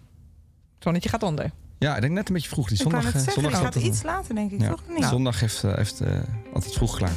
zonnetje 0.78 1.08
gaat 1.08 1.22
onder. 1.22 1.50
Ja, 1.78 1.94
ik 1.94 2.00
denk 2.00 2.12
net 2.12 2.28
een 2.28 2.34
beetje 2.34 2.48
vroeg. 2.48 2.68
Die 2.68 2.76
zondag, 2.76 3.04
net 3.04 3.14
eh, 3.14 3.20
zeggen, 3.20 3.32
zondag 3.42 3.52
het 3.52 3.62
gaat 3.74 3.74
er- 3.74 3.88
iets 3.88 4.02
later, 4.02 4.34
denk 4.34 4.50
ik, 4.52 4.60
Ja. 4.60 4.68
toch? 4.68 4.82
Niet? 4.96 5.04
Zondag 5.04 5.40
heeft, 5.40 5.64
eh, 5.64 5.74
heeft 5.74 6.00
eh, 6.00 6.10
altijd 6.52 6.74
vroeg 6.74 6.96
klaar. 6.96 7.12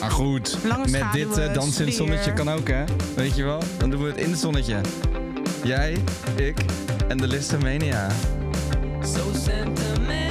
Maar 0.00 0.10
goed, 0.10 0.58
Lange 0.64 0.88
met 0.90 1.12
dit 1.12 1.38
eh, 1.38 1.54
dansen 1.54 1.80
in 1.80 1.86
het 1.86 1.96
zonnetje 1.96 2.32
kan 2.32 2.48
ook, 2.50 2.68
hè? 2.68 2.84
Weet 3.16 3.36
je 3.36 3.44
wel? 3.44 3.62
Dan 3.78 3.90
doen 3.90 4.02
we 4.02 4.08
het 4.08 4.16
in 4.16 4.30
het 4.30 4.38
zonnetje. 4.40 4.80
Jij, 5.64 5.96
ik 6.36 6.64
en 7.08 7.16
de 7.16 7.26
Listomania. 7.26 8.08
So 9.02 9.32
sentimental, 9.44 10.29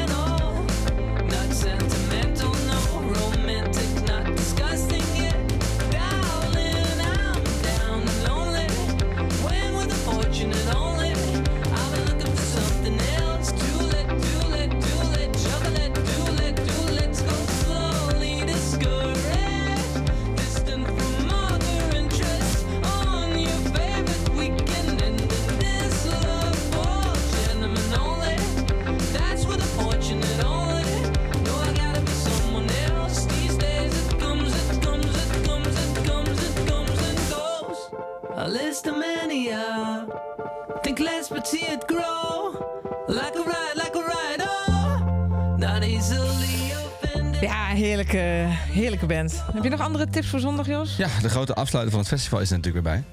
heerlijke 48.80 49.06
band. 49.06 49.44
Heb 49.54 49.64
je 49.64 49.70
nog 49.70 49.80
andere 49.80 50.08
tips 50.10 50.28
voor 50.28 50.40
zondag, 50.40 50.68
Jos? 50.68 50.96
Ja, 50.96 51.08
de 51.22 51.30
grote 51.30 51.54
afsluiter 51.54 51.92
van 51.92 52.00
het 52.00 52.10
festival 52.10 52.40
is 52.40 52.52
er 52.52 52.58
natuurlijk 52.58 52.86
weer 52.86 52.94
bij. 52.94 53.04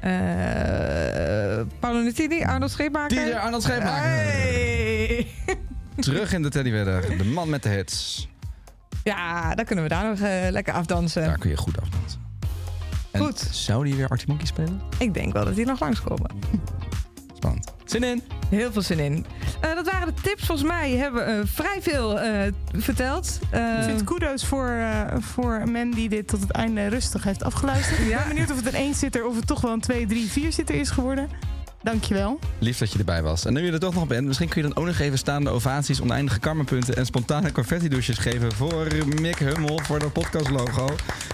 Eh 0.00 1.66
Paolo 1.80 2.00
Nutini, 2.00 2.44
Arnold 2.44 2.70
Scheepmaker. 2.70 3.24
DJ 3.24 3.32
Arnold 3.32 3.62
Scheepmaker. 3.62 4.10
Hey. 4.10 5.26
Terug 5.96 6.32
in 6.32 6.42
de 6.42 6.48
Teddyweather. 6.48 7.18
De 7.18 7.24
man 7.24 7.48
met 7.48 7.62
de 7.62 7.68
hits. 7.68 8.28
Ja, 9.04 9.54
dan 9.54 9.64
kunnen 9.64 9.84
we 9.84 9.90
daar 9.90 10.08
nog 10.08 10.20
eh, 10.20 10.50
lekker 10.50 10.74
afdansen. 10.74 11.22
Daar 11.24 11.38
kun 11.38 11.50
je 11.50 11.56
goed 11.56 11.80
afdansen. 11.80 12.20
En 13.10 13.20
Goed. 13.20 13.38
Zou 13.50 13.84
die 13.84 13.94
weer 13.94 14.08
Artie 14.08 14.28
Monkey 14.28 14.46
spelen? 14.46 14.80
Ik 14.98 15.14
denk 15.14 15.32
wel 15.32 15.44
dat 15.44 15.54
die 15.54 15.66
nog 15.66 15.80
langskomen. 15.80 16.30
Spannend. 17.34 17.72
Zin 17.84 18.02
in. 18.02 18.22
Heel 18.48 18.72
veel 18.72 18.82
zin 18.82 18.98
in. 18.98 19.26
Eh, 20.00 20.06
waren 20.06 20.14
de 20.22 20.28
tips. 20.28 20.46
Volgens 20.46 20.68
mij 20.68 20.90
hebben 20.90 21.24
we 21.26 21.32
eh, 21.32 21.38
vrij 21.44 21.78
veel 21.82 22.20
eh, 22.20 22.52
verteld. 22.72 23.38
Eh, 23.50 23.60
Ik 23.78 23.84
vind 23.84 24.04
kudo's 24.04 24.44
voor, 24.46 24.68
eh, 24.68 25.00
voor 25.18 25.62
men 25.70 25.90
die 25.90 26.08
dit 26.08 26.28
tot 26.28 26.40
het 26.40 26.50
einde 26.50 26.86
rustig 26.86 27.24
heeft 27.24 27.44
afgeluisterd. 27.44 27.98
Ik 28.00 28.08
Ja. 28.08 28.18
ben 28.18 28.28
benieuwd 28.28 28.50
of 28.50 28.56
het 28.56 28.66
een 28.74 28.80
1 28.80 28.94
zitter 28.94 29.26
of 29.26 29.36
het 29.36 29.46
toch 29.46 29.60
wel 29.60 29.72
een 29.72 29.80
2, 29.80 30.06
3, 30.06 30.30
4 30.30 30.52
zitter 30.52 30.74
is 30.74 30.90
geworden. 30.90 31.28
Dankjewel. 31.82 32.38
Lief 32.58 32.78
dat 32.78 32.92
je 32.92 32.98
erbij 32.98 33.22
was. 33.22 33.44
En 33.44 33.52
nu 33.52 33.64
je 33.64 33.72
er 33.72 33.78
toch 33.78 33.94
nog 33.94 34.06
bent, 34.06 34.26
misschien 34.26 34.48
kun 34.48 34.62
je 34.62 34.68
dan 34.68 34.76
ook 34.76 34.86
nog 34.86 34.98
even 34.98 35.18
staande 35.18 35.50
ovaties, 35.50 36.00
oneindige 36.00 36.38
karmapunten 36.40 36.96
en 36.96 37.06
spontane 37.06 37.52
confetti-douches 37.52 38.18
geven 38.18 38.52
voor 38.52 38.86
Mick 39.20 39.38
Hummel 39.38 39.80
voor 39.82 39.98
de 39.98 40.08
podcastlogo, 40.10 40.88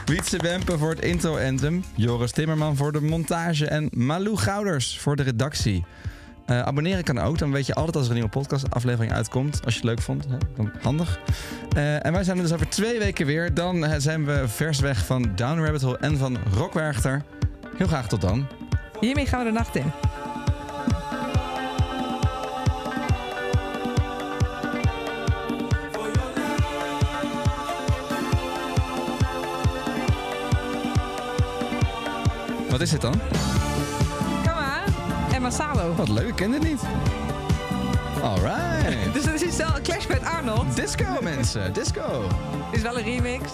Wietse 0.04 0.38
Wempen 0.38 0.78
voor 0.78 0.90
het 0.90 1.00
intro-anthem, 1.00 1.84
Joris 1.94 2.30
Timmerman 2.32 2.76
voor 2.76 2.92
de 2.92 3.00
montage 3.00 3.66
en 3.66 3.88
Malou 3.92 4.36
Gouders 4.36 4.98
voor 4.98 5.16
de 5.16 5.22
redactie. 5.22 5.84
Eh, 6.46 6.60
abonneren 6.60 7.04
kan 7.04 7.18
ook, 7.18 7.38
dan 7.38 7.52
weet 7.52 7.66
je 7.66 7.74
altijd 7.74 7.96
als 7.96 8.04
er 8.04 8.10
een 8.10 8.16
nieuwe 8.16 8.30
podcastaflevering 8.30 9.12
uitkomt. 9.12 9.60
Als 9.64 9.74
je 9.74 9.80
het 9.80 9.88
leuk 9.88 10.00
vond, 10.00 10.24
hè? 10.28 10.36
dan 10.56 10.72
handig. 10.82 11.20
Eh, 11.76 12.06
en 12.06 12.12
wij 12.12 12.24
zijn 12.24 12.36
er 12.36 12.42
dus 12.42 12.52
over 12.52 12.68
twee 12.68 12.98
weken 12.98 13.26
weer. 13.26 13.54
Dan 13.54 13.84
eh, 13.84 13.94
zijn 13.98 14.24
we 14.24 14.48
vers 14.48 14.80
weg 14.80 15.06
van 15.06 15.32
Down 15.34 15.60
Rabbit 15.60 15.82
Hole 15.82 15.98
en 15.98 16.18
van 16.18 16.36
Rockwerchter. 16.54 17.22
Heel 17.76 17.86
graag 17.86 18.08
tot 18.08 18.20
dan. 18.20 18.46
Hiermee 19.00 19.26
gaan 19.26 19.38
we 19.38 19.44
de 19.44 19.52
nacht 19.52 19.76
in. 19.76 19.92
Wat 32.70 32.80
is 32.80 32.90
dit 32.90 33.00
dan? 33.00 33.14
Wat 35.40 36.08
leuk, 36.08 36.28
ik 36.28 36.34
ken 36.34 36.50
dit 36.50 36.62
niet. 36.62 36.80
Alright. 38.22 39.12
Dus 39.14 39.24
dat 39.24 39.42
is 39.42 39.56
wel 39.56 39.76
een 39.76 39.82
clash 39.82 40.06
met 40.06 40.22
Arnold. 40.22 40.76
Disco, 40.76 41.04
mensen. 41.22 41.72
Disco. 41.72 42.28
Is 42.72 42.82
wel 42.82 42.98
een 42.98 43.04
remix. 43.04 43.52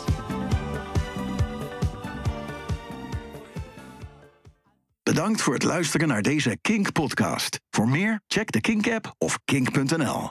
Bedankt 5.03 5.41
voor 5.43 5.55
het 5.55 5.63
luisteren 5.63 6.09
naar 6.09 6.23
deze 6.23 6.59
Kink-podcast. 6.61 7.61
Voor 7.71 7.89
meer, 7.89 8.21
check 8.27 8.53
de 8.53 8.61
Kink-app 8.61 9.15
of 9.19 9.39
kink.nl. 9.45 10.21